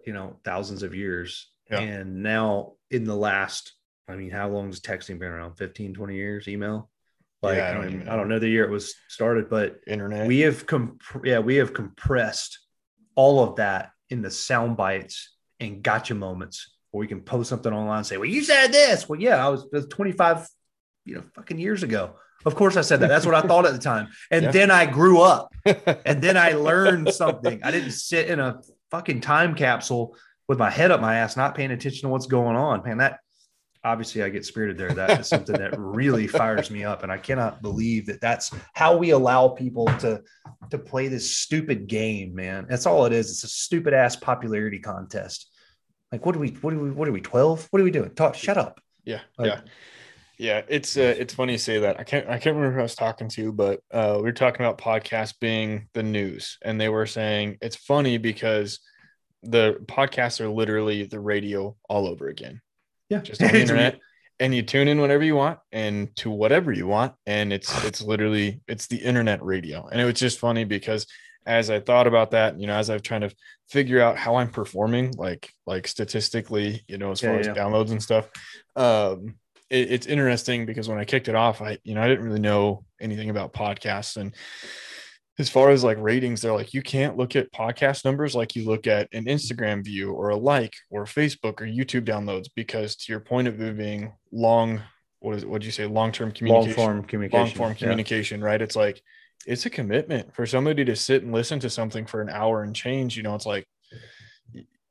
you 0.07 0.12
know, 0.12 0.37
thousands 0.45 0.83
of 0.83 0.95
years. 0.95 1.51
Yeah. 1.71 1.81
And 1.81 2.23
now 2.23 2.75
in 2.91 3.05
the 3.05 3.14
last, 3.16 3.73
I 4.09 4.14
mean, 4.16 4.31
how 4.31 4.49
long 4.49 4.66
has 4.69 4.81
texting 4.81 5.19
been 5.19 5.29
around? 5.29 5.57
15, 5.57 5.95
20 5.95 6.14
years, 6.14 6.49
email? 6.49 6.91
Like, 7.43 7.59
Yeah, 7.59 7.64
I 7.66 7.71
I, 7.71 7.75
don't 7.75 7.83
even 7.85 7.95
even, 7.95 8.07
know. 8.07 8.12
I 8.12 8.16
don't 8.16 8.29
know 8.29 8.39
the 8.39 8.49
year 8.49 8.64
it 8.64 8.71
was 8.71 8.95
started, 9.09 9.49
but 9.51 9.81
internet. 9.87 10.27
we 10.27 10.41
have 10.41 10.66
comp- 10.66 11.03
yeah 11.25 11.39
we 11.39 11.57
have 11.57 11.73
compressed 11.75 12.59
all 13.14 13.43
of 13.45 13.57
that 13.57 13.91
into 14.11 14.31
sound 14.31 14.77
bites 14.77 15.35
and 15.61 15.83
gotcha 15.83 16.14
moments 16.14 16.75
where 16.91 17.01
we 17.01 17.07
can 17.07 17.21
post 17.21 17.51
something 17.51 17.73
online 17.73 17.99
and 17.99 18.07
say 18.07 18.16
well 18.16 18.29
you 18.29 18.43
said 18.43 18.69
this 18.73 19.09
well 19.09 19.21
yeah 19.21 19.45
i 19.45 19.49
was, 19.51 19.66
was 19.73 19.87
25 19.87 20.49
you 21.05 21.16
know 21.16 21.23
fucking 21.35 21.59
years 21.59 21.83
ago 21.83 22.14
of 22.47 22.55
course 22.55 22.77
i 22.77 22.81
said 22.81 23.01
that 23.01 23.09
that's 23.09 23.27
what 23.27 23.35
i 23.35 23.41
thought 23.43 23.66
at 23.66 23.73
the 23.73 23.79
time 23.79 24.09
and 24.31 24.45
Yeah. 24.45 24.51
then 24.53 24.71
i 24.71 24.87
grew 24.87 25.21
up 25.21 25.53
and 25.66 26.23
then 26.23 26.37
i 26.37 26.53
learned 26.53 27.12
something 27.12 27.61
i 27.64 27.71
didn't 27.71 27.91
sit 27.91 28.29
in 28.31 28.39
a 28.41 28.61
fucking 28.91 29.21
time 29.21 29.55
capsule 29.55 30.16
with 30.49 30.59
my 30.59 30.70
head 30.70 30.90
up 30.90 31.01
my 31.01 31.16
ass, 31.16 31.36
not 31.36 31.55
paying 31.55 31.70
attention 31.70 32.03
to 32.03 32.09
what's 32.09 32.26
going 32.26 32.57
on. 32.57 32.82
Man, 32.82 32.99
that 32.99 33.20
obviously 33.84 34.22
I 34.22 34.28
get 34.30 34.44
spirited 34.44 34.78
there. 34.78 34.92
That 34.92 35.20
is 35.20 35.28
something 35.28 35.57
that 35.57 35.78
really 35.78 36.26
fires 36.40 36.70
me 36.70 36.84
up, 36.84 37.03
and 37.03 37.12
I 37.12 37.18
cannot 37.18 37.62
believe 37.62 38.07
that 38.07 38.20
that's 38.20 38.51
how 38.72 38.96
we 38.96 39.11
allow 39.11 39.49
people 39.49 39.86
to 40.01 40.22
to 40.70 40.78
play 40.78 41.09
this 41.09 41.36
stupid 41.36 41.86
game. 41.86 42.34
Man, 42.34 42.66
that's 42.68 42.86
all 42.86 43.05
it 43.05 43.12
is. 43.12 43.30
It's 43.30 43.44
a 43.44 43.49
stupid 43.49 43.92
ass 43.94 44.16
popularity 44.16 44.78
contest. 44.78 45.51
Like, 46.11 46.24
what 46.24 46.32
do 46.32 46.38
we? 46.38 46.49
What 46.49 46.70
do 46.70 46.80
we? 46.80 46.90
What 46.90 47.07
are 47.09 47.12
we? 47.12 47.20
Twelve? 47.20 47.68
What 47.70 47.80
are 47.80 47.84
we 47.84 47.90
doing? 47.90 48.14
Talk. 48.14 48.34
Shut 48.34 48.57
up. 48.57 48.80
Yeah, 49.05 49.20
Like- 49.38 49.49
yeah, 49.49 49.61
yeah. 50.38 50.62
It's 50.68 50.96
uh, 50.96 51.14
it's 51.18 51.34
funny 51.34 51.53
you 51.53 51.59
say 51.59 51.80
that. 51.80 52.01
I 52.01 52.05
can't 52.05 52.26
I 52.26 52.38
can't 52.38 52.57
remember 52.57 52.74
who 52.74 52.80
I 52.80 52.84
was 52.84 52.94
talking 52.94 53.28
to, 53.30 53.53
but 53.53 53.80
uh, 53.90 54.14
we 54.16 54.22
were 54.22 54.32
talking 54.32 54.64
about 54.64 54.78
podcasts 54.78 55.34
being 55.38 55.88
the 55.92 56.03
news, 56.03 56.59
and 56.62 56.80
they 56.80 56.88
were 56.88 57.07
saying 57.07 57.59
it's 57.61 57.76
funny 57.76 58.16
because 58.18 58.80
the 59.43 59.74
podcasts 59.86 60.41
are 60.41 60.49
literally 60.49 61.05
the 61.05 61.20
radio 61.20 61.76
all 61.89 62.07
over 62.09 62.28
again, 62.28 62.61
Yeah, 63.09 63.20
just 63.20 63.43
on 63.43 63.53
the 63.53 63.61
internet, 63.61 63.99
and 64.41 64.55
you 64.55 64.62
tune 64.62 64.89
in 64.89 65.01
whenever 65.01 65.24
you 65.24 65.36
want 65.36 65.59
and 65.72 66.14
to 66.16 66.30
whatever 66.30 66.72
you 66.72 66.86
want, 66.86 67.14
and 67.26 67.53
it's 67.53 67.76
it's 67.82 68.03
literally 68.03 68.61
it's 68.68 68.86
the 68.86 68.97
internet 68.99 69.43
radio, 69.43 69.86
and 69.89 70.01
it 70.01 70.05
was 70.05 70.14
just 70.14 70.39
funny 70.39 70.64
because 70.64 71.07
as 71.47 71.70
I 71.70 71.80
thought 71.80 72.07
about 72.07 72.32
that, 72.32 72.61
you 72.61 72.66
know, 72.66 72.74
as 72.76 72.91
I've 72.91 73.03
trying 73.03 73.22
to 73.22 73.34
figure 73.70 74.01
out 74.01 74.18
how 74.18 74.36
I'm 74.36 74.51
performing, 74.51 75.12
like 75.16 75.51
like 75.66 75.89
statistically, 75.89 76.84
you 76.89 76.99
know, 76.99 77.11
as 77.11 77.20
Yeah, 77.20 77.28
far 77.28 77.39
as 77.39 77.49
downloads 77.49 77.91
and 77.91 78.03
stuff, 78.03 78.28
um, 78.76 79.36
it, 79.70 79.93
it's 79.93 80.07
interesting 80.07 80.66
because 80.66 80.89
when 80.89 80.99
I 80.99 81.05
kicked 81.05 81.28
it 81.28 81.34
off, 81.34 81.62
I 81.62 81.78
you 81.84 81.95
know 81.95 82.03
I 82.03 82.09
didn't 82.09 82.24
really 82.24 82.41
know 82.41 82.84
anything 83.01 83.30
about 83.30 83.53
podcasts, 83.53 84.16
and 84.16 84.34
as 85.39 85.49
far 85.49 85.70
as 85.70 85.84
like 85.84 85.99
ratings, 86.01 86.41
they're 86.43 86.53
like 86.53 86.74
you 86.74 86.82
can't 86.82 87.16
look 87.16 87.36
at 87.36 87.53
podcast 87.53 88.05
numbers 88.05 88.34
like 88.34 88.57
you 88.57 88.64
look 88.64 88.86
at 88.86 89.09
an 89.12 89.26
Instagram 89.26 89.84
view 89.84 90.12
or 90.12 90.30
a 90.30 90.36
like 90.36 90.74
or 90.91 91.05
Facebook 91.05 91.61
or 91.61 91.66
YouTube 91.66 92.05
downloads 92.05 92.49
because 92.57 92.97
to 92.97 93.12
your 93.12 93.20
point 93.20 93.47
of 93.49 93.61
it 93.61 93.76
being 93.76 94.12
long, 94.32 94.82
what 95.20 95.36
is 95.36 95.47
what 95.47 95.61
do 95.61 95.66
you 95.66 95.72
say, 95.72 95.86
long 95.86 96.11
term 96.12 96.32
communication, 96.32 96.76
long 96.76 96.95
form 96.97 97.05
communication. 97.05 97.39
long 97.47 97.51
form 97.55 97.70
Yeah. 97.70 97.78
communication, 97.78 98.43
right? 98.43 98.61
It's 98.61 98.76
like 98.76 99.01
it's 99.47 99.64
a 99.66 99.70
commitment 99.70 100.34
for 100.34 100.45
somebody 100.47 100.84
to 100.84 100.97
sit 100.97 101.22
and 101.22 101.32
listen 101.32 101.61
to 101.61 101.70
something 101.70 102.05
for 102.07 102.20
an 102.20 102.28
hour 102.28 102.62
and 102.64 102.74
change. 102.74 103.16
You 103.16 103.22
know, 103.22 103.34
it's 103.36 103.47
like 103.47 103.66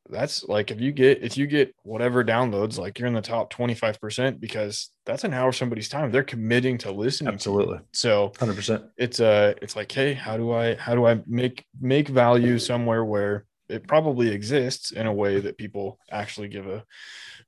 that's 0.09 0.43
like 0.45 0.71
if 0.71 0.79
you 0.79 0.91
get 0.91 1.23
if 1.23 1.37
you 1.37 1.47
get 1.47 1.75
whatever 1.83 2.23
downloads, 2.23 2.77
like 2.77 2.97
you're 2.99 3.07
in 3.07 3.13
the 3.13 3.21
top 3.21 3.51
25% 3.53 4.39
because 4.39 4.89
that's 5.05 5.23
an 5.23 5.33
hour 5.33 5.49
of 5.49 5.55
somebody's 5.55 5.89
time. 5.89 6.11
They're 6.11 6.23
committing 6.23 6.77
to 6.79 6.91
listening. 6.91 7.29
to. 7.31 7.33
Absolutely, 7.33 7.79
So 7.93 8.31
hundred 8.39 8.55
percent. 8.55 8.85
it's 8.97 9.19
uh 9.19 9.53
it's 9.61 9.75
like, 9.75 9.91
hey, 9.91 10.13
how 10.13 10.37
do 10.37 10.51
I 10.53 10.75
how 10.75 10.95
do 10.95 11.05
I 11.05 11.19
make 11.27 11.65
make 11.79 12.07
value 12.07 12.57
somewhere 12.59 13.03
where 13.03 13.45
it 13.69 13.85
probably 13.85 14.29
exists 14.29 14.91
in 14.91 15.07
a 15.07 15.13
way 15.13 15.41
that 15.41 15.57
people 15.57 15.99
actually 16.09 16.47
give 16.47 16.67
a 16.67 16.85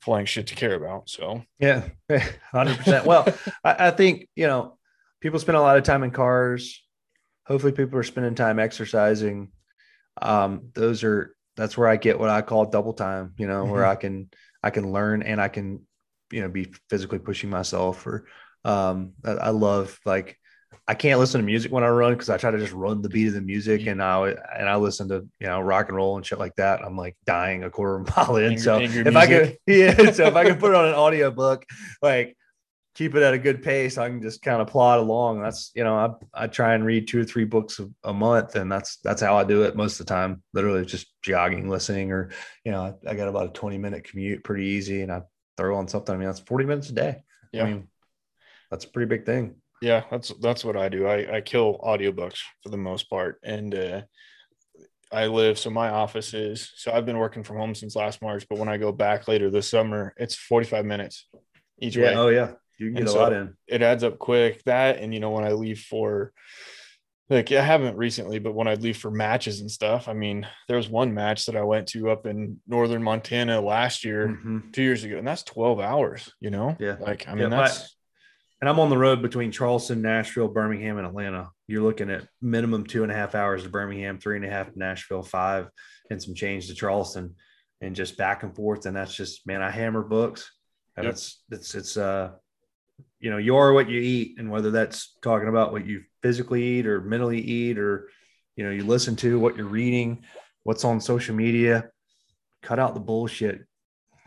flying 0.01 0.25
shit 0.25 0.47
to 0.47 0.55
care 0.55 0.75
about. 0.75 1.09
So 1.09 1.43
Yeah, 1.59 1.87
hundred 2.51 2.77
percent. 2.77 3.05
Well, 3.05 3.25
I, 3.63 3.87
I 3.87 3.91
think 3.91 4.27
you 4.35 4.47
know 4.47 4.77
people 5.21 5.39
spend 5.39 5.57
a 5.57 5.61
lot 5.61 5.77
of 5.77 5.83
time 5.83 6.03
in 6.03 6.11
cars. 6.11 6.83
Hopefully, 7.45 7.71
people 7.71 7.97
are 7.99 8.03
spending 8.03 8.35
time 8.35 8.59
exercising. 8.59 9.51
Um, 10.21 10.69
those 10.73 11.03
are 11.05 11.33
that's 11.59 11.77
where 11.77 11.87
I 11.87 11.97
get 11.97 12.19
what 12.19 12.29
I 12.29 12.41
call 12.41 12.65
double 12.65 12.93
time. 12.93 13.33
You 13.37 13.47
know, 13.47 13.65
where 13.65 13.83
Mhm. 13.83 13.89
I 13.89 13.95
can 13.95 14.29
I 14.63 14.69
can 14.69 14.91
learn 14.91 15.21
and 15.23 15.41
I 15.41 15.47
can 15.47 15.85
you 16.31 16.41
know 16.41 16.49
be 16.49 16.73
physically 16.89 17.19
pushing 17.19 17.49
myself. 17.49 18.05
Or 18.07 18.25
um, 18.65 19.13
I, 19.23 19.31
I 19.31 19.49
love 19.49 19.99
like 20.05 20.37
I 20.87 20.93
can't 20.95 21.19
listen 21.19 21.41
to 21.41 21.45
music 21.45 21.71
when 21.71 21.83
I 21.83 21.89
run 21.89 22.13
because 22.13 22.29
I 22.29 22.37
try 22.37 22.51
to 22.51 22.57
just 22.57 22.73
run 22.73 23.01
the 23.01 23.09
beat 23.09 23.27
of 23.27 23.33
the 23.33 23.41
music 23.41 23.87
and 23.87 24.01
I 24.01 24.29
and 24.57 24.67
I 24.69 24.75
listen 24.75 25.09
to 25.09 25.27
you 25.39 25.47
know 25.47 25.59
rock 25.61 25.87
and 25.87 25.95
roll 25.95 26.17
and 26.17 26.25
shit 26.25 26.39
like 26.39 26.55
that. 26.55 26.83
I'm 26.83 26.97
like 26.97 27.15
dying 27.25 27.63
a 27.63 27.69
quarter 27.69 27.97
of 28.01 28.07
a 28.17 28.19
mile 28.19 28.35
in. 28.37 28.43
Angry- 28.45 28.57
so 28.57 28.79
angry 28.79 29.01
if 29.05 29.15
I 29.15 29.27
could, 29.27 29.57
yeah, 29.67 30.11
so 30.11 30.25
if 30.27 30.35
I 30.35 30.45
could 30.45 30.59
put 30.63 30.71
it 30.71 30.75
on 30.75 30.87
an 30.87 30.93
audio 30.95 31.31
book, 31.31 31.65
like 32.01 32.35
keep 32.95 33.15
it 33.15 33.23
at 33.23 33.33
a 33.33 33.39
good 33.39 33.63
pace, 33.63 33.97
I 33.97 34.09
can 34.09 34.21
just 34.21 34.41
kind 34.41 34.61
of 34.61 34.67
plod 34.67 34.99
along. 34.99 35.41
That's 35.41 35.71
you 35.75 35.83
know, 35.83 35.95
I 35.95 36.43
I 36.43 36.47
try 36.47 36.73
and 36.73 36.85
read 36.85 37.07
two 37.07 37.21
or 37.21 37.23
three 37.23 37.45
books 37.45 37.79
a, 37.79 37.89
a 38.03 38.13
month, 38.13 38.55
and 38.55 38.71
that's 38.71 38.97
that's 39.03 39.21
how 39.21 39.37
I 39.37 39.43
do 39.43 39.63
it 39.63 39.75
most 39.75 39.99
of 39.99 40.05
the 40.05 40.13
time. 40.13 40.43
Literally 40.53 40.85
just 40.85 41.07
jogging, 41.21 41.69
listening, 41.69 42.11
or 42.11 42.31
you 42.63 42.71
know, 42.71 42.81
I, 42.81 43.11
I 43.11 43.15
got 43.15 43.27
about 43.27 43.49
a 43.49 43.53
20 43.53 43.77
minute 43.77 44.03
commute, 44.03 44.43
pretty 44.43 44.65
easy, 44.65 45.01
and 45.01 45.11
I 45.11 45.21
throw 45.57 45.77
on 45.77 45.87
something. 45.87 46.13
I 46.13 46.17
mean, 46.17 46.27
that's 46.27 46.39
40 46.39 46.65
minutes 46.65 46.89
a 46.89 46.93
day. 46.93 47.23
Yeah. 47.51 47.63
I 47.63 47.65
mean, 47.67 47.87
that's 48.69 48.85
a 48.85 48.89
pretty 48.89 49.07
big 49.07 49.25
thing. 49.25 49.55
Yeah, 49.81 50.03
that's 50.11 50.33
that's 50.41 50.65
what 50.65 50.75
I 50.75 50.89
do. 50.89 51.07
I, 51.07 51.37
I 51.37 51.41
kill 51.41 51.79
audiobooks 51.79 52.39
for 52.63 52.69
the 52.69 52.77
most 52.77 53.09
part. 53.09 53.39
And 53.43 53.73
uh 53.73 54.01
I 55.11 55.25
live 55.25 55.57
so 55.57 55.69
my 55.71 55.89
office 55.89 56.33
is 56.33 56.71
so 56.75 56.91
I've 56.91 57.05
been 57.05 57.17
working 57.17 57.43
from 57.43 57.57
home 57.57 57.73
since 57.73 57.95
last 57.95 58.21
March, 58.21 58.45
but 58.47 58.59
when 58.59 58.69
I 58.69 58.77
go 58.77 58.91
back 58.91 59.27
later 59.27 59.49
this 59.49 59.69
summer, 59.69 60.13
it's 60.17 60.35
45 60.35 60.85
minutes 60.85 61.27
each 61.79 61.97
way. 61.97 62.13
Oh 62.15 62.27
yeah. 62.27 62.51
You 62.79 62.87
can 62.89 62.97
And 62.99 63.07
a 63.07 63.11
so- 63.11 63.19
lot 63.19 63.33
in. 63.33 63.53
It 63.67 63.81
adds 63.81 64.03
up 64.03 64.17
quick. 64.17 64.63
That 64.63 64.97
and 64.99 65.13
you 65.13 65.19
know, 65.19 65.31
when 65.31 65.43
I 65.43 65.51
leave 65.51 65.79
for 65.81 66.31
like 67.29 67.51
I 67.51 67.61
haven't 67.61 67.95
recently, 67.97 68.39
but 68.39 68.55
when 68.55 68.67
I'd 68.67 68.81
leave 68.81 68.97
for 68.97 69.11
matches 69.11 69.61
and 69.61 69.69
stuff, 69.69 70.07
I 70.07 70.13
mean, 70.13 70.47
there 70.67 70.77
was 70.77 70.89
one 70.89 71.13
match 71.13 71.45
that 71.45 71.55
I 71.55 71.61
went 71.61 71.87
to 71.89 72.09
up 72.09 72.25
in 72.25 72.59
northern 72.67 73.03
Montana 73.03 73.61
last 73.61 74.03
year, 74.03 74.27
Mhm. 74.29 74.73
two 74.73 74.81
years 74.81 75.03
ago, 75.03 75.17
and 75.17 75.27
that's 75.27 75.43
12 75.43 75.79
hours, 75.79 76.33
you 76.39 76.49
know? 76.49 76.75
Yeah. 76.79 76.95
Like 76.99 77.27
I 77.27 77.31
Yeah, 77.31 77.35
mean 77.35 77.49
my- 77.51 77.57
that's 77.67 77.95
And 78.61 78.67
I'm 78.67 78.79
on 78.81 78.89
the 78.89 78.97
road 78.97 79.21
between 79.21 79.51
Charleston, 79.53 80.01
Nashville, 80.01 80.49
Birmingham, 80.49 80.97
and 80.97 81.07
Atlanta. 81.07 81.49
You're 81.67 81.81
looking 81.83 82.09
at 82.09 82.27
minimum 82.41 82.85
two 82.85 83.03
and 83.03 83.11
a 83.11 83.15
half 83.15 83.33
hours 83.33 83.63
to 83.63 83.69
Birmingham, 83.69 84.19
three 84.19 84.35
and 84.35 84.43
a 84.43 84.49
half 84.49 84.73
to 84.73 84.77
Nashville, 84.77 85.23
five 85.23 85.69
and 86.11 86.21
some 86.21 86.33
change 86.35 86.67
to 86.67 86.73
Charleston, 86.73 87.35
and 87.79 87.95
just 87.95 88.17
back 88.17 88.43
and 88.43 88.53
forth. 88.53 88.85
And 88.85 88.97
that's 88.97 89.15
just 89.15 89.47
man, 89.47 89.61
I 89.61 89.69
hammer 89.69 90.01
books, 90.03 90.51
and 90.97 91.05
Yep. 91.05 91.13
it's 91.13 91.43
it's 91.51 91.75
it's 91.75 91.95
uh, 91.95 92.31
you 93.19 93.29
know, 93.29 93.37
you 93.37 93.57
are 93.57 93.73
what 93.73 93.89
you 93.89 93.99
eat, 93.99 94.37
and 94.37 94.49
whether 94.49 94.71
that's 94.71 95.17
talking 95.21 95.49
about 95.49 95.71
what 95.71 95.85
you 95.85 96.03
physically 96.21 96.63
eat 96.63 96.87
or 96.87 97.01
mentally 97.01 97.41
eat, 97.41 97.77
or 97.77 98.09
you 98.55 98.63
know, 98.63 98.71
you 98.71 98.85
listen 98.85 99.15
to 99.17 99.39
what 99.39 99.57
you're 99.57 99.65
reading, 99.65 100.23
what's 100.63 100.85
on 100.85 101.01
social 101.01 101.35
media. 101.35 101.89
Cut 102.61 102.79
out 102.79 102.93
the 102.93 102.99
bullshit. 102.99 103.61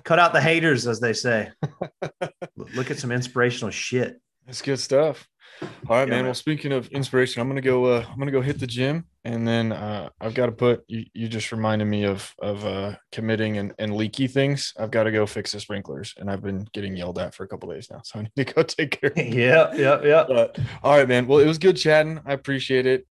Cut 0.04 0.18
out 0.18 0.32
the 0.32 0.40
haters, 0.40 0.86
as 0.86 1.00
they 1.00 1.12
say. 1.12 1.50
Look 2.56 2.90
at 2.90 2.98
some 2.98 3.12
inspirational 3.12 3.70
shit. 3.70 4.20
That's 4.46 4.62
good 4.62 4.80
stuff. 4.80 5.28
All 5.88 5.96
right, 5.96 6.00
Yeah, 6.00 6.06
man. 6.06 6.08
man. 6.10 6.24
Well, 6.26 6.34
speaking 6.34 6.72
of 6.72 6.88
inspiration, 6.88 7.40
I'm 7.42 7.48
gonna 7.48 7.60
go. 7.60 7.84
Uh, 7.86 8.04
I'm 8.08 8.18
gonna 8.18 8.30
go 8.30 8.40
hit 8.40 8.58
the 8.60 8.66
gym, 8.66 9.04
and 9.24 9.46
then 9.46 9.72
uh, 9.72 10.08
I've 10.20 10.34
got 10.34 10.46
to 10.46 10.52
put. 10.52 10.84
You, 10.88 11.04
you 11.12 11.28
just 11.28 11.50
reminded 11.52 11.86
me 11.86 12.04
of 12.04 12.32
of 12.40 12.64
uh, 12.64 12.96
committing 13.10 13.58
and, 13.58 13.72
and 13.78 13.96
leaky 13.96 14.26
things. 14.28 14.72
I've 14.78 14.90
got 14.90 15.04
to 15.04 15.12
go 15.12 15.26
fix 15.26 15.52
the 15.52 15.60
sprinklers, 15.60 16.14
and 16.18 16.30
I've 16.30 16.42
been 16.42 16.66
getting 16.72 16.96
yelled 16.96 17.18
at 17.18 17.34
for 17.34 17.44
a 17.44 17.48
couple 17.48 17.70
days 17.70 17.88
now, 17.90 18.00
so 18.04 18.18
I 18.20 18.22
need 18.22 18.46
to 18.46 18.54
go 18.54 18.62
take 18.62 19.00
care. 19.00 19.10
of 19.10 19.18
it. 19.18 19.34
yeah, 19.34 19.72
yeah, 19.74 20.00
yeah. 20.02 20.24
But 20.26 20.58
all 20.82 20.96
right, 20.96 21.08
man. 21.08 21.26
Well, 21.26 21.38
it 21.40 21.46
was 21.46 21.58
good 21.58 21.76
chatting. 21.76 22.20
I 22.26 22.32
appreciate 22.32 22.86
it. 22.86 23.06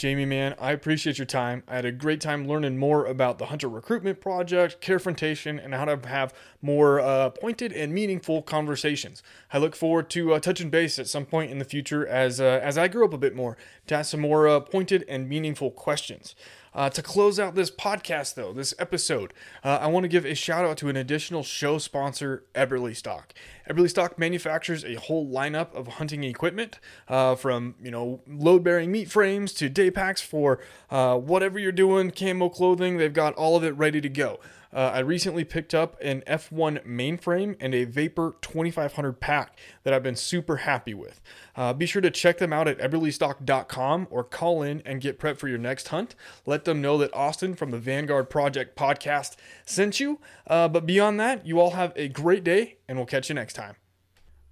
Jamey, 0.00 0.26
man, 0.26 0.54
I 0.58 0.72
appreciate 0.72 1.18
your 1.18 1.26
time. 1.26 1.62
I 1.68 1.74
had 1.74 1.84
a 1.84 1.92
great 1.92 2.22
time 2.22 2.48
learning 2.48 2.78
more 2.78 3.04
about 3.04 3.36
the 3.36 3.44
Hunter 3.44 3.68
Recruitment 3.68 4.18
Project, 4.18 4.80
Carefrontation, 4.80 5.62
and 5.62 5.74
how 5.74 5.84
to 5.84 6.08
have 6.08 6.32
more 6.62 7.00
uh, 7.00 7.28
pointed 7.28 7.70
and 7.74 7.92
meaningful 7.92 8.40
conversations. 8.40 9.22
I 9.52 9.58
look 9.58 9.76
forward 9.76 10.08
to 10.08 10.32
uh, 10.32 10.40
touching 10.40 10.70
base 10.70 10.98
at 10.98 11.06
some 11.06 11.26
point 11.26 11.50
in 11.50 11.58
the 11.58 11.66
future 11.66 12.06
as 12.06 12.40
uh, 12.40 12.60
as 12.62 12.78
I 12.78 12.88
grow 12.88 13.04
up 13.04 13.12
a 13.12 13.18
bit 13.18 13.36
more 13.36 13.58
to 13.88 13.94
ask 13.94 14.12
some 14.12 14.20
more 14.20 14.48
uh, 14.48 14.60
pointed 14.60 15.04
and 15.06 15.28
meaningful 15.28 15.70
questions. 15.70 16.34
Uh, 16.72 16.88
to 16.88 17.02
close 17.02 17.40
out 17.40 17.54
this 17.54 17.70
podcast, 17.70 18.34
though, 18.34 18.52
this 18.52 18.74
episode, 18.78 19.32
uh, 19.64 19.78
I 19.80 19.88
want 19.88 20.04
to 20.04 20.08
give 20.08 20.24
a 20.24 20.34
shout 20.34 20.64
out 20.64 20.76
to 20.78 20.88
an 20.88 20.96
additional 20.96 21.42
show 21.42 21.78
sponsor, 21.78 22.44
Eberlestock. 22.54 23.30
Eberly 23.68 23.90
Stock 23.90 24.18
manufactures 24.18 24.84
a 24.84 24.94
whole 24.94 25.26
lineup 25.28 25.74
of 25.74 25.86
hunting 25.86 26.24
equipment, 26.24 26.78
uh, 27.08 27.34
from 27.34 27.74
you 27.82 27.90
know 27.90 28.20
load-bearing 28.26 28.92
meat 28.92 29.10
frames 29.10 29.52
to 29.54 29.68
day 29.68 29.90
packs 29.90 30.20
for 30.20 30.60
uh, 30.90 31.16
whatever 31.16 31.58
you're 31.58 31.72
doing, 31.72 32.10
camo 32.10 32.48
clothing. 32.48 32.98
They've 32.98 33.12
got 33.12 33.34
all 33.34 33.56
of 33.56 33.64
it 33.64 33.76
ready 33.76 34.00
to 34.00 34.08
go. 34.08 34.40
Uh, 34.72 34.90
I 34.94 34.98
recently 35.00 35.44
picked 35.44 35.74
up 35.74 35.96
an 36.00 36.22
F1 36.26 36.86
mainframe 36.86 37.56
and 37.60 37.74
a 37.74 37.84
Vapor 37.84 38.36
2500 38.40 39.20
pack 39.20 39.58
that 39.82 39.92
I've 39.92 40.02
been 40.02 40.16
super 40.16 40.58
happy 40.58 40.94
with. 40.94 41.20
Uh, 41.56 41.72
be 41.72 41.86
sure 41.86 42.02
to 42.02 42.10
check 42.10 42.38
them 42.38 42.52
out 42.52 42.68
at 42.68 42.78
eberlestock.com 42.78 44.06
or 44.10 44.24
call 44.24 44.62
in 44.62 44.82
and 44.84 45.00
get 45.00 45.18
prepped 45.18 45.38
for 45.38 45.48
your 45.48 45.58
next 45.58 45.88
hunt. 45.88 46.14
Let 46.46 46.64
them 46.64 46.80
know 46.80 46.98
that 46.98 47.14
Austin 47.14 47.54
from 47.54 47.70
the 47.70 47.78
Vanguard 47.78 48.30
Project 48.30 48.76
podcast 48.76 49.36
sent 49.66 49.98
you. 50.00 50.20
Uh, 50.46 50.68
but 50.68 50.86
beyond 50.86 51.18
that, 51.20 51.46
you 51.46 51.58
all 51.58 51.70
have 51.70 51.92
a 51.96 52.08
great 52.08 52.44
day, 52.44 52.78
and 52.88 52.96
we'll 52.96 53.06
catch 53.06 53.28
you 53.28 53.34
next 53.34 53.54
time. 53.54 53.74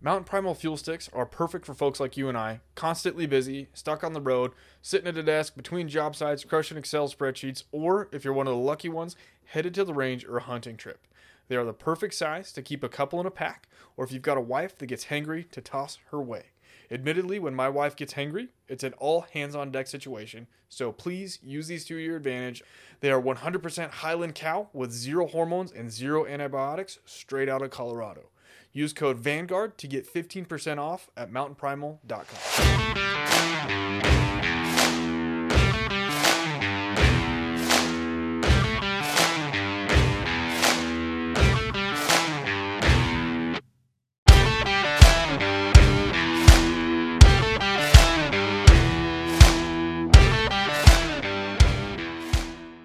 Mountain 0.01 0.25
Primal 0.25 0.55
fuel 0.55 0.77
sticks 0.77 1.11
are 1.12 1.27
perfect 1.27 1.66
for 1.66 1.75
folks 1.75 1.99
like 1.99 2.16
you 2.16 2.29
and 2.29 2.39
I, 2.39 2.61
constantly 2.77 3.27
busy, 3.27 3.66
stuck 3.75 4.05
on 4.05 4.12
the 4.12 4.20
road, 4.20 4.53
sitting 4.81 5.09
at 5.09 5.19
a 5.19 5.25
desk 5.25 5.57
between 5.57 5.89
job 5.89 6.15
sites, 6.15 6.45
crushing 6.45 6.79
Excel 6.79 7.09
spreadsheets, 7.09 7.65
or 7.73 8.09
if 8.12 8.25
you're 8.25 8.33
one 8.33 8.47
of 8.47 8.55
the 8.55 8.61
lucky 8.61 8.89
ones, 8.89 9.16
headed 9.47 9.75
to 9.75 9.85
the 9.85 9.93
range 9.93 10.25
or 10.25 10.37
a 10.37 10.43
hunting 10.43 10.77
trip. 10.77 11.09
They 11.49 11.57
are 11.57 11.65
the 11.65 11.73
perfect 11.73 12.15
size 12.15 12.53
to 12.53 12.62
keep 12.62 12.85
a 12.85 12.89
couple 12.89 13.19
in 13.19 13.27
a 13.27 13.31
pack, 13.33 13.69
or 13.97 14.05
if 14.05 14.12
you've 14.12 14.23
got 14.23 14.39
a 14.39 14.41
wife 14.41 14.79
that 14.79 14.87
gets 14.87 15.07
hangry, 15.07 15.51
to 15.51 15.61
toss 15.61 15.99
her 16.12 16.23
way. 16.23 16.51
Admittedly, 16.93 17.41
when 17.41 17.57
my 17.57 17.69
wife 17.69 17.97
gets 17.97 18.15
hangry, 18.15 18.51
it's 18.69 18.85
an 18.85 18.93
all 18.99 19.23
hands 19.33 19.57
on 19.57 19.73
deck 19.73 19.89
situation, 19.89 20.47
so 20.69 20.93
please 20.93 21.41
use 21.43 21.66
these 21.66 21.85
to 21.87 21.97
your 21.97 22.16
advantage. 22.16 22.62
They 23.01 23.11
are 23.11 23.20
100% 23.20 23.91
Highland 23.91 24.37
cow 24.37 24.69
with 24.73 24.93
zero 24.93 25.27
hormones 25.27 25.73
and 25.73 25.91
zero 25.91 26.25
antibiotics, 26.25 27.01
straight 27.05 27.49
out 27.49 27.62
of 27.62 27.70
Colorado. 27.70 28.31
Use 28.79 28.93
code 28.93 29.19
Vanguard 29.19 29.77
to 29.79 29.89
get 29.89 30.07
15% 30.07 30.79
off 30.79 31.11
at 31.17 31.33
mountainprimal.com. 31.33 34.18